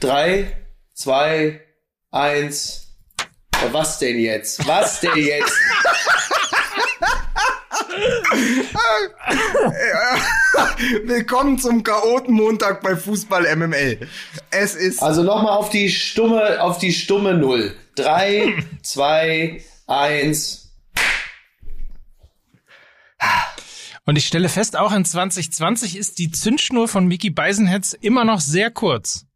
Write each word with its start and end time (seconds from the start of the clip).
Drei, 0.00 0.56
zwei, 0.94 1.60
eins. 2.10 2.96
Ja, 3.54 3.70
was 3.70 3.98
denn 3.98 4.18
jetzt? 4.18 4.66
Was 4.66 5.00
denn 5.00 5.18
jetzt? 5.18 5.52
Willkommen 11.04 11.58
zum 11.58 11.82
Chaoten-Montag 11.82 12.80
bei 12.80 12.96
Fußball 12.96 13.54
MML. 13.54 14.08
Es 14.50 14.74
ist. 14.74 15.02
Also 15.02 15.22
nochmal 15.22 15.52
auf 15.52 15.68
die 15.68 15.90
stumme, 15.90 16.62
auf 16.62 16.78
die 16.78 16.94
stumme 16.94 17.34
Null. 17.34 17.76
Drei, 17.94 18.54
zwei, 18.82 19.62
eins. 19.86 20.72
Und 24.06 24.16
ich 24.16 24.26
stelle 24.26 24.48
fest, 24.48 24.78
auch 24.78 24.92
in 24.92 25.04
2020 25.04 25.98
ist 25.98 26.18
die 26.18 26.30
Zündschnur 26.30 26.88
von 26.88 27.06
Mickey 27.06 27.28
Beisenherz 27.28 27.92
immer 27.92 28.24
noch 28.24 28.40
sehr 28.40 28.70
kurz. 28.70 29.26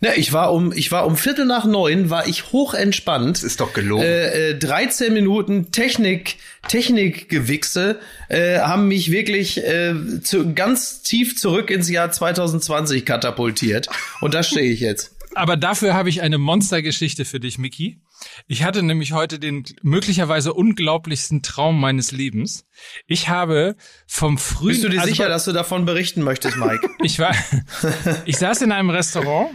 Ja, 0.00 0.12
ich 0.14 0.32
war 0.32 0.52
um, 0.52 0.72
ich 0.72 0.92
war 0.92 1.06
um 1.06 1.16
Viertel 1.16 1.44
nach 1.44 1.64
neun, 1.64 2.08
war 2.08 2.28
ich 2.28 2.52
hochentspannt. 2.52 3.38
Das 3.38 3.42
ist 3.42 3.60
doch 3.60 3.72
gelogen. 3.72 4.04
Äh, 4.04 4.50
äh, 4.50 4.54
13 4.58 5.12
Minuten 5.12 5.72
Technik, 5.72 6.36
Technikgewichse 6.68 7.98
äh, 8.28 8.60
haben 8.60 8.86
mich 8.86 9.10
wirklich 9.10 9.58
äh, 9.58 9.94
zu, 10.22 10.54
ganz 10.54 11.02
tief 11.02 11.36
zurück 11.36 11.70
ins 11.70 11.90
Jahr 11.90 12.12
2020 12.12 13.04
katapultiert. 13.04 13.88
Und 14.20 14.34
da 14.34 14.44
stehe 14.44 14.70
ich 14.70 14.78
jetzt. 14.78 15.16
Aber 15.34 15.56
dafür 15.56 15.94
habe 15.94 16.08
ich 16.08 16.22
eine 16.22 16.38
Monstergeschichte 16.38 17.24
für 17.24 17.40
dich, 17.40 17.58
Mickey. 17.58 18.00
Ich 18.46 18.62
hatte 18.62 18.84
nämlich 18.84 19.12
heute 19.12 19.38
den 19.38 19.64
möglicherweise 19.82 20.54
unglaublichsten 20.54 21.42
Traum 21.42 21.80
meines 21.80 22.12
Lebens. 22.12 22.66
Ich 23.06 23.28
habe 23.28 23.76
vom 24.06 24.38
frühen. 24.38 24.68
Bist 24.68 24.84
du 24.84 24.88
dir 24.88 25.00
also 25.00 25.10
sicher, 25.10 25.28
dass 25.28 25.44
du 25.44 25.52
davon 25.52 25.84
berichten 25.84 26.22
möchtest, 26.22 26.56
Mike? 26.56 26.88
Ich 27.02 27.18
war, 27.18 27.34
ich 28.26 28.36
saß 28.36 28.62
in 28.62 28.72
einem 28.72 28.90
Restaurant 28.90 29.50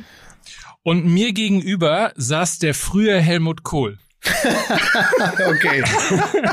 und 0.83 1.05
mir 1.05 1.33
gegenüber 1.33 2.13
saß 2.15 2.59
der 2.59 2.73
frühe 2.73 3.19
Helmut 3.19 3.63
Kohl. 3.63 3.97
okay. 5.49 5.83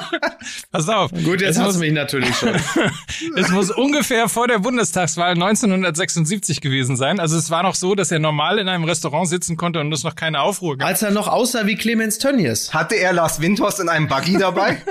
Pass 0.73 0.89
auf. 0.89 1.13
Gut, 1.13 1.41
jetzt 1.41 1.51
es 1.51 1.59
hast 1.59 1.67
muss, 1.67 1.75
du 1.75 1.81
mich 1.81 1.93
natürlich 1.93 2.35
schon. 2.35 2.55
es 3.37 3.49
muss 3.51 3.71
ungefähr 3.71 4.29
vor 4.29 4.49
der 4.49 4.59
Bundestagswahl 4.59 5.33
1976 5.33 6.61
gewesen 6.61 6.97
sein. 6.97 7.21
Also 7.21 7.37
es 7.37 7.51
war 7.51 7.63
noch 7.63 7.77
so, 7.77 7.95
dass 7.95 8.11
er 8.11 8.19
normal 8.19 8.59
in 8.59 8.69
einem 8.69 8.85
Restaurant 8.85 9.29
sitzen 9.29 9.57
konnte 9.57 9.79
und 9.81 9.93
es 9.93 10.03
noch 10.03 10.17
keine 10.17 10.41
Aufruhr 10.41 10.79
gab. 10.79 10.89
Als 10.89 11.03
er 11.03 11.13
noch 11.13 11.29
aussah 11.29 11.67
wie 11.67 11.77
Clemens 11.77 12.19
Tönnies. 12.19 12.75
Hatte 12.75 12.97
er 12.97 13.13
Lars 13.13 13.41
Windhorst 13.41 13.79
in 13.79 13.89
einem 13.89 14.09
Buggy 14.09 14.39
dabei? 14.39 14.83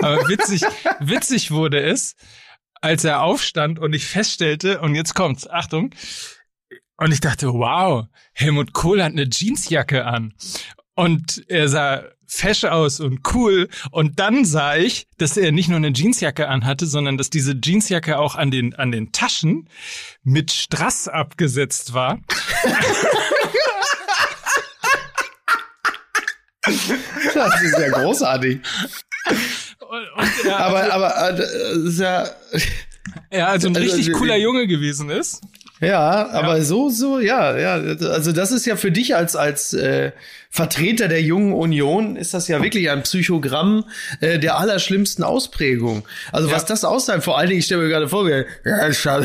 Aber 0.00 0.28
witzig, 0.28 0.62
witzig 1.00 1.50
wurde 1.50 1.82
es, 1.82 2.14
als 2.80 3.04
er 3.04 3.22
aufstand 3.22 3.78
und 3.78 3.92
ich 3.92 4.06
feststellte, 4.06 4.80
und 4.80 4.94
jetzt 4.94 5.14
kommt's, 5.14 5.48
Achtung, 5.48 5.90
und 6.98 7.12
ich 7.12 7.20
dachte, 7.20 7.52
wow, 7.52 8.06
Helmut 8.32 8.72
Kohl 8.72 9.02
hat 9.02 9.12
eine 9.12 9.28
Jeansjacke 9.30 10.04
an. 10.04 10.34
Und 10.94 11.44
er 11.48 11.68
sah 11.68 12.04
fesch 12.26 12.64
aus 12.64 13.00
und 13.00 13.20
cool. 13.34 13.68
Und 13.90 14.18
dann 14.18 14.44
sah 14.44 14.76
ich, 14.76 15.06
dass 15.18 15.36
er 15.36 15.52
nicht 15.52 15.68
nur 15.68 15.76
eine 15.76 15.92
Jeansjacke 15.92 16.48
anhatte, 16.48 16.86
sondern 16.86 17.18
dass 17.18 17.30
diese 17.30 17.54
Jeansjacke 17.62 18.18
auch 18.18 18.34
an 18.34 18.50
den, 18.50 18.74
an 18.74 18.92
den 18.92 19.12
Taschen 19.12 19.68
mit 20.22 20.52
Strass 20.52 21.08
abgesetzt 21.08 21.92
war. 21.92 22.18
Das 27.34 27.62
ist 27.62 27.78
ja 27.78 27.88
großartig. 27.90 28.60
Und, 29.88 30.08
und 30.16 30.44
er, 30.44 30.58
Aber, 30.58 30.92
aber, 30.92 31.28
äh, 31.28 31.36
das 31.36 31.50
ist 31.52 32.00
ja, 32.00 32.28
er 33.30 33.48
also 33.48 33.68
ein 33.68 33.76
richtig 33.76 34.12
cooler 34.12 34.36
Junge 34.36 34.66
gewesen 34.66 35.10
ist. 35.10 35.42
Ja, 35.80 36.30
aber 36.30 36.62
so, 36.62 36.88
so, 36.88 37.18
ja, 37.18 37.56
ja. 37.58 37.74
Also 38.08 38.32
das 38.32 38.50
ist 38.50 38.64
ja 38.64 38.76
für 38.76 38.90
dich 38.90 39.14
als, 39.14 39.36
als 39.36 39.74
äh, 39.74 40.12
Vertreter 40.48 41.08
der 41.08 41.20
jungen 41.20 41.52
Union, 41.52 42.16
ist 42.16 42.32
das 42.32 42.48
ja 42.48 42.62
wirklich 42.62 42.88
ein 42.90 43.02
Psychogramm 43.02 43.84
äh, 44.20 44.38
der 44.38 44.58
allerschlimmsten 44.58 45.22
Ausprägung. 45.22 46.06
Also 46.32 46.50
was 46.50 46.64
das 46.64 46.84
aussagt, 46.84 47.24
vor 47.24 47.36
allen 47.36 47.48
Dingen, 47.48 47.58
ich 47.58 47.66
stelle 47.66 47.82
mir 47.82 47.88
gerade 47.90 48.08
vor, 48.08 48.28
ja, 48.28 48.44
schau, 48.92 49.20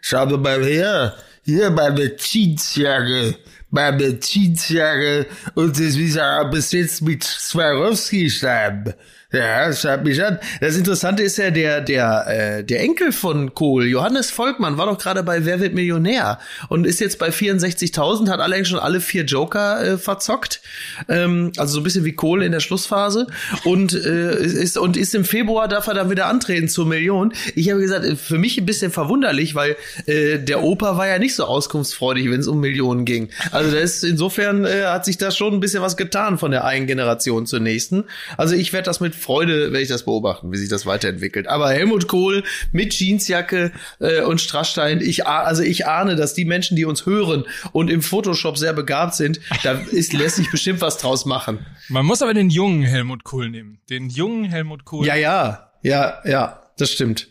schau 0.00 0.26
doch 0.26 0.40
mal 0.40 0.64
her, 0.64 1.14
hier 1.44 1.70
meine 1.70 2.16
Jeansjacke, 2.16 3.36
meine 3.70 4.18
Jeansjacke 4.18 5.26
und 5.54 5.78
das 5.78 5.94
ist 5.94 6.16
ja 6.16 6.42
bis 6.42 6.72
jetzt 6.72 7.02
mit 7.02 7.22
Swarovski-Stein. 7.22 8.94
Ja, 9.36 9.70
schaut 9.72 10.02
mich 10.04 10.22
an. 10.24 10.38
Das 10.60 10.76
Interessante 10.76 11.22
ist 11.22 11.36
ja, 11.36 11.50
der, 11.50 11.82
der, 11.82 12.26
äh, 12.26 12.64
der 12.64 12.80
Enkel 12.80 13.12
von 13.12 13.52
Kohl, 13.52 13.84
Johannes 13.84 14.30
Volkmann, 14.30 14.78
war 14.78 14.86
doch 14.86 14.96
gerade 14.96 15.22
bei 15.22 15.44
Wer 15.44 15.60
wird 15.60 15.74
Millionär 15.74 16.38
und 16.70 16.86
ist 16.86 17.00
jetzt 17.00 17.18
bei 17.18 17.28
64.000, 17.28 18.30
hat 18.30 18.40
allerdings 18.40 18.68
schon 18.68 18.78
alle 18.78 19.00
vier 19.00 19.24
Joker 19.24 19.84
äh, 19.84 19.98
verzockt. 19.98 20.62
Ähm, 21.08 21.52
also 21.58 21.74
so 21.74 21.80
ein 21.80 21.82
bisschen 21.82 22.06
wie 22.06 22.12
Kohl 22.12 22.42
in 22.42 22.52
der 22.52 22.60
Schlussphase. 22.60 23.26
Und, 23.64 23.92
äh, 23.92 24.42
ist, 24.42 24.78
und 24.78 24.96
ist 24.96 25.14
im 25.14 25.26
Februar, 25.26 25.68
darf 25.68 25.86
er 25.86 25.94
dann 25.94 26.08
wieder 26.08 26.26
antreten 26.26 26.68
zur 26.68 26.86
Million. 26.86 27.34
Ich 27.54 27.70
habe 27.70 27.80
gesagt, 27.80 28.06
äh, 28.06 28.16
für 28.16 28.38
mich 28.38 28.56
ein 28.56 28.64
bisschen 28.64 28.90
verwunderlich, 28.90 29.54
weil 29.54 29.76
äh, 30.06 30.38
der 30.38 30.62
Opa 30.62 30.96
war 30.96 31.08
ja 31.08 31.18
nicht 31.18 31.34
so 31.34 31.44
auskunftsfreudig, 31.44 32.30
wenn 32.30 32.40
es 32.40 32.46
um 32.46 32.60
Millionen 32.60 33.04
ging. 33.04 33.28
Also 33.50 33.70
da 33.70 33.78
ist 33.78 34.02
insofern 34.02 34.64
äh, 34.64 34.84
hat 34.86 35.04
sich 35.04 35.18
da 35.18 35.30
schon 35.30 35.52
ein 35.52 35.60
bisschen 35.60 35.82
was 35.82 35.98
getan 35.98 36.38
von 36.38 36.52
der 36.52 36.64
einen 36.64 36.86
Generation 36.86 37.44
zur 37.44 37.60
nächsten. 37.60 38.04
Also 38.38 38.54
ich 38.54 38.72
werde 38.72 38.86
das 38.86 39.00
mit 39.00 39.14
Freude, 39.26 39.72
werde 39.72 39.80
ich 39.80 39.88
das 39.88 40.04
beobachten, 40.04 40.52
wie 40.52 40.56
sich 40.56 40.68
das 40.68 40.86
weiterentwickelt. 40.86 41.48
Aber 41.48 41.70
Helmut 41.70 42.06
Kohl 42.08 42.44
mit 42.72 42.94
Jeansjacke 42.94 43.72
äh, 44.00 44.22
und 44.22 44.40
Strassstein, 44.40 45.00
ich 45.00 45.26
also 45.26 45.62
ich 45.62 45.86
ahne, 45.86 46.16
dass 46.16 46.32
die 46.34 46.44
Menschen, 46.44 46.76
die 46.76 46.84
uns 46.84 47.06
hören 47.06 47.44
und 47.72 47.90
im 47.90 48.02
Photoshop 48.02 48.56
sehr 48.56 48.72
begabt 48.72 49.14
sind, 49.14 49.40
da 49.62 49.72
ist, 49.90 50.12
lässt 50.12 50.36
sich 50.36 50.50
bestimmt 50.50 50.80
was 50.80 50.98
draus 50.98 51.26
machen. 51.26 51.66
Man 51.88 52.06
muss 52.06 52.22
aber 52.22 52.34
den 52.34 52.50
jungen 52.50 52.82
Helmut 52.82 53.24
Kohl 53.24 53.50
nehmen. 53.50 53.78
Den 53.90 54.08
jungen 54.08 54.44
Helmut 54.44 54.84
Kohl. 54.84 55.06
Ja, 55.06 55.14
ja, 55.16 55.70
ja, 55.82 56.18
ja, 56.24 56.62
das 56.78 56.90
stimmt. 56.92 57.28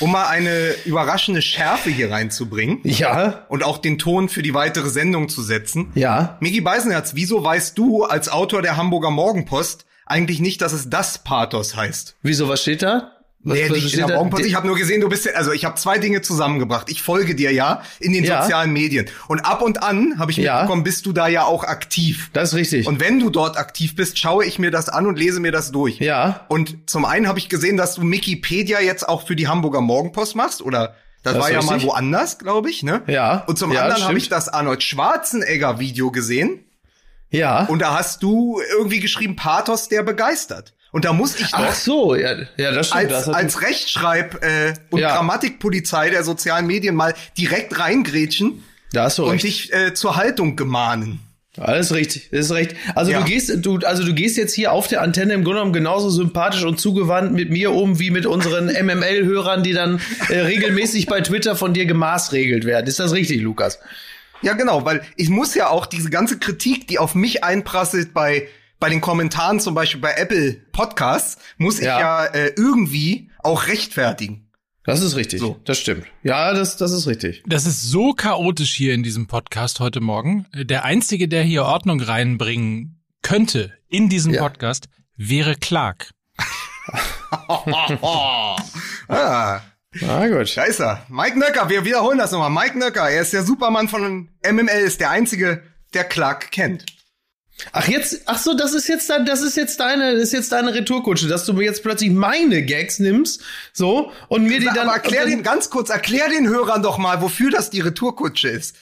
Um 0.00 0.10
mal 0.12 0.26
eine 0.26 0.74
überraschende 0.86 1.42
Schärfe 1.42 1.90
hier 1.90 2.10
reinzubringen 2.10 2.80
Ja, 2.84 3.44
und 3.48 3.62
auch 3.62 3.78
den 3.78 3.98
Ton 3.98 4.28
für 4.28 4.42
die 4.42 4.54
weitere 4.54 4.88
Sendung 4.88 5.28
zu 5.28 5.42
setzen. 5.42 5.92
ja. 5.94 6.38
Migi 6.40 6.60
Beisenherz, 6.62 7.12
wieso 7.14 7.44
weißt 7.44 7.76
du 7.76 8.04
als 8.04 8.28
Autor 8.30 8.62
der 8.62 8.76
Hamburger 8.76 9.10
Morgenpost 9.10 9.85
eigentlich 10.06 10.40
nicht, 10.40 10.62
dass 10.62 10.72
es 10.72 10.88
das 10.90 11.18
Pathos 11.18 11.76
heißt? 11.76 12.16
Wieso, 12.22 12.48
was 12.48 12.62
steht 12.62 12.82
da? 12.82 13.12
Was, 13.40 13.54
Nee, 13.58 13.70
was 13.70 13.78
steht 13.78 14.00
da? 14.08 14.38
Ich 14.38 14.54
habe 14.56 14.66
nur 14.66 14.76
gesehen, 14.76 15.00
du 15.00 15.08
bist 15.08 15.32
also 15.32 15.52
ich 15.52 15.64
habe 15.64 15.76
zwei 15.76 15.98
Dinge 15.98 16.20
zusammengebracht. 16.20 16.90
Ich 16.90 17.00
folge 17.00 17.36
dir 17.36 17.52
ja 17.52 17.82
in 18.00 18.12
den 18.12 18.24
Ja. 18.24 18.42
sozialen 18.42 18.72
Medien 18.72 19.06
und 19.28 19.40
ab 19.40 19.62
und 19.62 19.84
an 19.84 20.18
habe 20.18 20.32
ich 20.32 20.36
Ja. 20.38 20.54
mitbekommen, 20.60 20.82
bist 20.82 21.06
du 21.06 21.12
da 21.12 21.28
ja 21.28 21.44
auch 21.44 21.62
aktiv. 21.62 22.30
Das 22.32 22.48
ist 22.50 22.54
richtig. 22.56 22.86
Und 22.88 22.98
wenn 22.98 23.20
du 23.20 23.30
dort 23.30 23.56
aktiv 23.56 23.94
bist, 23.94 24.18
schaue 24.18 24.44
ich 24.44 24.58
mir 24.58 24.72
das 24.72 24.88
an 24.88 25.06
und 25.06 25.16
lese 25.16 25.38
mir 25.38 25.52
das 25.52 25.70
durch. 25.70 25.98
ja, 26.00 26.44
Und 26.48 26.90
zum 26.90 27.04
einen 27.04 27.28
habe 27.28 27.38
ich 27.38 27.48
gesehen, 27.48 27.76
dass 27.76 27.94
du 27.94 28.02
Wikipedia 28.02 28.80
jetzt 28.80 29.08
auch 29.08 29.26
für 29.26 29.36
die 29.36 29.46
Hamburger 29.46 29.80
Morgenpost 29.80 30.34
machst 30.34 30.60
oder 30.60 30.96
das, 31.22 31.34
Das 31.34 31.42
war 31.42 31.52
ja 31.52 31.62
mal 31.62 31.82
woanders, 31.82 32.38
glaube 32.38 32.70
ich, 32.70 32.82
ne? 32.84 33.02
Ja. 33.08 33.44
Und 33.48 33.58
zum 33.58 33.72
Ja, 33.72 33.82
anderen 33.82 34.04
habe 34.04 34.18
ich 34.18 34.28
das 34.28 34.48
Arnold 34.48 34.82
Schwarzenegger 34.82 35.78
Video 35.80 36.10
gesehen 36.10 36.64
ja. 37.30 37.64
und 37.66 37.80
da 37.80 37.98
hast 37.98 38.22
du 38.22 38.60
irgendwie 38.78 39.00
geschrieben 39.00 39.36
Pathos 39.36 39.88
der 39.88 40.02
begeistert. 40.02 40.72
Und 40.92 41.04
da 41.04 41.12
muss 41.12 41.38
ich 41.38 41.48
Ach 41.52 41.66
doch 41.66 41.74
so, 41.74 42.14
ja, 42.14 42.34
ja, 42.56 42.70
das 42.72 42.88
stimmt. 42.88 43.12
als, 43.12 43.26
das 43.26 43.28
als 43.34 43.60
Rechtschreib- 43.62 44.42
äh, 44.42 44.74
und 44.90 45.00
Ja. 45.00 45.14
Grammatikpolizei 45.16 46.08
der 46.10 46.24
sozialen 46.24 46.66
Medien 46.66 46.94
mal 46.94 47.12
direkt 47.36 47.78
reingrätschen 47.78 48.62
da 48.92 49.04
hast 49.04 49.18
du 49.18 49.24
und 49.24 49.32
recht. 49.32 49.44
dich 49.44 49.72
äh, 49.74 49.92
zur 49.94 50.16
Haltung 50.16 50.56
gemahnen. 50.56 51.20
Alles 51.58 51.92
richtig, 51.94 52.32
ist 52.32 52.50
recht. 52.52 52.76
Also 52.94 53.12
Ja. 53.12 53.18
du 53.20 53.24
gehst, 53.24 53.50
du, 53.64 53.78
also 53.78 54.04
du 54.04 54.14
gehst 54.14 54.36
jetzt 54.36 54.54
hier 54.54 54.72
auf 54.72 54.88
der 54.88 55.00
Antenne 55.02 55.32
im 55.34 55.42
Grunde 55.42 55.58
genommen 55.60 55.72
genauso 55.72 56.08
sympathisch 56.10 56.64
und 56.64 56.78
zugewandt 56.78 57.32
mit 57.32 57.50
mir 57.50 57.72
um 57.72 57.98
wie 57.98 58.10
mit 58.10 58.24
unseren 58.26 58.66
MML-Hörern, 58.86 59.62
die 59.62 59.72
dann 59.72 60.00
äh, 60.28 60.40
regelmäßig 60.40 61.06
bei 61.06 61.20
Twitter 61.22 61.56
von 61.56 61.72
dir 61.74 61.84
gemaßregelt 61.86 62.64
werden. 62.64 62.86
Ist 62.86 63.00
das 63.00 63.12
richtig, 63.12 63.40
Lukas? 63.42 63.80
Ja, 64.42 64.52
genau, 64.54 64.84
weil 64.84 65.02
ich 65.16 65.28
muss 65.28 65.54
ja 65.54 65.68
auch 65.68 65.86
diese 65.86 66.10
ganze 66.10 66.38
Kritik, 66.38 66.86
die 66.88 66.98
auf 66.98 67.14
mich 67.14 67.42
einprasselt 67.44 68.12
bei, 68.14 68.48
bei 68.78 68.88
den 68.90 69.00
Kommentaren, 69.00 69.60
zum 69.60 69.74
Beispiel 69.74 70.00
bei 70.00 70.12
Apple 70.12 70.54
Podcasts, 70.72 71.38
muss 71.58 71.78
ich 71.78 71.86
Ja. 71.86 72.00
ja 72.00 72.24
äh, 72.26 72.52
irgendwie 72.56 73.30
auch 73.42 73.66
rechtfertigen. 73.66 74.42
Das 74.84 75.02
ist 75.02 75.16
richtig. 75.16 75.40
So. 75.40 75.60
Das 75.64 75.78
stimmt. 75.78 76.06
Ja, 76.22 76.52
das, 76.54 76.76
das 76.76 76.92
ist 76.92 77.08
richtig. 77.08 77.42
Das 77.46 77.66
ist 77.66 77.82
so 77.82 78.12
chaotisch 78.12 78.72
hier 78.74 78.94
in 78.94 79.02
diesem 79.02 79.26
Podcast 79.26 79.80
heute 79.80 80.00
Morgen. 80.00 80.46
Der 80.54 80.84
einzige, 80.84 81.26
der 81.26 81.42
hier 81.42 81.64
Ordnung 81.64 82.00
reinbringen 82.00 83.02
könnte 83.22 83.72
in 83.88 84.08
diesen 84.08 84.32
Ja. 84.32 84.42
Podcast, 84.42 84.88
wäre 85.16 85.56
Clark. 85.56 86.10
Ah, 89.08 89.60
Na 90.00 90.26
gut. 90.28 90.56
da 90.56 90.64
ist 90.64 90.80
er. 90.80 91.06
Mike 91.08 91.38
Nöcker, 91.38 91.68
wir 91.68 91.84
wiederholen 91.84 92.18
das 92.18 92.32
nochmal. 92.32 92.50
Mike 92.50 92.78
Nöcker, 92.78 93.08
er 93.08 93.22
ist 93.22 93.32
der 93.32 93.42
Supermann 93.42 93.88
von 93.88 94.28
MML, 94.44 94.68
ist 94.84 95.00
der 95.00 95.10
einzige, 95.10 95.62
der 95.94 96.04
Clark 96.04 96.50
kennt. 96.50 96.84
Ach 97.72 97.88
jetzt, 97.88 98.20
ach 98.26 98.38
so, 98.38 98.52
das 98.54 98.74
ist 98.74 98.86
jetzt, 98.86 99.08
dein- 99.08 99.24
das 99.24 99.40
ist 99.40 99.56
jetzt 99.56 99.80
deine, 99.80 100.12
das 100.12 100.24
ist 100.24 100.32
jetzt 100.34 100.52
deine 100.52 100.74
Retourkutsche, 100.74 101.26
dass 101.26 101.46
du 101.46 101.54
mir 101.54 101.64
jetzt 101.64 101.82
plötzlich 101.82 102.10
meine 102.10 102.62
Gags 102.62 102.98
nimmst, 102.98 103.42
so 103.72 104.12
und 104.28 104.44
mir 104.44 104.60
die 104.60 104.66
dann. 104.66 104.80
Aber 104.80 104.92
erklär 104.92 105.22
dann- 105.22 105.30
den 105.30 105.42
ganz 105.42 105.70
kurz, 105.70 105.88
erklär 105.88 106.28
den 106.28 106.46
Hörern 106.48 106.82
doch 106.82 106.98
mal, 106.98 107.22
wofür 107.22 107.50
das 107.50 107.70
die 107.70 107.80
Retourkutsche 107.80 108.48
ist. 108.48 108.76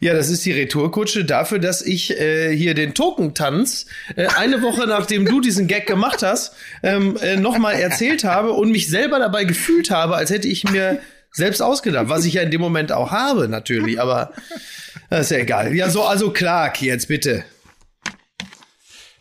Ja, 0.00 0.14
das 0.14 0.28
ist 0.30 0.44
die 0.44 0.52
Retourkutsche 0.52 1.24
dafür, 1.24 1.58
dass 1.58 1.82
ich 1.82 2.18
äh, 2.18 2.56
hier 2.56 2.74
den 2.74 2.94
Tokentanz 2.94 3.86
äh, 4.16 4.26
eine 4.26 4.62
Woche 4.62 4.86
nachdem 4.86 5.24
du 5.24 5.40
diesen 5.40 5.66
Gag 5.66 5.86
gemacht 5.86 6.22
hast, 6.22 6.54
ähm, 6.82 7.16
äh, 7.20 7.36
nochmal 7.36 7.74
erzählt 7.74 8.24
habe 8.24 8.52
und 8.52 8.70
mich 8.70 8.88
selber 8.88 9.18
dabei 9.18 9.44
gefühlt 9.44 9.90
habe, 9.90 10.14
als 10.14 10.30
hätte 10.30 10.48
ich 10.48 10.64
mir 10.64 11.00
selbst 11.32 11.62
ausgedacht, 11.62 12.08
was 12.08 12.24
ich 12.24 12.34
ja 12.34 12.42
in 12.42 12.50
dem 12.50 12.60
Moment 12.60 12.92
auch 12.92 13.10
habe, 13.10 13.48
natürlich, 13.48 14.00
aber 14.00 14.32
das 15.10 15.26
ist 15.26 15.30
ja 15.30 15.38
egal. 15.38 15.74
Ja, 15.74 15.90
so, 15.90 16.04
also 16.04 16.30
Clark, 16.30 16.80
jetzt 16.82 17.08
bitte. 17.08 17.44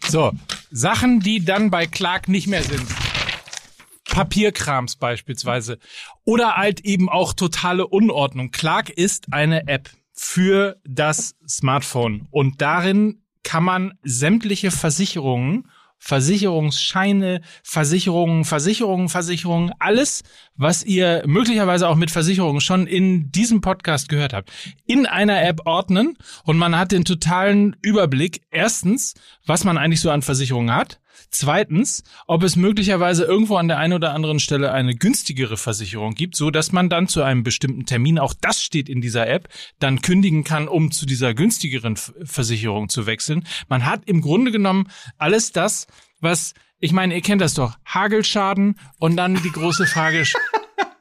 So, 0.07 0.31
Sachen, 0.71 1.21
die 1.21 1.43
dann 1.43 1.71
bei 1.71 1.87
Clark 1.87 2.27
nicht 2.27 2.47
mehr 2.47 2.63
sind. 2.63 2.85
Papierkrams 4.09 4.97
beispielsweise. 4.97 5.79
Oder 6.25 6.57
halt 6.57 6.81
eben 6.81 7.07
auch 7.07 7.33
totale 7.33 7.87
Unordnung. 7.87 8.51
Clark 8.51 8.89
ist 8.89 9.27
eine 9.31 9.67
App 9.67 9.89
für 10.23 10.77
das 10.85 11.35
Smartphone 11.47 12.27
und 12.29 12.61
darin 12.61 13.23
kann 13.43 13.63
man 13.63 13.93
sämtliche 14.03 14.69
Versicherungen 14.69 15.67
Versicherungsscheine, 16.03 17.41
Versicherungen, 17.61 18.43
Versicherungen, 18.43 19.07
Versicherungen, 19.07 19.71
alles, 19.77 20.23
was 20.55 20.83
ihr 20.83 21.21
möglicherweise 21.27 21.87
auch 21.87 21.95
mit 21.95 22.09
Versicherungen 22.09 22.59
schon 22.59 22.87
in 22.87 23.31
diesem 23.31 23.61
Podcast 23.61 24.09
gehört 24.09 24.33
habt, 24.33 24.51
in 24.87 25.05
einer 25.05 25.43
App 25.43 25.61
ordnen 25.65 26.17
und 26.43 26.57
man 26.57 26.75
hat 26.75 26.91
den 26.91 27.05
totalen 27.05 27.75
Überblick. 27.83 28.41
Erstens, 28.49 29.13
was 29.45 29.63
man 29.63 29.77
eigentlich 29.77 30.01
so 30.01 30.09
an 30.09 30.23
Versicherungen 30.23 30.73
hat. 30.73 31.00
Zweitens, 31.31 32.03
ob 32.27 32.43
es 32.43 32.57
möglicherweise 32.57 33.23
irgendwo 33.23 33.55
an 33.55 33.69
der 33.69 33.77
einen 33.77 33.93
oder 33.93 34.13
anderen 34.13 34.41
Stelle 34.41 34.73
eine 34.73 34.95
günstigere 34.95 35.55
Versicherung 35.55 36.13
gibt, 36.13 36.35
so 36.35 36.51
dass 36.51 36.73
man 36.73 36.89
dann 36.89 37.07
zu 37.07 37.23
einem 37.23 37.43
bestimmten 37.43 37.85
Termin, 37.85 38.19
auch 38.19 38.33
das 38.39 38.61
steht 38.61 38.89
in 38.89 38.99
dieser 38.99 39.27
App, 39.27 39.47
dann 39.79 40.01
kündigen 40.01 40.43
kann, 40.43 40.67
um 40.67 40.91
zu 40.91 41.05
dieser 41.05 41.33
günstigeren 41.33 41.95
Versicherung 41.95 42.89
zu 42.89 43.05
wechseln. 43.05 43.47
Man 43.69 43.85
hat 43.85 44.01
im 44.07 44.19
Grunde 44.19 44.51
genommen 44.51 44.89
alles 45.17 45.53
das, 45.53 45.87
was, 46.19 46.53
ich 46.79 46.91
meine, 46.91 47.15
ihr 47.15 47.21
kennt 47.21 47.41
das 47.41 47.53
doch, 47.53 47.77
Hagelschaden 47.85 48.77
und 48.99 49.15
dann 49.15 49.41
die 49.41 49.51
große 49.51 49.85
Frage, 49.85 50.25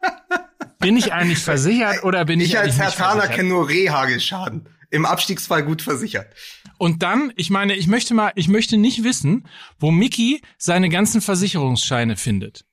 bin 0.78 0.96
ich 0.96 1.12
eigentlich 1.12 1.40
versichert 1.40 2.04
oder 2.04 2.24
bin 2.24 2.40
ich, 2.40 2.50
ich 2.50 2.58
als 2.58 2.78
Herr 2.78 2.92
Thaler 2.92 3.26
kenne 3.26 3.48
nur 3.48 3.68
Rehagelschaden. 3.68 4.66
Im 4.90 5.06
Abstiegsfall 5.06 5.62
gut 5.62 5.82
versichert. 5.82 6.34
Und 6.78 7.02
dann, 7.02 7.32
ich 7.36 7.50
meine, 7.50 7.74
ich 7.74 7.86
möchte 7.86 8.14
mal, 8.14 8.32
ich 8.34 8.48
möchte 8.48 8.76
nicht 8.76 9.04
wissen, 9.04 9.46
wo 9.78 9.90
Mickey 9.90 10.42
seine 10.58 10.88
ganzen 10.88 11.20
Versicherungsscheine 11.20 12.16
findet. 12.16 12.64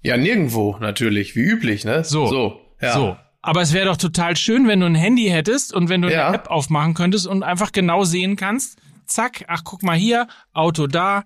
Ja, 0.00 0.16
nirgendwo, 0.16 0.76
natürlich, 0.80 1.34
wie 1.36 1.40
üblich, 1.40 1.84
ne? 1.84 2.04
So. 2.04 2.26
So. 2.26 2.60
Ja. 2.80 2.92
So. 2.94 3.16
Aber 3.42 3.62
es 3.62 3.72
wäre 3.72 3.86
doch 3.86 3.96
total 3.96 4.36
schön, 4.36 4.68
wenn 4.68 4.80
du 4.80 4.86
ein 4.86 4.94
Handy 4.94 5.28
hättest 5.28 5.72
und 5.72 5.88
wenn 5.88 6.02
du 6.02 6.10
ja. 6.10 6.28
eine 6.28 6.36
App 6.36 6.50
aufmachen 6.50 6.94
könntest 6.94 7.26
und 7.26 7.42
einfach 7.42 7.72
genau 7.72 8.04
sehen 8.04 8.36
kannst, 8.36 8.78
zack, 9.06 9.44
ach 9.48 9.62
guck 9.64 9.82
mal 9.82 9.96
hier, 9.96 10.28
Auto 10.52 10.86
da, 10.86 11.24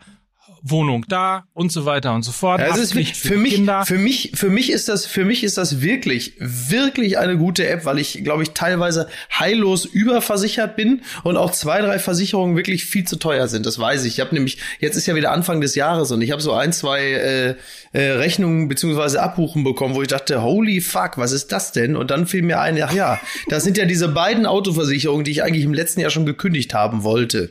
Wohnung 0.63 1.05
da 1.09 1.45
und 1.55 1.73
so 1.73 1.85
weiter 1.85 2.15
und 2.15 2.23
so 2.23 2.33
fort. 2.33 2.61
Ja, 2.61 2.75
ist 2.77 2.93
für, 2.93 3.05
für 3.05 3.37
mich, 3.37 3.55
Kinder. 3.55 3.85
für 3.85 3.99
mich, 3.99 4.33
für 4.35 4.49
mich 4.49 4.71
ist 4.71 4.89
das, 4.89 5.07
für 5.07 5.25
mich 5.25 5.43
ist 5.43 5.59
das 5.59 5.81
wirklich, 5.81 6.35
wirklich 6.39 7.19
eine 7.19 7.37
gute 7.37 7.69
App, 7.69 7.85
weil 7.85 7.99
ich, 7.99 8.23
glaube 8.23 8.45
ich, 8.45 8.51
teilweise 8.53 9.09
heillos 9.37 9.85
überversichert 9.85 10.77
bin 10.77 11.03
und 11.25 11.37
auch 11.37 11.51
zwei, 11.51 11.81
drei 11.81 11.99
Versicherungen 11.99 12.57
wirklich 12.57 12.85
viel 12.85 13.05
zu 13.05 13.17
teuer 13.17 13.49
sind. 13.49 13.67
Das 13.67 13.79
weiß 13.79 14.05
ich. 14.05 14.15
Ich 14.15 14.21
habe 14.21 14.35
nämlich, 14.35 14.59
jetzt 14.79 14.97
ist 14.97 15.07
ja 15.07 15.15
wieder 15.15 15.33
Anfang 15.33 15.61
des 15.61 15.75
Jahres 15.75 16.11
und 16.13 16.23
ich 16.23 16.31
habe 16.31 16.41
so 16.41 16.53
ein, 16.53 16.73
zwei 16.73 17.01
äh, 17.03 17.55
äh, 17.93 18.13
Rechnungen 18.13 18.69
beziehungsweise 18.69 19.23
Abbuchen 19.23 19.65
bekommen, 19.65 19.95
wo 19.95 20.03
ich 20.03 20.09
dachte, 20.09 20.43
holy 20.43 20.81
fuck, 20.81 21.19
was 21.19 21.33
ist 21.33 21.53
das 21.53 21.73
denn? 21.73 21.97
Und 21.97 22.11
dann 22.11 22.27
fiel 22.27 22.43
mir 22.43 22.61
ein, 22.61 22.81
ach 22.83 22.93
ja, 22.93 23.21
das 23.49 23.65
sind 23.65 23.77
ja 23.77 23.85
diese 23.85 24.09
beiden 24.09 24.47
Autoversicherungen, 24.47 25.25
die 25.25 25.33
ich 25.33 25.43
eigentlich 25.43 25.65
im 25.65 25.75
letzten 25.75 26.01
Jahr 26.01 26.11
schon 26.11 26.27
gekündigt 26.27 26.75
haben 26.75 27.03
wollte. 27.03 27.51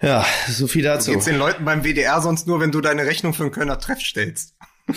Ja, 0.00 0.24
so 0.48 0.66
viel 0.66 0.82
dazu. 0.82 1.12
Geht's 1.12 1.24
den 1.24 1.38
Leuten 1.38 1.64
beim 1.64 1.84
WDR 1.84 2.20
sonst 2.20 2.46
nur, 2.46 2.60
wenn 2.60 2.72
du 2.72 2.80
deine 2.80 3.06
Rechnung 3.06 3.32
für 3.34 3.44
einen 3.44 3.52
Kölner 3.52 3.78
Treff 3.78 4.00
stellst. 4.00 4.54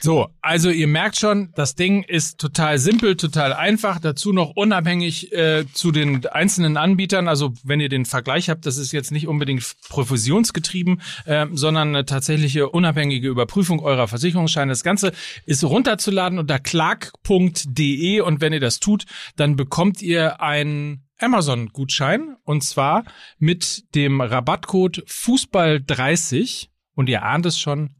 So, 0.00 0.28
also 0.40 0.70
ihr 0.70 0.86
merkt 0.86 1.18
schon, 1.18 1.52
das 1.54 1.74
Ding 1.74 2.02
ist 2.04 2.38
total 2.38 2.78
simpel, 2.78 3.16
total 3.16 3.52
einfach. 3.52 3.98
Dazu 3.98 4.32
noch 4.32 4.50
unabhängig 4.54 5.32
äh, 5.32 5.64
zu 5.72 5.90
den 5.90 6.24
einzelnen 6.26 6.76
Anbietern. 6.76 7.28
Also 7.28 7.52
wenn 7.64 7.80
ihr 7.80 7.88
den 7.88 8.04
Vergleich 8.04 8.48
habt, 8.50 8.66
das 8.66 8.78
ist 8.78 8.92
jetzt 8.92 9.10
nicht 9.10 9.26
unbedingt 9.26 9.64
provisionsgetrieben, 9.88 11.02
äh, 11.24 11.46
sondern 11.52 11.88
eine 11.88 12.06
tatsächliche 12.06 12.68
unabhängige 12.68 13.28
Überprüfung 13.28 13.80
eurer 13.80 14.08
Versicherungsscheine. 14.08 14.70
Das 14.70 14.84
Ganze 14.84 15.12
ist 15.44 15.64
runterzuladen 15.64 16.38
unter 16.38 16.58
clark.de 16.58 18.20
und 18.20 18.40
wenn 18.40 18.52
ihr 18.52 18.60
das 18.60 18.78
tut, 18.78 19.04
dann 19.36 19.56
bekommt 19.56 20.00
ihr 20.00 20.40
ein 20.40 21.07
Amazon-Gutschein 21.18 22.36
und 22.44 22.62
zwar 22.62 23.04
mit 23.38 23.94
dem 23.94 24.20
Rabattcode 24.20 25.04
Fußball30 25.06 26.68
und 26.94 27.08
ihr 27.08 27.22
ahnt 27.22 27.46
es 27.46 27.58
schon, 27.58 27.94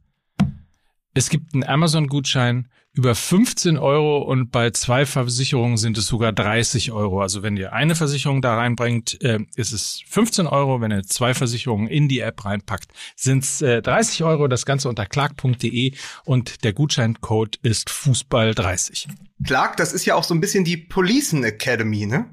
es 1.13 1.29
gibt 1.29 1.53
einen 1.53 1.63
Amazon-Gutschein 1.63 2.69
über 2.93 3.15
15 3.15 3.77
Euro 3.77 4.17
und 4.19 4.51
bei 4.51 4.71
zwei 4.71 5.05
Versicherungen 5.05 5.77
sind 5.77 5.97
es 5.97 6.07
sogar 6.07 6.33
30 6.33 6.91
Euro. 6.91 7.21
Also 7.21 7.43
wenn 7.43 7.55
ihr 7.55 7.71
eine 7.71 7.95
Versicherung 7.95 8.41
da 8.41 8.55
reinbringt, 8.55 9.21
äh, 9.21 9.39
ist 9.55 9.71
es 9.71 10.01
15 10.07 10.47
Euro. 10.47 10.81
Wenn 10.81 10.91
ihr 10.91 11.03
zwei 11.03 11.33
Versicherungen 11.33 11.87
in 11.87 12.07
die 12.07 12.19
App 12.19 12.43
reinpackt, 12.43 12.91
sind 13.15 13.43
es 13.43 13.61
äh, 13.61 13.81
30 13.81 14.23
Euro. 14.23 14.47
Das 14.47 14.65
Ganze 14.65 14.89
unter 14.89 15.05
clark.de 15.05 15.93
und 16.25 16.63
der 16.63 16.73
Gutscheincode 16.73 17.57
ist 17.61 17.89
Fußball30. 17.89 19.07
Clark, 19.45 19.77
das 19.77 19.93
ist 19.93 20.05
ja 20.05 20.15
auch 20.15 20.23
so 20.23 20.33
ein 20.33 20.41
bisschen 20.41 20.65
die 20.65 20.77
Policen 20.77 21.43
Academy, 21.43 22.05
ne? 22.05 22.25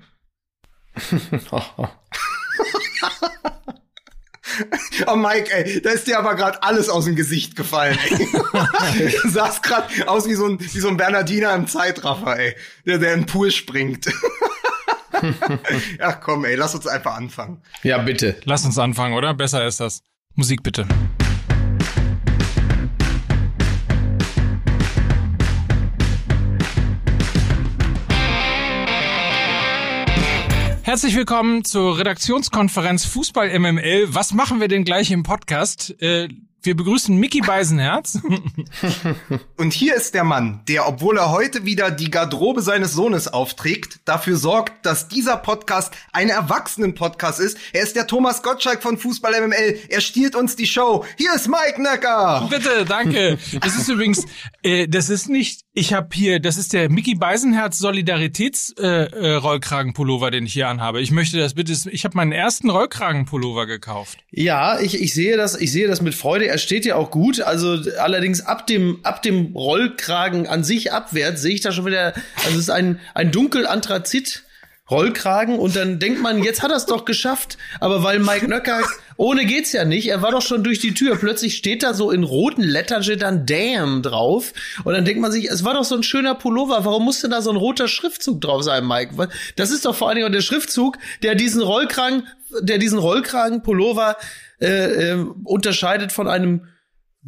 Oh 5.07 5.17
Mike, 5.17 5.53
ey, 5.53 5.83
da 5.83 5.91
ist 5.91 6.07
dir 6.07 6.19
aber 6.19 6.35
gerade 6.35 6.63
alles 6.63 6.89
aus 6.89 7.05
dem 7.05 7.15
Gesicht 7.15 7.57
gefallen. 7.57 7.99
Ey. 8.09 9.15
du 9.23 9.29
sahst 9.29 9.63
gerade 9.63 9.87
aus 10.09 10.27
wie 10.27 10.35
so 10.35 10.47
ein 10.47 10.59
wie 10.59 10.81
so 10.81 10.89
ein 10.89 10.97
Bernardiner 10.97 11.55
im 11.55 11.67
Zeitraffer, 11.67 12.39
ey, 12.39 12.57
der 12.87 12.99
der 12.99 13.15
in 13.15 13.21
den 13.21 13.27
Pool 13.27 13.51
springt. 13.51 14.07
Ach 16.01 16.21
komm, 16.21 16.45
ey, 16.45 16.55
lass 16.55 16.75
uns 16.75 16.87
einfach 16.87 17.17
anfangen. 17.17 17.63
Ja, 17.83 17.99
bitte. 17.99 18.37
Lass 18.45 18.65
uns 18.65 18.79
anfangen, 18.79 19.15
oder? 19.15 19.35
Besser 19.35 19.67
ist 19.67 19.81
das. 19.81 20.03
Musik 20.35 20.63
bitte. 20.63 20.87
Herzlich 30.97 31.17
willkommen 31.17 31.63
zur 31.63 31.99
Redaktionskonferenz 31.99 33.05
Fußball 33.05 33.59
MML. 33.59 34.15
Was 34.15 34.33
machen 34.33 34.61
wir 34.61 34.69
denn 34.69 34.83
gleich 34.83 35.11
im 35.11 35.25
Podcast? 35.25 35.95
Äh, 36.01 36.29
wir 36.63 36.75
begrüßen 36.75 37.15
Mickey 37.15 37.43
Beisenherz. 37.43 38.19
Und 39.59 39.75
hier 39.75 39.95
ist 39.95 40.15
der 40.15 40.25
Mann, 40.25 40.63
der, 40.69 40.89
obwohl 40.89 41.19
er 41.19 41.33
heute 41.33 41.67
wieder 41.67 41.91
die 41.91 42.11
Garderobe 42.11 42.63
seines 42.63 42.95
Sohnes 42.95 43.29
aufträgt, 43.29 44.01
dafür 44.07 44.39
sorgt, 44.39 44.87
dass 44.87 45.07
dieser 45.07 45.37
Podcast 45.37 45.93
ein 46.15 46.31
Erwachsenen-Podcast 46.31 47.41
ist. 47.41 47.59
Er 47.75 47.83
ist 47.83 47.95
der 47.95 48.07
Thomas 48.07 48.43
Gottschalk 48.43 48.83
von 48.83 48.97
Fußball 48.97 49.39
MML. 49.39 49.79
Er 49.91 50.01
stiehlt 50.01 50.35
uns 50.35 50.57
die 50.57 50.67
Show. 50.67 51.05
Hier 51.19 51.35
ist 51.35 51.47
Mike 51.47 51.83
Necker. 51.83 52.49
Bitte, 52.49 52.87
danke. 52.87 53.37
Das 53.61 53.77
ist 53.77 53.91
übrigens, 53.91 54.25
äh, 54.63 54.89
das 54.89 55.11
ist 55.11 55.29
nicht, 55.29 55.66
ich 55.79 55.93
habe 55.93 56.09
hier, 56.15 56.41
das 56.41 56.57
ist 56.57 56.73
der 56.73 56.91
Mickey 56.91 57.15
Beisenherz 57.15 57.79
Solidaritäts-Rollkragenpullover, 57.81 60.25
äh, 60.25 60.29
äh, 60.29 60.33
den 60.33 60.47
ich 60.47 60.55
hier 60.55 60.69
anhabe. 60.69 61.03
Ich 61.03 61.11
möchte 61.11 61.37
das 61.37 61.53
bitte, 61.53 61.75
ich 61.91 62.07
habe 62.07 62.17
meinen 62.17 62.33
ersten 62.33 62.71
Rollkragenpullover 62.71 63.67
gekauft. 63.67 64.17
Ja, 64.31 64.81
ich, 64.81 64.99
ich 64.99 65.13
sehe 65.13 65.37
das, 65.37 65.61
ich 65.61 65.71
sehe 65.71 65.87
das 65.87 66.01
mit 66.01 66.15
Freude 66.15 66.47
er 66.47 66.57
steht 66.57 66.87
ja 66.87 66.97
auch 66.97 67.11
gut. 67.11 67.43
Also 67.43 67.77
allerdings 68.01 68.41
ab 68.41 68.67
dem, 68.67 69.01
ab 69.03 69.21
dem 69.21 69.55
Rollkragen 69.55 70.47
an 70.47 70.65
sich 70.65 70.95
abwärts 70.95 71.43
sehe 71.43 71.53
ich 71.53 71.61
da 71.61 71.73
schon 71.73 71.85
wieder, 71.85 72.15
also 72.37 72.53
es 72.53 72.57
ist 72.57 72.71
ein, 72.71 72.99
ein 73.13 73.31
dunkel 73.31 73.67
Anthrazit. 73.67 74.45
Rollkragen 74.91 75.59
und 75.59 75.75
dann 75.75 75.99
denkt 75.99 76.23
man, 76.23 76.43
jetzt 76.43 76.63
hat 76.63 76.71
er 76.71 76.77
es 76.77 76.87
doch 76.87 77.05
geschafft. 77.05 77.59
Aber 77.81 78.05
weil 78.05 78.21
Mike 78.21 78.49
Nöcker, 78.49 78.83
ohne 79.17 79.45
geht's 79.45 79.73
ja 79.73 79.85
nicht, 79.85 80.09
er 80.09 80.23
war 80.23 80.31
doch 80.31 80.43
schon 80.43 80.63
durch 80.63 80.79
die 80.79 80.95
Tür. 80.95 81.17
Plötzlich 81.17 81.57
steht 81.57 81.83
da 81.83 81.93
so 81.93 82.11
in 82.11 82.23
roten 82.23 82.63
Lettern 82.63 83.03
dann 83.19 83.47
Damn 83.47 84.03
drauf. 84.03 84.53
Und 84.85 84.95
dann 84.95 85.05
denkt 85.05 85.21
man 85.21 85.33
sich, 85.33 85.51
es 85.51 85.65
war 85.65 85.75
doch 85.75 85.85
so 85.85 85.97
ein 85.97 86.05
schöner 86.05 86.35
Pullover. 86.35 86.85
Warum 86.85 87.05
musste 87.05 87.29
da 87.29 87.43
so 87.43 87.51
ein 87.51 87.57
roter 87.57 87.89
Schriftzug 87.89 88.41
drauf 88.41 88.63
sein, 88.63 88.87
Mike? 88.87 89.29
Das 89.57 89.71
ist 89.71 89.85
doch 89.85 89.95
vor 89.95 90.09
allen 90.09 90.19
Dingen 90.19 90.33
der 90.33 90.41
Schriftzug, 90.41 90.99
der 91.23 91.35
diesen 91.35 91.63
Rollkragen, 91.63 92.29
der 92.61 92.79
diesen 92.79 92.99
Rollkragen-Pullover 92.99 94.17
äh, 94.61 95.13
äh, 95.13 95.27
unterscheidet 95.45 96.13
von 96.13 96.29
einem 96.29 96.69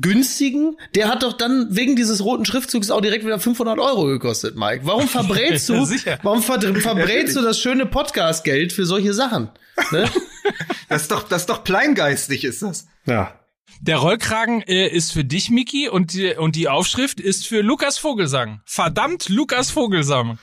günstigen, 0.01 0.77
der 0.95 1.09
hat 1.09 1.23
doch 1.23 1.33
dann 1.33 1.69
wegen 1.71 1.97
dieses 1.97 2.25
roten 2.25 2.45
Schriftzugs 2.45 2.91
auch 2.91 3.01
direkt 3.01 3.25
wieder 3.25 3.39
500 3.39 3.79
Euro 3.79 4.07
gekostet, 4.07 4.57
Mike. 4.57 4.83
Warum 4.85 5.09
verbrätst 5.09 5.69
du, 5.69 5.75
warum 6.23 6.43
ver 6.43 6.61
verbrätst 6.81 7.37
du 7.37 7.43
das 7.43 7.59
schöne 7.59 7.87
Podcast-Geld 7.87 8.73
für 8.73 8.87
solche 8.87 9.13
Sachen? 9.13 9.51
Ne? 9.91 10.09
das 10.89 11.03
ist 11.03 11.11
doch, 11.11 11.23
das 11.25 11.43
ist 11.43 11.51
doch 11.51 11.65
kleingeistig, 11.65 12.45
ist 12.45 12.63
das. 12.63 12.87
Ja. 13.07 13.35
Der 13.81 13.99
Rollkragen 13.99 14.63
äh, 14.63 14.89
ist 14.89 15.13
für 15.13 15.25
dich, 15.25 15.51
Miki, 15.51 15.89
und 15.89 16.13
die, 16.13 16.35
und 16.35 16.57
die 16.57 16.69
Aufschrift 16.69 17.21
ist 17.21 17.47
für 17.47 17.61
Lukas 17.61 17.99
Vogelsang. 17.99 18.61
Verdammt, 18.65 19.29
Lukas 19.29 19.71
Vogelsang. 19.71 20.39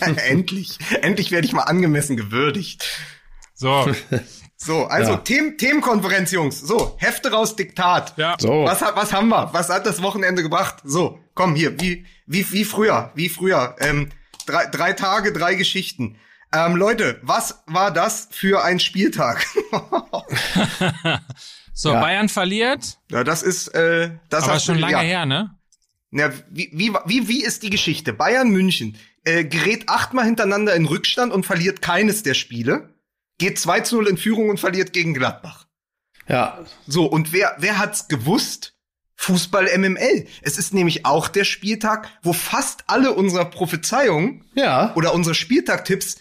endlich, 0.00 0.78
endlich 1.02 1.32
werde 1.32 1.46
ich 1.46 1.52
mal 1.52 1.62
angemessen 1.62 2.16
gewürdigt. 2.16 2.86
So. 3.54 3.92
So, 4.62 4.84
also 4.84 5.12
ja. 5.12 5.16
Themen, 5.18 5.56
Themenkonferenz, 5.56 6.32
Jungs. 6.32 6.60
So, 6.60 6.94
Hefte 6.98 7.32
raus, 7.32 7.56
Diktat. 7.56 8.12
Ja. 8.18 8.36
So. 8.38 8.64
Was, 8.64 8.82
was 8.82 9.12
haben 9.12 9.28
wir? 9.28 9.48
Was 9.54 9.70
hat 9.70 9.86
das 9.86 10.02
Wochenende 10.02 10.42
gebracht? 10.42 10.76
So, 10.84 11.18
komm 11.34 11.54
hier, 11.54 11.80
wie, 11.80 12.04
wie, 12.26 12.50
wie 12.52 12.64
früher, 12.64 13.10
wie 13.14 13.30
früher. 13.30 13.74
Ähm, 13.80 14.10
drei, 14.44 14.66
drei 14.66 14.92
Tage, 14.92 15.32
drei 15.32 15.54
Geschichten. 15.54 16.18
Ähm, 16.52 16.76
Leute, 16.76 17.18
was 17.22 17.62
war 17.66 17.90
das 17.90 18.28
für 18.32 18.62
ein 18.62 18.80
Spieltag? 18.80 19.46
so, 21.72 21.92
ja. 21.92 22.00
Bayern 22.00 22.28
verliert. 22.28 22.98
Ja, 23.10 23.24
das 23.24 23.42
ist, 23.42 23.68
äh, 23.68 24.10
das 24.28 24.44
Aber 24.44 24.60
schon 24.60 24.78
lange 24.78 24.92
ja. 24.92 25.00
her, 25.00 25.26
ne? 25.26 25.56
Ja, 26.10 26.32
wie, 26.50 26.68
wie, 26.74 26.92
wie, 27.06 27.28
wie 27.28 27.42
ist 27.42 27.62
die 27.62 27.70
Geschichte? 27.70 28.12
Bayern 28.12 28.50
München 28.50 28.98
äh, 29.24 29.44
gerät 29.44 29.88
achtmal 29.88 30.26
hintereinander 30.26 30.74
in 30.74 30.84
Rückstand 30.84 31.32
und 31.32 31.46
verliert 31.46 31.80
keines 31.80 32.22
der 32.22 32.34
Spiele 32.34 32.89
geht 33.40 33.58
2 33.58 33.80
zu 33.80 33.96
0 33.96 34.08
in 34.08 34.16
Führung 34.16 34.50
und 34.50 34.60
verliert 34.60 34.92
gegen 34.92 35.14
Gladbach. 35.14 35.66
Ja. 36.28 36.64
So, 36.86 37.06
und 37.06 37.32
wer, 37.32 37.56
wer 37.58 37.78
hat's 37.78 38.06
gewusst? 38.06 38.76
Fußball 39.16 39.66
MML. 39.76 40.26
Es 40.40 40.56
ist 40.56 40.72
nämlich 40.72 41.04
auch 41.04 41.28
der 41.28 41.44
Spieltag, 41.44 42.08
wo 42.22 42.32
fast 42.32 42.84
alle 42.86 43.12
unserer 43.12 43.44
Prophezeiungen 43.44 44.44
ja. 44.54 44.94
oder 44.94 45.12
unsere 45.12 45.34
Spieltag-Tipps 45.34 46.18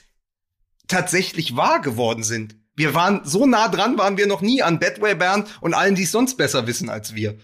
tatsächlich 0.88 1.56
wahr 1.56 1.80
geworden 1.82 2.24
sind. 2.24 2.58
Wir 2.76 2.94
waren 2.96 3.22
so 3.24 3.46
nah 3.46 3.70
dran, 3.70 3.98
waren 3.98 4.18
wir 4.18 4.28
noch 4.28 4.42
nie 4.42 4.64
an 4.64 4.80
Bedway 4.80 5.16
Bern 5.16 5.46
und 5.62 5.74
allen, 5.74 5.96
die 5.96 6.04
es 6.04 6.12
sonst 6.12 6.36
besser 6.36 6.68
wissen 6.68 6.90
als 6.90 7.16
wir. 7.16 7.38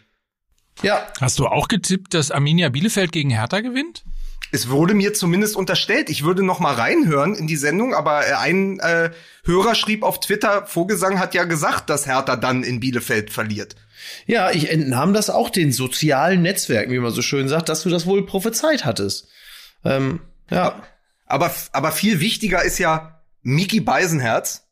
Ja. 0.81 1.07
Hast 1.21 1.39
du 1.39 1.47
auch 1.47 1.67
getippt, 1.67 2.13
dass 2.13 2.31
Arminia 2.31 2.69
Bielefeld 2.69 3.11
gegen 3.11 3.29
Hertha 3.29 3.61
gewinnt? 3.61 4.03
es 4.51 4.69
wurde 4.69 4.93
mir 4.93 5.13
zumindest 5.13 5.55
unterstellt, 5.55 6.09
ich 6.09 6.23
würde 6.23 6.41
noch 6.43 6.59
mal 6.59 6.73
reinhören 6.73 7.35
in 7.35 7.45
die 7.45 7.57
Sendung, 7.57 7.93
aber 7.93 8.39
ein 8.39 8.79
äh, 8.79 9.11
Hörer 9.43 9.75
schrieb 9.75 10.03
auf 10.03 10.19
Twitter, 10.19 10.65
Vogelsang 10.65 11.19
hat 11.19 11.33
ja 11.33 11.43
gesagt, 11.43 11.89
dass 11.89 12.05
Hertha 12.05 12.35
dann 12.35 12.63
in 12.63 12.79
Bielefeld 12.79 13.31
verliert. 13.31 13.75
Ja, 14.27 14.51
ich 14.51 14.69
entnahm 14.69 15.13
das 15.13 15.29
auch 15.29 15.49
den 15.49 15.71
sozialen 15.71 16.41
Netzwerken, 16.41 16.93
wie 16.93 16.99
man 16.99 17.11
so 17.11 17.21
schön 17.21 17.49
sagt, 17.49 17.69
dass 17.69 17.83
du 17.83 17.89
das 17.89 18.05
wohl 18.05 18.25
prophezeit 18.25 18.85
hattest. 18.85 19.27
Ähm, 19.83 20.21
ja. 20.49 20.83
Aber, 21.25 21.51
aber 21.71 21.91
viel 21.91 22.19
wichtiger 22.19 22.63
ist 22.63 22.77
ja 22.77 23.23
Miki 23.41 23.79
Beisenherz, 23.79 24.67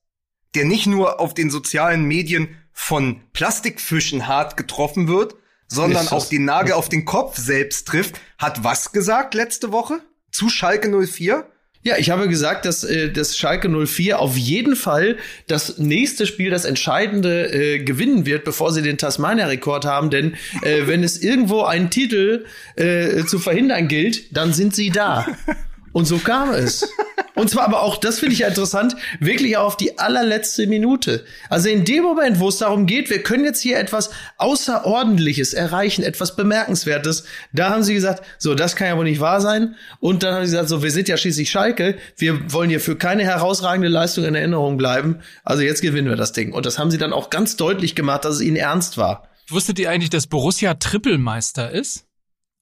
der 0.56 0.66
nicht 0.66 0.86
nur 0.86 1.20
auf 1.20 1.34
den 1.34 1.50
sozialen 1.50 2.04
Medien 2.04 2.56
von 2.72 3.22
Plastikfischen 3.34 4.28
hart 4.28 4.56
getroffen 4.56 5.08
wird, 5.08 5.36
sondern 5.74 6.08
auch 6.10 6.28
den 6.28 6.46
Nagel 6.46 6.74
auf 6.74 6.90
den 6.90 7.06
Kopf 7.06 7.38
selbst 7.38 7.88
trifft. 7.88 8.16
Hat 8.38 8.64
was 8.64 8.92
gesagt 8.92 9.34
letzte 9.34 9.72
Woche 9.72 10.00
zu 10.32 10.50
Schalke 10.50 10.90
04? 10.90 11.46
Ja, 11.86 11.98
ich 11.98 12.10
habe 12.12 12.30
gesagt, 12.30 12.64
dass, 12.64 12.86
äh, 12.86 13.12
dass 13.12 13.38
Schalke 13.38 13.68
04 13.68 14.20
auf 14.20 14.38
jeden 14.38 14.78
Fall 14.78 15.18
das 15.48 15.80
nächste 15.80 16.26
Spiel, 16.26 16.50
das 16.50 16.64
entscheidende, 16.64 17.52
äh, 17.54 17.80
gewinnen 17.84 18.26
wird, 18.26 18.46
bevor 18.46 18.72
sie 18.72 18.82
den 18.82 18.98
Tasmania-Rekord 18.98 19.84
haben. 19.84 20.10
Denn 20.10 20.36
äh, 20.62 20.88
wenn 20.88 21.04
es 21.04 21.22
irgendwo 21.22 21.64
einen 21.64 21.90
Titel 21.90 22.46
äh, 22.78 23.26
zu 23.26 23.38
verhindern 23.38 23.90
gilt, 23.90 24.36
dann 24.36 24.54
sind 24.54 24.74
sie 24.74 24.92
da. 24.92 25.28
Und 25.94 26.06
so 26.06 26.18
kam 26.18 26.52
es. 26.52 26.90
Und 27.36 27.50
zwar 27.50 27.66
aber 27.66 27.82
auch, 27.82 27.98
das 27.98 28.20
finde 28.20 28.34
ich 28.34 28.40
ja 28.40 28.48
interessant, 28.48 28.96
wirklich 29.20 29.58
auf 29.58 29.76
die 29.76 29.98
allerletzte 29.98 30.68
Minute. 30.68 31.26
Also 31.50 31.70
in 31.70 31.84
dem 31.84 32.04
Moment, 32.04 32.40
wo 32.40 32.50
es 32.50 32.58
darum 32.58 32.86
geht, 32.86 33.10
wir 33.10 33.24
können 33.24 33.44
jetzt 33.44 33.62
hier 33.62 33.80
etwas 33.80 34.12
Außerordentliches 34.38 35.54
erreichen, 35.54 36.04
etwas 36.04 36.36
Bemerkenswertes, 36.36 37.24
da 37.52 37.72
haben 37.72 37.84
sie 37.84 37.96
gesagt, 37.96 38.24
so, 38.38 38.54
das 38.54 38.76
kann 38.76 38.88
ja 38.88 38.98
wohl 38.98 39.06
nicht 39.06 39.20
wahr 39.20 39.42
sein. 39.42 39.76
Und 40.00 40.22
dann 40.22 40.36
haben 40.36 40.46
sie 40.46 40.52
gesagt, 40.52 40.70
so, 40.70 40.84
wir 40.84 40.92
sind 40.92 41.08
ja 41.08 41.18
schließlich 41.18 41.50
Schalke, 41.50 41.98
wir 42.18 42.52
wollen 42.52 42.70
hier 42.70 42.80
für 42.80 42.96
keine 42.96 43.24
herausragende 43.24 43.90
Leistung 43.90 44.26
in 44.26 44.36
Erinnerung 44.36 44.78
bleiben. 44.78 45.20
Also 45.44 45.64
jetzt 45.64 45.82
gewinnen 45.82 46.10
wir 46.10 46.16
das 46.16 46.34
Ding. 46.34 46.54
Und 46.54 46.66
das 46.68 46.78
haben 46.78 46.92
sie 46.92 47.00
dann 47.00 47.14
auch 47.14 47.30
ganz 47.32 47.56
deutlich 47.56 47.96
gemacht, 47.96 48.26
dass 48.26 48.36
es 48.36 48.42
ihnen 48.42 48.58
ernst 48.58 48.98
war. 48.98 49.28
Wusstet 49.50 49.80
ihr 49.80 49.90
eigentlich, 49.90 50.10
dass 50.10 50.28
Borussia 50.28 50.76
Trippelmeister 50.76 51.72
ist? 51.72 52.06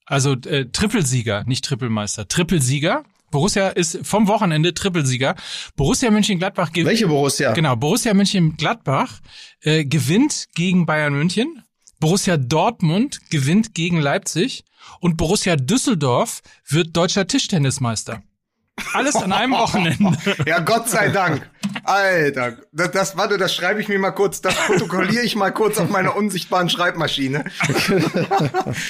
Also 0.05 0.33
äh, 0.45 0.65
Trippelsieger, 0.65 1.43
nicht 1.45 1.63
Trippelmeister, 1.65 2.27
Trippelsieger. 2.27 3.03
Borussia 3.31 3.69
ist 3.69 3.99
vom 4.03 4.27
Wochenende 4.27 4.73
Trippelsieger. 4.73 5.35
Borussia 5.75 6.11
Mönchengladbach 6.11 6.71
gewinnt. 6.71 6.89
Welche 6.89 7.07
Borussia? 7.07 7.53
Genau, 7.53 7.75
Borussia 7.75 8.13
Mönchengladbach 8.13 9.19
äh, 9.61 9.85
gewinnt 9.85 10.49
gegen 10.53 10.85
Bayern 10.85 11.13
München. 11.13 11.63
Borussia 11.99 12.37
Dortmund 12.37 13.19
gewinnt 13.29 13.73
gegen 13.73 13.99
Leipzig 13.99 14.65
und 14.99 15.17
Borussia 15.17 15.55
Düsseldorf 15.55 16.41
wird 16.67 16.95
deutscher 16.95 17.27
Tischtennismeister. 17.27 18.23
Alles 18.93 19.15
an 19.15 19.31
einem 19.31 19.53
Wochenende. 19.53 20.17
ja, 20.45 20.59
Gott 20.59 20.89
sei 20.89 21.09
Dank. 21.09 21.49
Alter, 21.83 22.57
das, 22.71 22.91
das 22.91 23.17
warte, 23.17 23.37
das 23.37 23.55
schreibe 23.55 23.81
ich 23.81 23.87
mir 23.87 23.99
mal 23.99 24.11
kurz, 24.11 24.41
das 24.41 24.55
protokolliere 24.55 25.23
ich 25.23 25.35
mal 25.35 25.51
kurz 25.51 25.77
auf 25.77 25.89
meiner 25.89 26.15
unsichtbaren 26.15 26.69
Schreibmaschine. 26.69 27.45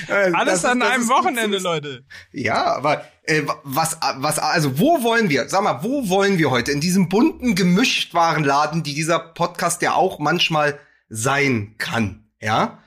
Äh, 0.07 0.31
Alles 0.33 0.65
an 0.65 0.81
ist, 0.81 0.87
einem 0.87 1.07
Wochenende, 1.07 1.57
Leute. 1.59 2.03
Ja, 2.31 2.75
aber 2.75 3.05
äh, 3.23 3.43
was, 3.63 3.97
was, 4.17 4.39
also 4.39 4.79
wo 4.79 5.03
wollen 5.03 5.29
wir? 5.29 5.47
Sag 5.47 5.63
mal, 5.63 5.83
wo 5.83 6.09
wollen 6.09 6.37
wir 6.37 6.51
heute 6.51 6.71
in 6.71 6.81
diesem 6.81 7.09
bunten 7.09 7.55
Gemischtwarenladen, 7.55 8.83
die 8.83 8.93
dieser 8.93 9.19
Podcast 9.19 9.81
ja 9.81 9.93
auch 9.93 10.19
manchmal 10.19 10.79
sein 11.09 11.75
kann, 11.77 12.29
ja? 12.39 12.79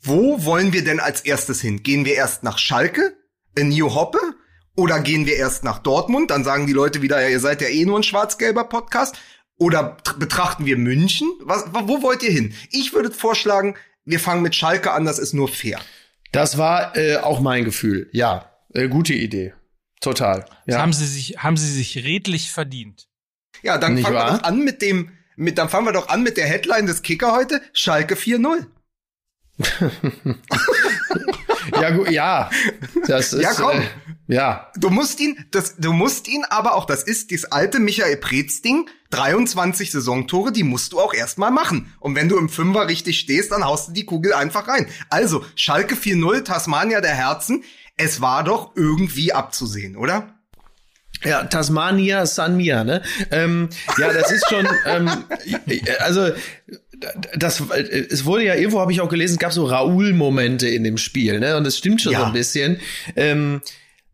Wo 0.00 0.44
wollen 0.44 0.72
wir 0.72 0.84
denn 0.84 1.00
als 1.00 1.22
erstes 1.22 1.60
hin? 1.60 1.82
Gehen 1.82 2.04
wir 2.04 2.14
erst 2.14 2.42
nach 2.42 2.58
Schalke, 2.58 3.16
in 3.56 3.68
New 3.68 3.94
Hoppe? 3.94 4.18
Oder 4.78 5.00
gehen 5.00 5.26
wir 5.26 5.34
erst 5.34 5.64
nach 5.64 5.80
Dortmund? 5.80 6.30
Dann 6.30 6.44
sagen 6.44 6.68
die 6.68 6.72
Leute 6.72 7.02
wieder, 7.02 7.20
ja, 7.20 7.28
ihr 7.28 7.40
seid 7.40 7.60
ja 7.60 7.66
eh 7.66 7.84
nur 7.84 7.98
ein 7.98 8.04
schwarz-gelber 8.04 8.62
Podcast. 8.62 9.18
Oder 9.58 9.96
betrachten 10.20 10.66
wir 10.66 10.76
München? 10.76 11.28
Was, 11.40 11.64
wo 11.72 12.00
wollt 12.00 12.22
ihr 12.22 12.30
hin? 12.30 12.54
Ich 12.70 12.92
würde 12.92 13.10
vorschlagen, 13.10 13.74
wir 14.04 14.20
fangen 14.20 14.40
mit 14.40 14.54
Schalke 14.54 14.92
an, 14.92 15.04
das 15.04 15.18
ist 15.18 15.34
nur 15.34 15.48
fair. 15.48 15.80
Das 16.30 16.58
war 16.58 16.96
äh, 16.96 17.16
auch 17.16 17.40
mein 17.40 17.64
Gefühl. 17.64 18.08
Ja, 18.12 18.52
äh, 18.72 18.86
gute 18.86 19.14
Idee. 19.14 19.52
Total. 20.00 20.44
Ja. 20.44 20.46
Das 20.66 20.78
haben 20.78 20.92
sie 20.92 21.06
sich, 21.06 21.38
haben 21.38 21.56
sie 21.56 21.72
sich 21.72 22.04
redlich 22.04 22.52
verdient. 22.52 23.08
Ja, 23.62 23.78
dann 23.78 23.94
Nicht 23.94 24.04
fangen 24.04 24.14
wahr? 24.14 24.30
wir 24.30 24.38
doch 24.38 24.44
an 24.44 24.62
mit 24.62 24.80
dem, 24.80 25.10
mit, 25.34 25.58
dann 25.58 25.68
fangen 25.68 25.86
wir 25.86 25.92
doch 25.92 26.08
an 26.08 26.22
mit 26.22 26.36
der 26.36 26.46
Headline 26.46 26.86
des 26.86 27.02
Kicker 27.02 27.32
heute. 27.32 27.60
Schalke 27.72 28.14
4-0. 28.14 28.66
Ja, 31.80 31.90
gut, 31.90 32.10
ja. 32.10 32.50
Das 33.06 33.32
ist, 33.32 33.42
ja, 33.42 33.52
komm. 33.54 33.80
Äh, 33.80 33.86
ja. 34.28 34.70
Du 34.76 34.90
musst 34.90 35.20
ihn, 35.20 35.44
das, 35.50 35.76
du 35.76 35.92
musst 35.92 36.28
ihn 36.28 36.44
aber 36.48 36.74
auch, 36.74 36.84
das 36.84 37.02
ist 37.02 37.32
das 37.32 37.46
alte 37.46 37.80
Michael 37.80 38.18
Preetz 38.18 38.62
Ding, 38.62 38.88
23 39.10 39.90
Saisontore, 39.90 40.52
die 40.52 40.64
musst 40.64 40.92
du 40.92 41.00
auch 41.00 41.14
erstmal 41.14 41.50
machen. 41.50 41.92
Und 41.98 42.14
wenn 42.14 42.28
du 42.28 42.36
im 42.36 42.48
Fünfer 42.48 42.88
richtig 42.88 43.18
stehst, 43.18 43.52
dann 43.52 43.64
haust 43.64 43.88
du 43.88 43.92
die 43.92 44.04
Kugel 44.04 44.34
einfach 44.34 44.68
rein. 44.68 44.86
Also, 45.08 45.44
Schalke 45.56 45.94
4-0, 45.94 46.44
Tasmania 46.44 47.00
der 47.00 47.14
Herzen. 47.14 47.64
Es 47.96 48.20
war 48.20 48.44
doch 48.44 48.76
irgendwie 48.76 49.32
abzusehen, 49.32 49.96
oder? 49.96 50.34
Ja, 51.24 51.44
Tasmania 51.44 52.26
San 52.26 52.56
Mia, 52.56 52.84
ne? 52.84 53.02
Ähm, 53.32 53.70
ja, 53.96 54.12
das 54.12 54.30
ist 54.30 54.48
schon, 54.48 54.68
ähm, 54.86 55.10
also 55.98 56.30
das, 57.34 57.60
es 57.60 58.24
wurde 58.24 58.44
ja 58.44 58.54
irgendwo, 58.54 58.80
habe 58.80 58.92
ich 58.92 59.00
auch 59.00 59.08
gelesen, 59.08 59.34
es 59.34 59.38
gab 59.38 59.52
so 59.52 59.64
Raoul-Momente 59.64 60.68
in 60.68 60.84
dem 60.84 60.98
Spiel, 60.98 61.38
ne? 61.38 61.56
Und 61.56 61.66
es 61.66 61.78
stimmt 61.78 62.00
schon 62.00 62.12
ja. 62.12 62.20
so 62.20 62.24
ein 62.26 62.32
bisschen. 62.32 62.80
Ähm, 63.16 63.60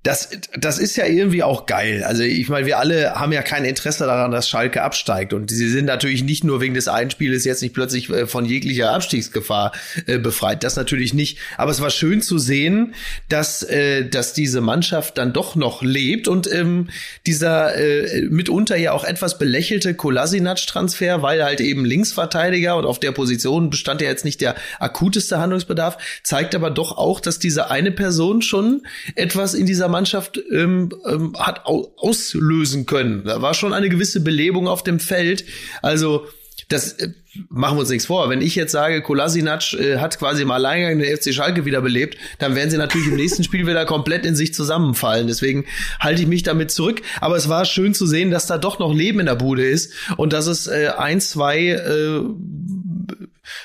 das, 0.04 0.28
das 0.52 0.78
ist 0.78 0.96
ja 0.96 1.06
irgendwie 1.06 1.42
auch 1.42 1.64
geil. 1.64 2.04
Also 2.04 2.23
ich 2.23 2.50
meine, 2.50 2.66
wir 2.66 2.78
alle 2.78 3.14
haben 3.14 3.32
ja 3.32 3.40
kein 3.40 3.64
Interesse 3.64 4.04
daran, 4.04 4.30
dass 4.32 4.46
Schalke 4.46 4.82
absteigt. 4.82 5.32
Und 5.32 5.50
sie 5.50 5.70
sind 5.70 5.87
natürlich 5.87 6.23
nicht 6.23 6.44
nur 6.44 6.61
wegen 6.61 6.75
des 6.75 6.88
Einspieles 6.88 7.46
jetzt 7.46 7.62
nicht 7.62 7.75
plötzlich 7.75 8.11
äh, 8.11 8.26
von 8.26 8.44
jeglicher 8.44 8.92
Abstiegsgefahr 8.92 9.73
äh, 10.06 10.18
befreit. 10.18 10.62
Das 10.62 10.76
natürlich 10.76 11.14
nicht. 11.14 11.38
Aber 11.56 11.70
es 11.70 11.80
war 11.80 11.88
schön 11.88 12.20
zu 12.20 12.37
sehen, 12.37 12.94
dass, 13.30 13.62
äh, 13.62 14.06
dass 14.06 14.34
diese 14.34 14.61
Mannschaft 14.61 15.16
dann 15.16 15.32
doch 15.32 15.56
noch 15.56 15.82
lebt. 15.82 16.28
Und 16.28 16.52
ähm, 16.52 16.90
dieser 17.26 17.75
äh, 17.75 18.26
mitunter 18.28 18.76
ja 18.76 18.92
auch 18.92 19.04
etwas 19.04 19.38
belächelte 19.38 19.94
Kolasinac-Transfer, 19.94 21.23
weil 21.23 21.42
halt 21.42 21.62
eben 21.62 21.87
Linksverteidiger 21.87 22.76
und 22.76 22.84
auf 22.84 23.00
der 23.00 23.12
Position 23.12 23.70
bestand 23.70 24.02
ja 24.02 24.08
jetzt 24.08 24.26
nicht 24.26 24.42
der 24.42 24.54
akuteste 24.80 25.38
Handlungsbedarf, 25.38 25.96
zeigt 26.23 26.54
aber 26.54 26.70
doch 26.70 26.99
auch, 26.99 27.20
dass 27.20 27.38
diese 27.38 27.70
eine 27.70 27.90
Person 27.90 28.42
schon 28.42 28.82
etwas 29.14 29.54
in 29.54 29.64
dieser 29.64 29.93
Mannschaft 29.94 30.40
ähm, 30.52 30.90
ähm, 31.06 31.34
hat 31.38 31.66
auslösen 31.66 32.84
können. 32.84 33.22
Da 33.24 33.40
war 33.42 33.54
schon 33.54 33.72
eine 33.72 33.88
gewisse 33.88 34.20
Belebung 34.20 34.66
auf 34.66 34.82
dem 34.82 34.98
Feld. 34.98 35.44
Also 35.82 36.26
das 36.68 36.94
äh, 36.94 37.10
machen 37.48 37.76
wir 37.76 37.80
uns 37.80 37.90
nichts 37.90 38.06
vor. 38.06 38.28
Wenn 38.28 38.40
ich 38.40 38.56
jetzt 38.56 38.72
sage, 38.72 39.02
Kolasinac 39.02 39.72
äh, 39.74 39.98
hat 39.98 40.18
quasi 40.18 40.42
im 40.42 40.50
Alleingang 40.50 40.98
den 40.98 41.16
FC 41.16 41.32
Schalke 41.32 41.64
wiederbelebt, 41.64 42.18
dann 42.38 42.56
werden 42.56 42.70
sie 42.70 42.76
natürlich 42.76 43.06
im 43.06 43.16
nächsten 43.16 43.44
Spiel 43.44 43.66
wieder 43.66 43.84
komplett 43.84 44.26
in 44.26 44.34
sich 44.34 44.52
zusammenfallen. 44.52 45.28
Deswegen 45.28 45.64
halte 46.00 46.22
ich 46.22 46.28
mich 46.28 46.42
damit 46.42 46.70
zurück. 46.72 47.02
Aber 47.20 47.36
es 47.36 47.48
war 47.48 47.64
schön 47.64 47.94
zu 47.94 48.06
sehen, 48.06 48.30
dass 48.30 48.46
da 48.46 48.58
doch 48.58 48.78
noch 48.78 48.92
Leben 48.92 49.20
in 49.20 49.26
der 49.26 49.36
Bude 49.36 49.64
ist 49.64 49.92
und 50.16 50.32
dass 50.32 50.48
es 50.48 50.66
äh, 50.66 50.90
ein, 50.96 51.20
zwei 51.20 51.68
äh, 51.68 52.20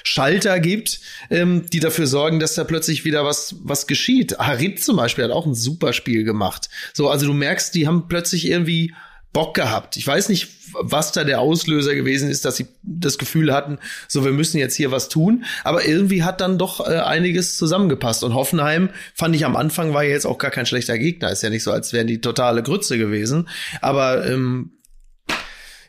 Schalter 0.04 0.60
gibt, 0.60 1.00
ähm, 1.30 1.66
die 1.72 1.80
dafür 1.80 2.08
sorgen, 2.08 2.40
dass 2.40 2.56
da 2.56 2.64
plötzlich 2.64 3.06
wieder 3.06 3.26
was, 3.26 3.56
was 3.64 3.88
geschieht. 3.88 4.38
Harit 4.40 4.84
zum 4.84 4.98
Beispiel 4.98 5.24
hat 5.24 5.32
auch 5.32 5.46
ein 5.46 5.56
super 5.56 5.94
Spiel 5.94 6.24
gemacht. 6.24 6.70
So, 6.94 7.10
also 7.10 7.26
du 7.26 7.34
merkst, 7.34 7.74
die 7.76 7.88
haben 7.88 8.08
plötzlich 8.08 8.48
irgendwie 8.48 8.94
Bock 9.32 9.54
gehabt. 9.54 9.96
Ich 9.96 10.08
weiß 10.08 10.30
nicht, 10.30 10.50
was 10.74 11.12
da 11.12 11.24
der 11.24 11.40
Auslöser 11.40 11.94
gewesen 11.94 12.30
ist, 12.30 12.46
dass 12.46 12.56
sie 12.56 12.68
das 12.82 13.18
Gefühl 13.18 13.54
hatten, 13.54 13.78
so 14.08 14.26
wir 14.26 14.32
müssen 14.32 14.58
jetzt 14.58 14.76
hier 14.76 14.92
was 14.92 15.08
tun. 15.10 15.46
Aber 15.64 15.86
irgendwie 15.86 16.24
hat 16.24 16.42
dann 16.42 16.58
doch 16.58 16.80
äh, 16.80 17.00
einiges 17.00 17.58
zusammengepasst. 17.58 18.24
Und 18.24 18.34
Hoffenheim 18.34 18.90
fand 19.14 19.36
ich 19.36 19.46
am 19.46 19.56
Anfang 19.56 19.94
war 19.94 20.04
ja 20.04 20.12
jetzt 20.12 20.26
auch 20.26 20.40
gar 20.40 20.52
kein 20.52 20.66
schlechter 20.66 20.98
Gegner. 20.98 21.32
Ist 21.32 21.44
ja 21.44 21.50
nicht 21.50 21.64
so, 21.64 21.72
als 21.72 21.94
wären 21.94 22.08
die 22.08 22.22
totale 22.22 22.64
Grütze 22.64 22.98
gewesen. 22.98 23.50
Aber 23.82 24.26
ähm, 24.26 24.72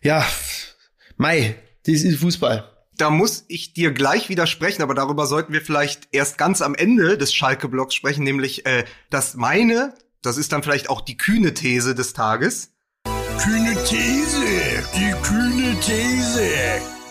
ja, 0.03 0.25
Mai, 1.17 1.55
dies 1.87 2.05
ist 2.05 2.21
Fußball 2.21 2.71
da 3.01 3.11
muss 3.11 3.45
ich 3.49 3.73
dir 3.73 3.93
gleich 3.93 4.29
widersprechen, 4.29 4.83
aber 4.83 4.95
darüber 4.95 5.27
sollten 5.27 5.53
wir 5.53 5.63
vielleicht 5.63 6.09
erst 6.13 6.37
ganz 6.37 6.61
am 6.61 6.75
Ende 6.75 7.17
des 7.17 7.33
Schalke-Blocks 7.33 7.95
sprechen, 7.95 8.25
nämlich, 8.25 8.67
äh, 8.67 8.85
dass 9.09 9.35
meine, 9.35 9.95
das 10.23 10.37
ist 10.37 10.53
dann 10.53 10.63
vielleicht 10.63 10.91
auch 10.91 11.01
die 11.01 11.17
kühne 11.17 11.55
These 11.55 11.95
des 11.95 12.13
Tages. 12.13 12.73
Kühne 13.39 13.75
These, 13.85 14.43
die 14.95 15.15
kühne 15.23 15.81
These. 15.81 16.51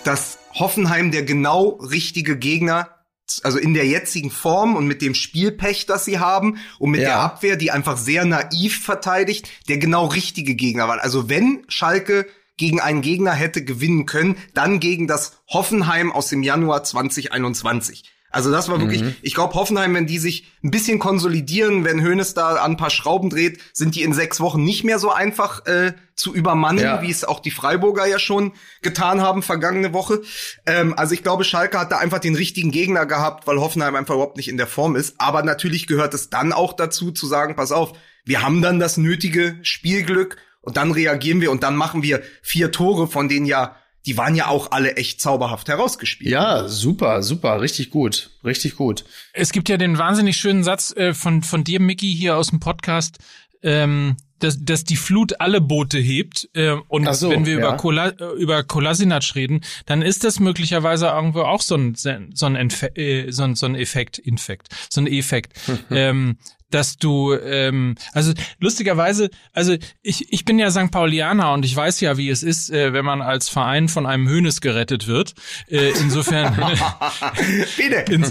Dass 0.04 0.38
Hoffenheim 0.54 1.12
der 1.12 1.24
genau 1.24 1.80
richtige 1.82 2.38
Gegner 2.38 2.96
also 3.44 3.60
in 3.60 3.76
der 3.76 3.86
jetzigen 3.86 4.32
Form 4.32 4.76
und 4.76 4.88
mit 4.88 5.04
dem 5.04 5.14
Spielpech, 5.14 5.86
das 5.86 6.04
sie 6.04 6.18
haben 6.18 6.58
und 6.80 6.90
mit 6.90 7.02
ja. 7.02 7.10
der 7.10 7.20
Abwehr, 7.20 7.56
die 7.58 7.70
einfach 7.70 7.96
sehr 7.96 8.26
naiv 8.26 8.84
verteidigt, 8.84 9.48
der 9.68 9.78
genau 9.78 10.08
richtige 10.08 10.56
Gegner 10.56 10.88
war. 10.88 11.00
Also 11.04 11.30
wenn 11.30 11.64
Schalke 11.68 12.26
gegen 12.60 12.80
einen 12.80 13.02
Gegner 13.02 13.32
hätte 13.32 13.64
gewinnen 13.64 14.06
können, 14.06 14.36
dann 14.54 14.80
gegen 14.80 15.08
das 15.08 15.42
Hoffenheim 15.48 16.12
aus 16.12 16.28
dem 16.28 16.44
Januar 16.44 16.84
2021. 16.84 18.04
Also 18.32 18.52
das 18.52 18.70
war 18.70 18.80
wirklich, 18.80 19.02
mhm. 19.02 19.16
ich 19.24 19.34
glaube, 19.34 19.56
Hoffenheim, 19.56 19.96
wenn 19.96 20.06
die 20.06 20.20
sich 20.20 20.46
ein 20.64 20.70
bisschen 20.70 21.00
konsolidieren, 21.00 21.84
wenn 21.84 22.04
Hoeneß 22.04 22.36
da 22.36 22.58
an 22.58 22.74
ein 22.74 22.78
paar 22.78 22.92
Schrauben 22.92 23.32
dreht, 23.32 23.60
sind 23.74 23.96
die 23.96 24.04
in 24.04 24.14
sechs 24.14 24.40
Wochen 24.40 24.64
nicht 24.64 24.84
mehr 24.84 25.00
so 25.00 25.12
einfach 25.12 25.66
äh, 25.66 25.94
zu 26.14 26.36
übermannen, 26.36 26.84
ja. 26.84 27.02
wie 27.02 27.10
es 27.10 27.24
auch 27.24 27.40
die 27.40 27.50
Freiburger 27.50 28.06
ja 28.06 28.20
schon 28.20 28.54
getan 28.84 29.22
haben 29.22 29.42
vergangene 29.42 29.94
Woche. 29.94 30.22
Ähm, 30.68 30.94
also 30.96 31.16
ich 31.16 31.24
glaube, 31.24 31.44
Schalke 31.44 31.80
hat 31.80 31.92
da 31.92 31.98
einfach 31.98 32.20
den 32.20 32.36
richtigen 32.36 32.70
Gegner 32.70 33.08
gehabt, 33.08 33.48
weil 33.48 33.60
Hoffenheim 33.60 33.96
einfach 33.96 34.14
überhaupt 34.14 34.38
nicht 34.38 34.50
in 34.50 34.58
der 34.58 34.68
Form 34.68 34.96
ist. 34.96 35.16
Aber 35.18 35.42
natürlich 35.42 35.88
gehört 35.88 36.14
es 36.14 36.30
dann 36.30 36.54
auch 36.54 36.74
dazu, 36.74 37.12
zu 37.12 37.26
sagen, 37.26 37.56
pass 37.56 37.72
auf, 37.72 37.94
wir 38.26 38.44
haben 38.44 38.62
dann 38.62 38.80
das 38.80 38.98
nötige 38.98 39.58
Spielglück 39.64 40.38
und 40.62 40.78
dann 40.78 40.92
reagieren 40.92 41.42
wir 41.42 41.52
und 41.52 41.64
dann 41.64 41.76
machen 41.76 42.04
wir 42.04 42.22
vier 42.42 42.72
Tore, 42.72 43.08
von 43.08 43.30
denen 43.30 43.46
ja, 43.46 43.76
die 44.06 44.18
waren 44.18 44.36
ja 44.36 44.48
auch 44.48 44.72
alle 44.72 44.96
echt 44.96 45.22
zauberhaft 45.22 45.68
herausgespielt. 45.68 46.32
Ja, 46.32 46.68
super, 46.68 47.22
super, 47.22 47.62
richtig 47.62 47.90
gut, 47.90 48.32
richtig 48.44 48.76
gut. 48.76 49.06
Es 49.34 49.52
gibt 49.52 49.70
ja 49.70 49.78
den 49.78 49.98
wahnsinnig 49.98 50.38
schönen 50.38 50.64
Satz 50.64 50.96
äh, 50.96 51.14
von, 51.14 51.44
von 51.44 51.64
dir, 51.64 51.80
Mickey, 51.80 52.14
hier 52.14 52.38
aus 52.38 52.50
dem 52.50 52.60
Podcast, 52.60 53.18
ähm, 53.62 54.16
dass, 54.40 54.64
dass 54.64 54.86
die 54.86 54.96
Flut 54.96 55.40
alle 55.42 55.62
Boote 55.62 56.00
hebt. 56.00 56.50
Äh, 56.54 56.78
und 56.88 57.14
so, 57.14 57.30
wenn 57.30 57.46
wir 57.46 57.54
ja. 57.54 57.60
über, 57.60 57.78
Kola, 57.78 58.10
äh, 58.10 58.34
über 58.38 58.64
Kolasinac 58.64 59.36
reden, 59.36 59.62
dann 59.86 60.02
ist 60.02 60.24
das 60.24 60.40
möglicherweise 60.40 61.08
irgendwo 61.08 61.42
auch 61.42 61.62
so 61.62 61.76
ein, 61.76 61.96
so 61.96 62.46
ein, 62.46 62.56
Enfe 62.56 62.96
äh, 62.96 63.32
so 63.32 63.44
ein, 63.44 63.56
so 63.56 63.66
ein 63.66 63.76
Effekt, 63.76 64.18
Infekt, 64.18 64.70
so 64.90 65.02
ein 65.02 65.08
Effekt. 65.08 65.60
ähm, 65.92 66.38
dass 66.70 66.98
du, 66.98 67.34
ähm, 67.34 67.96
also 68.14 68.34
lustigerweise, 68.60 69.30
also 69.54 69.76
ich, 70.02 70.32
ich 70.32 70.46
bin 70.46 70.60
ja 70.60 70.72
St. 70.72 70.92
Paulianer 70.92 71.54
und 71.54 71.66
ich 71.66 71.76
weiß 71.76 72.00
ja, 72.02 72.18
wie 72.18 72.30
es 72.30 72.44
ist, 72.44 72.70
äh, 72.70 72.94
wenn 72.94 73.06
man 73.06 73.22
als 73.22 73.50
Verein 73.50 73.90
von 73.90 74.06
einem 74.06 74.28
Hönes 74.28 74.62
gerettet 74.62 75.08
wird. 75.08 75.34
Äh, 75.68 75.90
insofern. 76.00 76.56
Bitte. 77.78 78.12
In, 78.12 78.26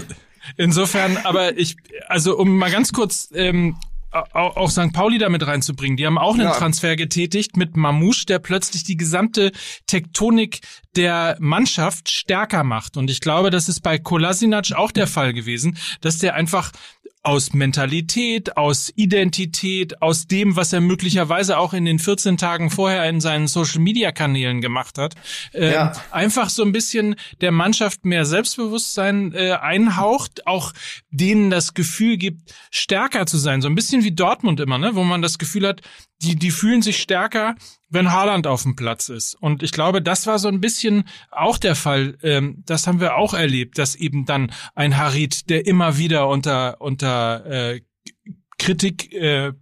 insofern, 0.56 1.16
aber 1.18 1.56
ich, 1.58 1.76
also 2.08 2.36
um 2.36 2.56
mal 2.56 2.70
ganz 2.70 2.92
kurz 2.92 3.30
ähm, 3.34 3.76
auch 4.10 4.70
St. 4.70 4.92
Pauli 4.92 5.18
damit 5.18 5.46
reinzubringen. 5.46 5.96
Die 5.96 6.06
haben 6.06 6.18
auch 6.18 6.34
einen 6.34 6.44
ja. 6.44 6.52
Transfer 6.52 6.96
getätigt 6.96 7.56
mit 7.56 7.76
Mamouche, 7.76 8.24
der 8.26 8.38
plötzlich 8.38 8.82
die 8.84 8.96
gesamte 8.96 9.52
Tektonik 9.86 10.60
der 10.96 11.36
Mannschaft 11.40 12.10
stärker 12.10 12.64
macht. 12.64 12.96
Und 12.96 13.10
ich 13.10 13.20
glaube, 13.20 13.50
das 13.50 13.68
ist 13.68 13.82
bei 13.82 13.98
Kolasinac 13.98 14.72
auch 14.72 14.92
der 14.92 15.06
Fall 15.06 15.34
gewesen, 15.34 15.76
dass 16.00 16.18
der 16.18 16.34
einfach 16.34 16.72
aus 17.22 17.52
Mentalität, 17.52 18.56
aus 18.56 18.92
Identität, 18.94 20.00
aus 20.00 20.26
dem, 20.26 20.56
was 20.56 20.72
er 20.72 20.80
möglicherweise 20.80 21.58
auch 21.58 21.74
in 21.74 21.84
den 21.84 21.98
14 21.98 22.36
Tagen 22.36 22.70
vorher 22.70 23.08
in 23.08 23.20
seinen 23.20 23.48
Social-Media-Kanälen 23.48 24.60
gemacht 24.60 24.98
hat, 24.98 25.14
äh, 25.52 25.72
ja. 25.72 25.92
einfach 26.10 26.48
so 26.48 26.62
ein 26.62 26.72
bisschen 26.72 27.16
der 27.40 27.52
Mannschaft 27.52 28.04
mehr 28.04 28.24
Selbstbewusstsein 28.24 29.32
äh, 29.34 29.52
einhaucht, 29.52 30.46
auch 30.46 30.72
denen 31.10 31.50
das 31.50 31.74
Gefühl 31.74 32.16
gibt, 32.16 32.54
stärker 32.70 33.26
zu 33.26 33.36
sein. 33.36 33.62
So 33.62 33.68
ein 33.68 33.74
bisschen 33.74 34.04
wie 34.04 34.12
Dortmund 34.12 34.60
immer, 34.60 34.78
ne? 34.78 34.94
wo 34.94 35.04
man 35.04 35.22
das 35.22 35.38
Gefühl 35.38 35.66
hat, 35.66 35.82
die, 36.22 36.36
die 36.36 36.50
fühlen 36.50 36.82
sich 36.82 37.00
stärker, 37.00 37.54
wenn 37.88 38.12
Haaland 38.12 38.46
auf 38.46 38.62
dem 38.62 38.76
Platz 38.76 39.08
ist. 39.08 39.34
Und 39.34 39.62
ich 39.62 39.72
glaube, 39.72 40.02
das 40.02 40.26
war 40.26 40.38
so 40.38 40.48
ein 40.48 40.60
bisschen 40.60 41.04
auch 41.30 41.58
der 41.58 41.74
Fall. 41.74 42.18
Ähm, 42.22 42.62
das 42.66 42.86
haben 42.86 43.00
wir 43.00 43.16
auch 43.16 43.34
erlebt, 43.34 43.78
dass 43.78 43.94
eben 43.94 44.26
dann 44.26 44.52
ein 44.74 44.96
Harit, 44.96 45.48
der 45.48 45.66
immer 45.66 45.96
wieder 45.96 46.28
unter, 46.28 46.80
unter 46.80 47.46
äh, 47.46 47.80
Kritik 48.58 49.12
äh, 49.12 49.52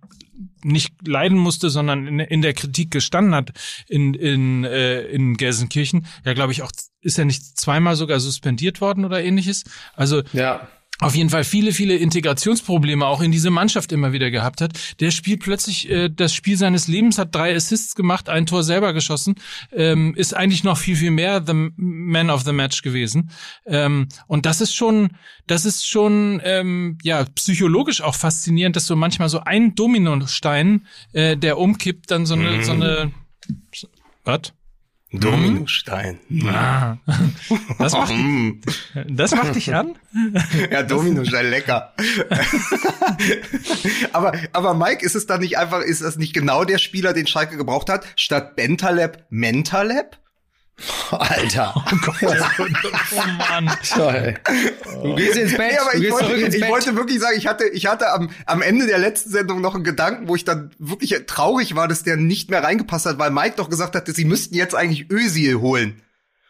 nicht 0.62 1.06
leiden 1.06 1.38
musste, 1.38 1.70
sondern 1.70 2.06
in, 2.06 2.20
in 2.20 2.42
der 2.42 2.54
Kritik 2.54 2.90
gestanden 2.90 3.34
hat 3.34 3.52
in, 3.88 4.14
in, 4.14 4.64
äh, 4.64 5.02
in 5.02 5.36
Gelsenkirchen. 5.36 6.06
Ja, 6.24 6.34
glaube 6.34 6.52
ich, 6.52 6.62
auch 6.62 6.72
ist 7.00 7.18
er 7.18 7.24
nicht 7.24 7.58
zweimal 7.58 7.96
sogar 7.96 8.18
suspendiert 8.18 8.80
worden 8.80 9.04
oder 9.04 9.22
ähnliches. 9.22 9.64
Also 9.94 10.22
ja 10.32 10.66
auf 10.98 11.14
jeden 11.14 11.28
Fall 11.28 11.44
viele, 11.44 11.72
viele 11.72 11.96
Integrationsprobleme 11.96 13.06
auch 13.06 13.20
in 13.20 13.30
diese 13.30 13.50
Mannschaft 13.50 13.92
immer 13.92 14.12
wieder 14.12 14.30
gehabt 14.30 14.60
hat. 14.60 14.72
Der 15.00 15.10
spielt 15.10 15.40
plötzlich 15.40 15.90
äh, 15.90 16.08
das 16.08 16.32
Spiel 16.32 16.56
seines 16.56 16.88
Lebens, 16.88 17.18
hat 17.18 17.34
drei 17.34 17.54
Assists 17.54 17.94
gemacht, 17.94 18.28
ein 18.28 18.46
Tor 18.46 18.62
selber 18.62 18.94
geschossen, 18.94 19.34
ähm, 19.72 20.14
ist 20.14 20.34
eigentlich 20.34 20.64
noch 20.64 20.78
viel, 20.78 20.96
viel 20.96 21.10
mehr 21.10 21.42
the 21.46 21.70
Man 21.76 22.30
of 22.30 22.44
the 22.44 22.52
Match 22.52 22.80
gewesen. 22.80 23.30
Ähm, 23.66 24.08
und 24.26 24.46
das 24.46 24.60
ist 24.60 24.74
schon, 24.74 25.10
das 25.46 25.66
ist 25.66 25.86
schon 25.86 26.40
ähm, 26.44 26.96
ja 27.02 27.24
psychologisch 27.34 28.00
auch 28.00 28.14
faszinierend, 28.14 28.76
dass 28.76 28.86
so 28.86 28.96
manchmal 28.96 29.28
so 29.28 29.40
ein 29.40 29.74
Dominostein, 29.74 30.86
äh, 31.12 31.36
der 31.36 31.58
umkippt, 31.58 32.10
dann 32.10 32.24
so 32.24 32.34
eine, 32.34 32.58
mm. 32.58 32.64
so 32.64 32.72
eine 32.72 33.12
was? 34.24 34.52
Dominostein. 35.12 36.18
Ah. 36.44 36.96
Das, 37.78 37.92
macht, 37.92 38.12
das 39.06 39.34
macht 39.34 39.54
dich 39.54 39.72
an? 39.74 39.94
Ja, 40.70 40.82
Dominostein, 40.82 41.48
lecker. 41.48 41.94
aber, 44.12 44.32
aber 44.52 44.74
Mike, 44.74 45.04
ist 45.04 45.14
es 45.14 45.26
dann 45.26 45.40
nicht 45.40 45.58
einfach, 45.58 45.80
ist 45.80 46.02
das 46.02 46.16
nicht 46.16 46.34
genau 46.34 46.64
der 46.64 46.78
Spieler, 46.78 47.12
den 47.12 47.26
Schalke 47.26 47.56
gebraucht 47.56 47.88
hat, 47.88 48.06
statt 48.16 48.56
Bentaleb 48.56 49.24
Mentaleb? 49.30 50.18
Alter. 51.10 51.72
Oh 51.74 51.96
Gott, 52.02 52.16
oh 52.22 53.16
Mann. 53.38 53.70
Toll. 53.88 54.34
Du 55.02 55.14
gehst 55.14 55.36
ins 55.36 55.56
Bett. 55.56 55.72
Nee, 55.72 55.78
aber 55.78 55.94
ich, 55.94 56.10
wollte, 56.10 56.32
ins 56.32 56.54
ich 56.54 56.60
Bett. 56.60 56.70
wollte 56.70 56.96
wirklich 56.96 57.18
sagen, 57.18 57.36
ich 57.38 57.46
hatte, 57.46 57.64
ich 57.68 57.86
hatte 57.86 58.12
am, 58.12 58.30
am 58.44 58.60
Ende 58.60 58.86
der 58.86 58.98
letzten 58.98 59.30
Sendung 59.30 59.60
noch 59.60 59.74
einen 59.74 59.84
Gedanken, 59.84 60.28
wo 60.28 60.36
ich 60.36 60.44
dann 60.44 60.70
wirklich 60.78 61.14
traurig 61.26 61.74
war, 61.76 61.88
dass 61.88 62.02
der 62.02 62.16
nicht 62.16 62.50
mehr 62.50 62.62
reingepasst 62.62 63.06
hat, 63.06 63.18
weil 63.18 63.30
Mike 63.30 63.56
doch 63.56 63.70
gesagt 63.70 63.94
hatte, 63.94 64.12
sie 64.12 64.26
müssten 64.26 64.54
jetzt 64.54 64.74
eigentlich 64.74 65.10
Özil 65.10 65.60
holen. 65.60 66.02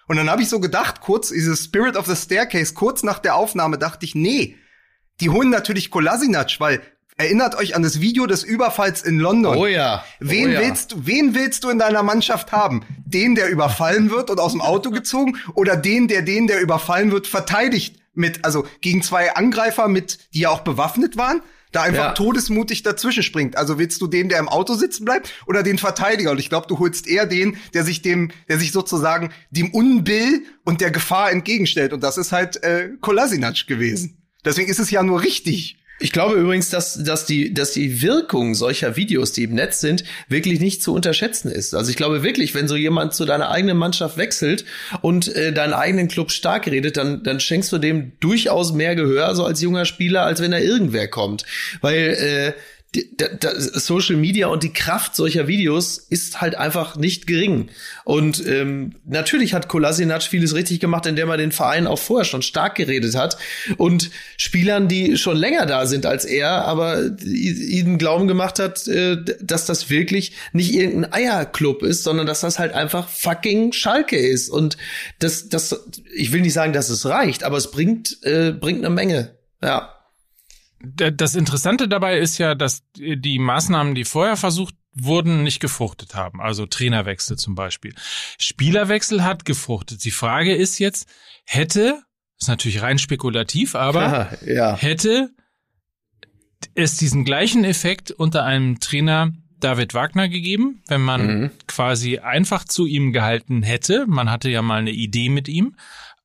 Und 0.08 0.16
dann 0.16 0.30
habe 0.30 0.42
ich 0.42 0.48
so 0.48 0.60
gedacht, 0.60 1.00
kurz, 1.00 1.28
dieses 1.28 1.64
Spirit 1.64 1.96
of 1.96 2.06
the 2.06 2.16
Staircase, 2.16 2.74
kurz 2.74 3.02
nach 3.02 3.18
der 3.18 3.36
Aufnahme 3.36 3.78
dachte 3.78 4.04
ich, 4.04 4.14
nee, 4.14 4.56
die 5.20 5.30
holen 5.30 5.50
natürlich 5.50 5.90
Kolasinac, 5.90 6.58
weil 6.58 6.80
Erinnert 7.18 7.57
euch 7.57 7.74
an 7.74 7.83
das 7.83 8.00
Video 8.00 8.26
des 8.26 8.42
Überfalls 8.42 9.02
in 9.02 9.18
London. 9.18 9.57
Oh 9.57 9.66
ja. 9.66 10.05
Wen 10.20 10.48
oh 10.48 10.52
ja. 10.52 10.61
willst 10.61 10.92
du, 10.92 11.07
wen 11.07 11.35
willst 11.35 11.64
du 11.64 11.70
in 11.70 11.79
deiner 11.79 12.02
Mannschaft 12.02 12.52
haben? 12.52 12.85
Den, 13.07 13.35
der 13.35 13.48
überfallen 13.48 14.11
wird 14.11 14.29
und 14.29 14.38
aus 14.38 14.52
dem 14.52 14.61
Auto 14.61 14.90
gezogen 14.90 15.38
oder 15.55 15.76
den, 15.76 16.09
der 16.09 16.20
den, 16.20 16.46
der 16.46 16.61
überfallen 16.61 17.11
wird, 17.12 17.26
verteidigt 17.26 17.96
mit, 18.12 18.44
also 18.44 18.66
gegen 18.83 19.02
zwei 19.02 19.35
Angreifer 19.35 19.88
mit, 19.88 20.18
die 20.35 20.40
ja 20.40 20.50
auch 20.50 20.61
bewaffnet 20.61 21.16
waren? 21.16 21.40
da 21.72 21.83
einfach 21.83 22.05
ja. 22.05 22.12
todesmutig 22.12 22.85
dazwischen 22.85 23.22
springt. 23.22 23.57
Also 23.57 23.79
willst 23.79 24.00
du 24.00 24.07
den, 24.07 24.31
der 24.31 24.38
im 24.38 24.48
Auto 24.48 24.74
sitzen 24.74 25.05
bleibt, 25.05 25.31
oder 25.46 25.62
den 25.62 25.76
Verteidiger? 25.76 26.31
Und 26.31 26.38
ich 26.38 26.48
glaube, 26.48 26.66
du 26.68 26.79
holst 26.79 27.07
eher 27.07 27.26
den, 27.26 27.59
der 27.74 27.85
sich 27.85 28.00
dem, 28.00 28.31
der 28.48 28.59
sich 28.59 28.72
sozusagen 28.72 29.31
dem 29.50 29.74
Unbill 29.74 30.44
und 30.64 30.81
der 30.81 30.90
Gefahr 30.90 31.31
entgegenstellt. 31.31 31.92
Und 31.92 32.02
das 32.02 32.16
ist 32.16 32.33
halt 32.33 32.62
äh, 32.62 32.90
Kolasinac 33.00 33.66
gewesen. 33.66 34.22
Deswegen 34.44 34.70
ist 34.70 34.79
es 34.79 34.90
ja 34.90 35.02
nur 35.02 35.20
richtig. 35.20 35.76
Ich 35.98 36.12
glaube 36.12 36.35
übrigens, 36.35 36.68
dass, 36.68 37.02
dass, 37.02 37.24
die, 37.24 37.54
dass 37.54 37.72
die 37.72 38.02
Wirkung 38.02 38.54
solcher 38.54 38.96
Videos, 38.96 39.32
die 39.32 39.44
im 39.44 39.54
Netz 39.54 39.80
sind, 39.80 40.04
wirklich 40.28 40.61
nicht 40.61 40.82
zu 40.82 40.92
unterschätzen 40.92 41.50
ist. 41.50 41.74
Also 41.74 41.90
ich 41.90 41.96
glaube 41.96 42.22
wirklich, 42.22 42.54
wenn 42.54 42.68
so 42.68 42.76
jemand 42.76 43.14
zu 43.14 43.24
deiner 43.24 43.50
eigenen 43.50 43.78
Mannschaft 43.78 44.18
wechselt 44.18 44.66
und 45.00 45.35
äh, 45.35 45.54
deinen 45.54 45.72
eigenen 45.72 46.09
Club 46.09 46.30
stark 46.32 46.66
redet, 46.66 46.98
dann, 46.98 47.22
dann 47.22 47.40
schenkst 47.40 47.72
du 47.72 47.78
dem 47.78 48.12
durchaus 48.20 48.74
mehr 48.74 48.94
Gehör, 48.94 49.35
so 49.35 49.44
als 49.46 49.62
junger 49.62 49.87
Spieler, 49.87 50.24
als 50.24 50.42
wenn 50.42 50.50
da 50.50 50.59
irgendwer 50.59 51.09
kommt. 51.09 51.44
Weil 51.80 52.54
äh, 52.56 52.61
Social 53.74 54.16
Media 54.16 54.48
und 54.48 54.62
die 54.62 54.72
Kraft 54.72 55.14
solcher 55.16 55.48
Videos 55.48 55.98
ist 55.98 56.40
halt 56.40 56.54
einfach 56.54 56.96
nicht 56.96 57.26
gering. 57.26 57.68
Und 58.04 58.46
ähm, 58.46 58.94
natürlich 59.04 59.54
hat 59.54 59.68
Kolasinac 59.68 60.22
vieles 60.22 60.54
richtig 60.54 60.80
gemacht, 60.80 61.06
indem 61.06 61.28
er 61.28 61.37
den 61.37 61.52
Verein 61.52 61.87
auch 61.87 61.98
vorher 61.98 62.24
schon 62.24 62.42
stark 62.42 62.74
geredet 62.76 63.14
hat 63.14 63.37
und 63.76 64.11
Spielern, 64.37 64.88
die 64.88 65.16
schon 65.16 65.37
länger 65.37 65.66
da 65.66 65.87
sind 65.87 66.06
als 66.06 66.24
er, 66.24 66.64
aber 66.64 67.02
ihnen 67.24 67.98
glauben 67.98 68.28
gemacht 68.28 68.59
hat, 68.59 68.87
äh, 68.88 69.16
dass 69.40 69.66
das 69.66 69.90
wirklich 69.90 70.32
nicht 70.52 70.74
irgendein 70.74 71.12
Eierclub 71.12 71.82
ist, 71.82 72.04
sondern 72.04 72.26
dass 72.26 72.40
das 72.40 72.59
halt 72.59 72.72
einfach 72.72 73.09
fucking 73.09 73.72
Schalke 73.72 74.16
ist. 74.16 74.48
Und 74.48 74.76
das, 75.18 75.48
das, 75.48 75.85
ich 76.14 76.32
will 76.32 76.40
nicht 76.40 76.54
sagen, 76.54 76.72
dass 76.72 76.88
es 76.88 77.06
reicht, 77.06 77.44
aber 77.44 77.56
es 77.56 77.70
bringt, 77.70 78.18
äh, 78.22 78.52
bringt 78.52 78.85
eine 78.85 78.94
Menge. 78.94 79.37
Ja. 79.62 79.95
Das 80.94 81.35
Interessante 81.35 81.88
dabei 81.88 82.18
ist 82.18 82.38
ja, 82.38 82.55
dass 82.55 82.85
die 82.94 83.38
Maßnahmen, 83.38 83.94
die 83.94 84.05
vorher 84.05 84.37
versucht 84.37 84.75
wurden, 84.92 85.42
nicht 85.42 85.61
gefruchtet 85.61 86.14
haben. 86.14 86.40
Also 86.40 86.66
Trainerwechsel 86.66 87.37
zum 87.37 87.55
Beispiel. 87.55 87.94
Spielerwechsel 88.38 89.25
hat 89.25 89.44
gefruchtet. 89.44 90.05
Die 90.05 90.11
Frage 90.11 90.55
ist 90.55 90.79
jetzt, 90.79 91.09
hätte, 91.44 92.03
ist 92.38 92.49
natürlich 92.49 92.83
rein 92.83 92.99
spekulativ, 92.99 93.75
aber 93.75 94.31
ja. 94.46 94.77
hätte 94.77 95.31
es 96.75 96.96
diesen 96.96 97.25
gleichen 97.25 97.64
Effekt 97.64 98.11
unter 98.11 98.44
einem 98.44 98.81
Trainer 98.81 99.33
David 99.59 99.94
Wagner 99.94 100.29
gegeben, 100.29 100.83
wenn 100.88 101.01
man 101.01 101.27
mhm. 101.27 101.51
quasi 101.66 102.18
einfach 102.18 102.64
zu 102.64 102.87
ihm 102.87 103.12
gehalten 103.12 103.62
hätte. 103.62 104.07
Man 104.07 104.31
hatte 104.31 104.51
ja 104.51 104.62
mal 104.62 104.79
eine 104.79 104.90
Idee 104.90 105.29
mit 105.29 105.49
ihm 105.49 105.77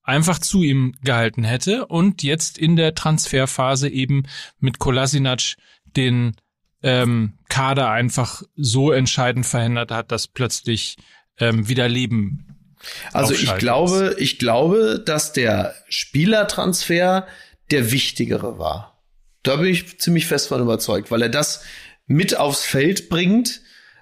einfach 0.04 0.40
zu 0.40 0.64
ihm 0.64 0.96
gehalten 1.04 1.44
hätte 1.44 1.86
und 1.86 2.24
jetzt 2.24 2.58
in 2.58 2.76
der 2.76 2.96
Transferphase 2.96 3.90
eben 3.90 4.24
mit 4.60 4.80
Kolasinac 4.80 5.56
den 5.96 6.36
ähm, 6.84 7.34
Kader 7.50 7.92
einfach 7.92 8.42
so 8.56 8.92
entscheidend 8.92 9.46
verhindert 9.46 9.92
hat, 9.92 10.12
dass 10.12 10.28
plötzlich 10.28 10.98
ähm, 11.40 11.68
wieder 11.68 11.88
Leben. 11.88 12.78
Also 13.14 13.34
ich 13.34 13.56
glaube, 13.58 13.98
ist. 13.98 14.22
ich 14.22 14.40
glaube, 14.40 15.02
dass 15.06 15.34
der 15.34 15.76
Spielertransfer 15.88 17.28
der 17.70 17.92
wichtigere 17.92 18.58
war. 18.58 19.04
Da 19.44 19.58
bin 19.58 19.68
ich 19.68 20.00
ziemlich 20.00 20.26
fest 20.26 20.48
von 20.48 20.62
überzeugt, 20.62 21.12
weil 21.12 21.22
er 21.22 21.30
das 21.30 21.64
mit 22.08 22.38
aufs 22.38 22.66
Feld 22.66 23.10
bringt, 23.10 23.61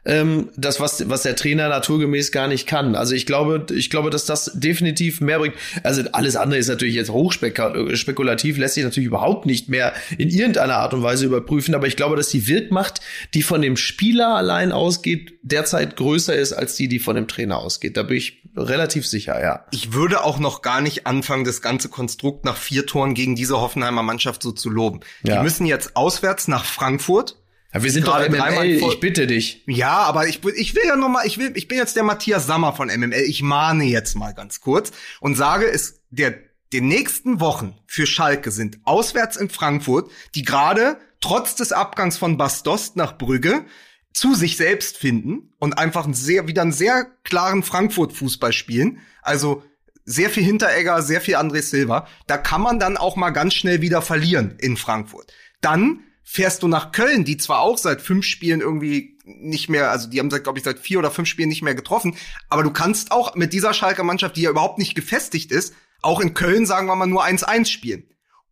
ähm, 0.09 0.49
das, 0.57 0.79
was, 0.79 1.07
was 1.07 1.21
der 1.21 1.35
Trainer 1.35 1.69
naturgemäß 1.69 2.31
gar 2.31 2.47
nicht 2.47 2.65
kann. 2.65 2.95
Also 2.95 3.13
ich 3.13 3.27
glaube, 3.27 3.67
ich 3.73 3.91
glaube, 3.91 4.09
dass 4.09 4.25
das 4.25 4.51
definitiv 4.55 5.21
mehr 5.21 5.37
bringt. 5.37 5.55
Also 5.83 6.01
alles 6.13 6.35
andere 6.35 6.59
ist 6.59 6.67
natürlich 6.67 6.95
jetzt 6.95 7.11
hochspekulativ, 7.11 8.57
lässt 8.57 8.73
sich 8.73 8.83
natürlich 8.83 9.07
überhaupt 9.07 9.45
nicht 9.45 9.69
mehr 9.69 9.93
in 10.17 10.29
irgendeiner 10.29 10.77
Art 10.77 10.95
und 10.95 11.03
Weise 11.03 11.27
überprüfen. 11.27 11.75
Aber 11.75 11.85
ich 11.85 11.95
glaube, 11.95 12.15
dass 12.15 12.29
die 12.29 12.47
Wirkmacht, 12.47 13.01
die 13.35 13.43
von 13.43 13.61
dem 13.61 13.77
Spieler 13.77 14.35
allein 14.35 14.71
ausgeht, 14.71 15.33
derzeit 15.43 15.95
größer 15.95 16.35
ist 16.35 16.53
als 16.53 16.75
die, 16.75 16.87
die 16.87 16.99
von 16.99 17.15
dem 17.15 17.27
Trainer 17.27 17.59
ausgeht. 17.59 17.95
Da 17.95 18.01
bin 18.01 18.17
ich 18.17 18.41
relativ 18.57 19.05
sicher, 19.05 19.39
ja. 19.39 19.65
Ich 19.71 19.93
würde 19.93 20.23
auch 20.23 20.39
noch 20.39 20.63
gar 20.63 20.81
nicht 20.81 21.05
anfangen, 21.05 21.43
das 21.43 21.61
ganze 21.61 21.87
Konstrukt 21.87 22.45
nach 22.45 22.57
vier 22.57 22.87
Toren 22.87 23.13
gegen 23.13 23.35
diese 23.35 23.61
Hoffenheimer 23.61 24.01
Mannschaft 24.01 24.41
so 24.41 24.51
zu 24.51 24.71
loben. 24.71 25.01
Ja. 25.21 25.37
Die 25.37 25.43
müssen 25.43 25.67
jetzt 25.67 25.95
auswärts 25.95 26.47
nach 26.47 26.65
Frankfurt 26.65 27.35
ja, 27.73 27.83
wir 27.83 27.91
sind 27.91 28.07
doch 28.07 28.17
MML, 28.17 28.65
ich 28.65 28.99
bitte 28.99 29.27
dich. 29.27 29.63
Ja, 29.67 29.97
aber 29.97 30.27
ich, 30.27 30.43
ich 30.43 30.75
will 30.75 30.83
ja 30.87 30.95
noch 30.95 31.09
mal, 31.09 31.25
ich 31.25 31.37
will, 31.37 31.51
ich 31.55 31.67
bin 31.67 31.77
jetzt 31.77 31.95
der 31.95 32.03
Matthias 32.03 32.47
Sammer 32.47 32.73
von 32.73 32.87
MML. 32.87 33.23
Ich 33.27 33.43
mahne 33.43 33.83
jetzt 33.83 34.15
mal 34.15 34.33
ganz 34.33 34.61
kurz 34.61 34.91
und 35.19 35.35
sage, 35.35 35.65
es 35.65 36.01
der 36.09 36.33
den 36.73 36.87
nächsten 36.87 37.39
Wochen 37.39 37.75
für 37.87 38.05
Schalke 38.05 38.51
sind 38.51 38.79
auswärts 38.83 39.37
in 39.37 39.49
Frankfurt, 39.49 40.11
die 40.35 40.43
gerade 40.43 40.97
trotz 41.19 41.55
des 41.55 41.71
Abgangs 41.71 42.17
von 42.17 42.37
Bastost 42.37 42.95
nach 42.95 43.17
Brügge 43.17 43.65
zu 44.13 44.35
sich 44.35 44.57
selbst 44.57 44.97
finden 44.97 45.53
und 45.59 45.77
einfach 45.77 46.05
einen 46.05 46.13
sehr, 46.13 46.47
wieder 46.47 46.61
einen 46.61 46.71
sehr 46.71 47.07
klaren 47.23 47.63
Frankfurt-Fußball 47.63 48.53
spielen. 48.53 48.99
Also 49.21 49.63
sehr 50.05 50.29
viel 50.29 50.43
Hinteregger, 50.43 51.01
sehr 51.01 51.21
viel 51.21 51.35
André 51.35 51.61
Silva. 51.61 52.07
Da 52.27 52.37
kann 52.37 52.61
man 52.61 52.79
dann 52.79 52.97
auch 52.97 53.15
mal 53.15 53.29
ganz 53.31 53.53
schnell 53.53 53.81
wieder 53.81 54.01
verlieren 54.01 54.55
in 54.59 54.77
Frankfurt. 54.77 55.31
Dann 55.61 56.03
fährst 56.31 56.61
du 56.61 56.67
nach 56.67 56.91
Köln, 56.91 57.25
die 57.25 57.37
zwar 57.37 57.61
auch 57.61 57.79
seit 57.79 58.03
fünf 58.03 58.23
Spielen 58.23 58.61
irgendwie 58.61 59.17
nicht 59.25 59.67
mehr, 59.67 59.89
also 59.89 60.07
die 60.07 60.19
haben 60.19 60.29
seit, 60.29 60.43
glaube 60.43 60.59
ich, 60.59 60.63
seit 60.63 60.77
vier 60.77 60.99
oder 60.99 61.09
fünf 61.09 61.27
Spielen 61.27 61.49
nicht 61.49 61.63
mehr 61.63 61.73
getroffen, 61.73 62.15
aber 62.49 62.61
du 62.61 62.69
kannst 62.69 63.11
auch 63.11 63.33
mit 63.33 63.51
dieser 63.51 63.73
Schalker 63.73 64.03
Mannschaft, 64.03 64.35
die 64.35 64.43
ja 64.43 64.51
überhaupt 64.51 64.77
nicht 64.77 64.93
gefestigt 64.93 65.51
ist, 65.51 65.73
auch 66.03 66.19
in 66.19 66.35
Köln, 66.35 66.67
sagen 66.67 66.85
wir 66.85 66.95
mal, 66.95 67.07
nur 67.07 67.25
1-1 67.25 67.65
spielen. 67.65 68.03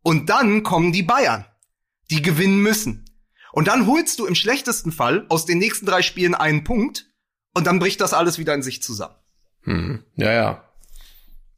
Und 0.01 0.27
dann 0.31 0.63
kommen 0.63 0.91
die 0.91 1.03
Bayern, 1.03 1.45
die 2.09 2.23
gewinnen 2.23 2.63
müssen. 2.63 3.05
Und 3.51 3.67
dann 3.67 3.85
holst 3.85 4.17
du 4.17 4.25
im 4.25 4.33
schlechtesten 4.33 4.91
Fall 4.91 5.27
aus 5.29 5.45
den 5.45 5.59
nächsten 5.59 5.85
drei 5.85 6.01
Spielen 6.01 6.33
einen 6.33 6.63
Punkt 6.63 7.05
und 7.53 7.67
dann 7.67 7.77
bricht 7.77 8.01
das 8.01 8.13
alles 8.13 8.39
wieder 8.39 8.55
in 8.55 8.63
sich 8.63 8.81
zusammen. 8.81 9.15
Hm. 9.61 10.03
Ja, 10.15 10.31
ja. 10.33 10.63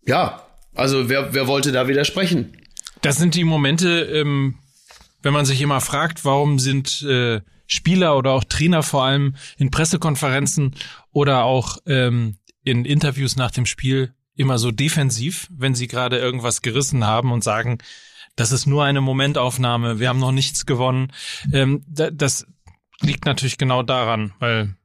Ja, 0.05 0.45
also 0.75 1.07
wer, 1.07 1.33
wer 1.33 1.47
wollte 1.47 1.71
da 1.71 1.87
widersprechen? 1.87 2.57
Das 3.01 3.15
sind 3.15 3.35
die 3.35 3.45
Momente, 3.45 4.01
ähm, 4.01 4.59
wenn 5.21 5.33
man 5.33 5.45
sich 5.45 5.61
immer 5.61 5.81
fragt, 5.81 6.25
warum 6.25 6.59
sind 6.59 7.01
äh, 7.03 7.41
Spieler 7.67 8.17
oder 8.17 8.31
auch 8.31 8.43
Trainer 8.43 8.83
vor 8.83 9.03
allem 9.03 9.35
in 9.57 9.71
Pressekonferenzen 9.71 10.75
oder 11.11 11.43
auch 11.43 11.77
ähm, 11.85 12.37
in 12.63 12.85
Interviews 12.85 13.35
nach 13.35 13.51
dem 13.51 13.65
Spiel 13.65 14.13
immer 14.35 14.57
so 14.57 14.71
defensiv, 14.71 15.47
wenn 15.51 15.75
sie 15.75 15.87
gerade 15.87 16.17
irgendwas 16.17 16.61
gerissen 16.61 17.05
haben 17.05 17.31
und 17.31 17.43
sagen, 17.43 17.77
das 18.35 18.51
ist 18.51 18.65
nur 18.65 18.85
eine 18.85 19.01
Momentaufnahme, 19.01 19.99
wir 19.99 20.07
haben 20.07 20.19
noch 20.19 20.31
nichts 20.31 20.65
gewonnen. 20.65 21.11
Ähm, 21.51 21.83
das 21.87 22.47
liegt 23.01 23.25
natürlich 23.25 23.57
genau 23.57 23.83
daran, 23.83 24.33
weil 24.39 24.75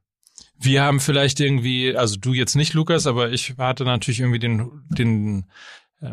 wir 0.57 0.83
haben 0.83 0.99
vielleicht 0.99 1.39
irgendwie, 1.39 1.95
also 1.95 2.17
du 2.17 2.33
jetzt 2.33 2.55
nicht, 2.55 2.73
Lukas, 2.73 3.07
aber 3.07 3.31
ich 3.31 3.55
hatte 3.57 3.85
natürlich 3.85 4.19
irgendwie 4.19 4.39
den, 4.39 4.83
den 4.89 5.45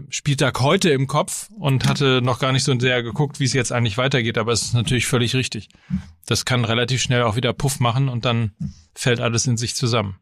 Spieltag 0.09 0.61
heute 0.61 0.90
im 0.90 1.07
Kopf 1.07 1.51
und 1.59 1.88
hatte 1.88 2.21
noch 2.23 2.38
gar 2.38 2.53
nicht 2.53 2.64
so 2.64 2.79
sehr 2.79 3.03
geguckt, 3.03 3.40
wie 3.40 3.45
es 3.45 3.53
jetzt 3.53 3.73
eigentlich 3.73 3.99
weitergeht, 3.99 4.38
aber 4.38 4.53
es 4.53 4.62
ist 4.62 4.75
natürlich 4.75 5.07
völlig 5.07 5.35
richtig. 5.35 5.68
Das 6.27 6.45
kann 6.45 6.64
relativ 6.64 7.03
schnell 7.03 7.23
auch 7.23 7.37
wieder 7.37 7.53
Puff 7.53 7.81
machen 7.81 8.09
und 8.09 8.25
dann 8.25 8.53
fällt 8.95 9.21
alles 9.21 9.47
in 9.47 9.57
sich 9.57 9.75
zusammen. 9.75 10.16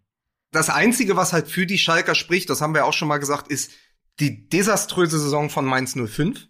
Das 0.51 0.70
einzige, 0.70 1.16
was 1.16 1.33
halt 1.33 1.49
für 1.49 1.66
die 1.66 1.79
Schalker 1.79 2.14
spricht, 2.14 2.51
das 2.51 2.61
haben 2.61 2.75
wir 2.75 2.87
auch 2.87 2.92
schon 2.92 3.09
mal 3.09 3.18
gesagt, 3.18 3.49
ist 3.49 3.70
die 4.18 4.49
desaströse 4.49 5.18
Saison 5.18 5.51
von 5.51 5.64
Mainz 5.64 5.94
05. 5.94 6.49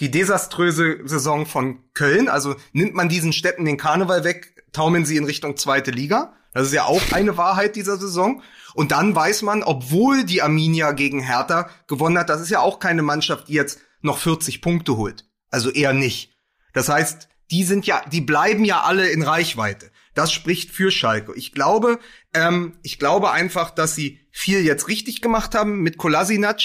Die 0.00 0.10
desaströse 0.10 1.00
Saison 1.04 1.46
von 1.46 1.84
Köln, 1.94 2.28
also 2.28 2.56
nimmt 2.72 2.94
man 2.94 3.08
diesen 3.08 3.32
Städten 3.32 3.64
den 3.64 3.76
Karneval 3.76 4.24
weg, 4.24 4.64
taumeln 4.72 5.04
sie 5.04 5.16
in 5.16 5.24
Richtung 5.24 5.56
zweite 5.56 5.90
Liga. 5.90 6.34
Das 6.52 6.66
ist 6.66 6.74
ja 6.74 6.84
auch 6.84 7.00
eine 7.12 7.36
Wahrheit 7.36 7.76
dieser 7.76 7.96
Saison. 7.96 8.42
Und 8.74 8.92
dann 8.92 9.14
weiß 9.14 9.42
man, 9.42 9.62
obwohl 9.62 10.24
die 10.24 10.42
Arminia 10.42 10.92
gegen 10.92 11.20
Hertha 11.20 11.68
gewonnen 11.86 12.18
hat, 12.18 12.28
das 12.28 12.40
ist 12.40 12.50
ja 12.50 12.60
auch 12.60 12.78
keine 12.78 13.02
Mannschaft, 13.02 13.48
die 13.48 13.54
jetzt 13.54 13.80
noch 14.00 14.18
40 14.18 14.62
Punkte 14.62 14.96
holt. 14.96 15.26
Also 15.50 15.70
eher 15.70 15.92
nicht. 15.92 16.32
Das 16.72 16.88
heißt, 16.88 17.28
die 17.50 17.64
sind 17.64 17.86
ja, 17.86 18.02
die 18.10 18.22
bleiben 18.22 18.64
ja 18.64 18.82
alle 18.82 19.08
in 19.08 19.22
Reichweite. 19.22 19.90
Das 20.14 20.32
spricht 20.32 20.70
für 20.70 20.90
Schalke. 20.90 21.34
Ich 21.36 21.52
glaube, 21.52 21.98
ähm, 22.34 22.78
ich 22.82 22.98
glaube 22.98 23.30
einfach, 23.30 23.70
dass 23.70 23.94
sie 23.94 24.20
viel 24.30 24.64
jetzt 24.64 24.88
richtig 24.88 25.20
gemacht 25.20 25.54
haben 25.54 25.80
mit 25.80 25.96
Kolasinac. 25.96 26.60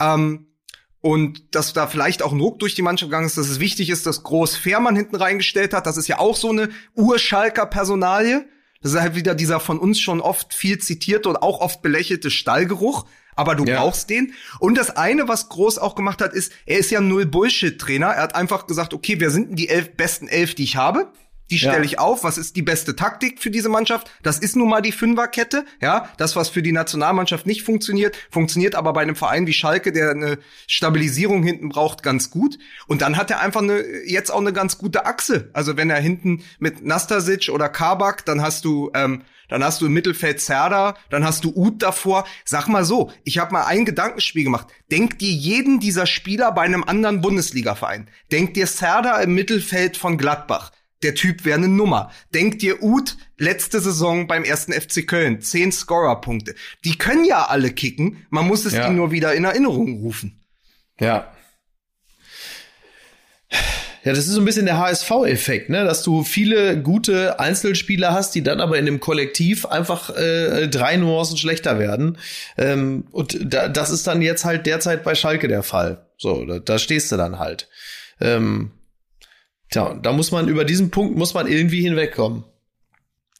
Ähm, 0.00 0.48
und 1.00 1.56
dass 1.56 1.72
da 1.72 1.88
vielleicht 1.88 2.22
auch 2.22 2.32
ein 2.32 2.40
Ruck 2.40 2.60
durch 2.60 2.76
die 2.76 2.82
Mannschaft 2.82 3.10
gegangen 3.10 3.26
ist, 3.26 3.36
dass 3.36 3.48
es 3.48 3.58
wichtig 3.58 3.90
ist, 3.90 4.06
dass 4.06 4.22
Groß 4.22 4.56
Fährmann 4.56 4.94
hinten 4.94 5.16
reingestellt 5.16 5.74
hat. 5.74 5.86
Das 5.86 5.96
ist 5.96 6.06
ja 6.06 6.18
auch 6.18 6.36
so 6.36 6.50
eine 6.50 6.70
Urschalker 6.94 7.66
Personalie. 7.66 8.46
Das 8.82 8.92
ist 8.92 9.00
halt 9.00 9.14
wieder 9.14 9.34
dieser 9.34 9.60
von 9.60 9.78
uns 9.78 10.00
schon 10.00 10.20
oft 10.20 10.54
viel 10.54 10.78
zitierte 10.78 11.28
und 11.28 11.36
auch 11.36 11.60
oft 11.60 11.82
belächelte 11.82 12.30
Stallgeruch. 12.30 13.06
Aber 13.34 13.54
du 13.54 13.64
ja. 13.64 13.78
brauchst 13.80 14.10
den. 14.10 14.34
Und 14.58 14.76
das 14.76 14.90
eine, 14.90 15.26
was 15.26 15.48
Groß 15.48 15.78
auch 15.78 15.94
gemacht 15.94 16.20
hat, 16.20 16.34
ist, 16.34 16.52
er 16.66 16.78
ist 16.78 16.90
ja 16.90 17.00
null 17.00 17.24
Bullshit-Trainer. 17.24 18.08
Er 18.08 18.22
hat 18.22 18.34
einfach 18.34 18.66
gesagt, 18.66 18.92
okay, 18.92 19.20
wer 19.20 19.30
sind 19.30 19.50
denn 19.50 19.56
die 19.56 19.68
elf 19.68 19.96
besten 19.96 20.28
elf, 20.28 20.54
die 20.54 20.64
ich 20.64 20.76
habe? 20.76 21.10
Die 21.52 21.58
stelle 21.58 21.76
ja. 21.76 21.84
ich 21.84 21.98
auf. 21.98 22.24
Was 22.24 22.38
ist 22.38 22.56
die 22.56 22.62
beste 22.62 22.96
Taktik 22.96 23.38
für 23.38 23.50
diese 23.50 23.68
Mannschaft? 23.68 24.10
Das 24.22 24.38
ist 24.38 24.56
nun 24.56 24.70
mal 24.70 24.80
die 24.80 24.90
Fünferkette. 24.90 25.66
Ja, 25.82 26.08
das, 26.16 26.34
was 26.34 26.48
für 26.48 26.62
die 26.62 26.72
Nationalmannschaft 26.72 27.44
nicht 27.44 27.62
funktioniert, 27.62 28.16
funktioniert 28.30 28.74
aber 28.74 28.94
bei 28.94 29.02
einem 29.02 29.16
Verein 29.16 29.46
wie 29.46 29.52
Schalke, 29.52 29.92
der 29.92 30.12
eine 30.12 30.38
Stabilisierung 30.66 31.42
hinten 31.42 31.68
braucht, 31.68 32.02
ganz 32.02 32.30
gut. 32.30 32.58
Und 32.86 33.02
dann 33.02 33.18
hat 33.18 33.30
er 33.30 33.40
einfach 33.40 33.60
eine, 33.60 33.84
jetzt 34.06 34.30
auch 34.30 34.40
eine 34.40 34.54
ganz 34.54 34.78
gute 34.78 35.04
Achse. 35.04 35.50
Also 35.52 35.76
wenn 35.76 35.90
er 35.90 36.00
hinten 36.00 36.42
mit 36.58 36.82
Nastasic 36.86 37.50
oder 37.50 37.68
Kabak, 37.68 38.24
dann 38.24 38.40
hast 38.40 38.64
du, 38.64 38.90
ähm, 38.94 39.20
dann 39.50 39.62
hast 39.62 39.82
du 39.82 39.86
im 39.86 39.92
Mittelfeld 39.92 40.40
Zerda, 40.40 40.96
dann 41.10 41.22
hast 41.22 41.44
du 41.44 41.52
Uth 41.54 41.82
davor. 41.82 42.24
Sag 42.46 42.66
mal 42.68 42.86
so, 42.86 43.12
ich 43.24 43.36
habe 43.36 43.52
mal 43.52 43.66
ein 43.66 43.84
Gedankenspiel 43.84 44.44
gemacht. 44.44 44.68
Denk 44.90 45.18
dir 45.18 45.32
jeden 45.32 45.80
dieser 45.80 46.06
Spieler 46.06 46.50
bei 46.52 46.62
einem 46.62 46.82
anderen 46.82 47.20
Bundesligaverein. 47.20 48.08
Denk 48.30 48.54
dir 48.54 48.66
Zerda 48.66 49.20
im 49.20 49.34
Mittelfeld 49.34 49.98
von 49.98 50.16
Gladbach 50.16 50.72
der 51.02 51.14
Typ 51.14 51.44
wäre 51.44 51.58
eine 51.58 51.68
Nummer. 51.68 52.10
Denkt 52.34 52.62
dir 52.62 52.82
Uth, 52.82 53.16
letzte 53.38 53.80
Saison 53.80 54.26
beim 54.26 54.44
ersten 54.44 54.72
FC 54.72 55.06
Köln, 55.06 55.40
zehn 55.40 55.72
Scorer-Punkte. 55.72 56.54
Die 56.84 56.96
können 56.96 57.24
ja 57.24 57.46
alle 57.46 57.70
kicken, 57.70 58.26
man 58.30 58.46
muss 58.46 58.64
es 58.64 58.74
ja. 58.74 58.86
ihnen 58.86 58.96
nur 58.96 59.10
wieder 59.10 59.34
in 59.34 59.44
Erinnerung 59.44 60.00
rufen. 60.00 60.40
Ja. 60.98 61.32
Ja, 64.04 64.12
das 64.12 64.26
ist 64.26 64.32
so 64.32 64.40
ein 64.40 64.44
bisschen 64.44 64.66
der 64.66 64.78
HSV-Effekt, 64.78 65.68
ne? 65.68 65.84
dass 65.84 66.02
du 66.02 66.24
viele 66.24 66.80
gute 66.80 67.38
Einzelspieler 67.38 68.12
hast, 68.12 68.34
die 68.34 68.42
dann 68.42 68.60
aber 68.60 68.76
in 68.76 68.84
dem 68.84 68.98
Kollektiv 68.98 69.64
einfach 69.64 70.10
äh, 70.16 70.66
drei 70.66 70.96
Nuancen 70.96 71.36
schlechter 71.36 71.78
werden. 71.78 72.18
Ähm, 72.58 73.04
und 73.12 73.38
da, 73.44 73.68
das 73.68 73.90
ist 73.90 74.08
dann 74.08 74.20
jetzt 74.20 74.44
halt 74.44 74.66
derzeit 74.66 75.04
bei 75.04 75.14
Schalke 75.14 75.46
der 75.46 75.62
Fall. 75.62 76.04
So, 76.18 76.44
da, 76.44 76.58
da 76.58 76.78
stehst 76.78 77.12
du 77.12 77.16
dann 77.16 77.38
halt. 77.38 77.68
Ähm, 78.20 78.72
tja, 79.72 79.94
da 79.94 80.12
muss 80.12 80.30
man 80.30 80.48
über 80.48 80.64
diesen 80.64 80.90
Punkt 80.90 81.16
muss 81.16 81.34
man 81.34 81.46
irgendwie 81.48 81.82
hinwegkommen. 81.82 82.44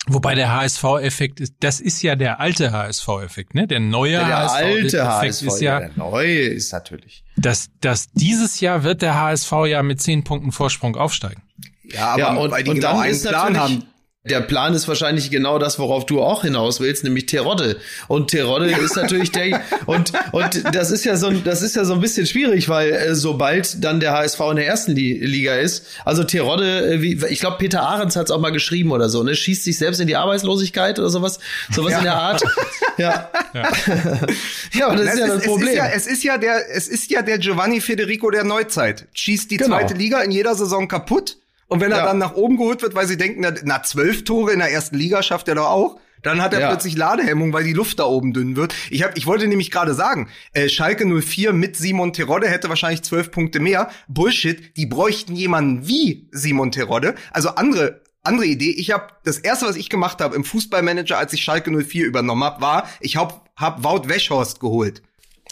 Wobei 0.08 0.34
der 0.34 0.52
HSV-Effekt 0.52 1.38
ist, 1.38 1.54
das 1.60 1.78
ist 1.78 2.02
ja 2.02 2.16
der 2.16 2.40
alte 2.40 2.72
HSV-Effekt, 2.72 3.54
ne? 3.54 3.68
Der 3.68 3.78
neue 3.78 4.14
Ja, 4.14 4.26
der 4.26 4.50
alte 4.50 5.06
HSV-Effekt 5.06 5.32
HSV, 5.34 5.42
ist 5.46 5.60
ja, 5.60 5.80
ja, 5.80 5.86
der 5.86 5.90
neue 5.96 6.40
ist 6.40 6.72
natürlich. 6.72 7.24
dass, 7.36 7.68
dass 7.80 8.10
dieses 8.10 8.58
Jahr 8.58 8.82
wird 8.82 9.00
der 9.00 9.14
HSV 9.14 9.52
ja 9.66 9.80
mit 9.84 10.00
zehn 10.00 10.24
Punkten 10.24 10.50
Vorsprung 10.50 10.96
aufsteigen. 10.96 11.42
Ja, 11.84 12.08
aber 12.08 12.18
ja, 12.18 12.34
und, 12.34 12.50
weil 12.50 12.64
die 12.64 12.70
und 12.70 12.76
genau 12.76 12.92
dann 12.94 13.00
einen 13.02 13.12
ist 13.12 13.28
Plan 13.28 13.56
haben. 13.56 13.84
Der 14.24 14.40
Plan 14.40 14.72
ist 14.72 14.86
wahrscheinlich 14.86 15.32
genau 15.32 15.58
das, 15.58 15.80
worauf 15.80 16.06
du 16.06 16.22
auch 16.22 16.42
hinaus 16.42 16.78
willst, 16.78 17.02
nämlich 17.02 17.26
Terodde. 17.26 17.78
Und 18.06 18.30
Terodde 18.30 18.70
ist 18.70 18.94
natürlich 18.94 19.32
der, 19.32 19.60
und, 19.86 20.12
und 20.30 20.62
das 20.74 20.92
ist 20.92 21.04
ja 21.04 21.16
so, 21.16 21.26
ein- 21.26 21.42
das 21.42 21.60
ist 21.60 21.74
ja 21.74 21.84
so 21.84 21.94
ein 21.94 22.00
bisschen 22.00 22.24
schwierig, 22.28 22.68
weil 22.68 22.92
äh, 22.92 23.14
sobald 23.16 23.82
dann 23.82 23.98
der 23.98 24.12
HSV 24.12 24.38
in 24.50 24.56
der 24.56 24.66
ersten 24.68 24.92
Li 24.92 25.18
Liga 25.18 25.56
ist, 25.56 25.86
also 26.04 26.22
Terodde, 26.22 26.86
äh, 26.94 27.02
wie, 27.02 27.20
ich 27.30 27.40
glaube, 27.40 27.56
Peter 27.58 27.82
Ahrens 27.82 28.14
hat 28.14 28.26
es 28.26 28.30
auch 28.30 28.38
mal 28.40 28.52
geschrieben 28.52 28.92
oder 28.92 29.08
so, 29.08 29.24
ne, 29.24 29.34
schießt 29.34 29.64
sich 29.64 29.76
selbst 29.76 30.00
in 30.00 30.06
die 30.06 30.14
Arbeitslosigkeit 30.14 31.00
oder 31.00 31.10
sowas, 31.10 31.40
sowas 31.72 31.92
in 31.98 32.04
der 32.04 32.14
Art. 32.14 32.44
Ja. 32.98 33.28
Ja, 34.72 34.86
und 34.90 35.00
das 35.00 35.14
ist 35.14 35.18
ja 35.18 35.26
das 35.26 35.42
Problem. 35.42 35.68
ist 35.70 35.74
ja, 35.76 35.86
es 35.88 36.06
ist 36.06 36.22
ja 36.22 36.38
der, 36.38 36.70
es 36.70 36.86
ist 36.86 37.10
ja 37.10 37.22
der 37.22 37.38
Giovanni 37.38 37.80
Federico 37.80 38.30
der 38.30 38.44
Neuzeit. 38.44 39.08
Schießt 39.14 39.50
die 39.50 39.56
Genau. 39.56 39.78
zweite 39.78 39.94
Liga 39.94 40.20
in 40.22 40.30
jeder 40.30 40.54
Saison 40.54 40.86
kaputt. 40.86 41.38
Und 41.72 41.80
wenn 41.80 41.90
er 41.92 41.98
Ja. 41.98 42.04
dann 42.06 42.18
nach 42.18 42.34
oben 42.34 42.56
geholt 42.56 42.82
wird, 42.82 42.94
weil 42.94 43.06
sie 43.06 43.16
denken, 43.16 43.44
na, 43.64 43.82
zwölf 43.82 44.24
Tore 44.24 44.52
in 44.52 44.58
der 44.58 44.70
ersten 44.70 44.96
Liga 44.96 45.22
schafft 45.22 45.48
er 45.48 45.54
doch 45.54 45.66
auch. 45.68 45.96
Dann 46.22 46.40
hat 46.40 46.52
er 46.54 46.60
Ja. 46.60 46.68
plötzlich 46.68 46.96
Ladehemmung, 46.96 47.52
weil 47.52 47.64
die 47.64 47.72
Luft 47.72 47.98
da 47.98 48.04
oben 48.04 48.32
dünn 48.32 48.54
wird. 48.54 48.72
Ich, 48.90 49.02
hab, 49.02 49.16
ich 49.18 49.26
wollte 49.26 49.48
nämlich 49.48 49.70
gerade 49.72 49.92
sagen, 49.94 50.28
äh, 50.52 50.68
Schalke 50.68 51.04
04 51.04 51.52
mit 51.52 51.76
Simon 51.76 52.12
Terodde 52.12 52.48
hätte 52.48 52.68
wahrscheinlich 52.68 53.02
zwölf 53.02 53.32
Punkte 53.32 53.58
mehr. 53.58 53.90
Bullshit, 54.06 54.76
die 54.76 54.86
bräuchten 54.86 55.34
jemanden 55.34 55.88
wie 55.88 56.28
Simon 56.30 56.70
Terodde. 56.70 57.14
Also 57.32 57.48
andere 57.50 58.02
andere 58.24 58.46
Idee. 58.46 58.70
Ich 58.70 58.92
habe 58.92 59.08
das 59.24 59.38
erste, 59.38 59.66
was 59.66 59.74
ich 59.74 59.88
gemacht 59.88 60.20
habe 60.20 60.36
im 60.36 60.44
Fußballmanager, 60.44 61.18
als 61.18 61.32
ich 61.32 61.42
Schalke 61.42 61.72
04 61.72 62.06
übernommen 62.06 62.44
habe, 62.44 62.60
war, 62.60 62.88
ich 63.00 63.16
hab, 63.16 63.50
hab 63.56 63.82
Wout 63.82 64.08
Weschhorst 64.08 64.60
geholt. 64.60 65.02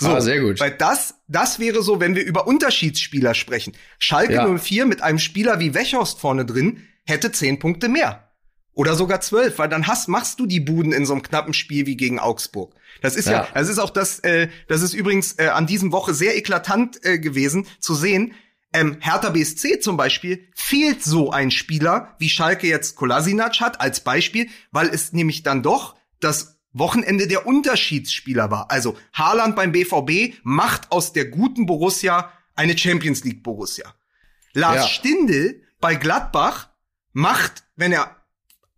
Ah, 0.08 0.20
sehr 0.20 0.40
gut. 0.40 0.60
Weil 0.60 0.72
das, 0.72 1.14
das 1.28 1.58
wäre 1.58 1.82
so, 1.82 2.00
wenn 2.00 2.14
wir 2.14 2.24
über 2.24 2.46
Unterschiedsspieler 2.46 3.34
sprechen. 3.34 3.72
Schalke 3.98 4.34
Ja. 4.34 4.46
04 4.58 4.86
mit 4.86 5.02
einem 5.02 5.18
Spieler 5.18 5.60
wie 5.60 5.74
Wechhorst 5.74 6.18
vorne 6.20 6.44
drin 6.44 6.86
hätte 7.06 7.32
zehn 7.32 7.58
Punkte 7.58 7.88
mehr. 7.88 8.26
Oder 8.72 8.94
sogar 8.94 9.20
zwölf, 9.20 9.58
weil 9.58 9.68
dann 9.68 9.86
hast, 9.88 10.08
machst 10.08 10.38
du 10.38 10.46
die 10.46 10.60
Buden 10.60 10.92
in 10.92 11.04
so 11.04 11.12
einem 11.12 11.22
knappen 11.22 11.52
Spiel 11.52 11.86
wie 11.86 11.96
gegen 11.96 12.18
Augsburg. 12.18 12.74
Das 13.02 13.16
ist 13.16 13.26
ja, 13.26 13.32
Ja. 13.32 13.48
das 13.52 13.68
ist 13.68 13.78
auch 13.78 13.90
das, 13.90 14.20
äh, 14.20 14.48
das 14.68 14.80
ist 14.82 14.94
übrigens 14.94 15.32
äh, 15.38 15.48
an 15.48 15.66
diesem 15.66 15.92
Woche 15.92 16.14
sehr 16.14 16.36
eklatant 16.36 17.04
äh, 17.04 17.18
gewesen 17.18 17.66
zu 17.80 17.94
sehen. 17.94 18.34
Ähm, 18.72 18.98
Hertha 19.00 19.30
BSC 19.30 19.80
zum 19.80 19.96
Beispiel 19.96 20.46
fehlt 20.54 21.02
so 21.02 21.30
ein 21.32 21.50
Spieler, 21.50 22.14
wie 22.20 22.28
Schalke 22.28 22.68
jetzt 22.68 22.94
Kolasinac 22.94 23.60
hat, 23.60 23.80
als 23.80 24.00
Beispiel, 24.00 24.46
weil 24.70 24.88
es 24.88 25.12
nämlich 25.12 25.42
dann 25.42 25.62
doch 25.64 25.96
das 26.20 26.59
Wochenende 26.72 27.26
der 27.26 27.46
Unterschiedsspieler 27.46 28.50
war. 28.50 28.70
Also 28.70 28.96
Haaland 29.12 29.56
beim 29.56 29.72
BVB 29.72 30.38
macht 30.42 30.92
aus 30.92 31.12
der 31.12 31.26
guten 31.26 31.66
Borussia 31.66 32.32
eine 32.54 32.76
Champions 32.76 33.24
League 33.24 33.42
Borussia. 33.42 33.94
Lars 34.52 34.82
Ja. 34.82 34.88
Stindl 34.88 35.62
bei 35.80 35.94
Gladbach 35.94 36.68
macht, 37.12 37.64
wenn 37.76 37.92
er 37.92 38.16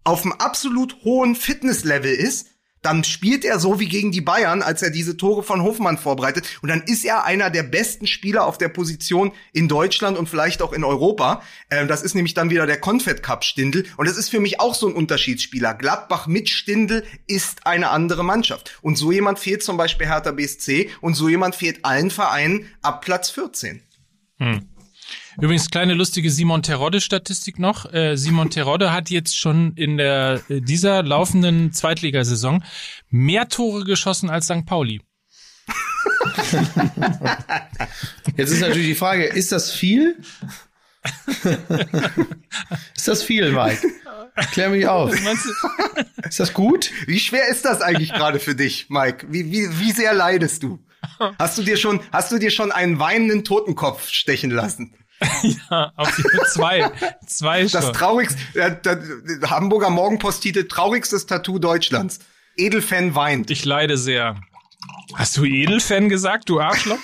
auf 0.05 0.25
einem 0.25 0.33
absolut 0.33 1.05
hohen 1.05 1.35
Fitnesslevel 1.35 2.13
ist, 2.13 2.49
dann 2.83 3.05
spielt 3.05 3.45
er 3.45 3.59
so 3.59 3.81
wie 3.81 3.89
gegen 3.89 4.11
die 4.11 4.21
Bayern, 4.21 4.61
als 4.61 4.83
er 4.83 4.91
diese 4.91 5.17
Tore 5.17 5.43
von 5.43 5.63
Hofmann 5.63 5.99
vorbereitet. 5.99 6.59
Und 6.63 6.69
dann 6.69 6.83
ist 6.83 7.05
er 7.05 7.25
einer 7.25 7.49
der 7.49 7.63
besten 7.63 8.07
Spieler 8.07 8.45
auf 8.45 8.59
der 8.59 8.69
Position 8.69 9.33
in 9.53 9.69
Deutschland 9.69 10.19
und 10.19 10.29
vielleicht 10.29 10.63
auch 10.63 10.73
in 10.73 10.85
Europa. 10.85 11.43
Ähm, 11.71 11.89
das 11.89 12.03
ist 12.03 12.15
nämlich 12.15 12.35
dann 12.35 12.51
wieder 12.51 12.67
der 12.67 12.81
Confed 12.81 13.23
Cup 13.23 13.45
Stindl. 13.45 13.85
Und 13.97 14.09
das 14.09 14.17
ist 14.17 14.29
für 14.29 14.41
mich 14.41 14.61
auch 14.61 14.75
so 14.75 14.89
ein 14.89 14.95
Unterschiedsspieler. 14.95 15.75
Gladbach 15.75 16.27
mit 16.27 16.51
Stindl 16.51 17.05
ist 17.27 17.67
eine 17.67 17.91
andere 17.91 18.25
Mannschaft. 18.25 18.79
Und 18.83 18.97
so 18.97 19.13
jemand 19.13 19.39
fehlt 19.39 19.63
zum 19.63 19.77
Beispiel 19.77 20.09
Hertha 20.09 20.33
BSC 20.33 20.91
und 21.01 21.15
so 21.15 21.29
jemand 21.29 21.55
fehlt 21.55 21.85
allen 21.85 22.11
Vereinen 22.11 22.67
ab 22.83 23.05
Platz 23.05 23.31
14. 23.31 23.81
Übrigens, 25.41 25.71
kleine 25.71 25.95
lustige 25.95 26.31
Simon 26.31 26.63
Terodde-Statistik 26.63 27.59
noch. 27.59 27.93
Äh, 27.93 28.17
Simon 28.17 28.51
Terodde 28.51 28.93
hat 28.93 29.11
jetzt 29.11 29.39
schon 29.39 29.73
in 29.75 29.97
der 29.97 30.43
äh, 30.49 30.61
dieser 30.61 31.03
laufenden 31.03 31.73
Zweitligasaison 31.73 32.63
mehr 33.09 33.49
Tore 33.49 33.85
geschossen 33.85 34.29
als 34.31 34.47
St. 34.47 34.67
Pauli. 34.67 35.01
Jetzt 38.37 38.51
ist 38.51 38.61
natürlich 38.61 38.89
die 38.89 38.95
Frage, 38.95 39.25
ist 39.25 39.53
das 39.53 39.71
viel? 39.71 40.17
ist 42.97 43.09
das 43.09 43.23
viel, 43.23 43.53
Mike? 43.53 43.87
Klär 44.53 44.71
mich 44.71 44.87
auf. 44.87 45.11
Du? 45.11 45.17
Ist 46.29 46.41
das 46.41 46.55
gut? 46.55 46.91
Wie 47.07 47.19
schwer 47.19 47.49
ist 47.49 47.65
das 47.65 47.81
eigentlich 47.83 48.13
gerade 48.13 48.39
für 48.39 48.55
dich, 48.55 48.87
Mike? 48.89 49.27
Wie, 49.31 49.51
wie, 49.53 49.69
wie 49.79 49.93
sehr 49.93 50.15
leidest 50.15 50.63
du? 50.63 50.79
Hast 51.39 51.59
du 51.59 51.63
dir 51.63 51.77
schon, 51.77 52.01
hast 52.13 52.33
du 52.33 52.39
dir 52.39 52.51
schon 52.51 52.73
einen 52.73 52.99
weinenden 52.99 53.45
Totenkopf 53.45 54.09
stechen 54.09 54.51
lassen? 54.51 54.95
Ja, 55.71 55.93
auf 55.97 56.15
Fall 56.31 56.47
zwei. 56.49 56.91
Zwei 57.27 57.65
Das 57.65 57.85
schon. 57.85 57.93
traurigste, 57.95 58.39
äh, 58.55 58.77
der, 58.83 58.97
der 58.97 59.51
Hamburger 59.51 59.91
Morgenpost 59.91 60.43
titelt 60.43 60.71
traurigstes 60.71 61.27
Tattoo 61.27 61.59
Deutschlands. 61.59 62.19
Edelfan 62.57 63.15
weint. 63.15 63.51
Ich 63.51 63.65
leide 63.65 63.97
sehr. 63.97 64.37
Hast 65.15 65.37
du 65.37 65.45
Edelfan 65.45 66.09
gesagt, 66.09 66.49
du 66.49 66.59
Arschloch? 66.61 66.99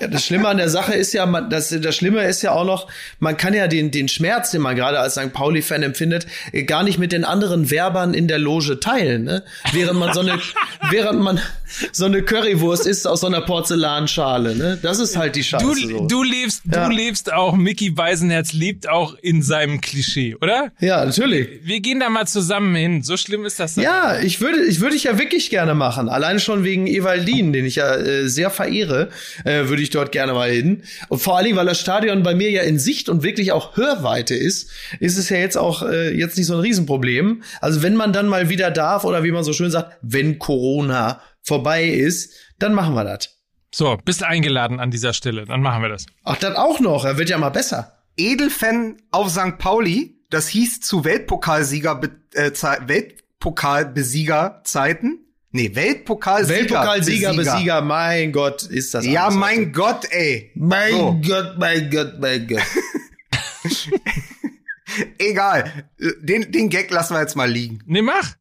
Ja, 0.00 0.06
das 0.08 0.24
Schlimme 0.24 0.48
an 0.48 0.56
der 0.56 0.68
Sache 0.70 0.94
ist 0.94 1.12
ja, 1.12 1.26
das, 1.42 1.68
das 1.80 1.94
Schlimme 1.96 2.24
ist 2.24 2.42
ja 2.42 2.52
auch 2.52 2.64
noch, 2.64 2.88
man 3.18 3.36
kann 3.36 3.52
ja 3.52 3.68
den, 3.68 3.90
den 3.90 4.08
Schmerz, 4.08 4.50
den 4.50 4.62
man 4.62 4.74
gerade 4.76 4.98
als 4.98 5.14
St. 5.14 5.32
Pauli-Fan 5.32 5.82
empfindet, 5.82 6.26
äh, 6.52 6.62
gar 6.64 6.82
nicht 6.84 6.98
mit 6.98 7.12
den 7.12 7.24
anderen 7.24 7.70
Werbern 7.70 8.14
in 8.14 8.28
der 8.28 8.38
Loge 8.38 8.80
teilen, 8.80 9.24
ne? 9.24 9.44
Während 9.72 9.98
man 9.98 10.14
so 10.14 10.20
eine, 10.20 10.38
während 10.90 11.20
man 11.20 11.38
so 11.92 12.06
eine 12.06 12.22
Currywurst 12.22 12.86
isst 12.86 13.06
aus 13.06 13.20
so 13.20 13.26
einer 13.26 13.42
Porzellanschale, 13.42 14.56
ne? 14.56 14.78
Das 14.80 14.98
ist 14.98 15.16
halt 15.16 15.36
die 15.36 15.44
Scheiße. 15.44 15.64
Du, 15.64 15.74
so. 15.74 16.06
du 16.06 16.22
lebst, 16.22 16.62
Ja. 16.72 16.86
du 16.88 16.94
lebst 16.94 17.32
auch, 17.32 17.54
Mickey 17.54 17.90
Beisenherz 17.90 18.52
lebt 18.54 18.88
auch 18.88 19.14
in 19.20 19.42
seinem 19.42 19.80
Klischee, 19.80 20.34
oder? 20.40 20.72
ja, 20.80 21.04
natürlich. 21.04 21.60
Wir 21.62 21.80
gehen 21.80 22.00
da 22.00 22.08
mal 22.08 22.26
zusammen 22.26 22.74
hin. 22.74 23.02
So 23.02 23.16
schlimm 23.16 23.44
ist 23.44 23.60
das. 23.60 23.76
Ja, 23.76 24.18
ich 24.20 24.40
würde, 24.40 24.64
ich 24.64 24.80
würde 24.80 24.96
ich 24.96 25.04
ja 25.04 25.18
wirklich 25.18 25.50
gerne 25.50 25.74
machen. 25.74 26.08
Alleine 26.08 26.40
schon 26.40 26.64
wegen 26.64 26.86
Evaldin, 26.94 27.52
den 27.52 27.64
ich 27.64 27.76
ja 27.76 27.94
äh, 27.94 28.28
sehr 28.28 28.50
verehre, 28.50 29.10
äh, 29.44 29.68
würde 29.68 29.82
ich 29.82 29.90
dort 29.90 30.12
gerne 30.12 30.32
mal 30.32 30.50
hin. 30.50 30.82
Und 31.08 31.20
vor 31.20 31.36
allen 31.36 31.46
Dingen, 31.46 31.56
weil 31.56 31.66
das 31.66 31.80
Stadion 31.80 32.22
bei 32.22 32.34
mir 32.34 32.50
ja 32.50 32.62
in 32.62 32.78
Sicht 32.78 33.08
und 33.08 33.22
wirklich 33.22 33.52
auch 33.52 33.76
Hörweite 33.76 34.34
ist, 34.34 34.70
ist 35.00 35.18
es 35.18 35.28
ja 35.28 35.38
jetzt 35.38 35.56
auch 35.56 35.82
äh, 35.82 36.16
jetzt 36.16 36.36
nicht 36.36 36.46
so 36.46 36.54
ein 36.54 36.60
Riesenproblem. 36.60 37.42
Also 37.60 37.82
wenn 37.82 37.96
man 37.96 38.12
dann 38.12 38.28
mal 38.28 38.48
wieder 38.48 38.70
darf 38.70 39.04
oder 39.04 39.24
wie 39.24 39.32
man 39.32 39.44
so 39.44 39.52
schön 39.52 39.70
sagt, 39.70 39.98
wenn 40.02 40.38
Corona 40.38 41.20
vorbei 41.42 41.84
ist, 41.84 42.34
dann 42.58 42.74
machen 42.74 42.94
wir 42.94 43.04
das. 43.04 43.36
So, 43.74 43.98
bist 44.04 44.22
eingeladen 44.22 44.80
an 44.80 44.90
dieser 44.90 45.12
Stelle. 45.12 45.44
Dann 45.44 45.60
machen 45.60 45.82
wir 45.82 45.88
das. 45.88 46.06
Ach, 46.24 46.36
das 46.36 46.56
auch 46.56 46.80
noch. 46.80 47.04
Er 47.04 47.18
wird 47.18 47.28
ja 47.28 47.38
mal 47.38 47.50
besser. 47.50 47.98
Edelfan 48.16 48.96
auf 49.10 49.30
St. 49.30 49.58
Pauli, 49.58 50.22
das 50.30 50.48
hieß 50.48 50.80
zu 50.80 51.04
Weltpokalsieger, 51.04 52.00
äh, 52.32 52.50
Weltpokalbesiegerzeiten. 52.50 55.27
Nee, 55.50 55.74
Weltpokalsieger. 55.74 56.58
Weltpokalsieger, 56.58 57.32
Besieger, 57.34 57.80
mein 57.80 58.32
Gott, 58.32 58.64
ist 58.64 58.92
das 58.92 59.06
Ja, 59.06 59.24
alles 59.24 59.36
mein 59.36 59.58
heute. 59.60 59.70
Gott, 59.72 60.04
ey. 60.10 60.50
Mein 60.54 60.90
So. 60.92 61.20
Gott, 61.26 61.54
mein 61.58 61.90
Gott, 61.90 62.14
mein 62.20 62.46
Gott. 62.46 62.62
Egal. 65.18 65.88
Den, 66.20 66.50
den 66.52 66.68
Gag 66.68 66.90
lassen 66.90 67.14
wir 67.14 67.20
jetzt 67.20 67.36
mal 67.36 67.50
liegen. 67.50 67.82
Nee, 67.86 68.02
mach. 68.02 68.34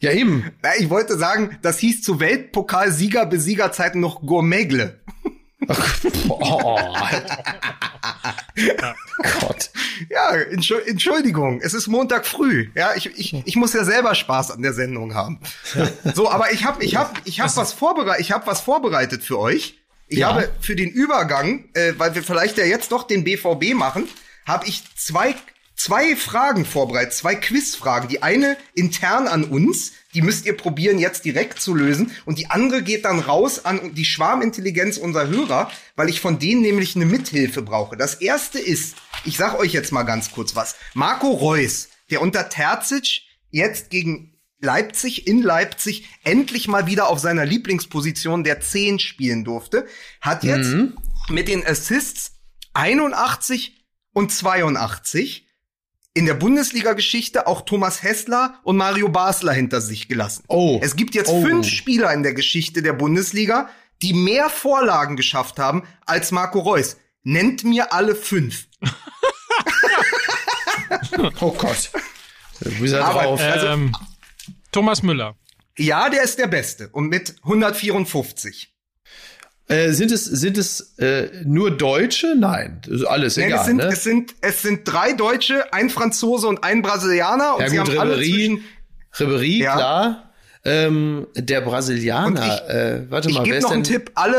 Ja, 0.00 0.12
eben. 0.12 0.50
Ich 0.78 0.88
wollte 0.90 1.16
sagen, 1.18 1.58
das 1.62 1.78
hieß 1.78 2.02
zu 2.02 2.20
Weltpokalsieger-Besiegerzeiten 2.20 4.00
noch 4.00 4.22
Gourmegle. 4.22 5.00
Oh, 6.28 6.78
Gott. 9.40 9.70
Ja, 10.08 10.30
Entschu- 10.32 10.78
Entschuldigung, 10.86 11.60
es 11.60 11.74
ist 11.74 11.86
Montag 11.88 12.26
früh. 12.26 12.68
Ja, 12.74 12.94
ich, 12.94 13.06
ich, 13.18 13.34
ich 13.46 13.56
muss 13.56 13.72
ja 13.72 13.84
selber 13.84 14.14
Spaß 14.14 14.50
an 14.52 14.62
der 14.62 14.72
Sendung 14.72 15.14
haben. 15.14 15.40
So, 16.14 16.30
aber 16.30 16.52
ich 16.52 16.64
habe 16.64 16.82
ich 16.84 16.96
hab, 16.96 17.20
ich 17.24 17.40
hab 17.40 17.54
was 17.56 17.72
vorbereitet, 17.72 18.20
ich 18.22 18.32
habe 18.32 18.46
was 18.46 18.60
vorbereitet 18.60 19.22
für 19.22 19.38
euch. 19.38 19.78
Ich 20.08 20.18
Ja. 20.18 20.28
habe 20.34 20.50
für 20.60 20.74
den 20.74 20.88
Übergang, 20.90 21.66
äh, 21.74 21.92
weil 21.98 22.14
wir 22.14 22.22
vielleicht 22.22 22.58
ja 22.58 22.64
jetzt 22.64 22.90
doch 22.92 23.04
den 23.06 23.22
BVB 23.24 23.74
machen, 23.74 24.08
habe 24.46 24.66
ich 24.66 24.82
zwei 24.96 25.34
zwei 25.76 26.14
Fragen 26.16 26.64
vorbereitet, 26.66 27.14
zwei 27.14 27.34
Quizfragen. 27.36 28.08
Die 28.08 28.22
eine 28.22 28.56
intern 28.74 29.28
an 29.28 29.44
uns, 29.44 29.92
die 30.14 30.22
müsst 30.22 30.46
ihr 30.46 30.56
probieren 30.56 30.98
jetzt 30.98 31.24
direkt 31.24 31.60
zu 31.60 31.74
lösen 31.74 32.12
und 32.24 32.38
die 32.38 32.50
andere 32.50 32.82
geht 32.82 33.04
dann 33.04 33.20
raus 33.20 33.64
an 33.64 33.94
die 33.94 34.04
Schwarmintelligenz 34.04 34.96
unserer 34.96 35.28
Hörer, 35.28 35.70
weil 35.96 36.08
ich 36.08 36.20
von 36.20 36.38
denen 36.38 36.62
nämlich 36.62 36.96
eine 36.96 37.06
Mithilfe 37.06 37.62
brauche. 37.62 37.96
Das 37.96 38.14
erste 38.14 38.58
ist, 38.58 38.96
ich 39.24 39.36
sag 39.36 39.58
euch 39.58 39.72
jetzt 39.72 39.92
mal 39.92 40.02
ganz 40.02 40.32
kurz 40.32 40.56
was. 40.56 40.76
Marco 40.94 41.30
Reus, 41.30 41.88
der 42.10 42.22
unter 42.22 42.48
Terzic 42.48 43.22
jetzt 43.50 43.90
gegen 43.90 44.30
Leipzig 44.60 45.26
in 45.26 45.42
Leipzig 45.42 46.08
endlich 46.22 46.68
mal 46.68 46.86
wieder 46.86 47.08
auf 47.08 47.18
seiner 47.18 47.46
Lieblingsposition 47.46 48.44
der 48.44 48.60
10 48.60 48.98
spielen 48.98 49.44
durfte, 49.44 49.86
hat 50.20 50.44
jetzt 50.44 50.74
mit 51.28 51.48
den 51.48 51.66
Assists 51.66 52.32
81 52.74 53.86
und 54.12 54.30
82 54.32 55.46
in 56.14 56.26
der 56.26 56.34
Bundesliga-Geschichte 56.34 57.46
auch 57.46 57.62
Thomas 57.62 58.02
Hessler 58.02 58.58
und 58.64 58.76
Mario 58.76 59.08
Basler 59.08 59.52
hinter 59.52 59.80
sich 59.80 60.08
gelassen. 60.08 60.44
Oh. 60.48 60.80
Es 60.82 60.96
gibt 60.96 61.14
jetzt 61.14 61.30
Oh. 61.30 61.42
fünf 61.42 61.66
Spieler 61.68 62.12
in 62.12 62.22
der 62.22 62.34
Geschichte 62.34 62.82
der 62.82 62.92
Bundesliga, 62.94 63.68
die 64.02 64.12
mehr 64.12 64.48
Vorlagen 64.50 65.16
geschafft 65.16 65.58
haben 65.58 65.84
als 66.06 66.32
Marco 66.32 66.58
Reus. 66.60 66.96
Nennt 67.22 67.64
mir 67.64 67.92
alle 67.92 68.14
fünf. 68.14 68.66
Oh 71.40 71.52
Gott. 71.52 71.90
Wie 72.60 72.88
seid 72.88 73.02
Aber, 73.02 73.22
drauf? 73.22 73.40
Also- 73.40 73.66
ähm, 73.68 73.92
Thomas 74.72 75.02
Müller. 75.02 75.36
Ja, 75.78 76.10
der 76.10 76.22
ist 76.22 76.38
der 76.38 76.46
Beste 76.46 76.88
und 76.90 77.08
mit 77.08 77.36
154. 77.44 78.74
Äh, 79.70 79.92
sind 79.92 80.10
es, 80.10 80.24
sind 80.24 80.58
es 80.58 80.94
äh, 80.98 81.28
nur 81.44 81.70
Deutsche? 81.70 82.34
Nein, 82.36 82.80
ist 82.88 83.04
alles 83.04 83.36
Nein, 83.36 83.46
egal. 83.46 83.60
es, 83.60 83.66
sind, 83.66 83.76
ne? 83.76 83.84
es, 83.84 84.02
sind, 84.04 84.34
es 84.42 84.62
sind 84.62 84.80
drei 84.84 85.12
Deutsche, 85.12 85.72
ein 85.72 85.90
Franzose 85.90 86.48
und 86.48 86.64
ein 86.64 86.82
Brasilianer. 86.82 87.54
Und 87.54 87.62
Ja, 87.62 87.68
sie 87.68 87.76
gut, 87.76 87.88
haben 87.90 87.98
alle 88.00 88.16
Ribéry, 88.16 88.58
zwischen. 89.12 89.30
Ribéry, 89.30 89.58
Ja. 89.62 89.74
klar. 89.76 90.32
Ähm, 90.62 91.26
der 91.36 91.62
Brasilianer, 91.62 92.44
ich- 92.68 92.74
äh, 92.74 93.10
warte 93.10 93.30
Ich 93.30 93.34
mal, 93.36 93.44
wer 93.46 93.52
gebe 93.54 93.62
noch 93.62 93.70
einen? 93.70 93.84
Tipp. 93.84 94.10
Alle 94.14 94.36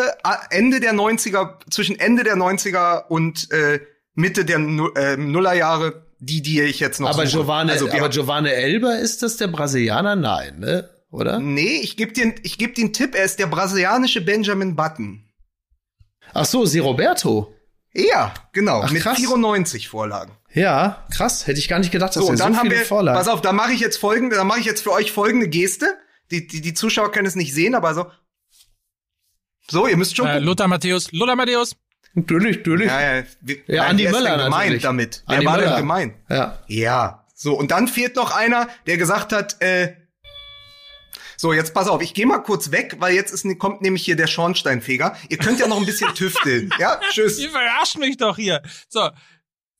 Ende 0.51 0.79
der 0.79 0.93
90er, 0.93 1.57
zwischen 1.71 1.99
Ende 1.99 2.23
der 2.23 2.35
90er 2.35 3.05
und 3.07 3.49
äh, 3.51 3.79
Mitte 4.13 4.45
der 4.45 4.57
äh, 4.57 5.17
Nullerjahre, 5.17 6.05
die, 6.19 6.43
die 6.43 6.61
ich 6.61 6.79
jetzt 6.79 6.99
noch 6.99 7.09
Aber 7.09 7.25
suche. 7.25 7.37
Giovanni, 7.43 7.71
also, 7.71 7.89
aber 7.89 8.09
Giovanni 8.09 8.49
Elber, 8.49 8.99
ist 8.99 9.23
das 9.23 9.37
der 9.37 9.47
Brasilianer? 9.47 10.15
Nein, 10.15 10.59
ne? 10.59 10.89
Oder? 11.11 11.39
Nee, 11.39 11.79
ich 11.81 11.97
gebe 11.97 12.13
dir, 12.13 12.33
ich 12.43 12.57
geb 12.57 12.75
dir 12.75 12.85
einen 12.85 12.93
Tipp. 12.93 13.15
Er 13.15 13.25
ist 13.25 13.37
der 13.37 13.47
brasilianische 13.47 14.21
Benjamin 14.21 14.75
Button. 14.75 15.25
Ach 16.33 16.45
so, 16.45 16.65
Sie 16.65 16.79
Roberto. 16.79 17.53
Ja, 17.93 18.33
genau. 18.53 18.81
Ach, 18.83 18.91
mit 18.91 19.01
krass. 19.01 19.17
94 19.17 19.89
Vorlagen. 19.89 20.31
Ja, 20.53 21.05
krass. 21.13 21.45
Hätte 21.47 21.59
ich 21.59 21.67
gar 21.67 21.79
nicht 21.79 21.91
gedacht, 21.91 22.15
dass 22.15 22.23
So, 22.23 22.29
er 22.29 22.31
und 22.31 22.37
so 22.37 22.43
dann 22.45 22.55
haben 22.57 22.67
viele 22.69 22.79
wir, 22.79 22.85
Vorlagen. 22.85 23.17
pass 23.17 23.27
auf, 23.27 23.41
da 23.41 23.51
mache 23.51 23.73
ich 23.73 23.81
jetzt 23.81 23.97
folgende, 23.97 24.37
da 24.37 24.45
mache 24.45 24.59
ich 24.61 24.65
jetzt 24.65 24.81
für 24.81 24.91
euch 24.93 25.11
folgende 25.11 25.49
Geste. 25.49 25.97
Die, 26.31 26.47
die, 26.47 26.61
die 26.61 26.73
Zuschauer 26.73 27.11
können 27.11 27.25
es 27.27 27.35
nicht 27.35 27.53
sehen, 27.53 27.75
aber 27.75 27.93
so. 27.93 28.05
So, 29.69 29.87
ihr 29.87 29.97
müsst 29.97 30.15
schon 30.15 30.27
Äh, 30.27 30.31
gucken. 30.33 30.45
Lothar 30.45 30.67
Matthäus. 30.69 31.11
Lothar 31.11 31.35
Matthäus. 31.35 31.75
Natürlich, 32.13 32.57
natürlich. 32.57 32.87
Ja, 32.87 33.15
ja, 33.17 33.23
wie, 33.41 33.61
Ja, 33.67 33.83
Andi 33.85 34.03
Möller 34.09 34.31
denn 34.37 34.45
gemeint 34.45 34.63
natürlich. 34.63 34.83
damit? 34.83 35.23
Wer 35.27 35.35
Andi 35.35 35.45
war 35.45 35.57
Möller. 35.57 35.69
denn 35.71 35.77
gemeint? 35.79 36.13
Ja. 36.29 36.59
Ja. 36.67 37.25
So, 37.35 37.53
und 37.57 37.71
dann 37.71 37.87
fehlt 37.87 38.15
noch 38.15 38.35
einer, 38.35 38.67
der 38.85 38.97
gesagt 38.97 39.33
hat, 39.33 39.61
äh, 39.61 39.95
so, 41.41 41.53
jetzt 41.53 41.73
pass 41.73 41.87
auf, 41.87 42.01
ich 42.03 42.13
gehe 42.13 42.27
mal 42.27 42.37
kurz 42.39 42.69
weg, 42.71 42.97
weil 42.99 43.15
jetzt 43.15 43.31
ist, 43.33 43.45
kommt 43.57 43.81
nämlich 43.81 44.05
hier 44.05 44.15
der 44.15 44.27
Schornsteinfeger. 44.27 45.15
Ihr 45.29 45.37
könnt 45.37 45.59
ja 45.59 45.67
noch 45.67 45.77
ein 45.79 45.85
bisschen 45.87 46.13
tüfteln. 46.15 46.71
Ja, 46.79 46.99
tschüss. 47.11 47.39
Ihr 47.39 47.49
verarscht 47.49 47.97
mich 47.97 48.17
doch 48.17 48.35
hier. 48.35 48.61
So, 48.89 49.09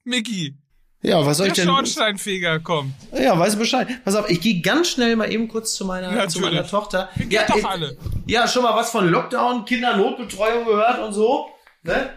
Mickey, 0.03 0.57
Ja, 1.03 1.23
was 1.23 1.37
soll 1.37 1.45
der 1.47 1.51
ich 1.53 1.59
denn? 1.61 1.67
Schornsteinfeger 1.67 2.59
kommt. 2.61 2.95
Ja, 3.13 3.37
weiß 3.37 3.57
Bescheid. 3.57 3.87
Pass 4.03 4.15
auf, 4.15 4.27
ich 4.29 4.41
gehe 4.41 4.61
ganz 4.61 4.89
schnell 4.89 5.15
mal 5.15 5.31
eben 5.31 5.47
kurz 5.47 5.75
zu 5.75 5.85
meiner, 5.85 6.09
Natürlich. 6.09 6.31
zu 6.33 6.39
meiner 6.41 6.65
Tochter. 6.67 7.09
Geht 7.17 7.31
ja, 7.31 7.45
doch 7.45 7.55
ich- 7.57 7.65
alle. 7.65 7.95
Ja, 8.25 8.47
schon 8.47 8.63
mal 8.63 8.75
was 8.75 8.89
von 8.89 9.07
Lockdown, 9.07 9.65
Kindernotbetreuung 9.65 10.65
gehört 10.65 10.99
und 10.99 11.13
so. 11.13 11.47
Ne? 11.83 12.09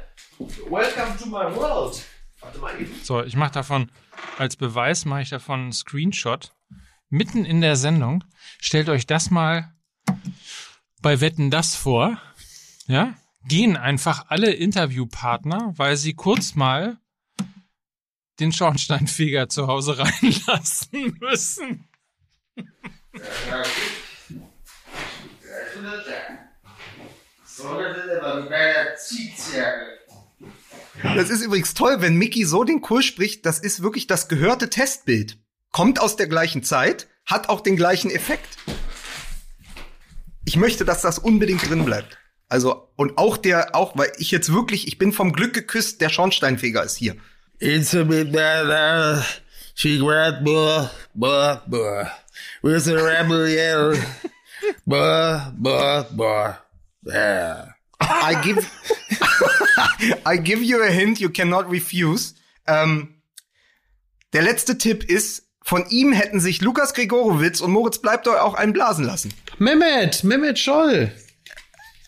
Welcome 0.71 1.17
to 1.21 1.27
my 1.27 1.55
world. 1.55 2.03
Warte 2.41 2.59
mal 2.61 2.73
eben. 2.81 2.95
So, 3.03 3.23
ich 3.23 3.37
mache 3.37 3.53
davon, 3.53 3.91
als 4.39 4.57
Beweis 4.57 5.05
mache 5.05 5.21
ich 5.23 5.29
davon 5.29 5.61
einen 5.61 5.73
Screenshot. 5.73 6.53
Mitten 7.11 7.45
in 7.45 7.61
der 7.61 7.77
Sendung. 7.77 8.25
Stellt 8.65 8.89
euch 8.89 9.07
das 9.07 9.31
mal 9.31 9.71
bei 11.03 11.21
Wetten 11.21 11.51
das 11.51 11.77
vor. 11.77 12.19
Ja? 12.87 13.15
Gehen 13.47 13.77
einfach 13.77 14.25
alle 14.29 14.53
Interviewpartner, 14.53 15.75
weil 15.77 15.99
sie 15.99 16.15
kurz 16.15 16.55
mal 16.55 16.97
den 18.41 18.53
Schornsteinfeger 18.53 19.51
zu 19.51 19.67
Hause 19.67 19.99
reinlassen 20.23 21.19
müssen. 21.21 21.89
Das 31.03 31.29
ist 31.29 31.43
übrigens 31.43 31.75
toll, 31.75 31.97
wenn 32.01 32.17
Mickey 32.17 32.47
so 32.47 32.65
den 32.65 32.81
Kurs 32.81 33.05
spricht, 33.05 33.45
das 33.45 33.59
ist 33.59 33.83
wirklich 33.83 34.07
das 34.07 34.29
gehörte 34.29 34.71
Testbild. 34.71 35.37
Kommt 35.71 36.01
aus 36.01 36.17
der 36.17 36.29
gleichen 36.29 36.63
Zeit, 36.63 37.09
hat 37.27 37.49
auch 37.49 37.61
den 37.61 37.77
gleichen 37.77 38.11
Effekt. 38.11 38.57
Ich 40.45 40.57
möchte, 40.57 40.85
dass 40.85 41.03
das 41.03 41.19
unbedingt 41.19 41.69
drin 41.69 41.85
bleibt. 41.85 42.19
Also, 42.49 42.89
und 42.97 43.17
auch 43.19 43.37
der, 43.37 43.75
auch, 43.75 43.97
weil 43.97 44.13
ich 44.19 44.31
jetzt 44.31 44.53
wirklich, 44.53 44.87
ich 44.87 44.99
bin 44.99 45.13
vom 45.13 45.33
Glück 45.33 45.55
geküsst, 45.55 46.01
der 46.01 46.11
Schornsteinfeger 46.11 46.85
ist 46.85 46.97
hier. 46.97 47.17
I 58.01 58.37
give, 58.43 58.61
I 60.27 60.39
give 60.39 60.63
you 60.63 60.81
a 60.83 60.89
hint 60.89 61.19
you 61.19 61.31
cannot 61.31 61.71
refuse. 61.71 62.35
Ähm, 62.67 63.15
der 64.33 64.43
letzte 64.43 64.79
Tipp 64.79 65.05
ist, 65.05 65.44
von 65.67 65.87
ihm 65.89 66.13
hätten 66.13 66.41
sich 66.41 66.61
Lukas 66.61 66.93
Gregorowitz 66.95 67.61
und 67.61 67.73
Moritz 67.73 67.99
Bleibdeu 67.99 68.37
auch 68.39 68.55
einblasen 68.55 69.05
lassen. 69.05 69.33
Mehmet, 69.59 70.23
Mehmet 70.23 70.59
Scholl. 70.59 71.11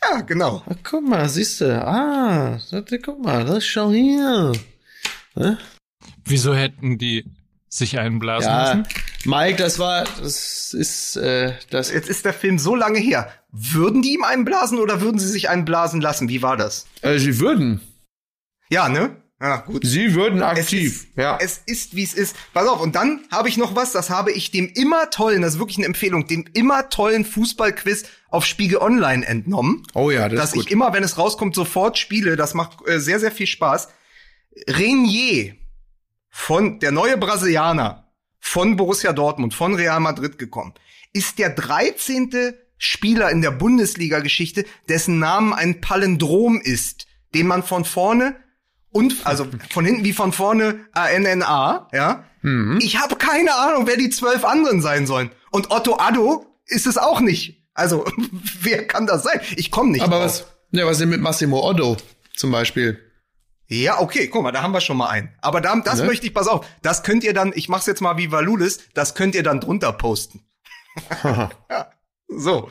Ja, 0.03 0.21
genau. 0.21 0.63
Ach, 0.69 0.77
guck 0.85 1.09
mal, 1.09 1.27
siehst 1.29 1.63
du. 1.63 1.83
Ah, 1.85 2.61
das, 2.71 2.85
guck 3.03 3.25
mal, 3.25 3.45
das 3.47 3.59
ist 3.59 3.67
schon 3.67 3.95
hier. 3.95 4.53
Wieso 6.25 6.55
hätten 6.55 6.99
die 6.99 7.25
sich 7.69 7.99
einblasen 7.99 8.49
Ja, 8.51 8.59
lassen? 8.63 8.87
Mike, 9.25 9.57
das 9.57 9.79
war, 9.79 10.05
das 10.05 10.73
ist, 10.73 11.17
äh, 11.17 11.55
das, 11.71 11.91
Jetzt 11.91 12.09
ist 12.09 12.25
der 12.25 12.33
Film 12.35 12.59
so 12.59 12.75
lange 12.75 12.99
her. 12.99 13.33
Würden 13.51 14.03
die 14.03 14.15
ihm 14.15 14.23
einblasen 14.25 14.79
oder 14.79 15.01
würden 15.01 15.19
sie 15.19 15.29
sich 15.29 15.49
einblasen 15.49 16.01
lassen? 16.01 16.29
Wie 16.29 16.43
war 16.43 16.57
das? 16.57 16.87
äh, 17.03 17.19
sie 17.19 17.41
würden. 17.41 17.81
Ja, 18.69 18.89
ne? 18.89 19.17
Ja, 19.41 19.59
gut. 19.59 19.85
Sie 19.85 20.15
würden 20.15 20.39
Es 20.39 20.45
aktiv. 20.45 21.05
ist, 21.05 21.17
ja. 21.17 21.39
es 21.41 21.61
ist, 21.67 21.95
wie 21.95 22.03
es 22.03 22.15
ist. 22.15 22.35
Pass 22.55 22.67
auf, 22.67 22.81
und 22.81 22.95
dann 22.95 23.21
habe 23.31 23.51
ich 23.51 23.59
noch 23.59 23.75
was, 23.75 23.93
das 23.93 24.09
habe 24.09 24.33
ich 24.33 24.51
dem 24.51 24.67
immer 24.69 25.11
tollen, 25.11 25.43
das 25.43 25.55
ist 25.55 25.59
wirklich 25.59 25.77
eine 25.77 25.87
Empfehlung, 25.87 26.27
dem 26.27 26.47
immer 26.55 26.89
tollen 26.89 27.25
Fußballquiz 27.25 28.05
auf 28.31 28.47
Spiegel 28.47 28.79
Online 28.79 29.27
entnommen. 29.27 29.83
oh 29.95 30.11
ja, 30.11 30.29
das 30.29 30.39
dass 30.39 30.49
ist 30.51 30.55
gut. 30.55 30.67
ich 30.67 30.71
immer, 30.73 30.93
wenn 30.95 31.05
es 31.05 31.19
rauskommt, 31.19 31.55
sofort 31.55 31.99
spiele. 31.99 32.37
Das 32.37 32.55
macht 32.55 32.79
äh, 32.89 32.99
sehr, 32.99 33.21
sehr 33.21 33.31
viel 33.31 33.47
Spaß. 33.47 33.89
Renier 34.69 35.55
von 36.31 36.81
der 36.81 36.93
neue 36.93 37.19
Brasilianer 37.19 38.11
von 38.41 38.77
Borussia 38.77 39.13
Dortmund, 39.13 39.53
von 39.55 39.75
Real 39.75 40.01
Madrid 40.01 40.39
gekommen, 40.39 40.73
ist 41.13 41.39
der 41.39 41.51
13. 41.51 42.55
Spieler 42.79 43.31
in 43.31 43.43
der 43.43 43.51
Bundesliga-Geschichte, 43.51 44.65
dessen 44.89 45.19
Namen 45.19 45.53
ein 45.53 45.81
Palindrom 45.81 46.61
ist, 46.61 47.07
den 47.35 47.47
man 47.47 47.63
von 47.63 47.85
vorne 47.85 48.37
und 48.97 49.27
also 49.27 49.47
von 49.71 49.85
hinten 49.85 50.05
wie 50.05 50.13
von 50.13 50.33
vorne 50.33 50.87
ANNA, 50.93 51.89
ja. 51.93 52.25
Mhm. 52.43 52.79
Ich 52.83 52.99
habe 53.01 53.17
keine 53.17 53.55
Ahnung, 53.55 53.87
wer 53.87 53.97
die 53.97 54.11
zwölf 54.11 54.45
anderen 54.45 54.81
sein 54.81 55.07
sollen. 55.07 55.31
Und 55.51 55.71
Otto 55.71 55.97
Addo 55.99 56.47
ist 56.67 56.87
es 56.87 56.97
auch 56.99 57.21
nicht. 57.21 57.67
Also, 57.75 58.05
wer 58.61 58.87
kann 58.87 59.07
das 59.07 59.23
sein? 59.25 59.41
Ich 59.57 59.71
komme 59.71 59.91
nicht. 59.93 60.03
Aber 60.03 60.17
drauf. 60.19 60.25
was, 60.25 60.47
ja, 60.71 60.87
was 60.87 60.99
denn 60.99 61.09
mit 61.11 61.21
Massimo 61.21 61.63
Otto 61.63 61.97
zum 62.35 62.51
Beispiel? 62.53 62.99
Ja, 63.69 64.01
okay, 64.01 64.29
guck 64.29 64.45
mal, 64.45 64.53
da 64.53 64.63
haben 64.63 64.73
wir 64.73 64.81
schon 64.81 64.97
mal 64.97 65.09
einen. 65.09 65.29
Aber 65.43 65.61
da, 65.61 65.75
das 65.77 66.01
Ne? 66.01 66.07
möchte 66.07 66.27
ich, 66.27 66.33
pass 66.35 66.47
auf, 66.47 66.65
das 66.83 67.03
könnt 67.03 67.25
ihr 67.25 67.35
dann, 67.35 67.53
ich 67.55 67.69
mach's 67.69 67.87
jetzt 67.87 68.01
mal 68.01 68.17
wie 68.17 68.31
Valulis, 68.31 68.79
das 68.95 69.15
könnt 69.17 69.35
ihr 69.35 69.43
dann 69.43 69.61
drunter 69.61 69.93
posten. 69.93 70.47
ja, 71.25 71.91
so, 72.29 72.71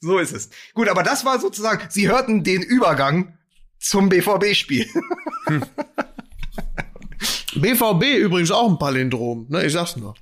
so 0.00 0.18
ist 0.18 0.32
es. 0.32 0.50
Gut, 0.74 0.88
aber 0.88 1.02
das 1.02 1.24
war 1.24 1.40
sozusagen, 1.40 1.82
Sie 1.88 2.08
hörten 2.10 2.44
den 2.44 2.62
Übergang 2.62 3.38
zum 3.84 4.08
BVB-Spiel. 4.08 4.88
BVB 7.56 8.18
übrigens 8.18 8.50
auch 8.50 8.68
ein 8.68 8.78
Palindrom, 8.78 9.46
ne? 9.48 9.64
Ich 9.64 9.72
sag's 9.72 9.96
nur. 9.96 10.14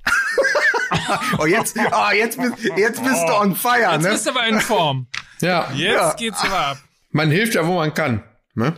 oh, 1.39 1.45
jetzt, 1.45 1.77
ah, 1.91 2.11
jetzt, 2.13 2.37
bist, 2.37 2.53
jetzt 2.77 3.03
bist 3.03 3.23
du 3.27 3.33
on 3.33 3.55
fire, 3.55 3.93
Jetzt 3.93 4.03
ne? 4.03 4.09
bist 4.11 4.25
du 4.25 4.29
aber 4.31 4.47
in 4.47 4.59
Form. 4.59 5.07
Ja, 5.41 5.71
Jetzt 5.73 5.93
Ja. 5.95 6.13
geht's 6.13 6.43
aber 6.43 6.59
ab. 6.67 6.77
man 7.11 7.31
hilft 7.31 7.55
ja, 7.55 7.65
wo 7.65 7.75
man 7.75 7.93
kann. 7.93 8.23
Ne? 8.53 8.73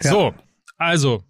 So, 0.00 0.34
also, 0.78 1.24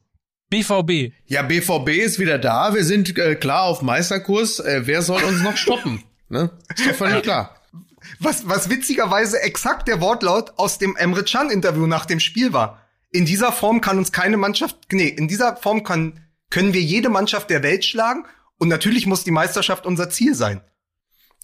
BVB. 0.51 1.13
Ja, 1.27 1.43
BVB 1.43 1.89
ist 1.89 2.19
wieder 2.19 2.39
da. 2.39 2.75
Wir 2.75 2.85
sind 2.85 3.17
äh, 3.17 3.35
klar 3.37 3.63
auf 3.63 3.81
Meisterkurs. 3.81 4.61
Äh, 4.61 4.83
wer 4.87 5.03
soll 5.03 5.23
uns 5.23 5.43
noch 5.43 5.57
stoppen? 5.57 6.05
Ne? 6.29 6.51
Ist 6.75 6.87
doch 6.87 6.95
völlig 6.95 7.23
klar. 7.23 7.62
Was, 8.19 8.49
was 8.49 8.71
witzigerweise 8.71 9.41
exakt 9.43 9.89
der 9.89 10.01
Wortlaut 10.01 10.53
aus 10.57 10.79
dem 10.79 10.97
Emre 10.97 11.25
Can 11.25 11.51
Interview 11.51 11.87
nach 11.87 12.07
dem 12.07 12.21
Spiel 12.21 12.53
war. 12.53 12.81
In 13.11 13.27
dieser 13.27 13.53
Form 13.53 13.81
kann 13.81 13.99
uns 13.99 14.13
keine 14.13 14.37
Mannschaft, 14.37 14.77
nee, 14.93 15.09
in 15.09 15.29
dieser 15.29 15.57
Form 15.57 15.85
kann, 15.85 16.21
können 16.51 16.73
wir 16.73 16.81
jede 16.81 17.09
Mannschaft 17.09 17.51
der 17.51 17.63
Welt 17.63 17.85
schlagen 17.85 18.25
und 18.59 18.69
natürlich 18.69 19.07
muss 19.07 19.25
die 19.25 19.31
Meisterschaft 19.31 19.87
unser 19.87 20.09
Ziel 20.09 20.35
sein. 20.35 20.63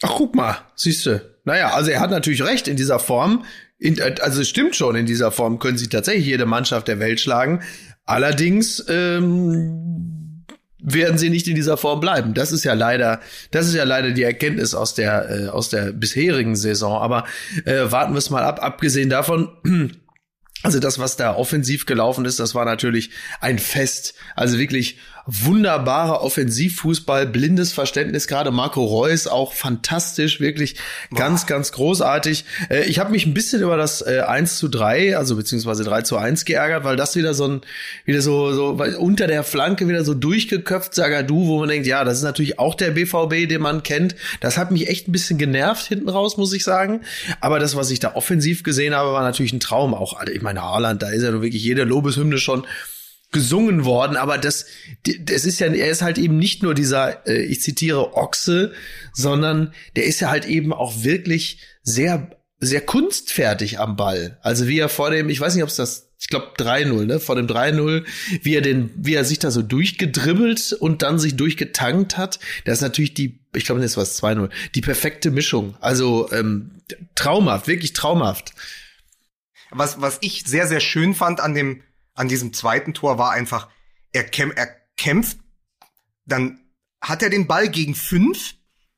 Ach, 0.03 0.15
guck 0.17 0.35
mal, 0.35 0.59
siehste. 0.77 1.41
Naja, 1.45 1.71
also 1.71 1.91
er 1.91 2.01
hat 2.01 2.11
natürlich 2.11 2.43
recht 2.43 2.69
in 2.69 2.77
dieser 2.77 2.99
Form. 2.99 3.45
In, 3.79 4.01
also 4.01 4.41
es 4.41 4.49
stimmt 4.49 4.77
schon, 4.77 4.97
in 4.97 5.07
dieser 5.07 5.31
Form 5.31 5.59
können 5.59 5.79
sie 5.79 5.89
tatsächlich 5.89 6.27
jede 6.27 6.47
Mannschaft 6.47 6.89
der 6.89 7.01
Welt 7.01 7.21
schlagen. 7.21 7.63
Allerdings 8.05 8.85
ähm, 8.89 10.18
werden 10.81 11.19
sie 11.19 11.31
nicht 11.31 11.49
in 11.49 11.55
dieser 11.55 11.77
Form 11.77 12.01
bleiben. 12.01 12.35
Das 12.35 12.53
ist 12.53 12.65
ja 12.65 12.75
leider, 12.75 13.21
das 13.51 13.67
ist 13.67 13.75
ja 13.75 13.85
leider 13.85 14.11
die 14.11 14.23
Erkenntnis 14.23 14.75
aus 14.75 14.95
der 14.95 15.31
äh, 15.31 15.49
aus 15.49 15.69
der 15.69 15.93
bisherigen 15.93 16.57
Saison. 16.57 17.01
Aber 17.01 17.25
äh, 17.65 17.91
warten 17.91 18.13
wir 18.15 18.19
es 18.19 18.31
mal 18.31 18.45
ab. 18.45 18.63
Abgesehen 18.63 19.11
davon. 19.11 19.51
Also 20.65 20.81
das, 20.81 20.99
was 20.99 21.17
da 21.17 21.37
offensiv 21.37 21.87
gelaufen 21.87 22.25
ist, 22.25 22.41
das 22.41 22.53
war 22.53 22.65
natürlich 22.65 23.11
ein 23.41 23.61
Fest. 23.61 24.15
Also 24.35 24.59
wirklich 24.59 24.99
wunderbarer 25.31 26.23
Offensivfußball, 26.23 27.27
blindes 27.27 27.73
Verständnis, 27.73 28.29
gerade 28.29 28.51
Marco 28.51 28.83
Reus 28.83 29.27
auch 29.27 29.53
fantastisch, 29.53 30.41
wirklich 30.41 30.77
ganz, 31.15 31.43
Boah. 31.43 31.49
ganz 31.49 31.73
großartig. 31.73 32.47
Äh, 32.71 32.85
ich 32.85 32.99
habe 32.99 33.11
mich 33.11 33.27
ein 33.27 33.35
bisschen 33.35 33.61
über 33.61 33.77
das 33.77 34.01
äh, 34.01 34.23
1 34.27 34.57
zu 34.57 34.69
3, 34.69 35.19
also 35.19 35.37
beziehungsweise 35.37 35.85
3 35.85 36.01
zu 36.03 36.17
1 36.17 36.47
geärgert, 36.47 36.85
weil 36.85 36.97
das 36.97 37.15
wieder 37.15 37.35
so 37.35 37.47
ein, 37.47 37.61
wieder 38.07 38.23
so, 38.23 38.55
so 38.55 38.83
unter 38.99 39.27
der 39.27 39.45
Flanke 39.45 39.87
wieder 39.87 40.03
so 40.03 40.15
durchgeköpft, 40.15 40.95
Sagadu, 40.95 41.47
wo 41.47 41.61
man 41.61 41.69
denkt, 41.69 41.87
ja, 41.87 42.05
das 42.05 42.17
ist 42.17 42.25
natürlich 42.25 42.59
auch 42.59 42.75
der 42.75 42.93
BVB, 42.93 43.51
den 43.51 43.61
man 43.61 43.83
kennt. 43.83 44.17
Das 44.41 44.57
hat 44.57 44.71
mich 44.71 44.89
echt 44.89 45.09
ein 45.09 45.13
bisschen 45.13 45.37
genervt 45.37 45.85
hinten 45.85 46.09
raus, 46.09 46.39
muss 46.39 46.55
ich 46.55 46.65
sagen. 46.65 47.03
Aber 47.43 47.59
das, 47.59 47.77
was 47.77 47.91
ich 47.91 48.01
da 48.01 48.15
offensiv 48.15 48.63
gesehen 48.63 48.95
habe, 48.95 49.13
war 49.13 49.23
natürlich 49.23 49.53
ein 49.53 49.61
Traum. 49.61 49.93
Auch, 49.93 50.23
ich 50.23 50.41
meine, 50.41 50.63
Haaland, 50.63 51.03
da 51.03 51.11
ist 51.11 51.23
ja 51.23 51.31
nur 51.31 51.43
wirklich 51.43 51.63
jede 51.63 51.85
Lobeshymne 51.85 52.39
schon 52.39 52.67
gesungen 53.31 53.85
worden, 53.85 54.17
aber 54.17 54.39
das, 54.39 54.67
das 55.21 55.45
ist 55.45 55.61
ja, 55.61 55.67
er 55.67 55.91
ist 55.91 56.01
halt 56.01 56.17
eben 56.17 56.39
nicht 56.39 56.63
nur 56.63 56.75
dieser, 56.75 57.27
äh, 57.27 57.43
ich 57.43 57.61
zitiere 57.61 58.15
Ochse, 58.15 58.73
sondern 59.13 59.75
der 59.97 60.05
ist 60.05 60.21
ja 60.21 60.31
halt 60.31 60.47
eben 60.47 60.73
auch 60.73 61.03
wirklich 61.03 61.61
sehr, 61.83 62.31
sehr 62.59 62.81
kunstfertig 62.81 63.79
am 63.79 63.97
Ball. 63.97 64.39
Also 64.43 64.67
wie 64.67 64.79
er 64.79 64.89
vor 64.89 65.11
dem, 65.11 65.29
ich 65.29 65.41
weiß 65.41 65.55
nicht, 65.55 65.63
ob 65.63 65.69
es 65.69 65.77
das, 65.77 66.09
ich 66.19 66.29
glaube 66.29 66.53
3-0, 66.59 67.05
ne, 67.05 67.21
vor 67.21 67.37
dem 67.37 67.47
3-0, 67.47 68.05
wie 68.43 68.55
er 68.55 68.63
den, 68.63 68.91
wie 68.97 69.15
er 69.15 69.25
sich 69.25 69.39
da 69.39 69.51
so 69.51 69.61
durchgedribbelt 69.61 70.73
und 70.73 71.03
dann 71.03 71.19
sich 71.19 71.37
durchgetankt 71.37 72.17
hat, 72.17 72.41
das 72.65 72.79
ist 72.79 72.83
natürlich 72.83 73.13
die, 73.13 73.41
ich 73.55 73.67
glaube, 73.67 73.83
das 73.83 73.99
war 73.99 74.05
2-0, 74.05 74.49
die 74.75 74.81
perfekte 74.81 75.31
Mischung. 75.31 75.77
Also 75.81 76.33
ähm, 76.33 76.81
traumhaft, 77.15 77.69
wirklich 77.69 77.93
traumhaft. 77.93 78.55
Was, 79.71 80.01
was 80.01 80.17
ich 80.23 80.45
sehr, 80.47 80.67
sehr 80.67 80.81
schön 80.81 81.15
fand 81.15 81.41
an 81.41 81.55
dem 81.55 81.83
an 82.19 82.29
diesem 82.29 82.53
zweiten 82.53 82.95
Tor 82.95 83.17
war 83.17 83.31
einfach, 83.31 83.69
er, 84.13 84.25
kämp 84.25 84.57
er 84.57 84.69
kämpft, 84.97 85.39
dann 86.27 86.61
hat 87.01 87.23
er 87.23 87.31
den 87.31 87.47
Ball 87.47 87.69
gegen 87.69 87.95
fünf. 87.95 88.55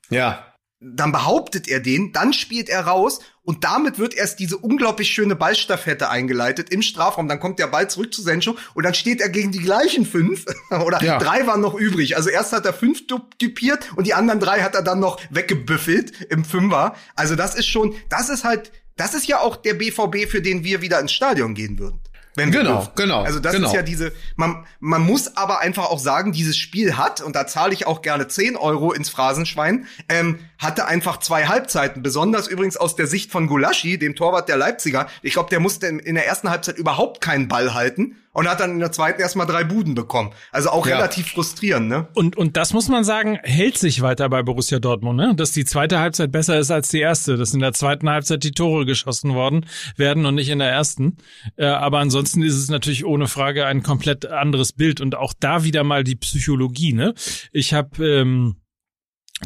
Ja. 0.09 0.47
Dann 0.83 1.13
behauptet 1.13 1.69
er 1.69 1.81
den, 1.81 2.13
dann 2.13 2.33
spielt 2.33 2.71
er 2.71 2.87
raus 2.87 3.21
und 3.43 3.65
damit 3.65 3.99
wird 3.99 4.15
erst 4.15 4.39
diese 4.39 4.57
unglaublich 4.57 5.11
schöne 5.11 5.37
Ballstaffette 5.37 6.09
eingeleitet 6.09 6.71
im 6.71 6.81
Strafraum. 6.81 7.29
Dann 7.29 7.39
kommt 7.39 7.59
der 7.59 7.67
Ball 7.67 7.91
zurück 7.91 8.15
zu 8.15 8.23
Sencho 8.23 8.57
und 8.73 8.85
dann 8.85 8.95
steht 8.95 9.21
er 9.21 9.29
gegen 9.29 9.53
die 9.53 9.59
gleichen 9.59 10.07
fünf 10.07 10.47
oder 10.71 11.03
ja. 11.03 11.19
drei 11.19 11.47
waren 11.47 11.61
noch 11.61 11.75
übrig. 11.75 12.17
Also 12.17 12.31
erst 12.31 12.55
hat 12.55 12.65
er 12.65 12.73
fünf 12.73 13.03
typiert 13.39 13.93
und 13.97 14.07
die 14.07 14.15
anderen 14.15 14.41
drei 14.41 14.63
hat 14.63 14.75
er 14.75 14.83
dann 14.83 15.01
noch 15.01 15.21
weggebüffelt 15.29 16.23
im 16.31 16.47
Fünfer. 16.47 16.97
Also 17.15 17.37
das 17.37 17.55
ist 17.55 17.67
schon, 17.67 17.95
das 18.09 18.31
ist 18.31 18.45
halt, 18.45 18.73
das 18.97 19.13
ist 19.13 19.27
ja 19.27 19.41
auch 19.41 19.57
der 19.57 19.75
BVB, 19.75 20.31
für 20.31 20.41
den 20.41 20.65
wir 20.65 20.81
wieder 20.81 20.99
ins 20.99 21.13
Stadion 21.13 21.55
gehen 21.55 21.79
würden. 21.79 22.01
Wenn 22.41 22.51
genau, 22.51 22.77
dürfen. 22.77 22.91
genau. 22.97 23.23
Also 23.23 23.39
das 23.39 23.53
genau. 23.53 23.69
ist 23.69 23.75
ja 23.75 23.83
diese, 23.83 24.13
man, 24.37 24.65
man 24.81 25.03
muss 25.03 25.37
aber 25.37 25.61
einfach 25.61 25.91
auch 25.91 25.99
sagen, 25.99 26.33
dieses 26.33 26.57
Spiel 26.57 26.97
hat, 26.97 27.21
und 27.21 27.37
da 27.37 27.47
zahle 27.47 27.75
ich 27.75 27.87
auch 27.87 28.03
gerne 28.03 28.29
10 28.29 28.57
Euro 28.57 28.93
ins 28.93 29.11
Phrasenschwein, 29.11 29.87
ähm, 30.09 30.39
hatte 30.59 30.87
einfach 30.87 31.19
zwei 31.19 31.47
Halbzeiten. 31.47 32.03
Besonders 32.03 32.49
übrigens 32.49 32.77
aus 32.77 32.97
der 32.97 33.07
Sicht 33.07 33.31
von 33.31 33.47
Gulaschi, 33.47 33.99
dem 33.99 34.17
Torwart 34.17 34.49
der 34.49 34.57
Leipziger. 34.57 35.07
Ich 35.23 35.35
glaube, 35.35 35.51
der 35.51 35.61
musste 35.61 35.87
in 35.87 36.15
der 36.15 36.27
ersten 36.27 36.51
Halbzeit 36.51 36.79
überhaupt 36.79 37.21
keinen 37.21 37.49
Ball 37.49 37.75
halten 37.75 38.17
und 38.41 38.49
hat 38.49 38.59
dann 38.59 38.71
in 38.71 38.79
der 38.79 38.91
zweiten 38.91 39.21
erstmal 39.21 39.47
drei 39.47 39.65
Buden 39.65 39.95
bekommen. 39.95 40.33
Also 40.51 40.71
auch 40.71 40.87
ja. 40.87 40.97
relativ 40.97 41.29
frustrierend, 41.29 41.91
ne? 41.91 42.09
Und, 42.15 42.39
und 42.39 42.57
das 42.57 42.73
muss 42.73 42.89
man 42.89 43.05
sagen, 43.05 43.39
hält 43.43 43.77
sich 43.77 44.01
weiter 44.01 44.31
bei 44.31 44.43
Borussia 44.43 44.79
Dortmund, 44.79 45.19
ne? 45.19 45.35
Dass 45.37 45.53
die 45.53 45.67
zweite 45.67 45.99
Halbzeit 45.99 46.33
besser 46.33 46.59
ist 46.59 46.71
als 46.71 46.89
die 46.89 47.01
erste. 47.01 47.37
Dass 47.37 47.53
in 47.53 47.61
der 47.61 47.75
zweiten 47.75 48.09
Halbzeit 48.09 48.43
die 48.43 48.53
Tore 48.53 48.87
geschossen 48.87 49.35
worden 49.35 49.67
werden 49.97 50.25
und 50.25 50.37
nicht 50.37 50.49
in 50.49 50.59
der 50.59 50.71
ersten. 50.71 51.19
Äh, 51.57 51.67
aber 51.67 51.99
ansonsten 51.99 52.43
ist 52.43 52.57
es 52.57 52.71
natürlich 52.71 53.05
ohne 53.05 53.29
Frage 53.29 53.67
ein 53.67 53.83
komplett 53.83 54.25
anderes 54.25 54.73
Bild. 54.73 55.03
Und 55.03 55.17
auch 55.17 55.35
da 55.39 55.63
wieder 55.63 55.85
mal 55.85 56.03
die 56.03 56.17
Psychologie, 56.17 56.95
ne? 56.95 57.13
Ich 57.53 57.75
habe 57.75 58.03
ähm, 58.03 58.57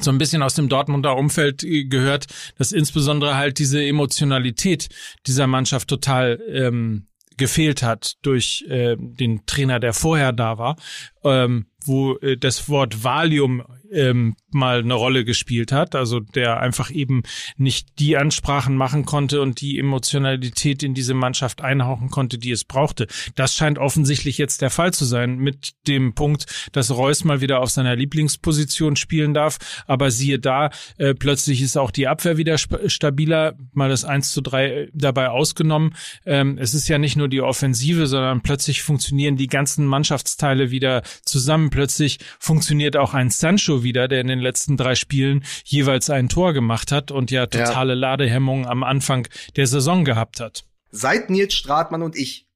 so 0.01 0.13
ein 0.13 0.19
bisschen 0.19 0.43
aus 0.43 0.55
dem 0.55 0.69
Dortmunder 0.69 1.17
Umfeld 1.17 1.65
äh, 1.65 1.87
gehört, 1.87 2.27
dass 2.59 2.71
insbesondere 2.71 3.37
halt 3.37 3.59
diese 3.59 3.85
Emotionalität 3.85 4.87
dieser 5.27 5.49
Mannschaft 5.49 5.89
total 5.89 6.41
ähm, 6.49 7.09
gefehlt 7.37 7.83
hat 7.83 8.15
durch 8.23 8.65
äh, 8.69 8.97
den 8.99 9.47
Trainer, 9.47 9.81
der 9.81 9.93
vorher 9.93 10.33
da 10.33 10.59
war, 10.59 10.77
ähm, 11.25 11.67
wo 11.85 12.17
äh, 12.17 12.37
das 12.37 12.69
Wort 12.69 13.05
Valium 13.05 13.63
ähm, 13.95 14.37
mal 14.51 14.79
eine 14.79 14.95
Rolle 14.95 15.25
gespielt 15.25 15.73
hat, 15.73 15.95
also 15.95 16.21
der 16.21 16.61
einfach 16.61 16.91
eben 16.91 17.23
nicht 17.57 17.99
die 17.99 18.17
Ansprachen 18.17 18.77
machen 18.77 19.05
konnte 19.05 19.41
und 19.41 19.61
die 19.61 19.79
Emotionalität 19.79 20.83
in 20.83 20.95
diese 20.95 21.15
Mannschaft 21.15 21.63
einhauchen 21.63 22.11
konnte, 22.11 22.39
die 22.39 22.51
es 22.51 22.65
brauchte. 22.65 23.07
Das 23.35 23.55
scheint 23.55 23.79
offensichtlich 23.79 24.39
jetzt 24.39 24.63
der 24.63 24.71
Fall 24.71 24.93
zu 24.93 25.05
sein 25.05 25.39
mit 25.39 25.73
dem 25.87 26.15
Punkt, 26.15 26.71
dass 26.73 26.91
Reus 26.91 27.25
mal 27.25 27.41
wieder 27.41 27.61
auf 27.61 27.71
seiner 27.71 27.97
Lieblingsposition 27.97 28.97
spielen 28.97 29.35
darf, 29.35 29.59
aber 29.87 30.11
siehe 30.11 30.39
da, 30.39 30.71
äh, 30.99 31.15
plötzlich 31.15 31.63
ist 31.63 31.77
auch 31.77 31.91
die 31.91 32.09
Abwehr 32.09 32.37
wieder 32.37 32.59
stabiler, 32.59 33.55
mal 33.73 33.89
das 33.89 34.05
1 34.05 34.33
zu 34.33 34.41
3 34.41 34.89
dabei 34.93 35.29
ausgenommen. 35.29 35.95
Ähm, 36.27 36.59
es 36.59 36.75
ist 36.75 36.89
ja 36.89 36.99
nicht 36.99 37.17
nur 37.17 37.29
die 37.29 37.41
Offensive, 37.41 38.07
sondern 38.07 38.43
plötzlich 38.43 38.83
funktionieren 38.83 39.37
die 39.37 39.47
ganzen 39.47 39.87
Mannschaftsteile 39.87 40.71
wieder 40.71 41.03
zusammen. 41.25 41.71
Plötzlich 41.71 42.19
funktioniert 42.39 42.97
auch 42.97 43.15
ein 43.15 43.31
Sancho 43.31 43.84
wieder, 43.85 44.09
der 44.09 44.21
in 44.21 44.27
den 44.27 44.41
letzten 44.41 44.77
drei 44.77 44.97
Spielen 44.97 45.45
jeweils 45.65 46.11
ein 46.11 46.29
Tor 46.29 46.53
gemacht 46.53 46.91
hat 46.91 47.13
und 47.13 47.31
ja 47.31 47.47
totale 47.47 47.93
ja. 47.93 47.99
Ladehemmung 47.99 48.67
am 48.67 48.83
Anfang 48.83 49.29
der 49.55 49.69
Saison 49.69 50.05
gehabt 50.05 50.41
hat. 50.41 50.65
Seit 50.91 51.31
Nils 51.31 51.55
Stratmann 51.55 52.03
und 52.03 52.17
ich 52.17 52.49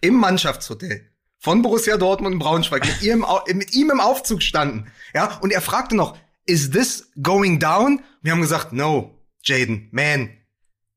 im 0.00 0.14
Mannschaftshotel 0.14 1.10
von 1.38 1.62
Borussia 1.62 1.96
Dortmund 1.96 2.34
und 2.34 2.38
Braunschweig 2.38 2.86
mit, 2.86 3.02
ihm, 3.02 3.26
mit 3.54 3.74
ihm 3.74 3.90
im 3.90 4.00
Aufzug 4.00 4.42
standen, 4.42 4.86
ja, 5.14 5.38
und 5.42 5.52
er 5.52 5.60
fragte 5.60 5.96
noch, 5.96 6.16
is 6.46 6.70
this 6.70 7.10
going 7.22 7.58
down? 7.58 8.02
Wir 8.22 8.32
haben 8.32 8.40
gesagt, 8.40 8.72
no, 8.72 9.18
Jaden, 9.42 9.88
man, 9.90 10.30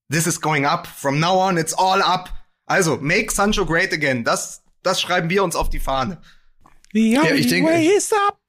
this 0.09 0.27
is 0.27 0.39
going 0.39 0.65
up. 0.65 0.87
From 0.87 1.19
now 1.19 1.37
on, 1.39 1.57
it's 1.57 1.73
all 1.73 2.01
up. 2.01 2.29
Also, 2.65 2.97
make 2.97 3.31
Sancho 3.31 3.65
great 3.65 3.93
again. 3.93 4.23
Das, 4.23 4.63
das 4.83 5.01
schreiben 5.01 5.29
wir 5.29 5.43
uns 5.43 5.55
auf 5.55 5.69
die 5.69 5.79
Fahne. 5.79 6.21
The 6.93 7.17
only 7.17 7.29
ja, 7.29 7.35
ich 7.35 7.47
denke, 7.47 7.69
way 7.69 7.87
is 7.87 8.11
up. 8.13 8.39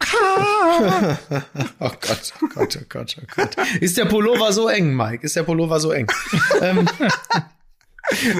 oh 1.80 1.92
Gott, 2.00 2.32
oh 2.42 2.46
Gott, 2.54 2.78
oh 2.80 2.84
Gott, 2.88 3.16
oh 3.20 3.26
Gott. 3.34 3.56
Ist 3.80 3.96
der 3.96 4.06
Pullover 4.06 4.52
so 4.52 4.68
eng, 4.68 4.94
Mike? 4.94 5.24
Ist 5.24 5.36
der 5.36 5.44
Pullover 5.44 5.80
so 5.80 5.92
eng? 5.92 6.06
ähm, 6.62 6.88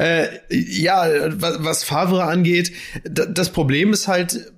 äh, 0.00 0.28
ja, 0.50 1.06
was, 1.40 1.64
was 1.64 1.84
Favre 1.84 2.24
angeht, 2.24 2.72
das 3.04 3.50
Problem 3.50 3.92
ist 3.92 4.08
halt, 4.08 4.52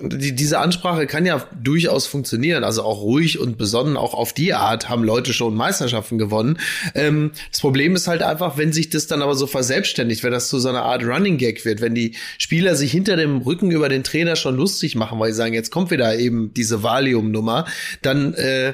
die, 0.00 0.34
diese 0.34 0.58
Ansprache 0.58 1.06
kann 1.06 1.26
ja 1.26 1.46
durchaus 1.62 2.06
funktionieren, 2.06 2.64
also 2.64 2.82
auch 2.82 3.02
ruhig 3.02 3.38
und 3.38 3.58
besonnen, 3.58 3.98
auch 3.98 4.14
auf 4.14 4.32
die 4.32 4.54
Art 4.54 4.88
haben 4.88 5.04
Leute 5.04 5.34
schon 5.34 5.54
Meisterschaften 5.54 6.16
gewonnen. 6.16 6.58
Ähm, 6.94 7.32
das 7.50 7.60
Problem 7.60 7.94
ist 7.94 8.08
halt 8.08 8.22
einfach, 8.22 8.56
wenn 8.56 8.72
sich 8.72 8.88
das 8.88 9.06
dann 9.06 9.20
aber 9.20 9.34
so 9.34 9.46
verselbstständigt, 9.46 10.22
wenn 10.22 10.32
das 10.32 10.48
zu 10.48 10.58
so 10.58 10.70
einer 10.70 10.82
Art 10.82 11.04
Running 11.04 11.36
Gag 11.36 11.64
wird, 11.66 11.82
wenn 11.82 11.94
die 11.94 12.16
Spieler 12.38 12.74
sich 12.74 12.90
hinter 12.90 13.16
dem 13.16 13.38
Rücken 13.42 13.70
über 13.70 13.90
den 13.90 14.02
Trainer 14.02 14.36
schon 14.36 14.56
lustig 14.56 14.94
machen, 14.94 15.18
weil 15.20 15.32
sie 15.32 15.38
sagen, 15.38 15.54
jetzt 15.54 15.70
kommt 15.70 15.90
wieder 15.90 16.18
eben 16.18 16.54
diese 16.54 16.82
Valium-Nummer, 16.82 17.66
dann 18.00 18.32
äh, 18.34 18.72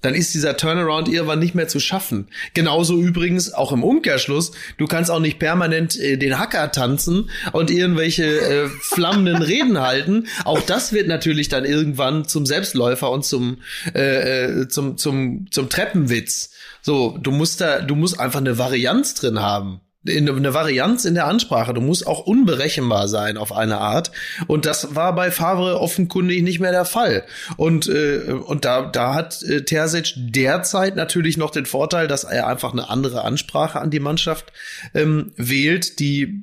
dann 0.00 0.14
ist 0.14 0.34
dieser 0.34 0.56
Turnaround 0.56 1.08
irgendwann 1.08 1.38
nicht 1.38 1.54
mehr 1.54 1.68
zu 1.68 1.80
schaffen. 1.80 2.28
Genauso 2.54 3.00
übrigens 3.00 3.52
auch 3.52 3.72
im 3.72 3.82
Umkehrschluss, 3.82 4.52
du 4.76 4.86
kannst 4.86 5.10
auch 5.10 5.20
nicht 5.20 5.38
permanent 5.38 5.98
äh, 5.98 6.16
den 6.16 6.38
Hacker 6.38 6.70
tanzen 6.70 7.30
und 7.52 7.70
irgendwelche 7.70 8.24
äh, 8.24 8.68
flammenden 8.80 9.42
Reden 9.42 9.80
halten. 9.80 10.26
Auch 10.44 10.60
das 10.60 10.92
wird 10.92 11.08
natürlich 11.08 11.48
dann 11.48 11.64
irgendwann 11.64 12.26
zum 12.26 12.46
Selbstläufer 12.46 13.10
und 13.10 13.24
zum 13.24 13.58
äh, 13.94 14.62
äh, 14.62 14.68
zum 14.68 14.96
zum 14.96 15.50
zum 15.50 15.68
Treppenwitz. 15.68 16.50
So, 16.82 17.18
du 17.18 17.30
musst 17.30 17.60
da 17.60 17.80
du 17.80 17.96
musst 17.96 18.20
einfach 18.20 18.40
eine 18.40 18.58
Varianz 18.58 19.14
drin 19.14 19.40
haben. 19.40 19.80
Eine 20.06 20.54
Varianz 20.54 21.04
in 21.04 21.14
der 21.14 21.26
Ansprache. 21.26 21.74
Du 21.74 21.80
musst 21.80 22.06
auch 22.06 22.20
unberechenbar 22.20 23.08
sein 23.08 23.36
auf 23.36 23.52
eine 23.52 23.78
Art. 23.78 24.12
Und 24.46 24.64
das 24.64 24.94
war 24.94 25.14
bei 25.14 25.30
Favre 25.30 25.80
offenkundig 25.80 26.42
nicht 26.42 26.60
mehr 26.60 26.70
der 26.70 26.84
Fall. 26.84 27.24
Und, 27.56 27.88
äh, 27.88 28.32
und 28.32 28.64
da, 28.64 28.82
da 28.82 29.14
hat 29.14 29.42
äh, 29.42 29.64
Terzic 29.64 30.14
derzeit 30.16 30.96
natürlich 30.96 31.36
noch 31.36 31.50
den 31.50 31.66
Vorteil, 31.66 32.06
dass 32.06 32.24
er 32.24 32.46
einfach 32.46 32.72
eine 32.72 32.88
andere 32.88 33.24
Ansprache 33.24 33.80
an 33.80 33.90
die 33.90 34.00
Mannschaft 34.00 34.52
ähm, 34.94 35.32
wählt, 35.36 35.98
die 35.98 36.42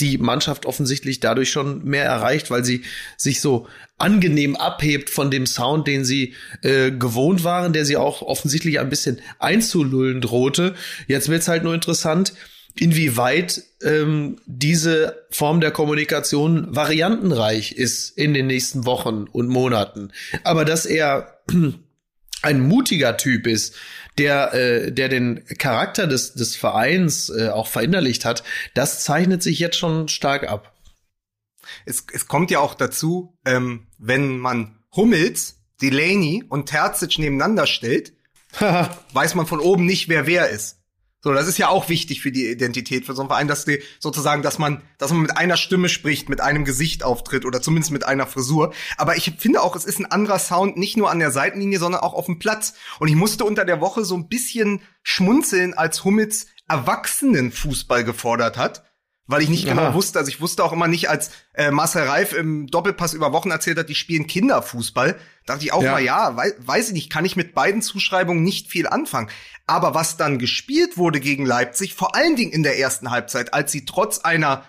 die 0.00 0.18
Mannschaft 0.18 0.66
offensichtlich 0.66 1.20
dadurch 1.20 1.50
schon 1.50 1.82
mehr 1.84 2.04
erreicht, 2.04 2.50
weil 2.50 2.64
sie 2.64 2.84
sich 3.16 3.40
so 3.40 3.66
angenehm 3.96 4.54
abhebt 4.54 5.08
von 5.08 5.30
dem 5.30 5.46
Sound, 5.46 5.86
den 5.86 6.04
sie 6.04 6.34
äh, 6.60 6.90
gewohnt 6.90 7.44
waren, 7.44 7.72
der 7.72 7.86
sie 7.86 7.96
auch 7.96 8.20
offensichtlich 8.20 8.78
ein 8.78 8.90
bisschen 8.90 9.22
einzulullen 9.38 10.20
drohte. 10.20 10.74
Jetzt 11.06 11.30
wird's 11.30 11.48
halt 11.48 11.64
nur 11.64 11.72
interessant, 11.72 12.34
inwieweit 12.80 13.62
ähm, 13.82 14.36
diese 14.46 15.26
Form 15.30 15.60
der 15.60 15.70
Kommunikation 15.70 16.74
variantenreich 16.74 17.72
ist 17.72 18.10
in 18.16 18.34
den 18.34 18.46
nächsten 18.46 18.86
Wochen 18.86 19.24
und 19.24 19.48
Monaten. 19.48 20.12
Aber 20.44 20.64
dass 20.64 20.86
er 20.86 21.40
ein 22.42 22.60
mutiger 22.60 23.16
Typ 23.16 23.46
ist, 23.46 23.74
der, 24.18 24.54
äh, 24.54 24.92
der 24.92 25.08
den 25.08 25.44
Charakter 25.58 26.06
des, 26.06 26.34
des 26.34 26.56
Vereins 26.56 27.28
äh, 27.30 27.48
auch 27.48 27.66
verinnerlicht 27.66 28.24
hat, 28.24 28.44
das 28.74 29.04
zeichnet 29.04 29.42
sich 29.42 29.58
jetzt 29.58 29.76
schon 29.76 30.08
stark 30.08 30.48
ab. 30.48 30.74
Es, 31.84 32.04
es 32.12 32.28
kommt 32.28 32.50
ja 32.50 32.60
auch 32.60 32.74
dazu, 32.74 33.36
ähm, 33.44 33.86
wenn 33.98 34.38
man 34.38 34.78
Hummels, 34.94 35.56
Delaney 35.82 36.44
und 36.48 36.66
Terzic 36.66 37.18
nebeneinander 37.18 37.66
stellt, 37.66 38.14
weiß 39.12 39.34
man 39.34 39.46
von 39.46 39.60
oben 39.60 39.84
nicht, 39.84 40.08
wer 40.08 40.26
wer 40.26 40.48
ist. 40.48 40.78
So, 41.22 41.32
das 41.32 41.48
ist 41.48 41.58
ja 41.58 41.68
auch 41.68 41.88
wichtig 41.88 42.20
für 42.20 42.30
die 42.30 42.46
Identität 42.46 43.04
für 43.04 43.14
so 43.14 43.22
einen 43.22 43.28
Verein, 43.28 43.48
dass 43.48 43.64
die 43.64 43.82
sozusagen, 43.98 44.42
dass 44.42 44.58
man, 44.58 44.82
dass 44.98 45.10
man 45.10 45.22
mit 45.22 45.36
einer 45.36 45.56
Stimme 45.56 45.88
spricht, 45.88 46.28
mit 46.28 46.40
einem 46.40 46.64
Gesicht 46.64 47.02
auftritt 47.02 47.44
oder 47.44 47.60
zumindest 47.60 47.90
mit 47.90 48.04
einer 48.04 48.26
Frisur. 48.26 48.72
Aber 48.96 49.16
ich 49.16 49.32
finde 49.38 49.62
auch, 49.62 49.74
es 49.74 49.84
ist 49.84 49.98
ein 49.98 50.06
anderer 50.06 50.38
Sound, 50.38 50.76
nicht 50.76 50.96
nur 50.96 51.10
an 51.10 51.18
der 51.18 51.30
Seitenlinie, 51.32 51.78
sondern 51.78 52.02
auch 52.02 52.14
auf 52.14 52.26
dem 52.26 52.38
Platz. 52.38 52.74
Und 53.00 53.08
ich 53.08 53.16
musste 53.16 53.44
unter 53.44 53.64
der 53.64 53.80
Woche 53.80 54.04
so 54.04 54.14
ein 54.14 54.28
bisschen 54.28 54.82
schmunzeln, 55.02 55.74
als 55.74 56.04
Hummels 56.04 56.46
Erwachsenenfußball 56.68 58.04
gefordert 58.04 58.56
hat 58.56 58.85
weil 59.26 59.42
ich 59.42 59.48
nicht 59.48 59.66
Aha. 59.66 59.74
genau 59.74 59.94
wusste, 59.94 60.18
also 60.18 60.28
ich 60.28 60.40
wusste 60.40 60.62
auch 60.62 60.72
immer 60.72 60.88
nicht, 60.88 61.10
als 61.10 61.30
äh, 61.54 61.70
Marcel 61.70 62.04
Reif 62.04 62.32
im 62.32 62.66
Doppelpass 62.68 63.14
über 63.14 63.32
Wochen 63.32 63.50
erzählt 63.50 63.78
hat, 63.78 63.88
die 63.88 63.94
spielen 63.94 64.26
Kinderfußball, 64.26 65.18
dachte 65.46 65.64
ich 65.64 65.72
auch 65.72 65.82
ja. 65.82 65.92
mal, 65.92 66.02
ja, 66.02 66.36
weiß, 66.36 66.54
weiß 66.58 66.88
ich 66.88 66.94
nicht, 66.94 67.10
kann 67.10 67.24
ich 67.24 67.36
mit 67.36 67.54
beiden 67.54 67.82
Zuschreibungen 67.82 68.42
nicht 68.42 68.68
viel 68.68 68.86
anfangen. 68.86 69.28
Aber 69.66 69.94
was 69.94 70.16
dann 70.16 70.38
gespielt 70.38 70.96
wurde 70.96 71.20
gegen 71.20 71.44
Leipzig, 71.44 71.94
vor 71.94 72.14
allen 72.14 72.36
Dingen 72.36 72.52
in 72.52 72.62
der 72.62 72.78
ersten 72.78 73.10
Halbzeit, 73.10 73.52
als 73.52 73.72
sie 73.72 73.84
trotz 73.84 74.18
einer 74.18 74.64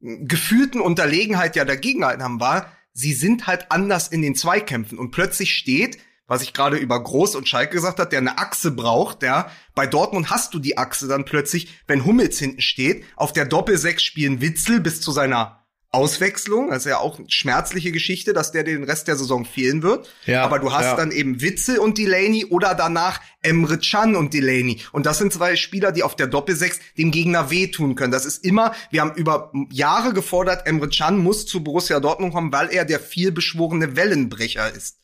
gefühlten 0.00 0.80
Unterlegenheit 0.80 1.56
ja 1.56 1.64
dagegen 1.64 2.04
haben, 2.04 2.40
war, 2.40 2.70
sie 2.92 3.14
sind 3.14 3.46
halt 3.46 3.70
anders 3.70 4.08
in 4.08 4.22
den 4.22 4.34
Zweikämpfen 4.34 4.98
und 4.98 5.10
plötzlich 5.10 5.54
steht 5.54 5.98
was 6.26 6.42
ich 6.42 6.52
gerade 6.52 6.76
über 6.76 7.02
Groß 7.02 7.36
und 7.36 7.48
Schalke 7.48 7.74
gesagt 7.74 7.98
hat, 7.98 8.12
der 8.12 8.20
eine 8.20 8.38
Achse 8.38 8.70
braucht, 8.70 9.22
ja. 9.22 9.50
Bei 9.74 9.86
Dortmund 9.86 10.30
hast 10.30 10.54
du 10.54 10.58
die 10.58 10.78
Achse 10.78 11.08
dann 11.08 11.24
plötzlich, 11.24 11.68
wenn 11.86 12.04
Hummels 12.04 12.38
hinten 12.38 12.60
steht. 12.60 13.04
Auf 13.16 13.32
der 13.32 13.44
Doppelsechs 13.44 14.02
spielen 14.02 14.40
Witzel 14.40 14.80
bis 14.80 15.00
zu 15.00 15.12
seiner 15.12 15.66
Auswechslung. 15.96 16.70
Das 16.70 16.84
ist 16.84 16.90
ja 16.90 16.98
auch 16.98 17.18
eine 17.18 17.30
schmerzliche 17.30 17.90
Geschichte, 17.90 18.32
dass 18.32 18.52
der 18.52 18.64
den 18.64 18.84
Rest 18.84 19.08
der 19.08 19.16
Saison 19.16 19.44
fehlen 19.44 19.82
wird. 19.82 20.08
Ja, 20.26 20.44
Aber 20.44 20.58
du 20.58 20.72
hast 20.72 20.84
ja. 20.84 20.96
dann 20.96 21.10
eben 21.10 21.40
Witzel 21.40 21.78
und 21.78 21.96
Delaney 21.96 22.44
oder 22.44 22.74
danach 22.74 23.20
Emre 23.40 23.78
Can 23.78 24.14
und 24.14 24.34
Delaney. 24.34 24.80
Und 24.92 25.06
das 25.06 25.18
sind 25.18 25.32
zwei 25.32 25.56
Spieler, 25.56 25.92
die 25.92 26.02
auf 26.02 26.16
der 26.16 26.26
Doppelsechs 26.26 26.80
dem 26.98 27.12
Gegner 27.12 27.50
wehtun 27.50 27.94
können. 27.94 28.12
Das 28.12 28.26
ist 28.26 28.44
immer, 28.44 28.74
wir 28.90 29.00
haben 29.00 29.14
über 29.14 29.52
Jahre 29.70 30.12
gefordert, 30.12 30.66
Emre 30.66 30.88
Can 30.88 31.18
muss 31.18 31.46
zu 31.46 31.64
Borussia 31.64 31.98
Dortmund 32.00 32.34
kommen, 32.34 32.52
weil 32.52 32.68
er 32.70 32.84
der 32.84 33.00
vielbeschworene 33.00 33.96
Wellenbrecher 33.96 34.70
ist. 34.74 34.98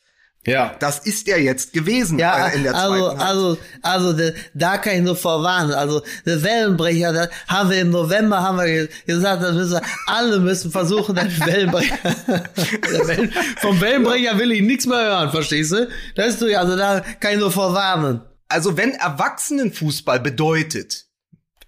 Ja. 0.44 0.74
Das 0.80 0.98
ist 0.98 1.28
er 1.28 1.40
jetzt 1.40 1.72
gewesen 1.72 2.18
ja, 2.18 2.48
in 2.48 2.64
der 2.64 2.74
also, 2.74 3.10
zweiten 3.10 3.20
Also, 3.20 3.58
also, 3.82 4.12
de, 4.12 4.34
da 4.54 4.76
kann 4.78 4.96
ich 4.96 5.02
nur 5.02 5.14
vorwarnen. 5.14 5.72
Also, 5.72 6.02
der 6.26 6.42
Wellenbrecher, 6.42 7.12
da 7.12 7.28
haben 7.46 7.70
wir 7.70 7.80
im 7.80 7.90
November 7.90 8.42
haben 8.42 8.58
wir 8.58 8.88
gesagt, 9.06 9.42
dass 9.42 9.54
müssen 9.54 9.80
alle 10.06 10.40
müssen 10.40 10.72
versuchen, 10.72 11.14
den 11.14 11.30
Wellenbrecher. 11.46 11.96
Wellen, 13.06 13.32
vom 13.60 13.80
Wellenbrecher 13.80 14.36
will 14.36 14.50
ich 14.50 14.62
nichts 14.62 14.86
mehr 14.86 14.98
hören, 14.98 15.30
verstehst 15.30 15.72
du? 15.72 15.88
Das 16.16 16.34
ist 16.34 16.42
du, 16.42 16.58
also 16.58 16.76
da 16.76 17.00
kann 17.20 17.34
ich 17.34 17.38
nur 17.38 17.52
vorwarnen. 17.52 18.22
Also, 18.48 18.76
wenn 18.76 18.92
Erwachsenenfußball 18.94 20.18
bedeutet, 20.18 21.06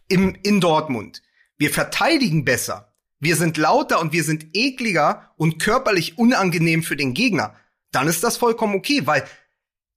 im, 0.09 0.37
in 0.43 0.61
Dortmund, 0.61 1.22
wir 1.59 1.70
verteidigen 1.70 2.45
besser, 2.45 2.93
wir 3.20 3.37
sind 3.37 3.57
lauter 3.57 4.01
und 4.01 4.12
wir 4.12 4.25
sind 4.25 4.47
ekliger 4.53 5.31
und 5.37 5.62
körperlich 5.62 6.18
unangenehm 6.18 6.83
für 6.83 6.97
den 6.97 7.14
Gegner, 7.14 7.55
dann 7.95 8.09
ist 8.09 8.24
das 8.24 8.36
vollkommen 8.36 8.74
okay, 8.74 9.07
weil 9.07 9.24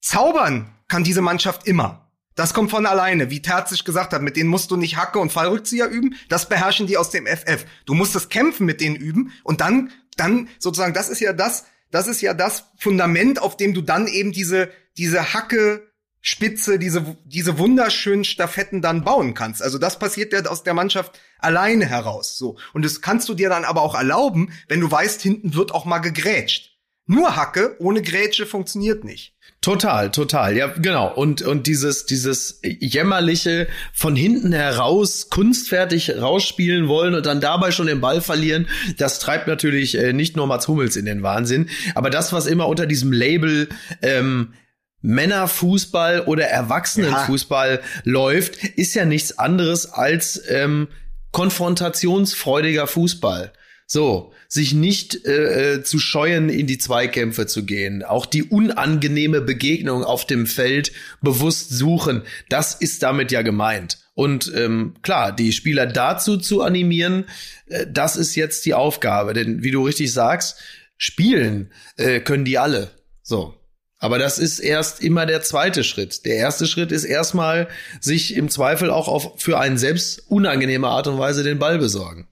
zaubern 0.01 0.73
kann 0.87 1.03
diese 1.03 1.21
Mannschaft 1.21 1.67
immer. 1.67 2.11
Das 2.35 2.53
kommt 2.53 2.69
von 2.69 2.85
alleine, 2.85 3.31
wie 3.31 3.41
Terzic 3.41 3.83
gesagt 3.83 4.13
hat, 4.13 4.21
mit 4.21 4.37
denen 4.37 4.49
musst 4.49 4.69
du 4.69 4.77
nicht 4.77 4.95
Hacke 4.95 5.17
und 5.17 5.31
Fallrückzieher 5.31 5.89
üben, 5.89 6.15
das 6.29 6.47
beherrschen 6.47 6.85
die 6.85 6.95
aus 6.95 7.09
dem 7.09 7.25
FF. 7.25 7.65
Du 7.85 7.95
musst 7.95 8.13
das 8.13 8.29
Kämpfen 8.29 8.65
mit 8.65 8.79
denen 8.79 8.95
üben 8.95 9.33
und 9.43 9.59
dann, 9.59 9.91
dann 10.17 10.47
sozusagen, 10.59 10.93
das 10.93 11.09
ist 11.09 11.19
ja 11.19 11.33
das, 11.33 11.65
das 11.89 12.07
ist 12.07 12.21
ja 12.21 12.35
das 12.35 12.65
Fundament, 12.77 13.41
auf 13.41 13.57
dem 13.57 13.73
du 13.73 13.81
dann 13.81 14.05
eben 14.07 14.31
diese, 14.31 14.69
diese 14.97 15.33
Hacke, 15.33 15.87
Spitze, 16.21 16.77
diese, 16.77 17.17
diese 17.25 17.57
wunderschönen 17.57 18.23
Staffetten 18.23 18.81
dann 18.81 19.03
bauen 19.03 19.33
kannst. 19.33 19.63
Also 19.63 19.77
das 19.77 19.97
passiert 19.97 20.33
ja 20.33 20.45
aus 20.45 20.61
der 20.61 20.73
Mannschaft 20.73 21.19
alleine 21.39 21.85
heraus, 21.85 22.37
so. 22.37 22.57
Und 22.73 22.83
das 22.83 23.01
kannst 23.01 23.29
du 23.29 23.33
dir 23.33 23.49
dann 23.49 23.63
aber 23.63 23.81
auch 23.81 23.95
erlauben, 23.95 24.51
wenn 24.67 24.81
du 24.81 24.91
weißt, 24.91 25.21
hinten 25.21 25.53
wird 25.53 25.71
auch 25.73 25.85
mal 25.85 25.99
gegrätscht. 25.99 26.76
Nur 27.07 27.37
Hacke 27.37 27.75
ohne 27.79 28.01
Grätsche 28.01 28.45
funktioniert 28.45 29.05
nicht. 29.05 29.33
Total, 29.61 30.11
total. 30.11 30.55
Ja, 30.55 30.67
genau. 30.67 31.11
Und, 31.13 31.41
und 31.41 31.67
dieses, 31.67 32.05
dieses 32.05 32.59
jämmerliche 32.63 33.67
von 33.93 34.15
hinten 34.15 34.51
heraus 34.51 35.29
kunstfertig 35.29 36.21
rausspielen 36.21 36.87
wollen 36.87 37.15
und 37.15 37.25
dann 37.25 37.41
dabei 37.41 37.71
schon 37.71 37.87
den 37.87 38.01
Ball 38.01 38.21
verlieren, 38.21 38.67
das 38.97 39.19
treibt 39.19 39.47
natürlich 39.47 39.97
äh, 39.97 40.13
nicht 40.13 40.35
nur 40.35 40.47
Mats 40.47 40.67
Hummels 40.67 40.95
in 40.95 41.05
den 41.05 41.23
Wahnsinn. 41.23 41.69
Aber 41.95 42.09
das, 42.09 42.33
was 42.33 42.45
immer 42.45 42.67
unter 42.67 42.85
diesem 42.85 43.11
Label, 43.11 43.69
ähm, 44.01 44.53
Männerfußball 45.01 46.21
oder 46.21 46.45
Erwachsenenfußball 46.45 47.81
ja. 47.81 48.01
läuft, 48.03 48.63
ist 48.63 48.95
ja 48.95 49.05
nichts 49.05 49.37
anderes 49.37 49.85
als 49.85 50.41
ähm, 50.49 50.87
konfrontationsfreudiger 51.31 52.87
Fußball. 52.87 53.53
So, 53.89 54.33
sich 54.49 54.73
nicht 54.73 55.25
äh, 55.25 55.75
äh, 55.75 55.83
zu 55.83 55.97
scheuen, 55.97 56.49
in 56.49 56.67
die 56.67 56.77
Zweikämpfe 56.77 57.47
zu 57.47 57.63
gehen, 57.63 58.03
auch 58.03 58.25
die 58.25 58.43
unangenehme 58.43 59.39
Begegnung 59.39 60.03
auf 60.03 60.27
dem 60.27 60.45
Feld 60.45 60.91
bewusst 61.21 61.69
suchen, 61.69 62.23
das 62.49 62.75
ist 62.75 63.01
damit 63.01 63.31
ja 63.31 63.43
gemeint. 63.43 63.99
Und 64.13 64.51
ähm, 64.53 64.95
klar, 65.03 65.31
die 65.31 65.53
Spieler 65.53 65.85
dazu 65.85 66.37
zu 66.37 66.63
animieren, 66.63 67.25
äh, 67.67 67.85
das 67.89 68.17
ist 68.17 68.35
jetzt 68.35 68.65
die 68.65 68.73
Aufgabe. 68.73 69.33
Denn 69.33 69.63
wie 69.63 69.71
du 69.71 69.85
richtig 69.85 70.11
sagst, 70.11 70.59
spielen 70.97 71.71
äh, 71.95 72.19
können 72.19 72.43
die 72.43 72.57
alle. 72.57 72.91
So. 73.21 73.53
Aber 73.99 74.19
das 74.19 74.37
ist 74.37 74.59
erst 74.59 75.01
immer 75.01 75.25
der 75.25 75.43
zweite 75.43 75.83
Schritt. 75.83 76.25
Der 76.25 76.35
erste 76.35 76.67
Schritt 76.67 76.91
ist 76.91 77.03
erstmal, 77.03 77.67
sich 78.01 78.35
im 78.35 78.49
Zweifel 78.49 78.91
auch 78.91 79.07
auf 79.07 79.39
für 79.41 79.59
einen 79.59 79.77
selbst 79.77 80.23
unangenehme 80.29 80.87
Art 80.87 81.07
und 81.07 81.17
Weise 81.17 81.43
den 81.43 81.57
Ball 81.57 81.77
besorgen. 81.77 82.27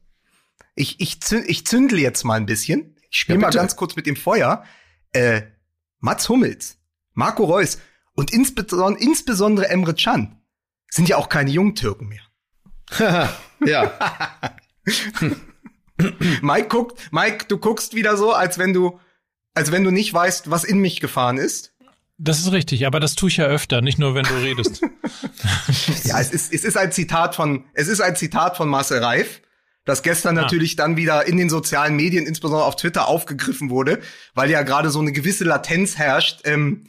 Ich, 0.76 1.00
ich, 1.00 1.22
zünd, 1.22 1.50
ich 1.50 1.66
zündle 1.66 2.00
jetzt 2.00 2.24
mal 2.24 2.36
ein 2.36 2.46
bisschen. 2.46 2.98
Ich 3.10 3.18
spiele 3.18 3.40
ja, 3.40 3.48
mal 3.48 3.52
ganz 3.52 3.76
kurz 3.76 3.96
mit 3.96 4.06
dem 4.06 4.16
Feuer. 4.16 4.64
Äh, 5.14 5.44
Mats 6.00 6.30
Hummels, 6.30 6.78
Marco 7.14 7.46
Reus 7.46 7.80
und 8.14 8.32
insbesondere, 8.32 9.02
insbesondere 9.02 9.70
Emre 9.70 9.94
Can 9.96 10.42
sind 10.90 11.10
ja 11.10 11.18
auch 11.18 11.30
keine 11.30 11.50
Jungtürken 11.50 12.08
mehr. 12.08 12.22
ja. 13.66 13.92
Mike 16.42 16.68
guckt, 16.68 17.00
Mike, 17.12 17.46
du 17.48 17.58
guckst 17.58 17.96
wieder 17.96 18.18
so, 18.18 18.34
als 18.34 18.58
wenn 18.58 18.74
du, 18.74 19.00
als 19.54 19.72
wenn 19.72 19.84
du 19.84 19.92
nicht 19.92 20.14
weißt, 20.14 20.52
was 20.52 20.64
in 20.64 20.80
mich 20.80 21.00
gefahren 21.00 21.38
ist. 21.38 21.74
Das 22.18 22.40
ist 22.40 22.52
richtig, 22.52 22.86
aber 22.86 23.00
das 23.00 23.16
tue 23.16 23.30
ich 23.30 23.38
ja 23.38 23.46
öfter, 23.46 23.82
nicht 23.82 24.00
nur 24.00 24.16
wenn 24.16 24.24
du 24.24 24.36
redest. 24.36 24.82
ja, 26.04 26.20
es 26.20 26.32
ist, 26.32 26.54
es 26.54 26.64
ist 26.64 26.78
ein 26.78 26.92
Zitat 26.92 27.36
von, 27.36 27.66
es 27.74 27.88
ist 27.88 28.00
ein 28.00 28.16
Zitat 28.16 28.56
von 28.56 28.70
Marcel 28.70 29.04
Reif 29.04 29.42
das 29.86 30.04
gestern 30.04 30.38
ah. 30.38 30.42
natürlich 30.42 30.76
dann 30.76 30.98
wieder 30.98 31.28
in 31.28 31.38
den 31.38 31.50
sozialen 31.50 31.96
Medien, 31.96 32.26
insbesondere 32.26 32.66
auf 32.66 32.76
Twitter, 32.76 33.08
aufgegriffen 33.08 33.70
wurde, 33.70 34.02
weil 34.34 34.50
ja 34.50 34.64
gerade 34.64 34.90
so 34.90 35.00
eine 35.00 35.12
gewisse 35.12 35.44
Latenz 35.44 35.98
herrscht, 35.98 36.42
ähm, 36.44 36.88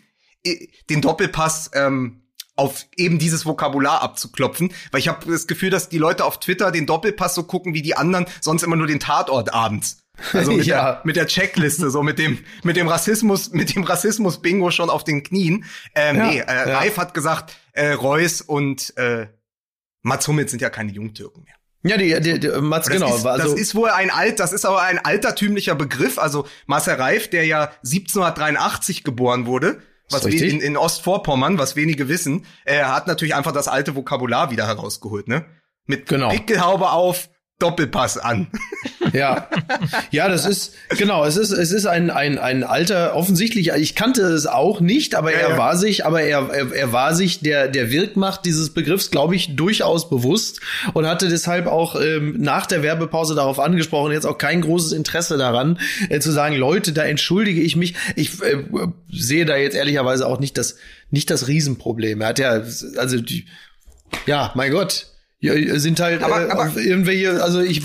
den 0.91 1.03
Doppelpass 1.03 1.71
ähm, 1.75 2.23
auf 2.57 2.87
eben 2.97 3.19
dieses 3.19 3.45
Vokabular 3.45 4.01
abzuklopfen, 4.03 4.73
weil 4.91 5.01
ich 5.01 5.09
habe 5.09 5.31
das 5.31 5.47
Gefühl, 5.47 5.71
dass 5.71 5.89
die 5.89 5.99
Leute 5.99 6.25
auf 6.25 6.41
Twitter 6.41 6.73
den 6.73 6.87
Doppelpass 6.87 7.35
so 7.35 7.43
gucken 7.43 7.75
wie 7.75 7.83
die 7.83 7.97
anderen, 7.97 8.27
sonst 8.41 8.63
immer 8.63 8.77
nur 8.77 8.87
den 8.87 9.01
Tatort 9.01 9.53
abends. 9.53 9.99
Also 10.33 10.53
mit, 10.53 10.67
ja. 10.67 10.93
der, 10.93 11.01
mit 11.05 11.17
der 11.17 11.27
Checkliste, 11.27 11.91
so 11.91 12.03
mit 12.03 12.19
dem, 12.19 12.39
mit 12.63 12.77
dem 12.77 12.89
Rassismus, 12.89 13.53
mit 13.53 13.75
dem 13.75 13.85
Rassismus-Bingo 13.85 14.71
schon 14.71 14.89
auf 14.89 15.05
den 15.05 15.23
Knien. 15.23 15.65
Ähm, 15.95 16.17
ja, 16.17 16.27
nee, 16.27 16.39
äh, 16.39 16.71
ja. 16.71 16.79
Reif 16.79 16.97
hat 16.97 17.13
gesagt, 17.13 17.55
äh, 17.73 17.93
Reus 17.93 18.41
und 18.41 18.97
äh, 18.97 19.29
Mats 20.03 20.27
Hummels 20.27 20.51
sind 20.51 20.63
ja 20.63 20.71
keine 20.71 20.93
Jungtürken 20.93 21.45
mehr. 21.45 21.55
Ja, 21.87 21.97
die, 21.97 22.19
die, 22.21 22.41
die 22.41 22.49
Mats, 22.61 22.87
Das 22.87 22.95
genau. 22.95 23.15
Ist, 23.15 23.27
also, 23.27 23.51
das 23.51 23.61
ist 23.61 23.75
wohl 23.75 23.91
ein 23.91 24.11
alt, 24.11 24.41
das 24.41 24.53
ist 24.53 24.65
aber 24.65 24.83
ein 24.83 24.99
altertümlicher 24.99 25.75
Begriff. 25.75 26.19
Also 26.19 26.47
Marcel 26.67 26.95
Reif, 26.95 27.29
der 27.29 27.45
ja 27.47 27.71
1783 27.85 29.05
geboren 29.05 29.47
wurde, 29.47 29.81
was 30.11 30.25
in, 30.25 30.61
in 30.61 30.77
Ostvorpommern, 30.77 31.59
was 31.59 31.77
wenige 31.77 32.09
wissen, 32.09 32.47
er 32.65 32.95
hat 32.95 33.07
natürlich 33.07 33.35
einfach 33.35 33.53
das 33.53 33.69
alte 33.69 33.97
Vokabular 33.97 34.51
wieder 34.51 34.67
herausgeholt, 34.67 35.29
ne? 35.29 35.45
Mit 35.87 36.09
Genau. 36.09 36.31
Pickelhaube 36.31 36.91
auf, 36.91 37.29
Doppelpass 37.59 38.19
an. 38.19 38.49
Ja, 39.15 39.49
ja, 40.11 40.29
das 40.29 40.45
ist 40.45 40.75
genau. 40.99 41.25
Es 41.25 41.39
ist 41.39 41.51
es 41.51 41.73
ist 41.73 41.87
ein 41.87 42.11
ein 42.11 42.39
ein 42.39 42.65
alter 42.65 43.17
offensichtlich. 43.17 43.71
Ich 43.71 43.95
kannte 43.95 44.23
es 44.23 44.47
auch 44.47 44.81
nicht, 44.81 45.15
aber 45.15 45.33
Ja, 45.33 45.39
er 45.39 45.51
ja. 45.51 45.59
war 45.59 45.77
sich, 45.79 46.05
aber 46.05 46.21
er, 46.21 46.51
er 46.51 46.73
er 46.73 46.93
war 46.93 47.15
sich 47.15 47.41
der 47.41 47.69
der 47.69 47.91
Wirkmacht 47.91 48.45
dieses 48.45 48.75
Begriffs, 48.75 49.11
glaube 49.11 49.37
ich, 49.37 49.57
durchaus 49.57 50.11
bewusst 50.11 50.61
und 50.93 51.07
hatte 51.07 51.29
deshalb 51.31 51.67
auch 51.67 51.99
ähm, 51.99 52.35
nach 52.39 52.67
der 52.67 52.83
Werbepause 52.83 53.35
darauf 53.35 53.59
angesprochen. 53.59 54.13
Jetzt 54.13 54.27
auch 54.27 54.37
kein 54.37 54.61
großes 54.61 54.93
Interesse 54.93 55.39
daran 55.39 55.79
äh, 56.11 56.21
zu 56.21 56.33
sagen, 56.33 56.57
Leute, 56.57 56.93
da 56.93 57.05
entschuldige 57.05 57.63
ich 57.63 57.75
mich. 57.75 57.95
Ich 58.17 58.43
äh, 58.43 58.65
sehe 59.11 59.47
da 59.47 59.57
jetzt 59.57 59.77
ehrlicherweise 59.77 60.27
auch 60.27 60.41
nicht 60.41 60.59
das 60.59 60.77
nicht 61.11 61.31
das 61.31 61.49
Riesenproblem. 61.49 62.21
Er 62.21 62.29
hat 62.29 62.39
ja 62.39 62.51
also 62.99 63.19
die 63.19 63.47
ja, 64.27 64.53
mein 64.55 64.73
Gott. 64.73 65.07
Ja, 65.47 65.79
sind 65.79 66.01
halt 66.01 66.23
Aber- 66.23 66.47
äh, 66.49 66.51
aber- 66.51 66.81
irgendwelche, 66.81 67.43
also 67.43 67.61
ich 67.61 67.83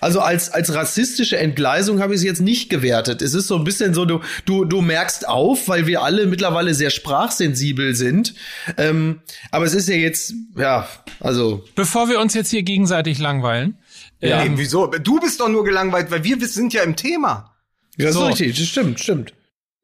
also 0.00 0.20
als 0.20 0.50
als 0.50 0.74
rassistische 0.74 1.38
Entgleisung 1.38 2.00
habe 2.00 2.12
ich 2.14 2.18
es 2.20 2.24
jetzt 2.24 2.40
nicht 2.42 2.68
gewertet. 2.68 3.22
Es 3.22 3.32
ist 3.34 3.46
so 3.46 3.56
ein 3.56 3.64
bisschen 3.64 3.94
so, 3.94 4.04
du 4.04 4.20
du 4.44 4.64
du 4.64 4.82
merkst 4.82 5.26
auf, 5.26 5.68
weil 5.68 5.86
wir 5.86 6.02
alle 6.02 6.26
mittlerweile 6.26 6.74
sehr 6.74 6.90
sprachsensibel 6.90 7.94
sind. 7.94 8.34
Ähm, 8.76 9.20
aber 9.50 9.64
es 9.64 9.74
ist 9.74 9.88
ja 9.88 9.94
jetzt, 9.96 10.34
ja, 10.56 10.86
also 11.20 11.64
Bevor 11.74 12.08
wir 12.08 12.20
uns 12.20 12.34
jetzt 12.34 12.50
hier 12.50 12.62
gegenseitig 12.62 13.18
langweilen, 13.18 13.78
Ja. 14.20 14.42
ähm, 14.42 14.52
Nee, 14.52 14.58
wieso? 14.60 14.86
Du 14.86 15.18
bist 15.20 15.40
doch 15.40 15.48
nur 15.48 15.64
gelangweilt, 15.64 16.10
weil 16.10 16.24
wir 16.24 16.36
sind 16.46 16.72
ja 16.74 16.82
im 16.82 16.94
Thema. 16.96 17.54
das 17.96 18.12
So. 18.14 18.24
ist 18.28 18.40
richtig, 18.40 18.58
das 18.58 18.68
stimmt, 18.68 19.00
stimmt. 19.00 19.32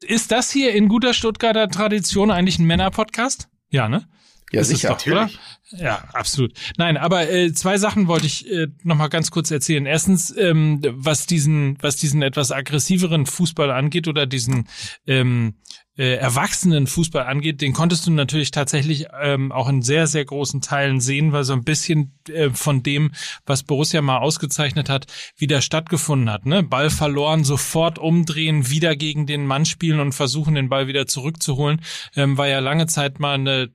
ist 0.03 0.31
das 0.31 0.51
hier 0.51 0.73
in 0.73 0.89
guter 0.89 1.13
Stuttgarter 1.15 1.67
Tradition 1.69 2.29
eigentlich 2.29 2.59
ein 2.59 2.65
Männer-Podcast? 2.65 3.47
Ja, 3.71 3.89
ne? 3.89 4.07
Ja, 4.51 4.61
Ist 4.61 4.67
es 4.71 4.81
sicher. 4.81 4.89
Doch, 4.89 5.07
oder? 5.07 5.29
Ja, 5.69 6.03
absolut. 6.13 6.53
Nein, 6.77 6.97
aber 6.97 7.29
äh, 7.29 7.51
zwei 7.53 7.77
Sachen 7.77 8.07
wollte 8.07 8.27
ich 8.27 8.49
äh, 8.51 8.67
noch 8.83 8.95
mal 8.95 9.07
ganz 9.07 9.31
kurz 9.31 9.49
erzählen. 9.49 9.85
Erstens, 9.85 10.35
ähm, 10.37 10.81
was 10.83 11.25
diesen, 11.25 11.77
was 11.81 11.95
diesen 11.95 12.21
etwas 12.21 12.51
aggressiveren 12.51 13.25
Fußball 13.25 13.71
angeht 13.71 14.07
oder 14.07 14.25
diesen 14.25 14.67
ähm, 15.07 15.55
äh, 15.95 16.15
erwachsenen 16.15 16.87
Fußball 16.87 17.25
angeht, 17.25 17.61
den 17.61 17.73
konntest 17.73 18.07
du 18.07 18.11
natürlich 18.11 18.49
tatsächlich 18.49 19.07
ähm, 19.21 19.51
auch 19.51 19.69
in 19.69 19.83
sehr, 19.83 20.07
sehr 20.07 20.25
großen 20.25 20.61
Teilen 20.61 20.99
sehen, 20.99 21.33
weil 21.33 21.43
so 21.43 21.53
ein 21.53 21.63
bisschen 21.63 22.17
äh, 22.29 22.49
von 22.49 22.81
dem, 22.81 23.11
was 23.45 23.61
Borussia 23.61 24.01
mal 24.01 24.17
ausgezeichnet 24.17 24.89
hat, 24.89 25.05
wieder 25.37 25.61
stattgefunden 25.61 26.31
hat. 26.31 26.47
Ne? 26.47 26.63
Ball 26.63 26.89
verloren, 26.89 27.43
sofort 27.43 27.99
umdrehen, 27.99 28.69
wieder 28.69 28.95
gegen 28.95 29.27
den 29.27 29.45
Mann 29.45 29.65
spielen 29.65 29.99
und 29.99 30.13
versuchen, 30.13 30.55
den 30.55 30.69
Ball 30.69 30.87
wieder 30.87 31.05
zurückzuholen, 31.05 31.81
ähm, 32.15 32.37
war 32.37 32.47
ja 32.47 32.59
lange 32.59 32.87
Zeit 32.87 33.19
mal 33.19 33.35
eine 33.35 33.69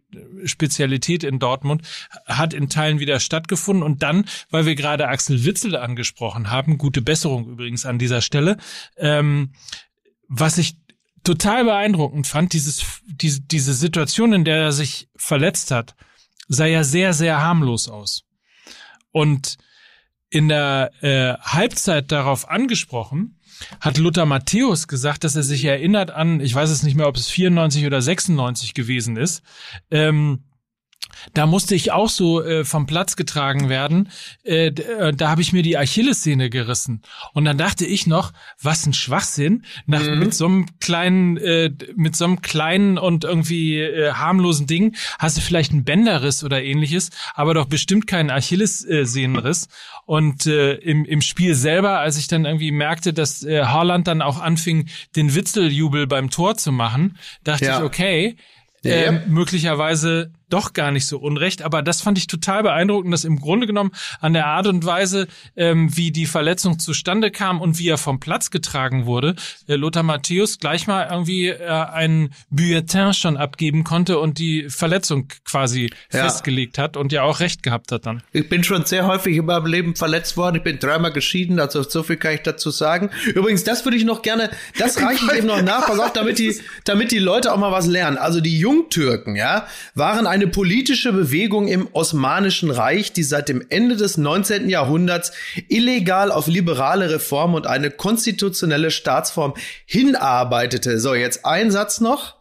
Spezialität 0.44 1.22
in 1.22 1.38
Dortmund, 1.38 1.82
hat 2.26 2.54
in 2.54 2.68
Teilen 2.68 3.00
wieder 3.00 3.20
stattgefunden. 3.20 3.82
Und 3.82 4.02
dann, 4.02 4.24
weil 4.50 4.66
wir 4.66 4.74
gerade 4.74 5.08
Axel 5.08 5.44
Witzel 5.44 5.76
angesprochen 5.76 6.50
haben, 6.50 6.78
gute 6.78 7.02
Besserung 7.02 7.48
übrigens 7.48 7.86
an 7.86 7.98
dieser 7.98 8.20
Stelle, 8.20 8.56
ähm, 8.96 9.52
was 10.28 10.58
ich 10.58 10.76
total 11.24 11.64
beeindruckend 11.64 12.26
fand, 12.26 12.52
dieses, 12.52 12.84
diese, 13.06 13.40
diese 13.42 13.74
Situation, 13.74 14.32
in 14.32 14.44
der 14.44 14.58
er 14.58 14.72
sich 14.72 15.08
verletzt 15.16 15.70
hat, 15.70 15.94
sah 16.48 16.66
ja 16.66 16.84
sehr, 16.84 17.12
sehr 17.12 17.40
harmlos 17.40 17.88
aus. 17.88 18.24
Und 19.10 19.56
in 20.30 20.48
der 20.48 20.90
äh, 21.00 21.34
Halbzeit 21.40 22.12
darauf 22.12 22.48
angesprochen, 22.48 23.38
hat 23.80 23.98
Luther 23.98 24.26
Matthäus 24.26 24.88
gesagt, 24.88 25.24
dass 25.24 25.36
er 25.36 25.42
sich 25.42 25.64
erinnert 25.64 26.10
an, 26.10 26.40
ich 26.40 26.54
weiß 26.54 26.70
es 26.70 26.82
nicht 26.82 26.94
mehr, 26.94 27.08
ob 27.08 27.16
es 27.16 27.28
94 27.28 27.86
oder 27.86 28.00
96 28.00 28.74
gewesen 28.74 29.16
ist, 29.16 29.42
ähm, 29.90 30.44
da 31.34 31.46
musste 31.46 31.74
ich 31.74 31.90
auch 31.92 32.08
so 32.08 32.42
äh, 32.42 32.64
vom 32.64 32.86
Platz 32.86 33.16
getragen 33.16 33.68
werden. 33.68 34.08
Äh, 34.44 34.66
äh, 34.68 35.12
da 35.12 35.30
habe 35.30 35.42
ich 35.42 35.52
mir 35.52 35.62
die 35.62 35.76
Achillessehne 35.76 36.48
gerissen. 36.48 37.02
Und 37.34 37.44
dann 37.44 37.58
dachte 37.58 37.84
ich 37.84 38.06
noch, 38.06 38.32
was 38.62 38.86
ein 38.86 38.92
Schwachsinn. 38.92 39.64
Nach, 39.86 40.00
Mit 40.02 40.32
so 40.34 40.46
einem 40.46 40.66
kleinen, 40.80 41.36
äh, 41.36 41.70
mit 41.96 42.14
so 42.16 42.24
einem 42.24 42.40
kleinen 42.40 42.98
und 42.98 43.24
irgendwie 43.24 43.78
äh, 43.80 44.12
harmlosen 44.12 44.66
Ding 44.66 44.94
hast 45.18 45.36
du 45.36 45.40
vielleicht 45.40 45.72
einen 45.72 45.84
Bänderriss 45.84 46.44
oder 46.44 46.62
ähnliches, 46.62 47.10
aber 47.34 47.52
doch 47.54 47.66
bestimmt 47.66 48.06
keinen 48.06 48.30
Achillessehnenriss. 48.30 49.68
Und 50.06 50.46
äh, 50.46 50.74
im, 50.74 51.04
im 51.04 51.20
Spiel 51.20 51.54
selber, 51.54 51.98
als 51.98 52.16
ich 52.16 52.28
dann 52.28 52.44
irgendwie 52.44 52.70
merkte, 52.72 53.12
dass 53.12 53.42
äh, 53.42 53.64
Haaland 53.64 54.06
dann 54.06 54.22
auch 54.22 54.40
anfing, 54.40 54.88
den 55.16 55.34
Witzeljubel 55.34 56.06
beim 56.06 56.30
Tor 56.30 56.56
zu 56.56 56.72
machen, 56.72 57.18
dachte 57.44 57.64
Ja. 57.66 57.78
ich, 57.78 57.84
okay, 57.84 58.36
Ja, 58.84 58.92
ähm, 58.94 59.14
ja. 59.16 59.22
möglicherweise 59.26 60.32
doch 60.50 60.72
gar 60.72 60.90
nicht 60.90 61.06
so 61.06 61.18
unrecht, 61.18 61.62
aber 61.62 61.82
das 61.82 62.02
fand 62.02 62.18
ich 62.18 62.26
total 62.26 62.62
beeindruckend, 62.62 63.12
dass 63.12 63.24
im 63.24 63.38
Grunde 63.40 63.66
genommen 63.66 63.92
an 64.20 64.32
der 64.32 64.46
Art 64.46 64.66
und 64.66 64.84
Weise, 64.84 65.28
ähm, 65.56 65.94
wie 65.96 66.10
die 66.10 66.26
Verletzung 66.26 66.78
zustande 66.78 67.30
kam 67.30 67.60
und 67.60 67.78
wie 67.78 67.88
er 67.88 67.98
vom 67.98 68.20
Platz 68.20 68.50
getragen 68.50 69.06
wurde, 69.06 69.34
äh, 69.66 69.74
Lothar 69.76 70.02
Matthäus 70.02 70.58
gleich 70.58 70.86
mal 70.86 71.08
irgendwie 71.10 71.48
äh, 71.48 71.66
ein 71.68 72.30
Bulletin 72.50 73.12
schon 73.14 73.36
abgeben 73.36 73.84
konnte 73.84 74.18
und 74.18 74.38
die 74.38 74.68
Verletzung 74.68 75.28
quasi 75.44 75.90
Ja. 76.12 76.24
festgelegt 76.24 76.78
hat 76.78 76.96
und 76.96 77.12
ja 77.12 77.22
auch 77.22 77.40
recht 77.40 77.62
gehabt 77.62 77.92
hat 77.92 78.06
dann. 78.06 78.22
Ich 78.32 78.48
bin 78.48 78.64
schon 78.64 78.84
sehr 78.84 79.06
häufig 79.06 79.36
in 79.36 79.46
meinem 79.46 79.66
Leben 79.66 79.96
verletzt 79.96 80.36
worden. 80.36 80.56
Ich 80.56 80.62
bin 80.62 80.78
dreimal 80.78 81.12
geschieden, 81.12 81.60
also 81.60 81.82
so 81.82 82.02
viel 82.02 82.16
kann 82.16 82.34
ich 82.34 82.42
dazu 82.42 82.70
sagen. 82.70 83.10
Übrigens, 83.34 83.64
das 83.64 83.84
würde 83.84 83.96
ich 83.96 84.04
noch 84.04 84.22
gerne, 84.22 84.50
das 84.78 85.00
reiche 85.02 85.24
ich 85.26 85.38
eben 85.38 85.46
noch 85.46 85.62
nach, 85.62 85.86
pass 85.86 85.98
auf, 85.98 86.12
damit 86.12 86.38
die, 86.38 86.54
damit 86.84 87.10
die 87.12 87.18
Leute 87.18 87.52
auch 87.52 87.58
mal 87.58 87.72
was 87.72 87.86
lernen. 87.86 88.16
Also 88.16 88.40
die 88.40 88.58
Jungtürken, 88.58 89.36
ja, 89.36 89.66
waren 89.94 90.26
eine 90.38 90.46
politische 90.46 91.12
Bewegung 91.12 91.66
im 91.66 91.88
Osmanischen 91.94 92.70
Reich, 92.70 93.12
die 93.12 93.24
seit 93.24 93.48
dem 93.48 93.60
Ende 93.70 93.96
des 93.96 94.16
19. 94.18 94.68
Jahrhunderts 94.68 95.32
illegal 95.68 96.30
auf 96.30 96.46
liberale 96.46 97.10
Reform 97.10 97.54
und 97.54 97.66
eine 97.66 97.90
konstitutionelle 97.90 98.92
Staatsform 98.92 99.54
hinarbeitete. 99.84 101.00
So, 101.00 101.14
jetzt 101.14 101.44
ein 101.44 101.72
Satz 101.72 102.00
noch. 102.00 102.36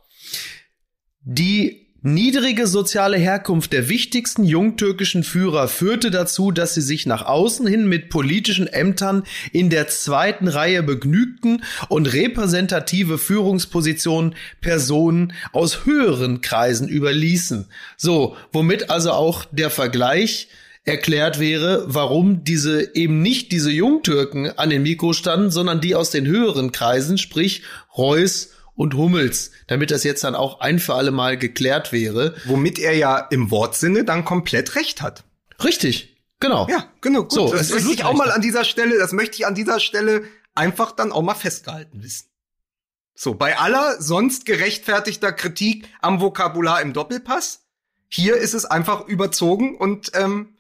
Die 1.22 1.87
niedrige 2.14 2.68
soziale 2.68 3.18
Herkunft 3.18 3.74
der 3.74 3.90
wichtigsten 3.90 4.44
jungtürkischen 4.44 5.24
Führer 5.24 5.68
führte 5.68 6.12
dazu, 6.12 6.52
dass 6.52 6.74
sie 6.74 6.82
sich 6.82 7.06
nach 7.06 7.26
außen 7.26 7.68
hin 7.68 7.88
mit 7.88 8.10
politischen 8.10 8.68
Ämtern 8.68 9.24
in 9.52 9.70
der 9.70 9.88
zweiten 9.88 10.48
Reihe 10.48 10.84
begnügten 10.84 11.64
und 11.90 12.12
repräsentative 12.12 13.18
Führungspositionen 13.18 14.36
Personen 14.62 15.34
aus 15.54 15.86
höheren 15.86 16.42
Kreisen 16.42 16.88
überließen. 16.88 17.68
So, 17.96 18.36
womit 18.52 18.90
also 18.90 19.12
auch 19.12 19.46
der 19.52 19.70
Vergleich 19.70 20.50
erklärt 20.88 21.40
wäre, 21.40 21.84
warum 21.88 22.46
diese 22.46 22.96
eben 22.96 23.22
nicht 23.22 23.52
diese 23.52 23.72
Jungtürken 23.72 24.58
an 24.58 24.70
den 24.70 24.84
Mikro 24.84 25.12
standen, 25.12 25.52
sondern 25.52 25.82
die 25.82 25.96
aus 25.96 26.12
den 26.12 26.26
höheren 26.26 26.72
Kreisen, 26.72 27.18
sprich 27.18 27.64
Reuß 27.98 28.52
und 28.78 28.94
Hummels, 28.94 29.52
damit 29.66 29.92
das 29.92 30.06
jetzt 30.06 30.24
dann 30.24 30.36
auch 30.36 30.62
ein 30.62 30.80
für 30.80 30.94
alle 30.94 31.12
Mal 31.12 31.38
geklärt 31.38 31.92
wäre. 31.92 32.36
Womit 32.46 32.80
er 32.80 32.96
ja 32.96 33.18
im 33.18 33.52
Wortsinne 33.52 34.06
dann 34.06 34.24
komplett 34.24 34.76
recht 34.76 35.02
hat. 35.02 35.26
Richtig, 35.62 36.24
genau. 36.40 36.68
Ja, 36.70 36.86
genau. 37.02 37.24
Gut. 37.24 37.34
So, 37.34 37.52
das 37.52 37.72
möchte 37.72 37.92
ich 37.92 38.06
auch 38.06 38.14
mal 38.14 38.32
an 38.32 38.42
dieser 38.42 38.64
Stelle, 38.64 38.98
das 38.98 39.12
möchte 39.12 39.36
ich 39.38 39.48
an 39.48 39.56
dieser 39.56 39.80
Stelle 39.80 40.24
einfach 40.54 40.92
dann 40.92 41.12
auch 41.12 41.24
mal 41.24 41.36
festgehalten 41.36 42.04
wissen. 42.04 42.28
So, 43.16 43.34
bei 43.34 43.58
aller 43.58 44.00
sonst 44.00 44.46
gerechtfertigter 44.46 45.34
Kritik 45.34 45.90
am 46.02 46.22
Vokabular 46.22 46.82
im 46.82 46.94
Doppelpass, 46.94 47.66
hier 48.08 48.38
ist 48.38 48.54
es 48.54 48.66
einfach 48.66 49.08
überzogen 49.08 49.76
und 49.76 50.12
ähm, 50.14 50.56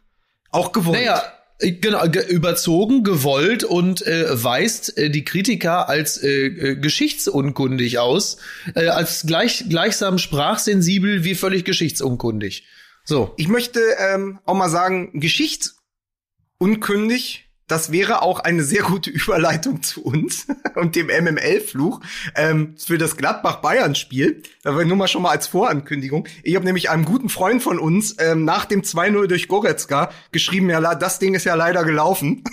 auch 0.49 0.71
gewollt. 0.71 0.97
Naja, 0.97 1.21
genau, 1.59 2.07
ge 2.07 2.25
überzogen, 2.27 3.03
gewollt 3.03 3.63
und 3.63 4.05
äh, 4.05 4.43
weist 4.43 4.97
äh, 4.97 5.09
die 5.09 5.23
Kritiker 5.25 5.89
als 5.89 6.21
äh, 6.21 6.47
äh, 6.47 6.75
geschichtsunkundig 6.75 7.99
aus, 7.99 8.37
äh, 8.75 8.87
als 8.87 9.25
gleich, 9.25 9.65
gleichsam 9.69 10.17
sprachsensibel 10.17 11.23
wie 11.23 11.35
völlig 11.35 11.63
geschichtsunkundig. 11.65 12.65
So. 13.03 13.33
Ich 13.37 13.47
möchte 13.47 13.79
ähm, 13.99 14.39
auch 14.45 14.55
mal 14.55 14.69
sagen, 14.69 15.19
geschichtsunkundig, 15.19 17.46
das 17.67 17.91
wäre 17.91 18.21
auch 18.21 18.39
eine 18.39 18.63
sehr 18.63 18.83
gute 18.83 19.09
Überleitung 19.09 19.83
zu 19.83 20.03
uns 20.03 20.47
und 20.75 20.95
dem 20.95 21.07
MML-Fluch 21.07 21.99
ähm, 22.35 22.75
für 22.77 22.97
das 22.97 23.17
Gladbach-Bayern-Spiel. 23.17 24.41
War 24.63 24.85
nur 24.85 24.97
mal 24.97 25.07
schon 25.07 25.21
mal 25.21 25.31
als 25.31 25.47
Vorankündigung. 25.47 26.27
Ich 26.43 26.55
habe 26.55 26.65
nämlich 26.65 26.89
einem 26.89 27.05
guten 27.05 27.29
Freund 27.29 27.61
von 27.61 27.77
uns 27.77 28.15
ähm, 28.19 28.45
nach 28.45 28.65
dem 28.65 28.81
2-0 28.81 29.27
durch 29.27 29.47
Goretzka 29.47 30.11
geschrieben, 30.31 30.69
ja, 30.69 30.95
das 30.95 31.19
Ding 31.19 31.33
ist 31.33 31.43
ja 31.43 31.55
leider 31.55 31.83
gelaufen. 31.83 32.43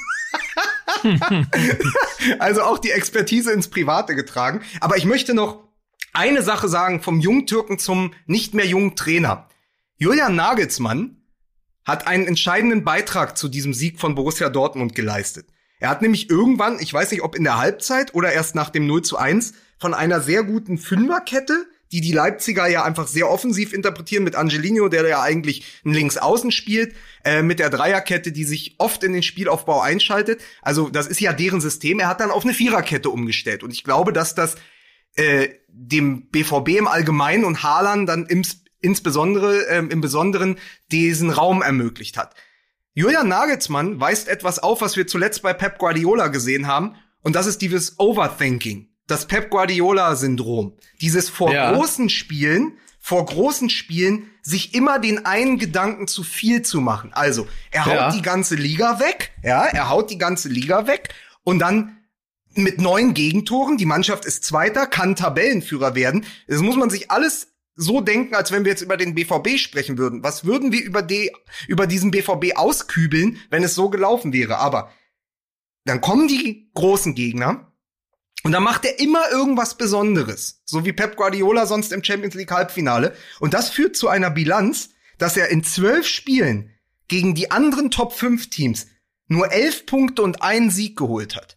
also 2.38 2.62
auch 2.62 2.78
die 2.78 2.90
Expertise 2.90 3.52
ins 3.52 3.68
Private 3.68 4.16
getragen. 4.16 4.62
Aber 4.80 4.96
ich 4.96 5.04
möchte 5.04 5.34
noch 5.34 5.62
eine 6.12 6.42
Sache 6.42 6.68
sagen 6.68 7.00
vom 7.00 7.20
Jungtürken 7.20 7.78
zum 7.78 8.14
nicht 8.26 8.54
mehr 8.54 8.66
jungen 8.66 8.96
Trainer. 8.96 9.48
Julian 9.96 10.34
Nagelsmann 10.34 11.23
hat 11.84 12.06
einen 12.06 12.26
entscheidenden 12.26 12.84
Beitrag 12.84 13.36
zu 13.36 13.48
diesem 13.48 13.74
Sieg 13.74 14.00
von 14.00 14.14
Borussia 14.14 14.48
Dortmund 14.48 14.94
geleistet. 14.94 15.46
Er 15.80 15.90
hat 15.90 16.02
nämlich 16.02 16.30
irgendwann, 16.30 16.78
ich 16.78 16.92
weiß 16.92 17.10
nicht, 17.10 17.22
ob 17.22 17.34
in 17.34 17.44
der 17.44 17.58
Halbzeit 17.58 18.14
oder 18.14 18.32
erst 18.32 18.54
nach 18.54 18.70
dem 18.70 18.86
0 18.86 19.02
zu 19.02 19.18
1, 19.18 19.54
von 19.78 19.92
einer 19.92 20.20
sehr 20.20 20.44
guten 20.44 20.78
Fünferkette, 20.78 21.66
die 21.92 22.00
die 22.00 22.12
Leipziger 22.12 22.66
ja 22.66 22.82
einfach 22.84 23.06
sehr 23.06 23.30
offensiv 23.30 23.72
interpretieren 23.72 24.24
mit 24.24 24.34
Angelino, 24.34 24.88
der 24.88 25.06
ja 25.06 25.22
eigentlich 25.22 25.64
ein 25.84 25.92
Linksaußen 25.92 26.50
spielt, 26.50 26.94
äh, 27.24 27.42
mit 27.42 27.58
der 27.58 27.70
Dreierkette, 27.70 28.32
die 28.32 28.44
sich 28.44 28.76
oft 28.78 29.04
in 29.04 29.12
den 29.12 29.22
Spielaufbau 29.22 29.80
einschaltet. 29.80 30.40
Also 30.62 30.88
das 30.88 31.06
ist 31.06 31.20
ja 31.20 31.32
deren 31.32 31.60
System. 31.60 32.00
Er 32.00 32.08
hat 32.08 32.20
dann 32.20 32.30
auf 32.30 32.44
eine 32.44 32.54
Viererkette 32.54 33.10
umgestellt. 33.10 33.62
Und 33.62 33.72
ich 33.72 33.84
glaube, 33.84 34.12
dass 34.12 34.34
das 34.34 34.56
äh, 35.16 35.50
dem 35.68 36.30
BVB 36.30 36.70
im 36.70 36.88
Allgemeinen 36.88 37.44
und 37.44 37.62
Haaland 37.62 38.08
dann 38.08 38.26
im, 38.26 38.42
insbesondere 38.84 39.62
ähm, 39.68 39.90
im 39.90 40.00
Besonderen 40.00 40.58
diesen 40.92 41.30
Raum 41.30 41.62
ermöglicht 41.62 42.16
hat. 42.16 42.34
Julian 42.92 43.26
Nagelsmann 43.26 43.98
weist 43.98 44.28
etwas 44.28 44.60
auf, 44.60 44.80
was 44.80 44.96
wir 44.96 45.06
zuletzt 45.06 45.42
bei 45.42 45.52
Pep 45.52 45.78
Guardiola 45.78 46.28
gesehen 46.28 46.68
haben, 46.68 46.94
und 47.22 47.34
das 47.34 47.46
ist 47.46 47.62
dieses 47.62 47.98
Overthinking, 47.98 48.90
das 49.06 49.26
Pep 49.26 49.50
Guardiola-Syndrom. 49.50 50.76
Dieses 51.00 51.30
vor 51.30 51.52
ja. 51.52 51.72
großen 51.72 52.10
Spielen, 52.10 52.78
vor 53.00 53.24
großen 53.24 53.70
Spielen 53.70 54.30
sich 54.42 54.74
immer 54.74 54.98
den 54.98 55.24
einen 55.24 55.58
Gedanken 55.58 56.06
zu 56.06 56.22
viel 56.22 56.62
zu 56.62 56.82
machen. 56.82 57.12
Also, 57.14 57.48
er 57.70 57.86
haut 57.86 57.94
ja. 57.94 58.12
die 58.12 58.22
ganze 58.22 58.56
Liga 58.56 59.00
weg, 59.00 59.32
ja, 59.42 59.64
er 59.64 59.88
haut 59.88 60.10
die 60.10 60.18
ganze 60.18 60.50
Liga 60.50 60.86
weg 60.86 61.14
und 61.44 61.58
dann 61.60 61.96
mit 62.54 62.80
neun 62.80 63.14
Gegentoren, 63.14 63.78
die 63.78 63.86
Mannschaft 63.86 64.24
ist 64.24 64.44
Zweiter, 64.44 64.86
kann 64.86 65.16
Tabellenführer 65.16 65.94
werden. 65.94 66.24
Das 66.46 66.60
muss 66.60 66.76
man 66.76 66.90
sich 66.90 67.10
alles 67.10 67.53
so 67.76 68.00
denken, 68.00 68.34
als 68.34 68.52
wenn 68.52 68.64
wir 68.64 68.72
jetzt 68.72 68.82
über 68.82 68.96
den 68.96 69.14
BVB 69.14 69.58
sprechen 69.58 69.98
würden. 69.98 70.22
Was 70.22 70.44
würden 70.44 70.72
wir 70.72 70.82
über, 70.82 71.02
die, 71.02 71.32
über 71.66 71.86
diesen 71.86 72.10
BVB 72.10 72.56
auskübeln, 72.56 73.40
wenn 73.50 73.64
es 73.64 73.74
so 73.74 73.90
gelaufen 73.90 74.32
wäre? 74.32 74.58
Aber 74.58 74.90
dann 75.84 76.00
kommen 76.00 76.28
die 76.28 76.70
großen 76.74 77.14
Gegner 77.14 77.72
und 78.44 78.52
dann 78.52 78.62
macht 78.62 78.84
er 78.84 79.00
immer 79.00 79.30
irgendwas 79.30 79.76
Besonderes. 79.76 80.62
So 80.64 80.84
wie 80.84 80.92
Pep 80.92 81.16
Guardiola 81.16 81.66
sonst 81.66 81.92
im 81.92 82.04
Champions 82.04 82.34
League 82.34 82.50
Halbfinale. 82.50 83.14
Und 83.40 83.54
das 83.54 83.70
führt 83.70 83.96
zu 83.96 84.08
einer 84.08 84.30
Bilanz, 84.30 84.90
dass 85.18 85.36
er 85.36 85.48
in 85.48 85.64
zwölf 85.64 86.06
Spielen 86.06 86.70
gegen 87.08 87.34
die 87.34 87.50
anderen 87.50 87.90
Top 87.90 88.12
5 88.12 88.50
Teams 88.50 88.86
nur 89.28 89.50
elf 89.50 89.86
Punkte 89.86 90.22
und 90.22 90.42
einen 90.42 90.70
Sieg 90.70 90.96
geholt 90.96 91.36
hat. 91.36 91.56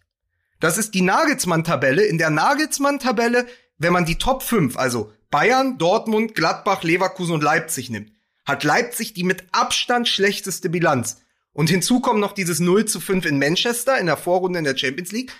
Das 0.60 0.78
ist 0.78 0.94
die 0.94 1.02
Nagelsmann-Tabelle. 1.02 2.04
In 2.04 2.18
der 2.18 2.30
Nagelsmann-Tabelle, 2.30 3.46
wenn 3.76 3.92
man 3.92 4.06
die 4.06 4.16
Top 4.16 4.42
5, 4.42 4.76
also 4.76 5.12
Bayern, 5.30 5.78
Dortmund, 5.78 6.34
Gladbach, 6.34 6.82
Leverkusen 6.82 7.34
und 7.34 7.42
Leipzig 7.42 7.90
nimmt, 7.90 8.12
hat 8.46 8.64
Leipzig 8.64 9.12
die 9.12 9.24
mit 9.24 9.44
Abstand 9.52 10.08
schlechteste 10.08 10.70
Bilanz. 10.70 11.20
Und 11.52 11.70
hinzu 11.70 12.00
kommt 12.00 12.20
noch 12.20 12.32
dieses 12.32 12.60
0 12.60 12.84
zu 12.86 13.00
5 13.00 13.26
in 13.26 13.38
Manchester 13.38 13.98
in 13.98 14.06
der 14.06 14.16
Vorrunde 14.16 14.58
in 14.58 14.64
der 14.64 14.76
Champions 14.76 15.12
League. 15.12 15.32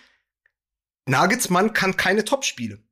Nagelsmann 1.07 1.73
kann 1.73 1.97
keine 1.97 2.25
Topspiele. 2.25 2.83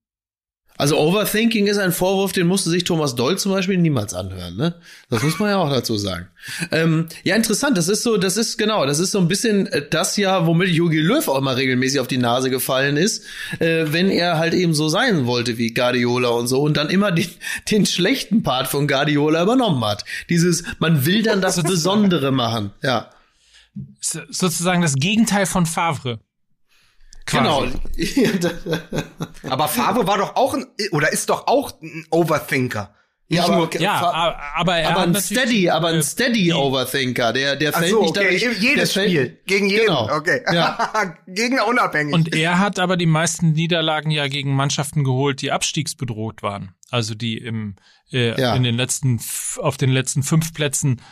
Also 0.79 0.99
Overthinking 0.99 1.66
ist 1.66 1.79
ein 1.79 1.93
Vorwurf, 1.93 2.33
den 2.33 2.47
musste 2.47 2.70
sich 2.70 2.85
Thomas 2.85 3.14
Doll 3.14 3.39
zum 3.39 3.53
Beispiel 3.53 3.79
niemals 3.79 4.12
anhören, 4.12 4.57
ne? 4.57 4.74
Das 5.09 5.22
muss 5.22 5.39
man 5.39 5.51
ja 5.51 5.57
auch 5.57 5.70
dazu 5.70 5.97
sagen. 5.97 6.29
Ähm, 6.70 7.07
ja, 7.24 7.35
interessant. 7.35 7.79
Das 7.79 7.89
ist 7.89 8.03
so, 8.03 8.16
das 8.16 8.37
ist 8.37 8.59
genau, 8.59 8.85
das 8.85 8.99
ist 8.99 9.12
so 9.12 9.18
ein 9.18 9.29
bisschen 9.29 9.66
äh, 9.68 9.83
das 9.89 10.16
ja, 10.16 10.47
womit 10.47 10.68
Jogi 10.68 11.01
Löw 11.01 11.27
auch 11.29 11.41
mal 11.41 11.55
regelmäßig 11.55 12.01
auf 12.01 12.09
die 12.09 12.18
Nase 12.18 12.51
gefallen 12.51 12.97
ist, 12.97 13.24
äh, 13.59 13.87
wenn 13.89 14.11
er 14.11 14.39
halt 14.39 14.55
eben 14.55 14.74
so 14.74 14.89
sein 14.89 15.27
wollte 15.27 15.57
wie 15.59 15.72
Guardiola 15.72 16.29
und 16.29 16.47
so 16.47 16.61
und 16.61 16.77
dann 16.77 16.91
immer 16.91 17.11
den, 17.11 17.29
den 17.70 17.87
schlechten 17.87 18.43
Part 18.43 18.68
von 18.68 18.87
Guardiola 18.87 19.43
übernommen 19.43 19.85
hat. 19.85 20.05
Dieses, 20.29 20.64
man 20.79 21.07
will 21.07 21.22
dann 21.22 21.41
das 21.41 21.62
Besondere 21.62 22.33
machen, 22.33 22.72
ja. 22.83 23.11
Sozusagen 24.01 24.83
das 24.83 24.95
Gegenteil 24.95 25.47
von 25.47 25.66
Favre. 25.66 26.20
Quasi. 27.27 27.72
Genau. 27.99 28.51
aber 29.51 29.68
Favre 29.68 30.07
war 30.07 30.18
doch 30.18 30.37
auch 30.37 30.55
ein, 30.55 30.66
oder 30.93 31.12
ist 31.12 31.29
doch 31.29 31.47
auch 31.47 31.72
ein 31.83 32.07
Overthinker. 32.11 32.95
Ja, 33.29 33.45
aber, 33.45 33.68
ja, 33.81 34.39
aber 34.55 34.77
er 34.77 34.91
aber 34.91 35.01
ein 35.01 35.14
Steady, 35.16 35.68
aber 35.68 35.89
ein 35.89 36.03
Steady 36.03 36.53
Overthinker, 36.53 37.33
der 37.33 37.57
der 37.57 37.72
fällt 37.72 37.91
so, 37.91 38.03
nicht 38.03 38.16
okay. 38.16 38.39
dadurch, 38.39 38.62
jedes 38.62 38.93
Spiel 38.93 39.41
gegen 39.47 39.68
jeden, 39.68 39.87
genau. 39.87 40.09
okay, 40.12 40.43
ja. 40.53 41.16
Gegner 41.27 41.66
unabhängig. 41.66 42.14
Und 42.14 42.33
er 42.33 42.61
hat 42.61 42.79
aber 42.79 42.97
die 42.97 43.07
meisten 43.07 43.51
Niederlagen 43.53 44.12
ja 44.12 44.29
gegen 44.29 44.55
Mannschaften 44.55 45.03
geholt, 45.03 45.43
die 45.43 45.51
abstiegsbedroht 45.51 46.45
waren, 46.45 46.77
also 46.91 47.16
die 47.16 47.37
im 47.39 47.74
äh, 48.12 48.41
ja. 48.41 48.55
in 48.55 48.62
den 48.62 48.77
letzten 48.77 49.20
auf 49.59 49.77
den 49.77 49.91
letzten 49.91 50.22
fünf 50.22 50.55
Plätzen. 50.55 51.03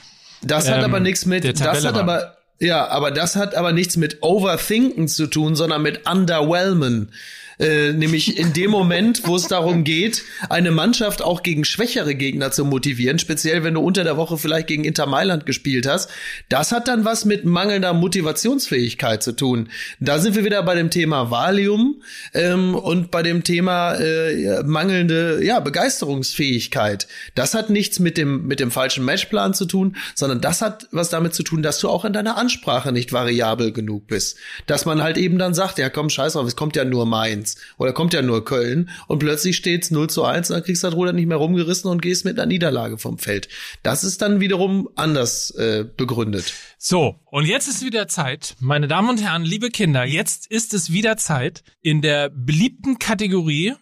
Das 0.40 0.68
hat 0.68 0.78
ähm, 0.78 0.84
aber 0.84 1.00
nichts 1.00 1.26
mit, 1.26 1.42
das 1.44 1.84
hat 1.84 1.96
aber 1.96 2.36
ja, 2.60 2.88
aber 2.88 3.10
das 3.10 3.36
hat 3.36 3.54
aber 3.54 3.72
nichts 3.72 3.96
mit 3.96 4.22
Overthinken 4.22 5.08
zu 5.08 5.26
tun, 5.26 5.56
sondern 5.56 5.82
mit 5.82 6.08
Underwhelmen. 6.08 7.12
Äh, 7.58 7.92
nämlich 7.92 8.38
in 8.38 8.52
dem 8.52 8.70
Moment, 8.70 9.26
wo 9.26 9.36
es 9.36 9.46
darum 9.46 9.84
geht, 9.84 10.22
eine 10.48 10.70
Mannschaft 10.70 11.22
auch 11.22 11.42
gegen 11.42 11.64
schwächere 11.64 12.14
Gegner 12.14 12.50
zu 12.50 12.64
motivieren, 12.64 13.18
speziell 13.18 13.62
wenn 13.64 13.74
du 13.74 13.80
unter 13.80 14.04
der 14.04 14.16
Woche 14.16 14.38
vielleicht 14.38 14.66
gegen 14.66 14.84
Inter 14.84 15.06
Mailand 15.06 15.46
gespielt 15.46 15.86
hast. 15.86 16.10
Das 16.48 16.72
hat 16.72 16.88
dann 16.88 17.04
was 17.04 17.24
mit 17.24 17.44
mangelnder 17.44 17.92
Motivationsfähigkeit 17.92 19.22
zu 19.22 19.32
tun. 19.32 19.68
Da 20.00 20.18
sind 20.18 20.34
wir 20.34 20.44
wieder 20.44 20.62
bei 20.62 20.74
dem 20.74 20.90
Thema 20.90 21.30
Valium 21.30 22.02
ähm, 22.32 22.74
und 22.74 23.10
bei 23.10 23.22
dem 23.22 23.44
Thema 23.44 23.94
äh, 23.94 24.62
mangelnde 24.64 25.44
ja, 25.44 25.60
Begeisterungsfähigkeit. 25.60 27.06
Das 27.34 27.54
hat 27.54 27.70
nichts 27.70 28.00
mit 28.00 28.18
dem, 28.18 28.46
mit 28.46 28.58
dem 28.58 28.70
falschen 28.70 29.04
Matchplan 29.04 29.54
zu 29.54 29.66
tun, 29.66 29.96
sondern 30.14 30.40
das 30.40 30.60
hat 30.60 30.88
was 30.90 31.10
damit 31.10 31.34
zu 31.34 31.42
tun, 31.42 31.62
dass 31.62 31.78
du 31.78 31.88
auch 31.88 32.04
in 32.04 32.12
deiner 32.12 32.36
Ansprache 32.36 32.90
nicht 32.90 33.12
variabel 33.12 33.72
genug 33.72 34.06
bist. 34.08 34.38
Dass 34.66 34.86
man 34.86 35.02
halt 35.02 35.18
eben 35.18 35.38
dann 35.38 35.54
sagt, 35.54 35.78
ja 35.78 35.88
komm, 35.88 36.10
scheiß 36.10 36.32
drauf, 36.32 36.46
es 36.46 36.56
kommt 36.56 36.76
ja 36.76 36.84
nur 36.84 37.06
Main. 37.06 37.43
1 37.44 37.56
oder 37.78 37.92
kommt 37.92 38.14
ja 38.14 38.22
nur 38.22 38.44
Köln 38.44 38.90
und 39.06 39.18
plötzlich 39.18 39.56
steht's 39.56 39.90
0 39.90 40.08
zu 40.08 40.24
1 40.24 40.50
und 40.50 40.54
dann 40.56 40.64
kriegst 40.64 40.82
du 40.82 40.88
das 40.88 40.96
Ruder 40.96 41.12
nicht 41.12 41.26
mehr 41.26 41.36
rumgerissen 41.36 41.90
und 41.90 42.02
gehst 42.02 42.24
mit 42.24 42.38
einer 42.38 42.46
Niederlage 42.46 42.98
vom 42.98 43.18
Feld. 43.18 43.48
Das 43.82 44.04
ist 44.04 44.22
dann 44.22 44.40
wiederum 44.40 44.88
anders 44.96 45.50
äh, 45.52 45.84
begründet. 45.96 46.52
So, 46.78 47.20
und 47.26 47.46
jetzt 47.46 47.68
ist 47.68 47.84
wieder 47.84 48.08
Zeit, 48.08 48.56
meine 48.60 48.88
Damen 48.88 49.10
und 49.10 49.22
Herren, 49.22 49.44
liebe 49.44 49.70
Kinder, 49.70 50.04
jetzt 50.04 50.50
ist 50.50 50.74
es 50.74 50.92
wieder 50.92 51.16
Zeit 51.16 51.62
in 51.82 52.02
der 52.02 52.30
beliebten 52.30 52.98
Kategorie, 52.98 53.74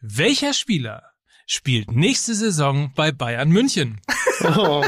welcher 0.00 0.54
Spieler 0.54 1.02
spielt 1.46 1.92
nächste 1.92 2.34
Saison 2.34 2.92
bei 2.94 3.12
Bayern 3.12 3.50
München? 3.50 4.00
Oh. 4.42 4.82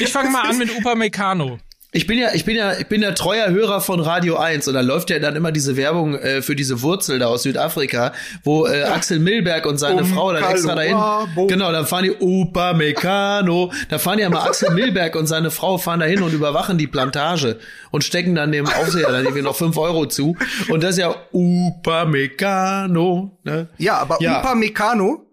Ich 0.00 0.08
fange 0.08 0.30
mal 0.30 0.48
an 0.48 0.58
mit 0.58 0.74
Upamecano. 0.74 1.58
Ich 1.90 2.06
bin 2.06 2.18
ja, 2.18 2.34
ich 2.34 2.44
bin 2.44 2.54
ja, 2.54 2.74
ich 2.78 2.86
bin 2.86 3.00
ja 3.00 3.12
treuer 3.12 3.48
Hörer 3.48 3.80
von 3.80 3.98
Radio 4.00 4.36
1 4.36 4.68
und 4.68 4.74
da 4.74 4.82
läuft 4.82 5.08
ja 5.08 5.18
dann 5.20 5.36
immer 5.36 5.52
diese 5.52 5.74
Werbung 5.74 6.16
äh, 6.16 6.42
für 6.42 6.54
diese 6.54 6.82
Wurzel 6.82 7.18
da 7.18 7.28
aus 7.28 7.44
Südafrika, 7.44 8.12
wo 8.44 8.66
äh, 8.66 8.82
Axel 8.82 9.18
Milberg 9.18 9.64
und 9.64 9.78
seine 9.78 10.02
um 10.02 10.06
Frau 10.06 10.30
dann 10.34 10.44
extra 10.44 10.74
dahin. 10.74 10.98
Genau, 11.48 11.72
dann 11.72 11.86
fahren 11.86 12.04
die 12.04 12.12
Upa 12.12 12.74
Meccano. 12.74 13.72
Da 13.88 13.98
fahren 13.98 14.18
ja 14.18 14.28
mal 14.28 14.40
Axel 14.46 14.70
Milberg 14.74 15.16
und 15.16 15.28
seine 15.28 15.50
Frau 15.50 15.78
fahren 15.78 16.00
dahin 16.00 16.20
und 16.20 16.34
überwachen 16.34 16.76
die 16.76 16.86
Plantage 16.86 17.58
und 17.90 18.04
stecken 18.04 18.34
dann 18.34 18.52
dem 18.52 18.66
Aufseher 18.66 19.10
dann 19.10 19.24
irgendwie 19.24 19.42
noch 19.42 19.56
fünf 19.56 19.78
Euro 19.78 20.04
zu. 20.04 20.36
Und 20.68 20.82
das 20.82 20.90
ist 20.90 20.98
ja 20.98 21.14
Upa 21.32 22.04
Meccano. 22.04 23.38
Ne? 23.44 23.68
Ja, 23.78 23.96
aber 23.96 24.18
ja. 24.20 24.40
Upa 24.40 24.54
Meccano 24.54 25.24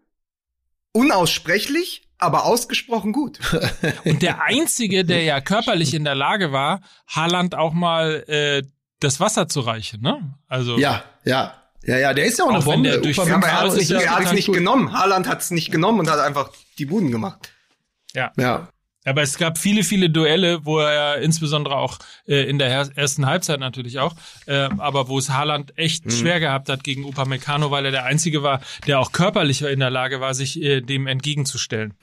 unaussprechlich 0.93 2.05
aber 2.18 2.45
ausgesprochen 2.45 3.11
gut. 3.13 3.39
Und 4.05 4.22
der 4.22 4.41
einzige, 4.43 5.05
der 5.05 5.24
ja 5.24 5.41
körperlich 5.41 5.93
in 5.93 6.03
der 6.03 6.16
Lage 6.16 6.51
war, 6.51 6.82
Haaland 7.07 7.55
auch 7.55 7.74
mal 7.74 8.24
äh, 8.28 8.63
das 8.99 9.20
Wasser 9.20 9.47
zu 9.47 9.61
reichen, 9.61 10.01
ne? 10.01 10.36
Also 10.47 10.78
ja, 10.78 11.03
ja. 11.24 11.53
Ja, 11.84 11.99
ja, 11.99 12.13
der 12.16 12.26
ist 12.26 12.39
ja 12.39 12.45
auch, 12.45 12.49
auch 12.49 12.55
eine 12.55 12.63
Bombe. 12.63 12.89
Der 12.89 12.97
durch 12.99 13.20
aber 13.20 13.45
er 13.45 13.61
hat 13.61 13.68
es 13.68 13.76
nicht, 13.76 14.47
nicht 14.47 14.51
genommen. 14.51 14.91
Haaland 14.91 15.28
hat 15.28 15.41
es 15.41 15.51
nicht 15.51 15.72
genommen 15.72 15.99
und 15.99 16.09
hat 16.09 16.20
einfach 16.20 16.49
die 16.80 16.86
Buden 16.86 17.11
gemacht. 17.11 17.51
Ja. 18.13 18.32
Ja. 18.38 18.70
Aber 19.06 19.22
es 19.22 19.38
gab 19.38 19.58
viele, 19.58 19.84
viele 19.84 20.10
Duelle, 20.10 20.66
wo 20.66 20.80
er 20.80 21.22
insbesondere 21.22 21.76
auch 21.78 21.99
äh, 22.28 22.49
in 22.49 22.58
der 22.58 22.70
ersten 22.95 23.26
Halbzeit 23.26 23.60
natürlich 23.60 23.99
auch, 23.99 24.16
äh, 24.47 24.68
aber 24.78 25.08
wo 25.08 25.20
es 25.20 25.30
Haaland 25.30 25.78
echt 25.78 26.06
mhm. 26.06 26.12
schwer 26.12 26.39
gehabt 26.39 26.70
hat 26.70 26.84
gegen 26.84 27.06
Upamecano, 27.06 27.72
weil 27.72 27.86
er 27.86 27.91
der 27.91 28.06
Einzige 28.06 28.43
war, 28.43 28.62
der 28.88 28.99
auch 28.99 29.12
körperlich 29.12 29.62
in 29.62 29.80
der 29.80 29.91
Lage 29.91 30.20
war, 30.20 30.34
sich 30.34 30.62
äh, 30.62 30.82
dem 30.82 31.08
entgegenzustellen. 31.08 31.93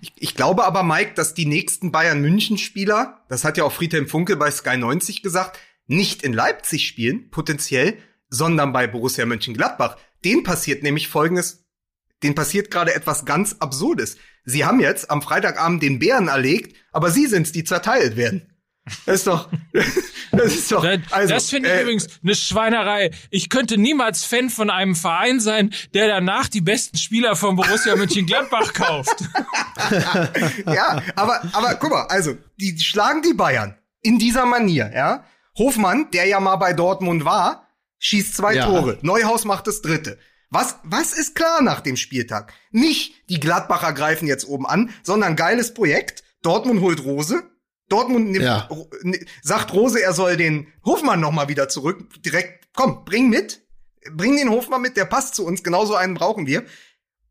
Ich, 0.00 0.12
ich 0.16 0.34
glaube 0.34 0.64
aber, 0.64 0.82
Mike, 0.82 1.12
dass 1.14 1.34
die 1.34 1.46
nächsten 1.46 1.90
Bayern-München-Spieler, 1.90 3.20
das 3.28 3.44
hat 3.44 3.56
ja 3.56 3.64
auch 3.64 3.72
Friedhelm 3.72 4.06
Funke 4.06 4.36
bei 4.36 4.50
Sky 4.50 4.76
90 4.76 5.22
gesagt, 5.22 5.58
nicht 5.86 6.22
in 6.22 6.32
Leipzig 6.32 6.86
spielen, 6.86 7.30
potenziell, 7.30 7.96
sondern 8.28 8.72
bei 8.72 8.86
Borussia 8.86 9.26
Mönchengladbach. 9.26 9.96
Den 10.24 10.44
passiert 10.44 10.82
nämlich 10.82 11.08
Folgendes, 11.08 11.64
den 12.22 12.34
passiert 12.34 12.70
gerade 12.70 12.94
etwas 12.94 13.24
ganz 13.24 13.56
Absurdes. 13.58 14.16
Sie 14.44 14.64
haben 14.64 14.80
jetzt 14.80 15.10
am 15.10 15.22
Freitagabend 15.22 15.82
den 15.82 15.98
Bären 15.98 16.28
erlegt, 16.28 16.76
aber 16.92 17.10
Sie 17.10 17.26
sind's, 17.26 17.52
die 17.52 17.64
zerteilt 17.64 18.16
werden. 18.16 18.46
Das 19.06 19.16
ist 19.16 19.26
doch, 19.26 19.48
Das 20.32 20.46
ist 20.54 20.72
doch, 20.72 20.84
also, 21.10 21.34
das 21.34 21.50
finde 21.50 21.68
ich 21.68 21.74
äh, 21.74 21.82
übrigens 21.82 22.06
eine 22.24 22.34
Schweinerei. 22.34 23.10
Ich 23.30 23.48
könnte 23.48 23.78
niemals 23.78 24.24
Fan 24.24 24.50
von 24.50 24.70
einem 24.70 24.96
Verein 24.96 25.38
sein, 25.38 25.72
der 25.94 26.08
danach 26.08 26.48
die 26.48 26.60
besten 26.60 26.96
Spieler 26.96 27.36
von 27.36 27.56
Borussia 27.56 27.94
Mönchengladbach 27.94 28.72
kauft. 28.74 29.22
ja, 30.66 31.02
aber, 31.14 31.42
aber 31.52 31.74
guck 31.76 31.90
mal, 31.90 32.06
also, 32.08 32.36
die, 32.60 32.74
die 32.74 32.82
schlagen 32.82 33.22
die 33.22 33.34
Bayern 33.34 33.76
in 34.02 34.18
dieser 34.18 34.46
Manier, 34.46 34.90
ja. 34.94 35.24
Hofmann, 35.58 36.10
der 36.12 36.26
ja 36.26 36.40
mal 36.40 36.56
bei 36.56 36.72
Dortmund 36.72 37.24
war, 37.24 37.68
schießt 37.98 38.34
zwei 38.36 38.54
Ja. 38.54 38.66
Tore. 38.66 38.98
Neuhaus 39.02 39.44
macht 39.44 39.66
das 39.66 39.82
dritte. 39.82 40.18
Was, 40.50 40.76
was 40.82 41.12
ist 41.12 41.34
klar 41.36 41.62
nach 41.62 41.80
dem 41.80 41.96
Spieltag? 41.96 42.52
Nicht 42.72 43.14
die 43.28 43.38
Gladbacher 43.40 43.92
greifen 43.92 44.26
jetzt 44.26 44.46
oben 44.46 44.66
an, 44.66 44.90
sondern 45.02 45.36
geiles 45.36 45.72
Projekt. 45.74 46.24
Dortmund 46.42 46.80
holt 46.80 47.04
Rose. 47.04 47.42
Dortmund 47.88 48.30
nimmt, 48.30 48.44
Ja. 48.44 48.68
Sagt 49.42 49.72
Rose, 49.72 50.02
er 50.02 50.12
soll 50.12 50.36
den 50.36 50.72
Hofmann 50.84 51.20
noch 51.20 51.32
mal 51.32 51.48
wieder 51.48 51.68
zurück. 51.68 52.08
Direkt, 52.24 52.68
komm, 52.74 53.04
bring 53.04 53.28
mit. 53.28 53.62
Bring 54.12 54.36
den 54.36 54.48
Hofmann 54.50 54.80
mit, 54.82 54.96
der 54.96 55.04
passt 55.04 55.34
zu 55.34 55.44
uns. 55.44 55.62
Genauso 55.62 55.94
einen 55.94 56.14
brauchen 56.14 56.46
wir. 56.46 56.64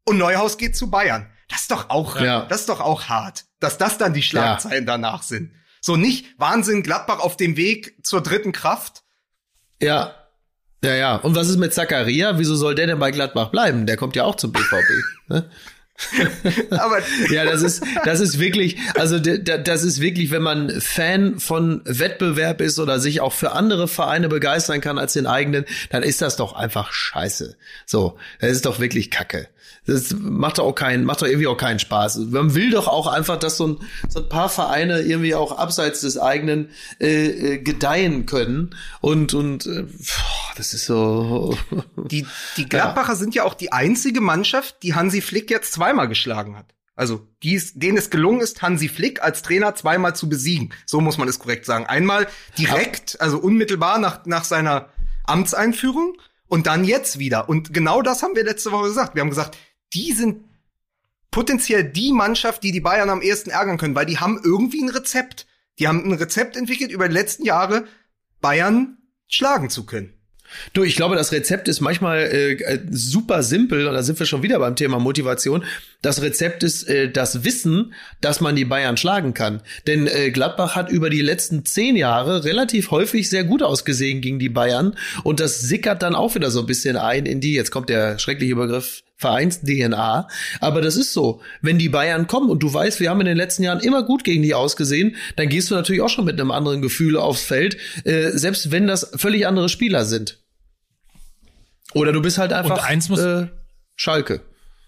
Und 0.06 0.18
Neuhaus 0.18 0.58
geht 0.58 0.76
zu 0.78 0.90
Bayern. 0.90 1.30
Das 1.50 1.62
ist 1.62 1.72
doch 1.72 1.90
auch, 1.90 2.20
Ja. 2.22 2.46
das 2.46 2.62
ist 2.62 2.70
doch 2.70 2.80
auch 2.80 3.06
hart, 3.10 3.46
dass 3.60 3.78
das 3.78 3.98
dann 3.98 4.14
die 4.14 4.22
Schlagzeilen 4.22 4.86
danach 4.86 5.24
sind. 5.24 5.54
So 5.82 5.96
nicht 5.96 6.40
Wahnsinn, 6.40 6.84
Gladbach 6.84 7.20
auf 7.20 7.38
dem 7.38 7.58
Weg 7.58 7.96
zur 8.06 8.22
dritten 8.22 8.52
Kraft. 8.52 9.04
Ja. 9.82 10.14
Ja, 10.84 10.96
ja. 10.96 11.16
Und 11.18 11.36
was 11.36 11.50
ist 11.50 11.58
mit 11.58 11.74
Zakaria? 11.74 12.38
Wieso 12.38 12.56
soll 12.56 12.76
der 12.76 12.88
denn 12.88 13.00
bei 13.00 13.12
Gladbach 13.12 13.50
bleiben? 13.50 13.86
Der 13.86 13.98
kommt 13.98 14.16
ja 14.16 14.24
auch 14.24 14.36
zum 14.36 14.52
BVB. 14.52 14.90
Ne? 15.28 15.50
Aber 16.72 17.00
Ja, 17.30 17.46
das 17.46 17.62
ist, 17.62 17.84
das 18.06 18.20
ist 18.20 18.40
wirklich, 18.40 18.78
also 18.96 19.20
das 19.20 19.84
ist 19.84 20.00
wirklich, 20.00 20.32
wenn 20.32 20.42
man 20.42 20.70
Fan 20.80 21.40
von 21.40 21.82
Wettbewerb 21.86 22.62
ist 22.62 22.80
oder 22.80 23.00
sich 23.00 23.22
auch 23.22 23.34
für 23.34 23.52
andere 23.52 23.88
Vereine 23.88 24.30
begeistern 24.30 24.82
kann 24.82 24.98
als 24.98 25.14
den 25.14 25.28
eigenen, 25.28 25.66
dann 25.90 26.04
ist 26.04 26.22
das 26.22 26.38
doch 26.38 26.54
einfach 26.54 26.92
scheiße. 26.92 27.58
So, 27.86 28.18
das 28.40 28.52
ist 28.52 28.66
doch 28.66 28.80
wirklich 28.80 29.12
Kacke. 29.12 29.48
Das 29.86 30.14
macht 30.14 30.60
doch 30.60 30.66
auch 30.66 30.76
keinen, 30.76 31.04
macht 31.04 31.22
doch 31.22 31.28
irgendwie 31.28 31.48
auch 31.48 31.58
keinen 31.58 31.80
Spaß. 31.80 32.18
Man 32.30 32.54
will 32.54 32.72
doch 32.72 32.88
auch 32.88 33.08
einfach, 33.08 33.38
dass 33.38 33.58
so 33.58 33.68
ein, 33.68 33.78
so 34.08 34.20
ein 34.20 34.30
paar 34.30 34.50
Vereine 34.50 35.02
irgendwie 35.02 35.36
auch 35.36 35.58
abseits 35.58 36.02
des 36.02 36.18
eigenen 36.18 36.70
äh, 37.00 37.28
äh, 37.28 37.58
gedeihen 37.58 38.26
können. 38.26 38.76
Und, 39.02 39.34
und 39.34 39.66
äh, 39.66 39.86
das 40.56 40.74
ist 40.74 40.86
so. 40.86 41.58
die, 41.96 42.26
die 42.58 42.66
Gladbacher 42.70 43.16
sind 43.16 43.36
ja 43.36 43.44
auch 43.44 43.54
die 43.54 43.72
einzige 43.72 44.22
Mannschaft, 44.22 44.84
die 44.84 44.94
Hansi 44.94 45.22
Flick 45.22 45.50
jetzt 45.50 45.74
zweimal 45.74 46.08
geschlagen 46.08 46.58
hat. 46.58 46.74
Also, 47.00 47.26
die 47.44 47.54
ist, 47.54 47.82
denen 47.82 47.98
es 47.98 48.10
gelungen 48.10 48.42
ist, 48.42 48.62
Hansi 48.62 48.90
Flick 48.90 49.24
als 49.24 49.42
Trainer 49.42 49.74
zweimal 49.74 50.18
zu 50.18 50.28
besiegen. 50.28 50.74
So 50.86 51.00
muss 51.00 51.18
man 51.18 51.30
es 51.30 51.40
korrekt 51.40 51.66
sagen. 51.66 51.86
Einmal 51.86 52.28
direkt, 52.58 53.22
also 53.22 53.40
unmittelbar 53.40 54.00
nach, 54.00 54.26
nach 54.26 54.44
seiner 54.44 54.90
Amtseinführung 55.24 56.18
und 56.50 56.68
dann 56.68 56.84
jetzt 56.84 57.18
wieder. 57.18 57.48
Und 57.48 57.74
genau 57.74 58.02
das 58.02 58.22
haben 58.22 58.36
wir 58.36 58.44
letzte 58.44 58.74
Woche 58.74 58.90
gesagt. 58.90 59.16
Wir 59.16 59.22
haben 59.22 59.30
gesagt, 59.30 59.58
die 59.94 60.14
sind 60.14 60.44
potenziell 61.32 61.84
die 61.84 62.12
Mannschaft, 62.12 62.64
die 62.64 62.72
die 62.72 62.82
Bayern 62.82 63.10
am 63.10 63.22
ehesten 63.22 63.50
ärgern 63.50 63.78
können, 63.78 63.96
weil 63.96 64.06
die 64.06 64.18
haben 64.18 64.40
irgendwie 64.44 64.82
ein 64.82 64.90
Rezept. 64.90 65.46
Die 65.78 65.88
haben 65.88 66.04
ein 66.04 66.14
Rezept 66.14 66.58
entwickelt, 66.58 66.92
über 66.92 67.08
die 67.08 67.14
letzten 67.14 67.46
Jahre 67.46 67.86
Bayern 68.42 68.98
schlagen 69.28 69.70
zu 69.70 69.86
können. 69.86 70.14
Du, 70.74 70.84
ich 70.84 70.96
glaube, 70.96 71.16
das 71.16 71.32
Rezept 71.32 71.68
ist 71.68 71.80
manchmal 71.80 72.22
äh, 72.22 72.80
super 72.90 73.44
simpel 73.44 73.88
und 73.88 73.94
da 73.94 74.02
sind 74.02 74.18
wir 74.18 74.26
schon 74.26 74.42
wieder 74.42 74.58
beim 74.58 74.76
Thema 74.76 74.98
Motivation. 74.98 75.64
Das 76.02 76.22
Rezept 76.22 76.64
ist 76.64 76.90
äh, 76.90 77.12
das 77.12 77.44
Wissen, 77.44 77.94
dass 78.20 78.42
man 78.42 78.56
die 78.56 78.66
Bayern 78.66 78.98
schlagen 78.98 79.36
kann. 79.36 79.62
Denn 79.86 80.08
äh, 80.08 80.32
Gladbach 80.32 80.76
hat 80.76 80.90
über 80.90 81.12
die 81.12 81.22
letzten 81.22 81.66
zehn 81.66 81.96
Jahre 81.96 82.46
relativ 82.46 82.90
häufig 82.90 83.30
sehr 83.30 83.44
gut 83.44 83.62
ausgesehen 83.62 84.22
gegen 84.22 84.40
die 84.40 84.50
Bayern 84.50 84.96
und 85.24 85.40
das 85.40 85.62
sickert 85.62 86.02
dann 86.02 86.16
auch 86.16 86.34
wieder 86.34 86.50
so 86.50 86.62
ein 86.62 86.66
bisschen 86.66 86.98
ein 86.98 87.28
in 87.28 87.42
die, 87.42 87.54
jetzt 87.54 87.72
kommt 87.72 87.90
der 87.90 88.18
schreckliche 88.18 88.56
Begriff 88.56 89.04
Vereins-DNA. 89.20 90.28
Aber 90.62 90.82
das 90.82 90.96
ist 90.96 91.14
so. 91.14 91.42
Wenn 91.62 91.78
die 91.78 91.90
Bayern 91.90 92.26
kommen 92.28 92.50
und 92.50 92.64
du 92.64 92.74
weißt, 92.74 93.00
wir 93.00 93.10
haben 93.10 93.20
in 93.20 93.28
den 93.28 93.38
letzten 93.38 93.64
Jahren 93.64 93.82
immer 93.82 94.04
gut 94.04 94.24
gegen 94.24 94.42
die 94.42 94.54
ausgesehen, 94.56 95.16
dann 95.36 95.50
gehst 95.50 95.70
du 95.70 95.76
natürlich 95.76 96.02
auch 96.02 96.10
schon 96.10 96.26
mit 96.26 96.40
einem 96.40 96.52
anderen 96.52 96.82
Gefühl 96.82 97.18
aufs 97.18 97.44
Feld, 97.44 97.78
äh, 98.06 98.30
selbst 98.32 98.72
wenn 98.72 98.88
das 98.88 99.12
völlig 99.16 99.46
andere 99.46 99.70
Spieler 99.70 100.06
sind. 100.06 100.40
Oder 101.94 102.12
du 102.14 102.22
bist 102.22 102.38
halt 102.38 102.54
einfach 102.54 102.78
Und 102.78 102.84
eins 102.84 103.10
muss- 103.10 103.20
äh, 103.20 103.48
Schalke. 103.96 104.42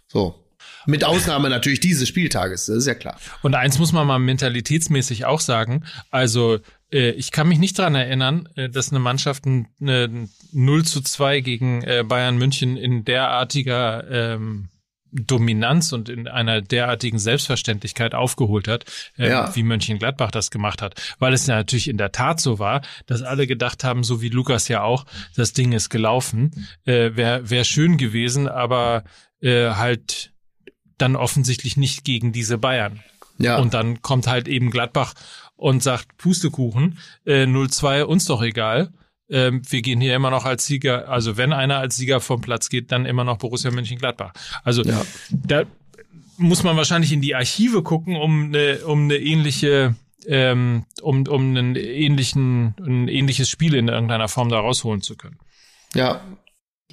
So. 0.07 0.40
Mit 0.85 1.03
Ausnahme 1.03 1.49
natürlich 1.49 1.79
dieses 1.79 2.07
Spieltages, 2.07 2.65
das 2.65 2.77
ist 2.77 2.87
ja 2.87 2.95
klar. 2.95 3.17
Und 3.41 3.55
eins 3.55 3.79
muss 3.79 3.91
man 3.91 4.07
mal 4.07 4.19
mentalitätsmäßig 4.19 5.25
auch 5.25 5.39
sagen. 5.39 5.83
Also, 6.09 6.59
äh, 6.91 7.11
ich 7.11 7.31
kann 7.31 7.47
mich 7.47 7.59
nicht 7.59 7.77
dran 7.77 7.95
erinnern, 7.95 8.47
äh, 8.55 8.69
dass 8.69 8.89
eine 8.91 8.99
Mannschaft 8.99 9.45
ein, 9.45 9.67
eine 9.79 10.27
0 10.51 10.85
zu 10.85 11.01
2 11.01 11.41
gegen 11.41 11.81
äh, 11.83 12.03
Bayern 12.07 12.37
München 12.37 12.77
in 12.77 13.05
derartiger 13.05 14.09
ähm, 14.35 14.69
Dominanz 15.13 15.91
und 15.91 16.07
in 16.07 16.29
einer 16.29 16.61
derartigen 16.61 17.19
Selbstverständlichkeit 17.19 18.15
aufgeholt 18.15 18.69
hat, 18.69 18.85
äh, 19.17 19.27
Ja. 19.29 19.53
wie 19.55 19.63
Mönchengladbach 19.63 20.31
das 20.31 20.51
gemacht 20.51 20.81
hat. 20.81 21.15
Weil 21.19 21.33
es 21.33 21.47
ja 21.47 21.55
natürlich 21.55 21.89
in 21.89 21.97
der 21.97 22.13
Tat 22.13 22.39
so 22.39 22.59
war, 22.59 22.81
dass 23.07 23.21
alle 23.21 23.45
gedacht 23.45 23.83
haben, 23.83 24.03
so 24.05 24.21
wie 24.21 24.29
Lukas 24.29 24.69
ja 24.69 24.83
auch, 24.83 25.05
das 25.35 25.51
Ding 25.51 25.73
ist 25.73 25.89
gelaufen. 25.89 26.65
Äh, 26.85 27.11
Wäre 27.15 27.49
wär 27.49 27.65
schön 27.65 27.97
gewesen, 27.97 28.47
aber 28.47 29.03
äh, 29.41 29.71
halt 29.71 30.31
dann 31.01 31.15
offensichtlich 31.15 31.77
nicht 31.77 32.03
gegen 32.03 32.31
diese 32.31 32.57
Bayern. 32.57 33.01
Ja. 33.37 33.57
Und 33.57 33.73
dann 33.73 34.01
kommt 34.01 34.27
halt 34.27 34.47
eben 34.47 34.69
Gladbach 34.71 35.13
und 35.55 35.81
sagt, 35.83 36.17
Pustekuchen, 36.17 36.99
äh, 37.25 37.45
0-2, 37.45 38.03
uns 38.03 38.25
doch 38.25 38.41
egal. 38.41 38.91
Ähm, 39.29 39.61
wir 39.69 39.81
gehen 39.81 40.01
hier 40.01 40.15
immer 40.15 40.29
noch 40.29 40.45
als 40.45 40.65
Sieger, 40.65 41.07
also 41.09 41.37
wenn 41.37 41.53
einer 41.53 41.77
als 41.77 41.95
Sieger 41.95 42.19
vom 42.19 42.41
Platz 42.41 42.69
geht, 42.69 42.91
dann 42.91 43.05
immer 43.05 43.23
noch 43.23 43.37
Borussia 43.37 43.71
Mönchengladbach. 43.71 44.33
Also 44.63 44.83
Ja. 44.83 45.01
da 45.31 45.63
muss 46.37 46.63
man 46.63 46.75
wahrscheinlich 46.77 47.11
in 47.13 47.21
die 47.21 47.35
Archive 47.35 47.81
gucken, 47.83 48.15
um 48.15 48.45
eine, 48.45 48.79
um 48.85 49.03
eine 49.03 49.17
ähnliche, 49.17 49.95
ähm, 50.27 50.85
um, 51.01 51.25
um 51.27 51.41
einen 51.49 51.75
ähnlichen, 51.75 52.75
ein 52.79 53.07
ähnliches 53.07 53.49
Spiel 53.49 53.73
in 53.75 53.87
irgendeiner 53.87 54.27
Form 54.27 54.49
da 54.49 54.59
rausholen 54.59 55.01
zu 55.01 55.15
können. 55.15 55.37
ja. 55.95 56.21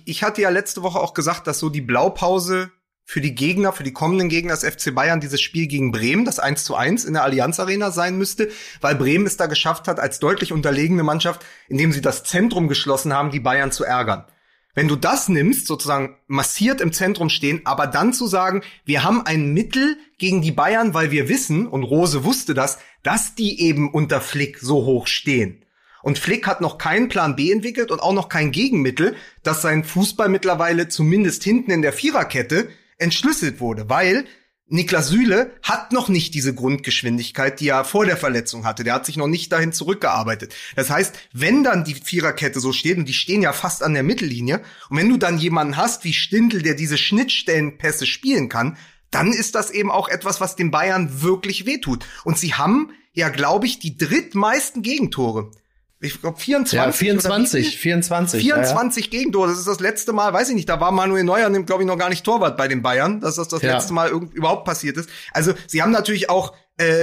ich 0.05 0.23
hatte 0.23 0.41
ja 0.41 0.49
letzte 0.51 0.83
Woche 0.83 1.01
auch 1.01 1.13
gesagt, 1.13 1.47
dass 1.47 1.59
so 1.59 1.69
die 1.71 1.81
Blaupause 1.83 2.71
für 3.11 3.23
die 3.23 3.35
Gegner, 3.35 3.73
für 3.73 3.85
die 3.85 3.95
kommenden 3.95 4.29
Gegner 4.29 4.53
des 4.53 4.67
FC 4.67 4.95
Bayern 4.95 5.19
dieses 5.19 5.41
Spiel 5.41 5.67
gegen 5.67 5.93
Bremen, 5.93 6.27
das 6.27 6.39
1 6.39 6.63
zu 6.63 6.75
1 6.75 7.07
in 7.07 7.15
der 7.15 7.23
Allianz 7.23 7.59
Arena 7.59 7.91
sein 7.91 8.19
müsste, 8.19 8.51
weil 8.83 8.97
Bremen 8.97 9.27
es 9.27 9.39
da 9.39 9.47
geschafft 9.47 9.89
hat, 9.89 9.99
als 9.99 10.19
deutlich 10.19 10.53
unterlegene 10.53 11.03
Mannschaft, 11.03 11.43
indem 11.69 11.91
sie 11.93 12.03
das 12.03 12.23
Zentrum 12.25 12.69
geschlossen 12.69 13.15
haben, 13.15 13.31
die 13.31 13.41
Bayern 13.41 13.73
zu 13.73 13.83
ärgern. 13.83 14.27
Wenn 14.75 14.89
du 14.89 14.97
das 14.97 15.31
nimmst, 15.31 15.67
sozusagen 15.67 16.17
massiert 16.27 16.83
im 16.83 16.93
Zentrum 16.93 17.31
stehen, 17.31 17.63
aber 17.65 17.87
dann 17.87 18.13
zu 18.13 18.27
sagen, 18.27 18.63
wir 18.85 19.05
haben 19.05 19.25
ein 19.25 19.55
Mittel 19.55 19.97
gegen 20.19 20.43
die 20.43 20.53
Bayern, 20.53 20.93
weil 20.93 21.11
wir 21.11 21.31
wissen, 21.31 21.67
und 21.67 21.85
Rose 21.85 22.25
wusste 22.25 22.53
das, 22.53 22.79
dass 23.03 23.35
die 23.35 23.63
eben 23.63 23.91
unter 23.91 24.21
Flick 24.21 24.59
so 24.59 24.85
hoch 24.85 25.07
stehen. 25.07 25.65
Und 26.03 26.19
Flick 26.19 26.47
hat 26.47 26.61
noch 26.61 26.77
keinen 26.77 27.09
Plan 27.09 27.37
B 27.37 27.51
entwickelt 27.51 27.91
und 27.91 28.01
auch 28.01 28.13
noch 28.13 28.29
kein 28.29 28.53
Gegenmittel, 28.53 29.17
dass 29.43 29.63
sein 29.63 29.83
Fußball 29.83 30.29
mittlerweile 30.29 30.89
zumindest 30.89 31.43
hinten 31.43 31.71
in 31.71 31.81
der 31.81 31.95
Viererkette 31.95 32.69
entschlüsselt 32.99 33.61
wurde, 33.61 33.89
weil 33.89 34.27
Niklas 34.71 35.09
Süle 35.09 35.53
hat 35.63 35.93
noch 35.93 36.09
nicht 36.09 36.35
diese 36.35 36.55
Grundgeschwindigkeit, 36.55 37.59
die 37.59 37.69
er 37.69 37.85
vor 37.85 38.05
der 38.05 38.19
Verletzung 38.19 38.67
hatte. 38.67 38.85
Der 38.85 38.95
hat 38.95 39.07
sich 39.07 39.17
noch 39.17 39.27
nicht 39.27 39.51
dahin 39.51 39.73
zurückgearbeitet. 39.73 40.55
Das 40.77 40.91
heißt, 40.91 41.17
wenn 41.33 41.65
dann 41.65 41.85
die 41.85 41.95
Viererkette 41.95 42.61
so 42.61 42.73
steht, 42.75 42.99
und 42.99 43.07
die 43.07 43.15
stehen 43.15 43.41
ja 43.41 43.55
fast 43.55 43.83
an 43.83 43.95
der 43.95 44.03
Mittellinie, 44.03 44.61
und 44.91 44.99
wenn 44.99 45.09
du 45.09 45.17
dann 45.17 45.39
jemanden 45.39 45.79
hast 45.79 46.05
wie 46.05 46.13
Stindl, 46.13 46.61
der 46.61 46.75
diese 46.75 46.99
Schnittstellenpässe 46.99 48.05
spielen 48.05 48.51
kann, 48.51 48.77
dann 49.11 49.33
ist 49.33 49.55
das 49.55 49.71
eben 49.71 49.91
auch 49.91 50.09
etwas, 50.09 50.39
was 50.41 50.55
den 50.55 50.71
Bayern 50.71 51.23
wirklich 51.23 51.65
wehtut. 51.65 52.05
Und 52.25 52.37
sie 52.37 52.53
haben 52.53 52.91
ja, 53.15 53.31
glaube 53.31 53.67
ich, 53.67 53.79
die 53.79 53.97
drittmeisten 53.97 54.83
Gegentore. 54.83 55.51
Ich 56.01 56.21
glaube 56.21 56.39
24. 56.39 56.77
Ja, 56.77 56.85
oder 56.85 56.93
wie 56.93 56.97
24, 56.97 57.69
viel? 57.71 57.79
24. 57.79 58.43
ja, 58.45 58.57
ja. 58.57 58.63
24 58.63 59.11
Gegentore, 59.11 59.49
das 59.49 59.59
ist 59.59 59.67
das 59.67 59.81
letzte 59.81 60.13
Mal, 60.13 60.33
weiß 60.33 60.49
ich 60.51 60.55
nicht, 60.55 60.69
da 60.69 60.81
war 60.81 60.93
Manuel 60.93 61.25
Neuer, 61.25 61.51
glaube 61.65 61.83
ich, 61.83 61.87
noch 61.89 61.99
gar 61.99 62.09
nicht 62.09 62.25
Torwart 62.25 62.57
bei 62.57 62.69
den 62.69 62.83
Bayern, 62.83 63.21
dass 63.21 63.35
das 63.37 63.49
das 63.49 63.63
Ja. 63.63 63.75
letzte 63.75 63.93
Mal 63.93 64.09
irgend, 64.09 64.33
überhaupt 64.35 64.65
passiert 64.65 64.97
ist. 64.97 65.11
Also, 65.33 65.55
sie 65.67 65.83
haben 65.83 65.91
natürlich 65.91 66.31
auch 66.31 66.55
äh, 66.77 67.03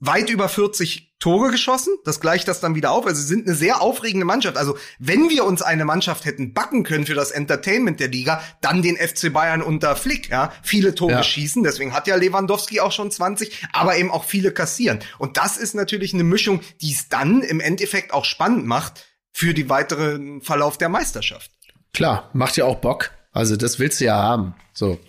weit 0.00 0.28
über 0.28 0.48
40 0.48 1.13
Tore 1.24 1.50
geschossen, 1.50 1.96
das 2.04 2.20
gleicht 2.20 2.48
das 2.48 2.60
dann 2.60 2.74
wieder 2.74 2.90
auf. 2.90 3.06
Also, 3.06 3.22
sie 3.22 3.26
sind 3.26 3.46
eine 3.46 3.56
sehr 3.56 3.80
aufregende 3.80 4.26
Mannschaft. 4.26 4.58
Also, 4.58 4.76
wenn 4.98 5.30
wir 5.30 5.46
uns 5.46 5.62
eine 5.62 5.86
Mannschaft 5.86 6.26
hätten 6.26 6.52
backen 6.52 6.82
können 6.82 7.06
für 7.06 7.14
das 7.14 7.30
Entertainment 7.30 7.98
der 7.98 8.08
Liga, 8.08 8.42
dann 8.60 8.82
den 8.82 8.98
FC 8.98 9.32
Bayern 9.32 9.62
unter 9.62 9.96
Flick, 9.96 10.28
ja. 10.28 10.52
Viele 10.62 10.94
Tore 10.94 11.12
Ja. 11.12 11.22
schießen, 11.22 11.62
deswegen 11.62 11.94
hat 11.94 12.06
ja 12.08 12.16
Lewandowski 12.16 12.80
auch 12.80 12.92
schon 12.92 13.10
20, 13.10 13.66
aber 13.72 13.96
eben 13.96 14.10
auch 14.10 14.24
viele 14.24 14.52
kassieren. 14.52 14.98
Und 15.18 15.38
das 15.38 15.56
ist 15.56 15.74
natürlich 15.74 16.12
eine 16.12 16.24
Mischung, 16.24 16.60
die 16.82 16.92
es 16.92 17.08
dann 17.08 17.40
im 17.40 17.60
Endeffekt 17.60 18.12
auch 18.12 18.26
spannend 18.26 18.66
macht 18.66 19.06
für 19.32 19.54
die 19.54 19.70
weiteren 19.70 20.42
Verlauf 20.42 20.76
der 20.76 20.90
Meisterschaft. 20.90 21.50
Klar, 21.94 22.28
macht 22.34 22.58
ja 22.58 22.66
auch 22.66 22.76
Bock. 22.76 23.12
Also 23.32 23.56
das 23.56 23.78
willst 23.78 23.98
du 24.02 24.04
ja 24.04 24.16
haben. 24.16 24.54
So. 24.74 25.00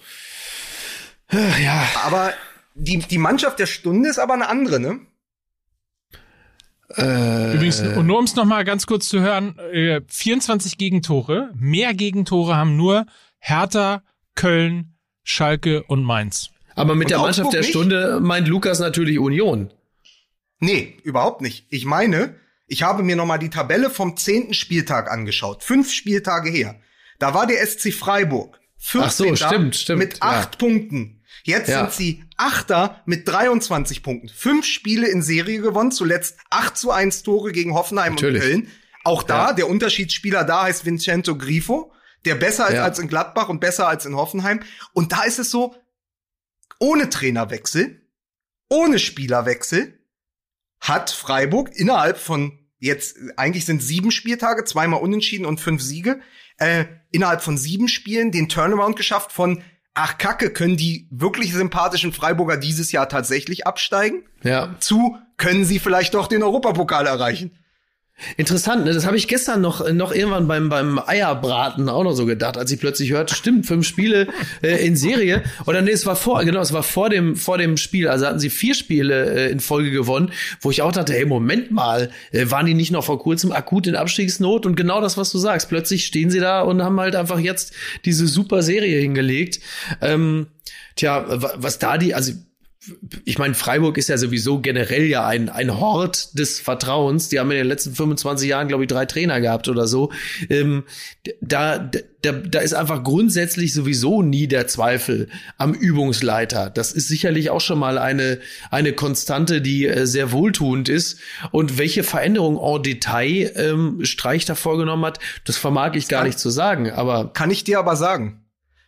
Ja, 1.62 1.86
Aber 2.06 2.32
die, 2.74 3.00
die 3.00 3.18
Mannschaft 3.18 3.60
der 3.60 3.66
Stunde 3.66 4.08
ist 4.10 4.20
aber 4.20 4.34
eine 4.36 4.48
andere, 4.48 4.80
ne? 4.80 5.02
Äh, 6.90 7.56
Übrigens, 7.56 7.80
und 7.82 8.06
nur 8.06 8.20
um 8.20 8.26
es 8.26 8.36
nochmal 8.36 8.64
ganz 8.64 8.86
kurz 8.86 9.10
zu 9.10 9.20
hören, 9.20 9.58
äh, 9.72 10.02
24 10.08 10.78
Gegentore, 10.78 11.52
mehr 11.58 11.94
Gegentore 11.94 12.56
haben 12.56 12.78
nur 12.78 13.06
Hertha, 13.40 14.04
Köln, 14.36 14.96
Schalke 15.24 15.84
und 15.84 16.04
Mainz. 16.04 16.50
Aber 16.76 16.96
mit 16.96 17.06
und 17.06 17.12
der 17.12 17.20
Mannschaft 17.20 17.54
der 17.54 17.62
nicht? 17.62 17.70
Stunde 17.70 18.20
meint 18.22 18.48
Lukas 18.48 18.80
natürlich 18.80 19.18
Union. 19.20 19.72
Nee, 20.60 20.98
überhaupt 21.04 21.42
nicht. 21.42 21.66
Ich 21.70 21.86
meine, 21.86 22.36
ich 22.68 22.84
habe 22.84 23.04
mir 23.04 23.16
nochmal 23.16 23.40
die 23.40 23.50
Tabelle 23.50 23.90
vom 23.90 24.18
zehnten 24.18 24.54
Spieltag 24.54 25.12
angeschaut. 25.12 25.64
Fünf 25.64 25.92
Spieltage 25.92 26.50
her. 26.50 26.80
Da 27.20 27.34
war 27.34 27.48
der 27.48 27.66
SC 27.66 27.94
Freiburg. 27.94 28.60
14. 28.78 29.02
Ach 29.06 29.12
so, 29.12 29.36
stimmt, 29.36 29.76
stimmt. 29.76 30.00
Mit 30.00 30.22
acht 30.22 30.54
ja. 30.54 30.58
Punkten. 30.58 31.15
Jetzt 31.46 31.70
ja. 31.70 31.82
sind 31.82 31.94
sie 31.94 32.24
Achter 32.38 33.04
mit 33.06 33.28
23 33.28 34.02
Punkten. 34.02 34.30
Fünf 34.30 34.66
Spiele 34.66 35.08
in 35.08 35.22
Serie 35.22 35.62
gewonnen, 35.62 35.92
zuletzt 35.92 36.40
8 36.50 36.76
zu 36.76 36.90
1 36.90 37.22
Tore 37.22 37.52
gegen 37.52 37.76
Hoffenheim 37.76 38.14
Natürlich. 38.14 38.42
und 38.42 38.50
Köln. 38.50 38.72
Auch 39.04 39.22
da, 39.22 39.50
ja. 39.50 39.54
der 39.54 39.70
Unterschiedsspieler 39.70 40.44
da 40.44 40.64
heißt 40.64 40.86
Vincenzo 40.86 41.38
Grifo, 41.38 41.94
der 42.26 42.34
besser 42.34 42.68
ist 42.70 42.80
als 42.80 42.98
in 42.98 43.08
Gladbach 43.08 43.48
und 43.50 43.60
besser 43.60 43.88
als 43.88 44.08
in 44.08 44.16
Hoffenheim. 44.16 44.62
Und 44.94 45.12
da 45.12 45.22
ist 45.22 45.38
es 45.38 45.52
so, 45.52 45.76
ohne 46.80 47.12
Trainerwechsel, 47.12 48.02
ohne 48.68 48.98
Spielerwechsel, 48.98 50.00
hat 50.80 51.12
Freiburg 51.12 51.76
innerhalb 51.76 52.18
von 52.18 52.58
jetzt, 52.80 53.18
eigentlich 53.38 53.66
sind 53.66 53.84
sieben 53.84 54.10
Spieltage, 54.10 54.64
zweimal 54.64 55.00
unentschieden 55.00 55.46
und 55.46 55.60
fünf 55.60 55.84
Siege, 55.84 56.22
äh, 56.58 56.86
innerhalb 57.12 57.44
von 57.44 57.56
sieben 57.56 57.88
Spielen 57.88 58.32
den 58.32 58.50
Turnaround 58.50 58.96
geschafft 58.96 59.32
von 59.32 59.62
ach 59.96 60.18
Kacke, 60.18 60.52
können 60.52 60.78
die 60.78 61.08
wirklich 61.10 61.54
sympathischen 61.54 62.14
Freiburger 62.14 62.58
dieses 62.58 62.92
Jahr 62.92 63.10
tatsächlich 63.10 63.66
absteigen? 63.66 64.24
Ja. 64.44 64.76
Zu, 64.80 65.18
können 65.38 65.66
sie 65.66 65.80
vielleicht 65.80 66.14
doch 66.14 66.28
den 66.28 66.44
Europapokal 66.44 67.08
erreichen? 67.08 67.58
Interessant, 68.38 68.86
ne? 68.86 68.94
das 68.94 69.06
habe 69.06 69.18
ich 69.18 69.28
gestern 69.28 69.60
noch 69.60 69.92
noch 69.92 70.14
irgendwann 70.14 70.48
beim 70.48 70.70
beim 70.70 71.00
Eierbraten 71.06 71.90
auch 71.90 72.06
noch 72.06 72.14
so 72.14 72.26
gedacht, 72.26 72.58
als 72.58 72.72
ich 72.72 72.80
plötzlich 72.80 73.12
hörte, 73.12 73.36
stimmt, 73.36 73.66
fünf 73.66 73.86
Spiele 73.86 74.28
äh, 74.64 74.86
in 74.88 74.96
Serie 74.96 75.44
oder 75.66 75.82
nee, 75.82 75.92
es 75.92 76.06
war 76.06 76.16
vor 76.16 76.42
genau, 76.46 76.62
es 76.62 76.72
war 76.72 76.82
vor 76.82 77.10
dem 77.10 77.36
vor 77.36 77.58
dem 77.58 77.76
Spiel, 77.76 78.08
also 78.08 78.26
hatten 78.26 78.40
sie 78.40 78.50
vier 78.50 78.74
Spiele 78.74 79.48
äh, 79.48 79.52
in 79.52 79.60
Folge 79.60 79.92
gewonnen, 79.92 80.32
wo 80.62 80.72
ich 80.72 80.82
auch 80.82 80.94
dachte, 80.94 81.12
hey, 81.12 81.26
Moment 81.26 81.72
mal, 81.72 82.10
äh, 82.32 82.50
waren 82.50 82.66
die 82.66 82.74
nicht 82.74 82.92
noch 82.92 83.04
vor 83.04 83.20
kurzem 83.20 83.52
akut 83.52 83.86
in 83.86 83.98
Abstiegsnot 83.98 84.66
und 84.66 84.78
genau 84.78 85.02
das, 85.02 85.18
was 85.18 85.30
du 85.32 85.38
sagst, 85.38 85.68
plötzlich 85.68 86.06
stehen 86.06 86.30
sie 86.30 86.40
da 86.40 86.62
und 86.62 86.82
haben 86.82 87.00
halt 87.02 87.18
einfach 87.18 87.40
jetzt 87.40 87.74
diese 88.06 88.28
super 88.28 88.64
Serie 88.64 88.98
hingelegt. 89.02 89.60
Ähm, 90.00 90.48
tja, 90.96 91.26
was 91.28 91.80
da 91.80 91.98
die, 91.98 92.16
also 92.16 92.32
ich 93.26 93.38
meine, 93.38 93.54
Freiburg 93.54 93.98
ist 93.98 94.10
ja 94.10 94.18
sowieso 94.18 94.60
generell 94.60 95.06
ja 95.06 95.26
ein, 95.26 95.50
ein 95.50 95.80
Hort 95.80 96.38
des 96.38 96.60
Vertrauens. 96.60 97.30
Die 97.30 97.40
haben 97.40 97.52
in 97.52 97.58
den 97.58 97.68
letzten 97.68 97.96
25 97.96 98.50
Jahren, 98.50 98.68
glaube 98.68 98.84
ich, 98.84 98.88
drei 98.88 99.06
Trainer 99.06 99.42
gehabt 99.42 99.68
oder 99.68 99.88
so. 99.88 100.12
Ähm, 100.50 100.84
da, 101.42 101.78
da, 102.22 102.32
da 102.32 102.60
ist 102.60 102.74
einfach 102.74 103.04
grundsätzlich 103.04 103.74
sowieso 103.74 104.22
nie 104.22 104.48
der 104.48 104.68
Zweifel 104.68 105.30
am 105.58 105.74
Übungsleiter. 105.74 106.70
Das 106.70 106.92
ist 106.92 107.08
sicherlich 107.08 107.50
auch 107.50 107.62
schon 107.62 107.80
mal 107.80 107.98
eine, 107.98 108.40
eine 108.72 108.94
Konstante, 108.94 109.62
die 109.62 109.88
äh, 109.88 110.06
sehr 110.06 110.32
wohltuend 110.32 110.90
ist. 110.90 111.20
Und 111.52 111.78
welche 111.78 112.04
Veränderung 112.04 112.58
en 112.58 112.84
Detail 112.84 113.52
ähm, 113.56 114.00
Streich 114.04 114.46
da 114.46 114.56
vorgenommen 114.56 115.06
hat, 115.06 115.20
das 115.46 115.58
vermag 115.58 115.96
ich 115.96 116.08
gar 116.08 116.24
nicht 116.24 116.40
zu 116.40 116.50
sagen. 116.50 116.92
Aber 116.92 117.34
kann 117.34 117.52
ich 117.52 117.64
dir 117.64 117.80
aber 117.80 117.96
sagen 117.96 118.45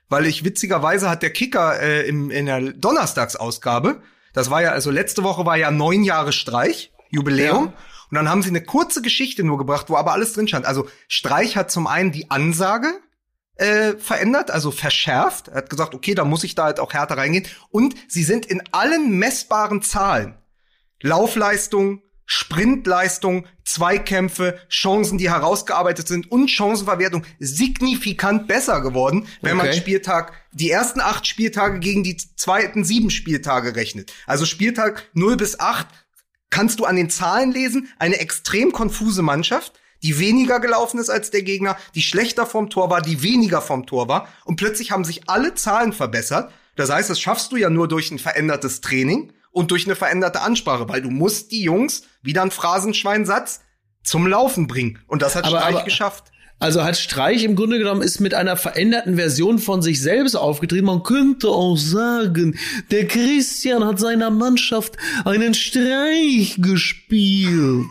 weil 0.10 0.26
ich 0.26 0.44
witzigerweise 0.44 1.10
hat 1.10 1.24
der 1.24 1.32
Kicker 1.32 1.80
äh, 1.82 2.08
im, 2.08 2.32
in 2.32 2.46
der 2.46 2.62
Donnerstagsausgabe, 2.74 4.02
das 4.34 4.50
war 4.50 4.62
ja, 4.62 4.72
also 4.72 4.92
letzte 4.92 5.24
Woche 5.24 5.46
war 5.46 5.58
ja 5.58 5.72
neun 5.72 6.04
Jahre 6.04 6.32
Streich, 6.32 6.92
Jubiläum. 7.10 7.66
Ja. 7.66 7.74
Und 8.10 8.16
dann 8.16 8.30
haben 8.30 8.42
sie 8.42 8.50
eine 8.50 8.64
kurze 8.64 9.02
Geschichte 9.02 9.44
nur 9.44 9.58
gebracht, 9.58 9.90
wo 9.90 9.98
aber 9.98 10.14
alles 10.14 10.34
drin 10.34 10.48
stand. 10.48 10.66
Also 10.66 10.88
Streich 11.08 11.58
hat 11.58 11.72
zum 11.72 11.88
einen 11.88 12.12
die 12.12 12.32
Ansage 12.32 12.88
äh, 13.56 13.96
verändert, 13.98 14.52
also 14.52 14.72
verschärft. 14.72 15.50
Er 15.50 15.56
hat 15.56 15.70
gesagt, 15.70 15.94
okay, 15.94 16.16
da 16.16 16.24
muss 16.24 16.44
ich 16.44 16.56
da 16.56 16.66
halt 16.66 16.80
auch 16.80 16.94
härter 16.94 17.18
reingehen. 17.18 17.48
Und 17.70 17.96
sie 18.08 18.24
sind 18.24 18.46
in 18.46 18.62
allen 18.72 19.18
messbaren 19.18 19.82
Zahlen, 19.82 20.36
Laufleistung, 21.02 22.02
Sprintleistung, 22.30 23.46
Zweikämpfe, 23.64 24.60
Chancen, 24.70 25.18
die 25.18 25.32
herausgearbeitet 25.32 26.10
sind 26.10 26.30
und 26.30 26.52
Chancenverwertung 26.52 27.24
signifikant 27.40 28.48
besser 28.48 28.82
geworden, 28.82 29.28
wenn 29.42 29.58
okay. 29.58 29.68
man 29.68 29.76
Spieltag, 29.76 30.34
die 30.52 30.70
ersten 30.70 31.00
acht 31.00 31.26
Spieltage 31.26 31.80
gegen 31.80 32.04
die 32.04 32.18
zweiten 32.18 32.84
sieben 32.84 33.10
Spieltage 33.10 33.76
rechnet. 33.76 34.12
Also 34.28 34.46
Spieltag 34.46 35.10
0 35.14 35.38
bis 35.38 35.60
8 35.60 35.88
kannst 36.50 36.80
du 36.80 36.86
an 36.86 36.98
den 36.98 37.10
Zahlen 37.10 37.52
lesen, 37.54 37.88
eine 37.98 38.20
extrem 38.20 38.74
konfuse 38.74 39.22
Mannschaft, 39.22 39.74
die 40.04 40.20
weniger 40.20 40.60
gelaufen 40.60 41.00
ist 41.00 41.10
als 41.10 41.32
der 41.32 41.44
Gegner, 41.44 41.78
die 41.96 42.02
schlechter 42.02 42.46
vom 42.46 42.70
Tor 42.70 42.90
war, 42.90 43.02
die 43.02 43.24
weniger 43.24 43.62
vom 43.62 43.86
Tor 43.86 44.10
war 44.10 44.28
und 44.44 44.58
plötzlich 44.58 44.92
haben 44.92 45.06
sich 45.06 45.30
alle 45.30 45.56
Zahlen 45.56 45.94
verbessert. 45.94 46.52
Das 46.76 46.90
heißt, 46.90 47.10
das 47.10 47.22
schaffst 47.22 47.54
du 47.54 47.56
ja 47.56 47.70
nur 47.70 47.88
durch 47.88 48.12
ein 48.12 48.20
verändertes 48.20 48.82
Training 48.82 49.32
und 49.58 49.72
durch 49.72 49.88
eine 49.88 49.96
veränderte 49.96 50.42
Ansprache, 50.42 50.88
weil 50.88 51.02
du 51.02 51.10
musst 51.10 51.52
die 51.52 51.64
Jungs, 51.64 52.04
wieder 52.22 52.44
ein 52.44 52.52
Phrasenschweinsatz, 52.52 53.62
zum 54.04 54.28
Laufen 54.28 54.68
bringen. 54.68 55.00
Und 55.08 55.24
das 55.24 55.36
hat 55.36 55.46
aber, 55.46 55.58
Streich 55.58 55.76
aber, 55.76 55.84
geschafft. 55.84 56.32
Also 56.60 56.84
hat 56.84 56.96
Streich 56.96 57.44
im 57.44 57.56
Grunde 57.56 57.80
genommen 57.80 58.04
ist 58.04 58.20
mit 58.20 58.36
einer 58.36 58.56
veränderten 58.56 59.16
Version 59.16 59.58
von 59.58 59.82
sich 59.82 60.00
selbst 60.00 60.36
aufgetreten. 60.36 60.86
Man 60.86 61.02
könnte 61.02 61.50
auch 61.50 61.76
sagen, 61.76 62.58
der 62.92 63.08
Christian 63.08 63.84
hat 63.84 64.00
seiner 64.00 64.30
Mannschaft 64.30 64.96
einen 65.26 65.56
Streich 65.56 66.58
gespielt. 66.60 67.86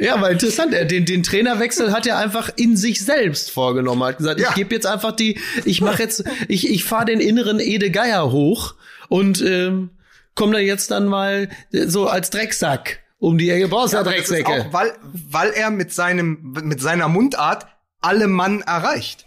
Ja, 0.00 0.20
weil 0.20 0.32
interessant, 0.32 0.74
er 0.74 0.84
den, 0.84 1.04
den 1.04 1.22
Trainerwechsel 1.22 1.92
hat 1.92 2.06
er 2.06 2.18
einfach 2.18 2.50
in 2.56 2.76
sich 2.76 3.04
selbst 3.04 3.50
vorgenommen. 3.50 4.02
Hat 4.02 4.18
gesagt, 4.18 4.40
ja. 4.40 4.48
ich 4.48 4.54
gebe 4.54 4.74
jetzt 4.74 4.86
einfach 4.86 5.12
die, 5.12 5.40
ich 5.64 5.80
mache 5.80 6.02
jetzt, 6.02 6.24
ich, 6.48 6.68
ich 6.68 6.84
fahre 6.84 7.06
den 7.06 7.20
inneren 7.20 7.60
Ede 7.60 7.90
Geier 7.90 8.32
hoch 8.32 8.74
und 9.08 9.40
ähm, 9.42 9.90
komme 10.34 10.54
da 10.54 10.58
jetzt 10.58 10.90
dann 10.90 11.06
mal 11.06 11.48
so 11.70 12.08
als 12.08 12.30
Drecksack 12.30 13.00
um 13.18 13.38
die 13.38 13.50
Ecke 13.50 13.68
brauchst 13.68 13.94
ja, 13.94 14.02
Drecksäcke. 14.02 14.66
Auch, 14.66 14.72
weil, 14.72 14.92
weil 15.02 15.52
er 15.52 15.70
mit 15.70 15.92
seinem, 15.92 16.54
mit 16.62 16.80
seiner 16.80 17.08
Mundart 17.08 17.66
alle 18.00 18.28
Mann 18.28 18.60
erreicht. 18.60 19.26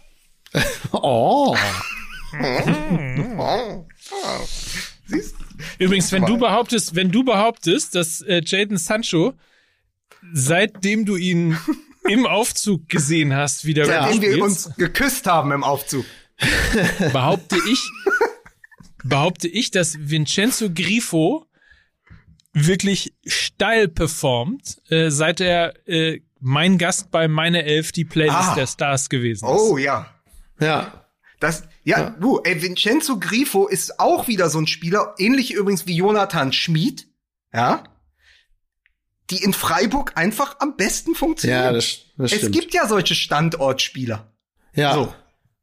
oh. 0.92 1.56
Übrigens, 5.78 6.12
wenn 6.12 6.24
du 6.24 6.36
behauptest, 6.38 6.94
wenn 6.94 7.10
du 7.10 7.24
behauptest, 7.24 7.94
dass 7.94 8.20
äh, 8.22 8.42
Jaden 8.44 8.76
Sancho, 8.76 9.34
seitdem 10.32 11.04
du 11.04 11.16
ihn 11.16 11.58
im 12.08 12.26
Aufzug 12.26 12.88
gesehen 12.88 13.34
hast, 13.34 13.64
wieder 13.64 13.84
Seitdem 13.84 14.22
wir 14.22 14.42
uns 14.42 14.74
geküsst 14.76 15.26
haben 15.26 15.52
im 15.52 15.64
Aufzug. 15.64 16.04
Behaupte 17.12 17.56
ich, 17.70 17.80
behaupte 19.04 19.48
ich, 19.48 19.70
dass 19.70 19.96
Vincenzo 19.98 20.70
Grifo 20.72 21.46
wirklich 22.52 23.14
steil 23.26 23.88
performt, 23.88 24.80
äh, 24.90 25.10
seit 25.10 25.40
er 25.40 25.74
äh, 25.88 26.20
mein 26.40 26.78
Gast 26.78 27.10
bei 27.10 27.28
Meine 27.28 27.64
Elf 27.64 27.92
die 27.92 28.04
Playlist 28.04 28.50
ah. 28.50 28.54
der 28.54 28.66
Stars 28.66 29.08
gewesen 29.08 29.44
ist. 29.44 29.50
Oh 29.50 29.76
ja. 29.76 30.06
Ja. 30.60 31.04
Das, 31.40 31.64
ja, 31.88 32.00
ja, 32.00 32.10
du, 32.10 32.40
ey, 32.44 32.60
Vincenzo 32.60 33.18
Grifo 33.18 33.66
ist 33.66 33.98
auch 33.98 34.28
wieder 34.28 34.50
so 34.50 34.58
ein 34.58 34.66
Spieler, 34.66 35.14
ähnlich 35.16 35.54
übrigens 35.54 35.86
wie 35.86 35.96
Jonathan 35.96 36.52
Schmid, 36.52 37.06
ja, 37.52 37.82
die 39.30 39.42
in 39.42 39.54
Freiburg 39.54 40.12
einfach 40.14 40.56
am 40.60 40.76
besten 40.76 41.14
funktionieren. 41.14 41.64
Ja, 41.64 41.72
das, 41.72 42.00
das 42.18 42.30
stimmt. 42.30 42.42
Es 42.44 42.50
gibt 42.50 42.74
ja 42.74 42.86
solche 42.86 43.14
Standortspieler. 43.14 44.30
Ja. 44.74 44.94
So. 44.94 45.14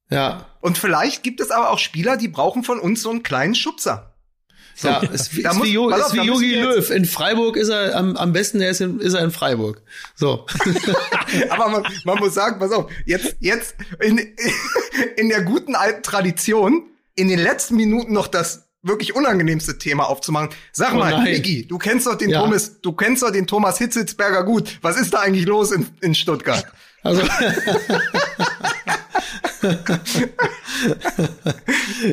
Ja. 0.10 0.48
Und 0.62 0.80
vielleicht 0.80 1.22
gibt 1.22 1.42
es 1.42 1.52
aber 1.52 1.70
auch 1.70 1.80
Spieler, 1.80 2.18
die 2.18 2.28
brauchen 2.28 2.64
von 2.64 2.80
uns 2.80 3.04
so 3.04 3.12
einen 3.12 3.22
kleinen 3.22 3.54
Schubser. 3.54 4.15
So, 4.78 4.90
ja, 4.90 5.00
ist, 5.00 5.34
ist, 5.34 5.54
muss, 5.54 5.66
wie, 5.66 5.76
ist 5.76 6.14
wie 6.14 6.26
Jogi 6.26 6.56
Löw. 6.56 6.90
In 6.90 7.06
Freiburg 7.06 7.56
ist 7.56 7.70
er 7.70 7.96
am, 7.96 8.18
am 8.18 8.34
besten, 8.34 8.60
er 8.60 8.72
ist, 8.72 8.82
in, 8.82 9.00
ist 9.00 9.14
er 9.14 9.24
in 9.24 9.32
Freiburg. 9.32 9.82
So. 10.16 10.46
Aber 11.50 11.70
man, 11.70 11.88
man 12.04 12.18
muss 12.20 12.34
sagen, 12.34 12.60
pass 12.60 12.72
auf, 12.72 12.92
jetzt, 13.06 13.38
jetzt 13.40 13.76
in, 14.02 14.18
in 15.16 15.30
der 15.30 15.44
guten 15.44 15.76
alten 15.76 16.04
Tradition, 16.04 16.84
in 17.16 17.30
den 17.30 17.40
letzten 17.40 17.78
Minuten 17.78 18.12
noch 18.12 18.28
das 18.28 18.68
wirklich 18.84 19.16
unangenehmste 19.16 19.78
Thema 19.78 20.10
aufzumachen. 20.10 20.50
Sag 20.74 20.94
oh 20.94 20.98
mal, 20.98 21.24
Niki, 21.24 21.66
du 21.66 21.78
kennst 21.78 22.06
doch 22.06 22.16
den 22.16 22.32
ja. 22.32 22.42
Thomas, 22.42 22.82
du 22.82 22.92
kennst 22.92 23.24
doch 23.24 23.32
den 23.32 23.48
Thomas 23.48 23.78
Hitzelsberger 23.78 24.44
gut. 24.44 24.78
Was 24.82 25.00
ist 25.00 25.14
da 25.14 25.20
eigentlich 25.20 25.46
los 25.46 25.72
in, 25.72 25.88
in 26.02 26.14
Stuttgart? 26.14 26.66
Also 27.02 27.22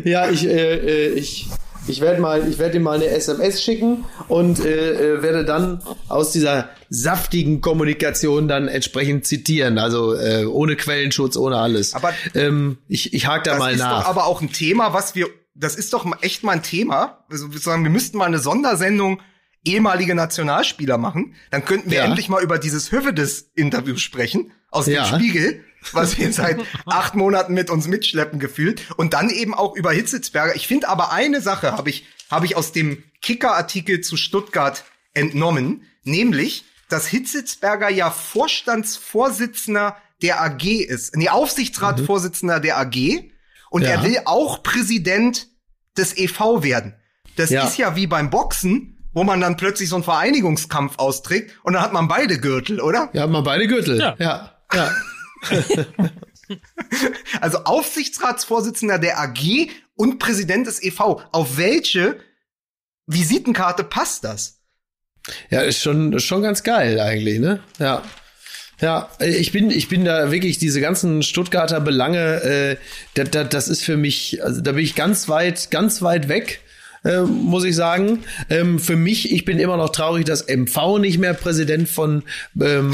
ja, 0.05 0.31
ich, 0.31 0.47
äh, 0.47 1.09
äh 1.09 1.15
ich 1.15 1.49
ich 1.87 2.01
werde 2.01 2.21
mal, 2.21 2.49
ich 2.49 2.59
werde 2.59 2.77
ihm 2.77 2.83
mal 2.85 2.97
eine 2.97 3.07
SMS 3.07 3.63
schicken 3.63 4.05
und 4.29 4.65
äh, 4.65 5.17
äh, 5.17 5.23
werde 5.23 5.45
dann 5.45 5.83
aus 6.09 6.33
dieser 6.33 6.69
saftigen 6.89 7.61
Kommunikation 7.61 8.49
dann 8.49 8.69
entsprechend 8.69 9.27
zitieren. 9.27 9.79
Also 9.79 10.15
äh, 10.15 10.45
ohne 10.45 10.77
Quellenschutz, 10.77 11.37
ohne 11.37 11.57
alles. 11.57 11.95
Aber 11.95 12.13
ähm, 12.35 12.79
ich, 12.89 13.13
ich 13.15 13.27
hake 13.27 13.49
da 13.51 13.59
mal 13.59 13.77
nach. 13.77 13.89
Das 13.91 13.99
ist 13.99 14.05
doch 14.05 14.09
aber 14.11 14.27
auch 14.27 14.41
ein 14.41 14.53
Thema, 14.53 14.93
was 14.93 15.15
wir 15.15 15.27
das 15.55 15.75
ist 15.77 15.93
doch 15.93 16.07
echt 16.23 16.45
mal 16.45 16.53
ein 16.53 16.63
Thema. 16.63 17.25
Also 17.31 17.53
wir 17.53 17.61
sagen, 17.61 17.83
wir 17.85 17.91
müssten 17.91 18.17
mal 18.17 18.25
eine 18.25 18.39
Sondersendung 18.39 19.21
ehemalige 19.65 20.15
Nationalspieler 20.15 20.97
machen. 20.99 21.35
Dann 21.51 21.65
könnten 21.65 21.91
wir 21.91 21.99
Ja. 21.99 22.05
endlich 22.05 22.29
mal 22.31 22.43
über 22.43 22.59
dieses 22.59 22.91
Hövedes-Interview 22.91 23.97
sprechen 23.97 24.53
aus 24.71 24.87
Ja. 24.87 25.05
dem 25.05 25.15
Spiegel, 25.21 25.61
was 25.93 26.19
wir 26.19 26.33
seit 26.33 26.61
acht 26.87 27.15
Monaten 27.15 27.55
mit 27.55 27.71
uns 27.71 27.87
mitschleppen 27.89 28.39
gefühlt. 28.39 28.83
Und 28.97 29.15
dann 29.15 29.31
eben 29.31 29.55
auch 29.55 29.75
über 29.77 29.93
Hitzelsberger. 29.93 30.55
Ich 30.57 30.67
finde 30.69 30.89
aber 30.89 31.13
eine 31.13 31.41
Sache 31.41 31.73
habe 31.73 31.91
ich, 31.91 32.07
habe 32.31 32.47
ich 32.47 32.57
aus 32.57 32.73
dem 32.73 33.03
Kicker-Artikel 33.21 34.01
zu 34.01 34.17
Stuttgart 34.17 34.85
entnommen, 35.15 35.83
nämlich, 36.05 36.65
dass 36.89 37.07
Hitzelsberger 37.07 37.89
ja 37.91 38.11
Vorstandsvorsitzender 38.11 39.97
der 40.23 40.41
AG 40.43 40.65
ist. 40.65 41.17
Nee, 41.17 41.29
Aufsichtsratsvorsitzender 41.29 42.61
der 42.61 42.79
AG. 42.79 43.31
Und 43.71 43.83
Ja. 43.83 43.89
er 43.91 44.03
will 44.05 44.19
auch 44.25 44.63
Präsident 44.63 45.49
des 45.97 46.17
EV 46.17 46.63
werden. 46.63 46.95
Das 47.37 47.51
Ja. 47.51 47.65
ist 47.67 47.79
ja 47.79 47.97
wie 47.97 48.07
beim 48.07 48.31
Boxen, 48.31 48.99
wo 49.15 49.25
man 49.25 49.41
dann 49.41 49.57
plötzlich 49.57 49.89
so 49.89 49.97
einen 49.97 50.05
Vereinigungskampf 50.05 50.99
austrägt 50.99 51.53
und 51.65 51.73
dann 51.75 51.83
hat 51.83 51.93
man 51.93 52.09
beide 52.09 52.39
Gürtel, 52.39 52.81
oder? 52.81 53.11
Ja, 53.13 53.23
haben 53.23 53.33
wir 53.33 53.43
beide 53.43 53.67
Gürtel. 53.67 53.99
Ja. 53.99 54.15
ja. 54.19 54.53
ja. 54.73 54.91
Also 57.41 57.59
Aufsichtsratsvorsitzender 57.65 58.99
der 58.99 59.19
AG 59.19 59.71
und 59.95 60.19
Präsident 60.19 60.67
des 60.67 60.83
EV. 60.83 61.23
Auf 61.33 61.57
welche 61.57 62.19
Visitenkarte 63.07 63.85
passt 63.85 64.25
das? 64.25 64.61
Ja, 65.51 65.61
ist 65.61 65.81
schon, 65.81 66.19
schon 66.21 66.43
ganz 66.43 66.63
geil 66.63 67.01
eigentlich, 67.01 67.39
ne? 67.39 67.61
Ja. 67.79 68.03
Ja, 68.81 69.09
ich 69.21 69.53
bin, 69.53 69.71
ich 69.71 69.89
bin 69.89 70.05
da 70.05 70.33
wirklich 70.33 70.59
diese 70.59 70.81
ganzen 70.81 71.23
Stuttgarter 71.23 71.81
Belange, 71.81 72.43
äh, 72.43 72.77
da, 73.15 73.23
da, 73.23 73.45
das 73.45 73.69
ist 73.69 73.85
für 73.85 73.97
mich, 73.97 74.43
also 74.43 74.61
da 74.61 74.73
bin 74.73 74.83
ich 74.83 74.97
ganz 74.97 75.29
weit, 75.29 75.71
ganz 75.71 76.03
weit 76.03 76.29
weg. 76.29 76.62
Äh, 77.05 77.21
muss 77.23 77.65
ich 77.65 77.75
sagen. 77.77 78.25
Ähm, 78.51 78.79
für 78.79 78.97
mich, 78.97 79.33
ich 79.33 79.45
bin 79.45 79.59
immer 79.59 79.77
noch 79.77 79.91
traurig, 79.91 80.25
dass 80.25 80.47
MV 80.49 80.99
nicht 80.99 81.19
mehr 81.19 81.35
Präsident 81.35 81.89
von 81.89 82.23
ähm, 82.61 82.93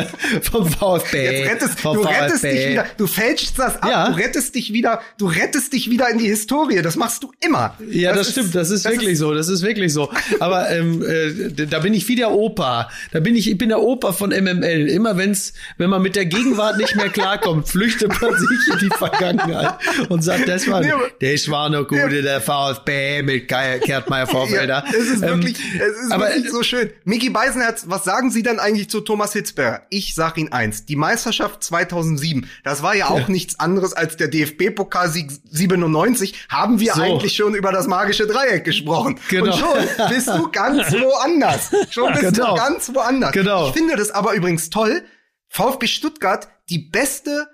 vom 0.42 0.68
VfB. 0.70 1.24
Jetzt 1.24 1.50
rettest, 1.50 1.80
vom 1.80 1.96
du 1.96 2.02
rettest 2.02 2.40
VfB. 2.40 2.52
dich 2.56 2.68
wieder, 2.70 2.86
du 2.96 3.06
fälschst 3.06 3.58
das 3.58 3.82
ab, 3.82 3.88
Ja. 3.90 4.08
du 4.10 4.16
rettest 4.16 4.54
dich 4.54 4.72
wieder, 4.72 5.00
du 5.18 5.26
rettest 5.26 5.72
dich 5.72 5.90
wieder 5.90 6.08
in 6.10 6.18
die 6.18 6.26
Historie. 6.28 6.82
Das 6.82 6.96
machst 6.96 7.22
du 7.22 7.32
immer. 7.44 7.76
Ja, 7.90 8.12
das, 8.14 8.30
stimmt, 8.30 8.54
das 8.54 8.70
ist 8.70 8.84
wirklich 8.84 9.18
so, 9.18 9.34
das 9.34 9.48
ist 9.48 9.62
wirklich 9.62 9.92
so. 9.92 10.10
Aber 10.38 10.70
ähm, 10.70 11.04
äh, 11.04 11.66
da 11.66 11.80
bin 11.80 11.94
ich 11.94 12.06
wie 12.08 12.16
der 12.16 12.30
Opa. 12.32 12.88
Da 13.12 13.20
bin 13.20 13.34
ich, 13.36 13.50
ich 13.50 13.58
bin 13.58 13.68
der 13.68 13.80
Opa 13.80 14.12
von 14.12 14.30
MML. 14.30 14.88
Immer 14.88 15.16
wenn's, 15.16 15.52
wenn 15.78 15.90
man 15.90 16.02
mit 16.02 16.16
der 16.16 16.26
Gegenwart 16.26 16.76
nicht 16.78 16.96
mehr 16.96 17.08
klarkommt, 17.08 17.68
flüchtet 17.70 18.20
man 18.20 18.32
sich 18.36 18.72
in 18.72 18.78
die 18.88 18.96
Vergangenheit 18.96 19.74
und 20.08 20.22
sagt, 20.22 20.48
das 20.48 20.68
war, 20.68 20.80
Nee, 20.80 20.92
das 21.20 21.48
war 21.50 21.68
noch 21.68 21.86
gute, 21.86 22.22
der 22.22 22.40
VfB 22.40 23.22
mit 23.22 23.39
Ge- 23.46 23.80
Kertmeier 23.80 24.26
Vorfelder. 24.26 24.84
Ja, 24.90 24.98
es 24.98 25.08
ist 25.08 25.22
Ähm, 25.22 25.28
wirklich, 25.42 25.58
es 25.74 25.96
ist 26.04 26.12
aber- 26.12 26.28
wirklich 26.28 26.50
so 26.50 26.62
schön. 26.62 26.90
Miki 27.04 27.30
Beisenherz, 27.30 27.84
was 27.88 28.04
sagen 28.04 28.30
Sie 28.30 28.42
denn 28.42 28.58
eigentlich 28.58 28.88
zu 28.90 29.00
Thomas 29.00 29.32
Hitzberger? 29.32 29.82
Ich 29.90 30.14
sag 30.14 30.38
Ihnen 30.38 30.52
eins. 30.52 30.84
Die 30.86 30.96
Meisterschaft 30.96 31.62
2007, 31.64 32.48
das 32.64 32.82
war 32.82 32.94
ja 32.94 33.08
auch 33.08 33.28
nichts 33.28 33.58
anderes 33.60 33.92
als 33.92 34.16
der 34.16 34.28
DFB-Pokalsieg 34.28 35.30
97. 35.50 36.46
Haben 36.48 36.80
wir 36.80 36.94
So. 36.94 37.02
eigentlich 37.02 37.34
schon 37.36 37.54
über 37.54 37.72
das 37.72 37.86
magische 37.86 38.26
Dreieck 38.26 38.64
gesprochen. 38.64 39.18
Genau. 39.28 39.46
Und 39.52 39.58
schon 39.58 40.08
bist 40.08 40.28
du 40.28 40.50
ganz 40.50 40.92
woanders. 40.92 41.70
Schon 41.90 42.12
bist 42.12 42.34
Genau. 42.34 42.54
du 42.54 42.60
ganz 42.62 42.90
woanders. 42.94 43.32
Genau. 43.32 43.68
Ich 43.68 43.74
finde 43.74 43.96
das 43.96 44.10
aber 44.10 44.34
übrigens 44.34 44.70
toll. 44.70 45.02
VfB 45.48 45.86
Stuttgart, 45.88 46.48
die 46.68 46.78
beste 46.78 47.48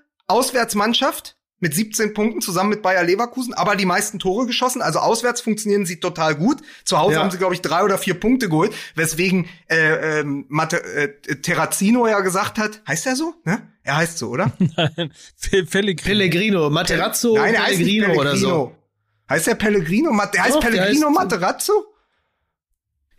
Auswärtsmannschaft 0.47 1.36
mit 1.67 1.75
17 1.75 2.15
Punkten 2.15 2.41
zusammen 2.41 2.71
mit 2.71 2.81
Bayer 2.83 3.03
Leverkusen, 3.03 3.53
aber 3.53 3.75
die 3.75 3.87
meisten 3.87 4.21
Tore 4.21 4.47
geschossen. 4.47 4.83
Also 4.83 5.01
auswärts 5.01 5.41
funktionieren 5.41 5.85
sie 5.85 5.99
total 5.99 6.37
gut. 6.37 6.59
Zu 6.85 6.97
Hause 6.99 7.15
Ja. 7.17 7.23
haben 7.23 7.33
sie, 7.33 7.39
glaube 7.39 7.55
ich, 7.55 7.61
drei 7.61 7.83
oder 7.83 7.99
vier 7.99 8.15
Punkte 8.15 8.49
geholt, 8.49 8.73
weswegen 8.95 9.49
äh, 9.69 10.21
ähm, 10.21 10.45
Mate, 10.49 10.81
äh, 10.85 11.09
Terrazino 11.43 12.07
ja 12.07 12.21
gesagt 12.21 12.59
hat, 12.59 12.83
heißt 12.87 13.05
er 13.07 13.17
so? 13.17 13.35
Ne? 13.45 13.67
Er 13.83 13.97
heißt 13.97 14.17
so, 14.19 14.29
oder? 14.29 14.53
Pe- 15.51 15.65
Pellegrini. 15.65 15.95
Pellegrino, 15.95 16.71
Materazzo, 16.71 17.35
Nein, 17.37 17.55
er 17.55 17.65
heißt 17.67 17.79
nicht 17.81 17.87
Pellegrino 18.01 18.07
Pellegrino. 18.07 18.21
oder 18.21 18.37
so. 18.37 18.77
Heißt 19.29 19.49
er 19.49 19.55
Pellegrino? 19.57 20.13
Ma- 20.13 20.27
Der 20.27 20.45
heißt 20.45 20.55
Doch, 20.55 20.61
der 20.61 20.69
Pellegrino 20.69 21.09
heißt- 21.09 21.15
Materazzo? 21.15 21.85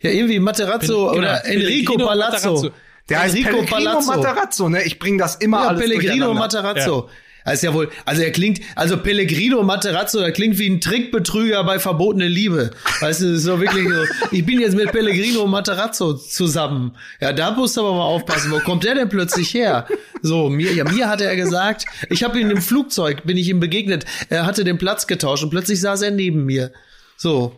Ja, 0.00 0.10
irgendwie 0.10 0.38
Materazzo 0.38 1.10
Pel- 1.10 1.18
oder 1.18 1.40
genau, 1.42 1.54
Enrico 1.54 1.92
Pellegrino 1.92 2.06
Palazzo. 2.06 2.50
Materazzo. 2.54 2.74
Der 3.10 3.20
heißt 3.20 3.34
Enrico 3.36 3.50
Pellegrino 3.50 3.90
Palazzo. 3.90 4.06
Materazzo, 4.16 4.68
ne? 4.70 4.82
Ich 4.84 4.98
bring 4.98 5.18
das 5.18 5.36
immer 5.36 5.60
Ja, 5.62 5.68
alles 5.68 5.80
Pellegrino. 5.82 6.32
Materazzo. 6.34 7.10
Das 7.44 7.54
ist 7.54 7.62
ja 7.62 7.72
wohl, 7.72 7.88
also 8.04 8.20
er 8.22 8.30
klingt, 8.30 8.60
also 8.74 8.98
Pellegrino 8.98 9.62
Materazzo, 9.62 10.18
der 10.20 10.32
klingt 10.32 10.58
wie 10.58 10.68
ein 10.68 10.80
Trickbetrüger 10.82 11.64
bei 11.64 11.78
verbotene 11.78 12.28
Liebe. 12.28 12.70
Weißt 13.00 13.22
du, 13.22 13.26
das 13.30 13.38
ist 13.38 13.44
so 13.44 13.58
wirklich 13.60 13.88
so, 13.88 14.02
ich 14.32 14.44
bin 14.44 14.60
jetzt 14.60 14.74
mit 14.76 14.92
Pellegrino 14.92 15.46
Materazzo 15.46 16.12
zusammen. 16.14 16.94
Ja, 17.20 17.32
da 17.32 17.50
musst 17.52 17.76
du 17.76 17.80
aber 17.80 17.94
mal 17.94 18.04
aufpassen, 18.04 18.50
wo 18.50 18.58
kommt 18.58 18.84
der 18.84 18.94
denn 18.96 19.08
plötzlich 19.08 19.54
her? 19.54 19.86
So, 20.20 20.50
mir, 20.50 20.72
ja, 20.74 20.84
mir 20.84 21.08
hatte 21.08 21.24
er 21.24 21.36
gesagt, 21.36 21.86
ich 22.10 22.22
habe 22.22 22.38
ihn 22.38 22.50
im 22.50 22.60
Flugzeug, 22.60 23.22
bin 23.24 23.38
ich 23.38 23.48
ihm 23.48 23.60
begegnet, 23.60 24.04
er 24.28 24.44
hatte 24.44 24.64
den 24.64 24.76
Platz 24.76 25.06
getauscht 25.06 25.42
und 25.44 25.50
plötzlich 25.50 25.80
saß 25.80 26.02
er 26.02 26.10
neben 26.10 26.44
mir. 26.44 26.70
So, 27.16 27.56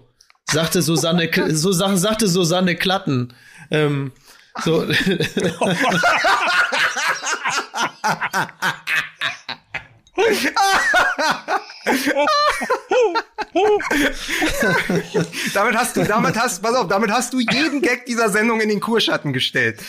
sagte 0.50 0.82
Susanne, 0.82 1.28
so 1.50 1.72
sa- 1.72 1.96
sagte 1.96 2.28
Susanne 2.28 2.76
Klatten. 2.76 3.34
Ähm, 3.72 4.12
so, 4.64 4.86
Damit 15.54 15.76
hast 15.76 15.96
du, 15.96 16.04
damit 16.04 16.38
hast, 16.38 16.62
pass 16.62 16.74
auf, 16.74 16.88
damit 16.88 17.10
hast 17.10 17.32
du 17.32 17.40
jeden 17.40 17.80
Gag 17.82 18.06
dieser 18.06 18.28
Sendung 18.30 18.60
in 18.60 18.68
den 18.68 18.80
Kurschatten 18.80 19.32
gestellt. 19.32 19.80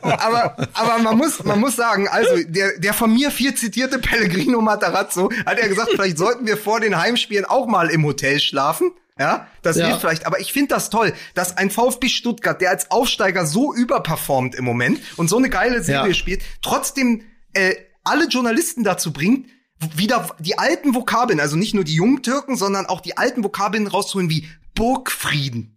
aber, 0.00 0.56
aber 0.72 0.98
man 0.98 1.16
muss, 1.18 1.44
man 1.44 1.60
muss 1.60 1.76
sagen, 1.76 2.08
also 2.08 2.36
der, 2.46 2.78
der 2.78 2.94
von 2.94 3.12
mir 3.12 3.30
viel 3.30 3.54
zitierte 3.54 3.98
Pellegrino 3.98 4.60
Matarazzo 4.62 5.30
hat 5.44 5.58
ja 5.60 5.68
gesagt, 5.68 5.90
vielleicht 5.94 6.16
sollten 6.18 6.46
wir 6.46 6.56
vor 6.56 6.80
den 6.80 6.96
Heimspielen 6.98 7.44
auch 7.44 7.66
mal 7.66 7.90
im 7.90 8.04
Hotel 8.04 8.40
schlafen. 8.40 8.92
Ja, 9.18 9.46
das 9.62 9.76
Ja. 9.76 9.86
hilft 9.86 10.00
vielleicht. 10.00 10.26
Aber 10.26 10.40
ich 10.40 10.52
finde 10.52 10.74
das 10.74 10.90
toll, 10.90 11.12
dass 11.34 11.56
ein 11.56 11.70
VfB 11.70 12.08
Stuttgart, 12.08 12.60
der 12.60 12.70
als 12.70 12.90
Aufsteiger 12.90 13.46
so 13.46 13.72
überperformt 13.74 14.54
im 14.56 14.64
Moment 14.64 14.98
und 15.16 15.28
so 15.28 15.36
eine 15.36 15.50
geile 15.50 15.82
Serie 15.84 16.08
Ja. 16.08 16.14
spielt, 16.14 16.42
trotzdem 16.62 17.22
äh, 17.52 17.74
alle 18.04 18.26
Journalisten 18.28 18.84
dazu 18.84 19.12
bringt, 19.12 19.48
wieder 19.96 20.34
die 20.38 20.56
alten 20.58 20.94
Vokabeln, 20.94 21.40
also 21.40 21.56
nicht 21.56 21.74
nur 21.74 21.84
die 21.84 21.94
jungen 21.94 22.22
Türken, 22.22 22.56
sondern 22.56 22.86
auch 22.86 23.00
die 23.00 23.16
alten 23.18 23.42
Vokabeln 23.44 23.86
rauszuholen 23.86 24.30
wie 24.30 24.46
Burgfrieden. 24.74 25.70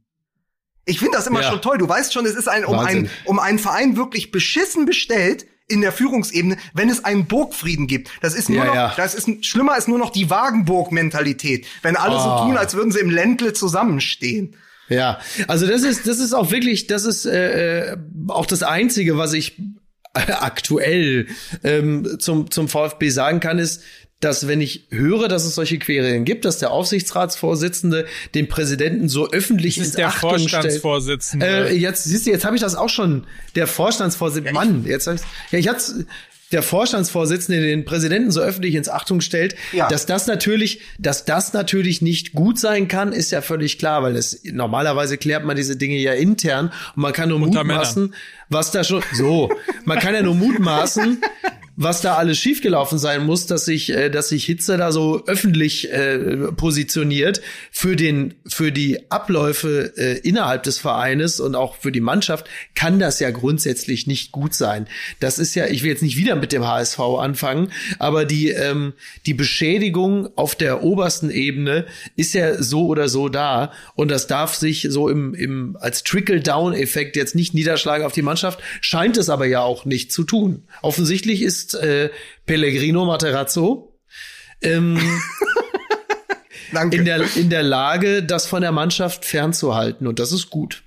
Ich 0.85 0.99
finde 0.99 1.17
das 1.17 1.27
immer 1.27 1.41
Ja. 1.41 1.49
schon 1.49 1.61
toll. 1.61 1.77
Du 1.77 1.89
weißt 1.89 2.13
schon, 2.13 2.25
es 2.25 2.35
ist 2.35 2.47
ein, 2.47 2.63
um, 2.63 2.77
Wahnsinn. 2.77 3.05
ein, 3.05 3.09
um 3.25 3.39
einen 3.39 3.59
Verein 3.59 3.97
wirklich 3.97 4.31
beschissen 4.31 4.85
bestellt 4.85 5.45
in 5.67 5.81
der 5.81 5.91
Führungsebene, 5.91 6.55
wenn 6.73 6.89
es 6.89 7.03
einen 7.03 7.25
Burgfrieden 7.25 7.87
gibt. 7.87 8.09
Das 8.21 8.33
ist 8.35 8.47
nur 8.47 8.59
Ja, 8.59 8.65
noch, 8.65 8.75
ja. 8.75 8.93
das 8.95 9.13
ist 9.15 9.45
schlimmer 9.45 9.77
ist 9.77 9.89
nur 9.89 9.97
noch 9.99 10.11
die 10.11 10.29
Wagenburg-Mentalität, 10.29 11.65
wenn 11.81 11.97
alle 11.97 12.17
so 12.19 12.29
Oh. 12.29 12.45
tun, 12.45 12.57
als 12.57 12.73
würden 12.73 12.91
sie 12.93 12.99
im 12.99 13.09
Ländle 13.09 13.51
zusammenstehen. 13.53 14.55
Ja, 14.87 15.19
also 15.49 15.67
das 15.67 15.83
ist, 15.83 16.07
das 16.07 16.19
ist 16.19 16.31
auch 16.33 16.51
wirklich, 16.51 16.87
das 16.87 17.03
ist 17.03 17.25
äh, 17.25 17.91
äh, 17.91 17.97
auch 18.29 18.45
das 18.45 18.63
Einzige, 18.63 19.17
was 19.17 19.33
ich 19.33 19.59
aktuell 20.41 21.27
ähm, 21.63 22.17
zum, 22.19 22.51
zum 22.51 22.67
VfB 22.67 23.09
sagen 23.09 23.39
kann, 23.39 23.59
ist, 23.59 23.83
dass 24.19 24.47
wenn 24.47 24.61
ich 24.61 24.87
höre, 24.89 25.27
dass 25.27 25.45
es 25.45 25.53
solche 25.53 25.77
Querelen 25.77 26.25
gibt, 26.25 26.45
dass 26.45 26.57
der 26.57 26.71
Aufsichtsratsvorsitzende 26.71 28.07
den 28.33 28.47
Präsidenten 28.47 29.09
so 29.09 29.29
öffentlich 29.29 29.75
Das 29.75 29.87
ist 29.87 29.97
der 29.97 30.07
Achtung 30.07 30.39
stellt. 30.39 30.51
Vorstandsvorsitzende. 30.51 31.45
Äh, 31.45 31.75
jetzt 31.75 32.05
siehst 32.05 32.25
du, 32.25 32.31
jetzt 32.31 32.43
habe 32.43 32.55
ich 32.55 32.61
das 32.61 32.75
auch 32.75 32.89
schon. 32.89 33.27
Der 33.55 33.67
Vorstandsvorsitzende, 33.67 34.53
Mann, 34.53 34.85
jetzt 34.85 35.05
hab 35.05 35.15
ich's, 35.15 35.25
ja, 35.51 35.59
ich 35.59 35.67
hatte 35.67 36.07
der 36.51 36.63
Vorstandsvorsitzende 36.63 37.61
den 37.61 37.83
Präsidenten 37.85 38.31
so 38.31 38.39
öffentlich 38.41 38.75
ins 38.75 38.87
Achtung 38.89 39.19
stellt, 39.21 39.55
Ja. 39.73 39.87
dass 39.89 40.05
das 40.05 40.27
natürlich, 40.27 40.81
dass 40.97 41.25
das 41.25 41.53
natürlich 41.53 42.01
nicht 42.01 42.33
gut 42.33 42.57
sein 42.59 42.87
kann, 42.87 43.11
ist 43.11 43.31
ja 43.31 43.41
völlig 43.41 43.77
klar, 43.79 44.01
weil 44.03 44.15
es 44.15 44.41
normalerweise 44.43 45.17
klärt 45.17 45.43
man 45.43 45.55
diese 45.57 45.75
Dinge 45.75 45.97
ja 45.97 46.13
intern 46.13 46.71
und 46.95 47.01
man 47.01 47.13
kann 47.13 47.29
nur 47.29 47.41
Unter 47.41 47.63
mutmaßen, 47.63 48.13
was 48.49 48.71
da 48.71 48.83
schon 48.83 49.03
so, 49.13 49.49
man 49.85 49.99
kann 49.99 50.13
ja 50.13 50.21
nur 50.21 50.35
mutmaßen, 50.35 51.21
was 51.79 52.01
da 52.01 52.15
alles 52.15 52.39
schiefgelaufen 52.39 52.97
sein 52.97 53.23
muss, 53.23 53.45
dass 53.45 53.65
sich, 53.65 53.91
äh, 53.91 54.09
dass 54.09 54.29
sich 54.29 54.45
Hitze 54.45 54.77
da 54.77 54.91
so 54.91 55.23
öffentlich 55.27 55.91
äh, 55.91 56.51
positioniert 56.53 57.41
für 57.71 57.95
den, 57.95 58.33
für 58.47 58.71
die 58.71 59.11
Abläufe 59.11 59.93
äh, 59.95 60.17
innerhalb 60.17 60.63
des 60.63 60.79
Vereines 60.79 61.39
und 61.39 61.55
auch 61.55 61.75
für 61.75 61.91
die 61.91 62.01
Mannschaft 62.01 62.47
kann 62.73 62.97
das 62.97 63.19
ja 63.19 63.29
grundsätzlich 63.29 64.07
nicht 64.07 64.31
gut 64.31 64.55
sein. 64.55 64.87
Das 65.19 65.37
ist 65.37 65.53
ja, 65.53 65.67
ich 65.67 65.83
will 65.83 65.91
jetzt 65.91 66.01
nicht 66.01 66.17
wieder 66.17 66.35
mit 66.35 66.51
dem 66.51 66.65
HSV 66.65 66.99
anfangen, 66.99 67.71
aber 67.99 68.25
die 68.25 68.49
ähm, 68.49 68.93
die 69.27 69.35
Beschädigung 69.35 70.29
auf 70.35 70.55
der 70.55 70.81
obersten 70.81 71.29
Ebene 71.29 71.85
ist 72.15 72.33
ja 72.33 72.61
so 72.61 72.87
oder 72.87 73.07
so 73.07 73.29
da 73.29 73.71
und 73.93 74.09
das 74.09 74.25
darf 74.25 74.55
sich 74.55 74.87
so 74.89 75.09
im, 75.09 75.35
im 75.35 75.77
als 75.79 76.03
Trickle-Down-Effekt 76.03 77.15
jetzt 77.15 77.35
nicht 77.35 77.53
niederschlagen 77.53 78.03
auf 78.03 78.13
die 78.13 78.23
Mannschaft, 78.23 78.61
scheint 78.81 79.15
es 79.17 79.29
aber 79.29 79.45
ja 79.45 79.61
auch 79.61 79.85
nicht 79.85 80.11
zu 80.11 80.23
tun. 80.23 80.63
Offensichtlich 80.81 81.43
ist 81.43 81.66
äh, 81.73 82.09
Pellegrino 82.45 83.05
Materazzo 83.05 83.99
ähm, 84.61 84.99
in, 86.91 87.05
der, 87.05 87.35
in 87.35 87.49
der 87.49 87.63
Lage, 87.63 88.23
das 88.23 88.45
von 88.45 88.61
der 88.61 88.71
Mannschaft 88.71 89.25
fernzuhalten. 89.25 90.07
Und 90.07 90.19
das 90.19 90.31
ist 90.31 90.49
gut. 90.49 90.83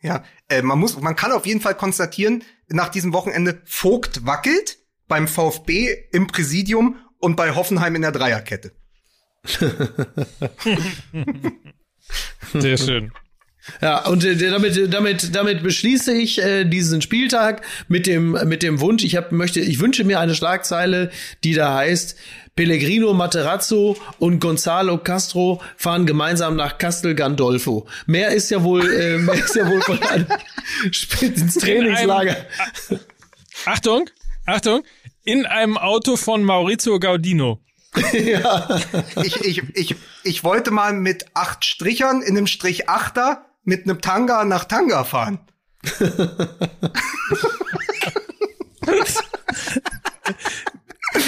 Ja, 0.00 0.24
äh, 0.48 0.62
man 0.62 0.78
muss, 0.78 1.00
man 1.00 1.16
kann 1.16 1.32
auf 1.32 1.46
jeden 1.46 1.60
Fall 1.60 1.74
konstatieren, 1.76 2.44
nach 2.68 2.88
diesem 2.88 3.12
Wochenende 3.12 3.60
Vogt 3.64 4.26
wackelt 4.26 4.78
beim 5.08 5.26
VfB 5.26 5.94
im 6.12 6.26
Präsidium 6.26 6.96
und 7.18 7.36
bei 7.36 7.54
Hoffenheim 7.54 7.96
in 7.96 8.02
der 8.02 8.12
Dreierkette. 8.12 8.72
Sehr 12.52 12.76
schön. 12.76 13.12
Ja, 13.80 14.06
und 14.06 14.24
äh, 14.24 14.36
damit, 14.36 14.92
damit, 14.92 15.34
damit 15.34 15.62
beschließe 15.62 16.12
ich 16.12 16.42
äh, 16.42 16.64
diesen 16.64 17.02
Spieltag 17.02 17.62
mit 17.88 18.06
dem, 18.06 18.32
mit 18.46 18.62
dem 18.62 18.80
Wunsch, 18.80 19.04
ich 19.04 19.16
hab, 19.16 19.32
möchte, 19.32 19.60
ich 19.60 19.80
wünsche 19.80 20.04
mir 20.04 20.20
eine 20.20 20.34
Schlagzeile, 20.34 21.10
die 21.44 21.54
da 21.54 21.76
heißt, 21.76 22.16
Pellegrino 22.58 23.14
Materazzo 23.14 23.96
und 24.18 24.40
Gonzalo 24.40 24.98
Castro 24.98 25.62
fahren 25.76 26.06
gemeinsam 26.06 26.56
nach 26.56 26.78
Castel 26.78 27.14
Gandolfo. 27.14 27.86
Mehr 28.06 28.30
ist 28.30 28.50
ja 28.50 28.64
wohl, 28.64 28.92
äh, 28.92 29.18
mehr 29.18 29.36
ist 29.36 29.54
ja 29.54 29.68
wohl 29.70 29.80
von 29.80 30.02
einem 30.02 30.26
ins 31.20 31.54
Trainingslager. 31.54 32.36
Einem, 32.90 33.00
Achtung, 33.64 34.10
Achtung, 34.44 34.82
in 35.22 35.46
einem 35.46 35.78
Auto 35.78 36.16
von 36.16 36.42
Maurizio 36.42 36.98
Gaudino. 36.98 37.60
ja. 38.12 38.80
Ich, 39.22 39.36
ich, 39.44 39.62
ich, 39.74 39.94
ich 40.24 40.42
wollte 40.42 40.72
mal 40.72 40.92
mit 40.92 41.26
acht 41.34 41.64
Strichern 41.64 42.22
in 42.22 42.36
einem 42.36 42.46
Strich 42.48 42.88
Achter 42.88 43.44
mit 43.64 43.84
einem 43.84 44.00
Tanga 44.00 44.44
nach 44.44 44.64
Tanga 44.64 45.04
fahren. 45.04 45.40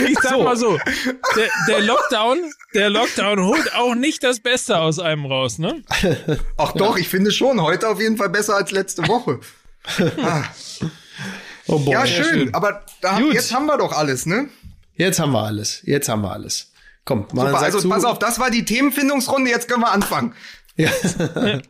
ich 0.08 0.18
sag 0.20 0.32
so. 0.32 0.42
mal 0.42 0.56
so, 0.56 0.78
der, 1.36 1.48
der, 1.68 1.80
Lockdown, 1.80 2.38
der 2.74 2.90
Lockdown 2.90 3.40
holt 3.44 3.74
auch 3.74 3.94
nicht 3.94 4.22
das 4.22 4.40
Beste 4.40 4.78
aus 4.78 4.98
einem 4.98 5.26
raus, 5.26 5.58
ne? 5.58 5.82
Ach 6.56 6.72
doch, 6.72 6.96
ich 6.96 7.08
finde 7.08 7.30
schon. 7.32 7.60
Heute 7.60 7.88
auf 7.88 8.00
jeden 8.00 8.16
Fall 8.16 8.30
besser 8.30 8.56
als 8.56 8.70
letzte 8.70 9.06
Woche. 9.08 9.40
Ah. 10.22 10.44
Oh 11.66 11.78
boy. 11.78 11.92
Ja, 11.92 12.06
schön, 12.06 12.24
schön. 12.24 12.54
aber 12.54 12.84
da, 13.00 13.20
jetzt 13.20 13.54
haben 13.54 13.66
wir 13.66 13.78
doch 13.78 13.92
alles, 13.92 14.26
ne? 14.26 14.48
Jetzt 14.94 15.20
haben 15.20 15.32
wir 15.32 15.42
alles. 15.44 15.80
Jetzt 15.84 16.08
haben 16.08 16.22
wir 16.22 16.32
alles. 16.32 16.72
Komm, 17.04 17.26
mal 17.32 17.46
Super, 17.46 17.62
also 17.62 17.80
zu. 17.80 17.88
pass 17.88 18.04
auf, 18.04 18.18
das 18.18 18.38
war 18.38 18.50
die 18.50 18.64
Themenfindungsrunde, 18.64 19.50
jetzt 19.50 19.68
können 19.68 19.80
wir 19.82 19.90
anfangen. 19.90 20.34
Ja. 20.80 20.90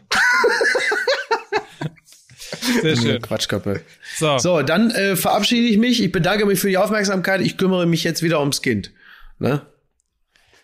Sehr 2.82 2.96
schön. 2.96 3.22
Quatschköppe. 3.22 3.82
So, 4.16 4.38
so 4.38 4.62
dann 4.62 4.90
äh, 4.90 5.16
verabschiede 5.16 5.66
ich 5.68 5.78
mich. 5.78 6.02
Ich 6.02 6.12
bedanke 6.12 6.46
mich 6.46 6.60
für 6.60 6.68
die 6.68 6.78
Aufmerksamkeit. 6.78 7.40
Ich 7.40 7.56
kümmere 7.56 7.86
mich 7.86 8.04
jetzt 8.04 8.22
wieder 8.22 8.40
ums 8.40 8.62
Kind. 8.62 8.92
Ne? 9.38 9.62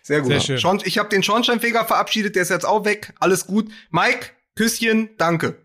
Sehr 0.02 0.20
gut. 0.20 0.30
Sehr 0.30 0.40
schön. 0.40 0.58
Schorn 0.58 0.80
ich 0.84 0.98
habe 0.98 1.08
den 1.08 1.22
Schornsteinfeger 1.22 1.84
verabschiedet, 1.84 2.36
der 2.36 2.42
ist 2.42 2.50
jetzt 2.50 2.66
auch 2.66 2.84
weg. 2.84 3.12
Alles 3.18 3.46
gut. 3.46 3.68
Mike, 3.90 4.26
Küsschen, 4.54 5.10
danke. 5.18 5.56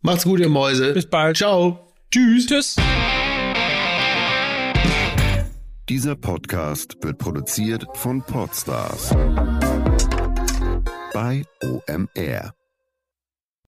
Macht's 0.00 0.24
gut, 0.24 0.40
ihr 0.40 0.48
Mäuse. 0.48 0.92
Bis 0.92 1.06
bald. 1.06 1.36
Ciao. 1.36 1.92
Tschüss. 2.10 2.46
Tschüss. 2.46 2.76
Dieser 5.88 6.16
Podcast 6.16 6.96
wird 7.02 7.18
produziert 7.18 7.86
von 7.94 8.22
Podstars 8.22 9.14
bei 11.16 11.46
OMR. 11.62 12.55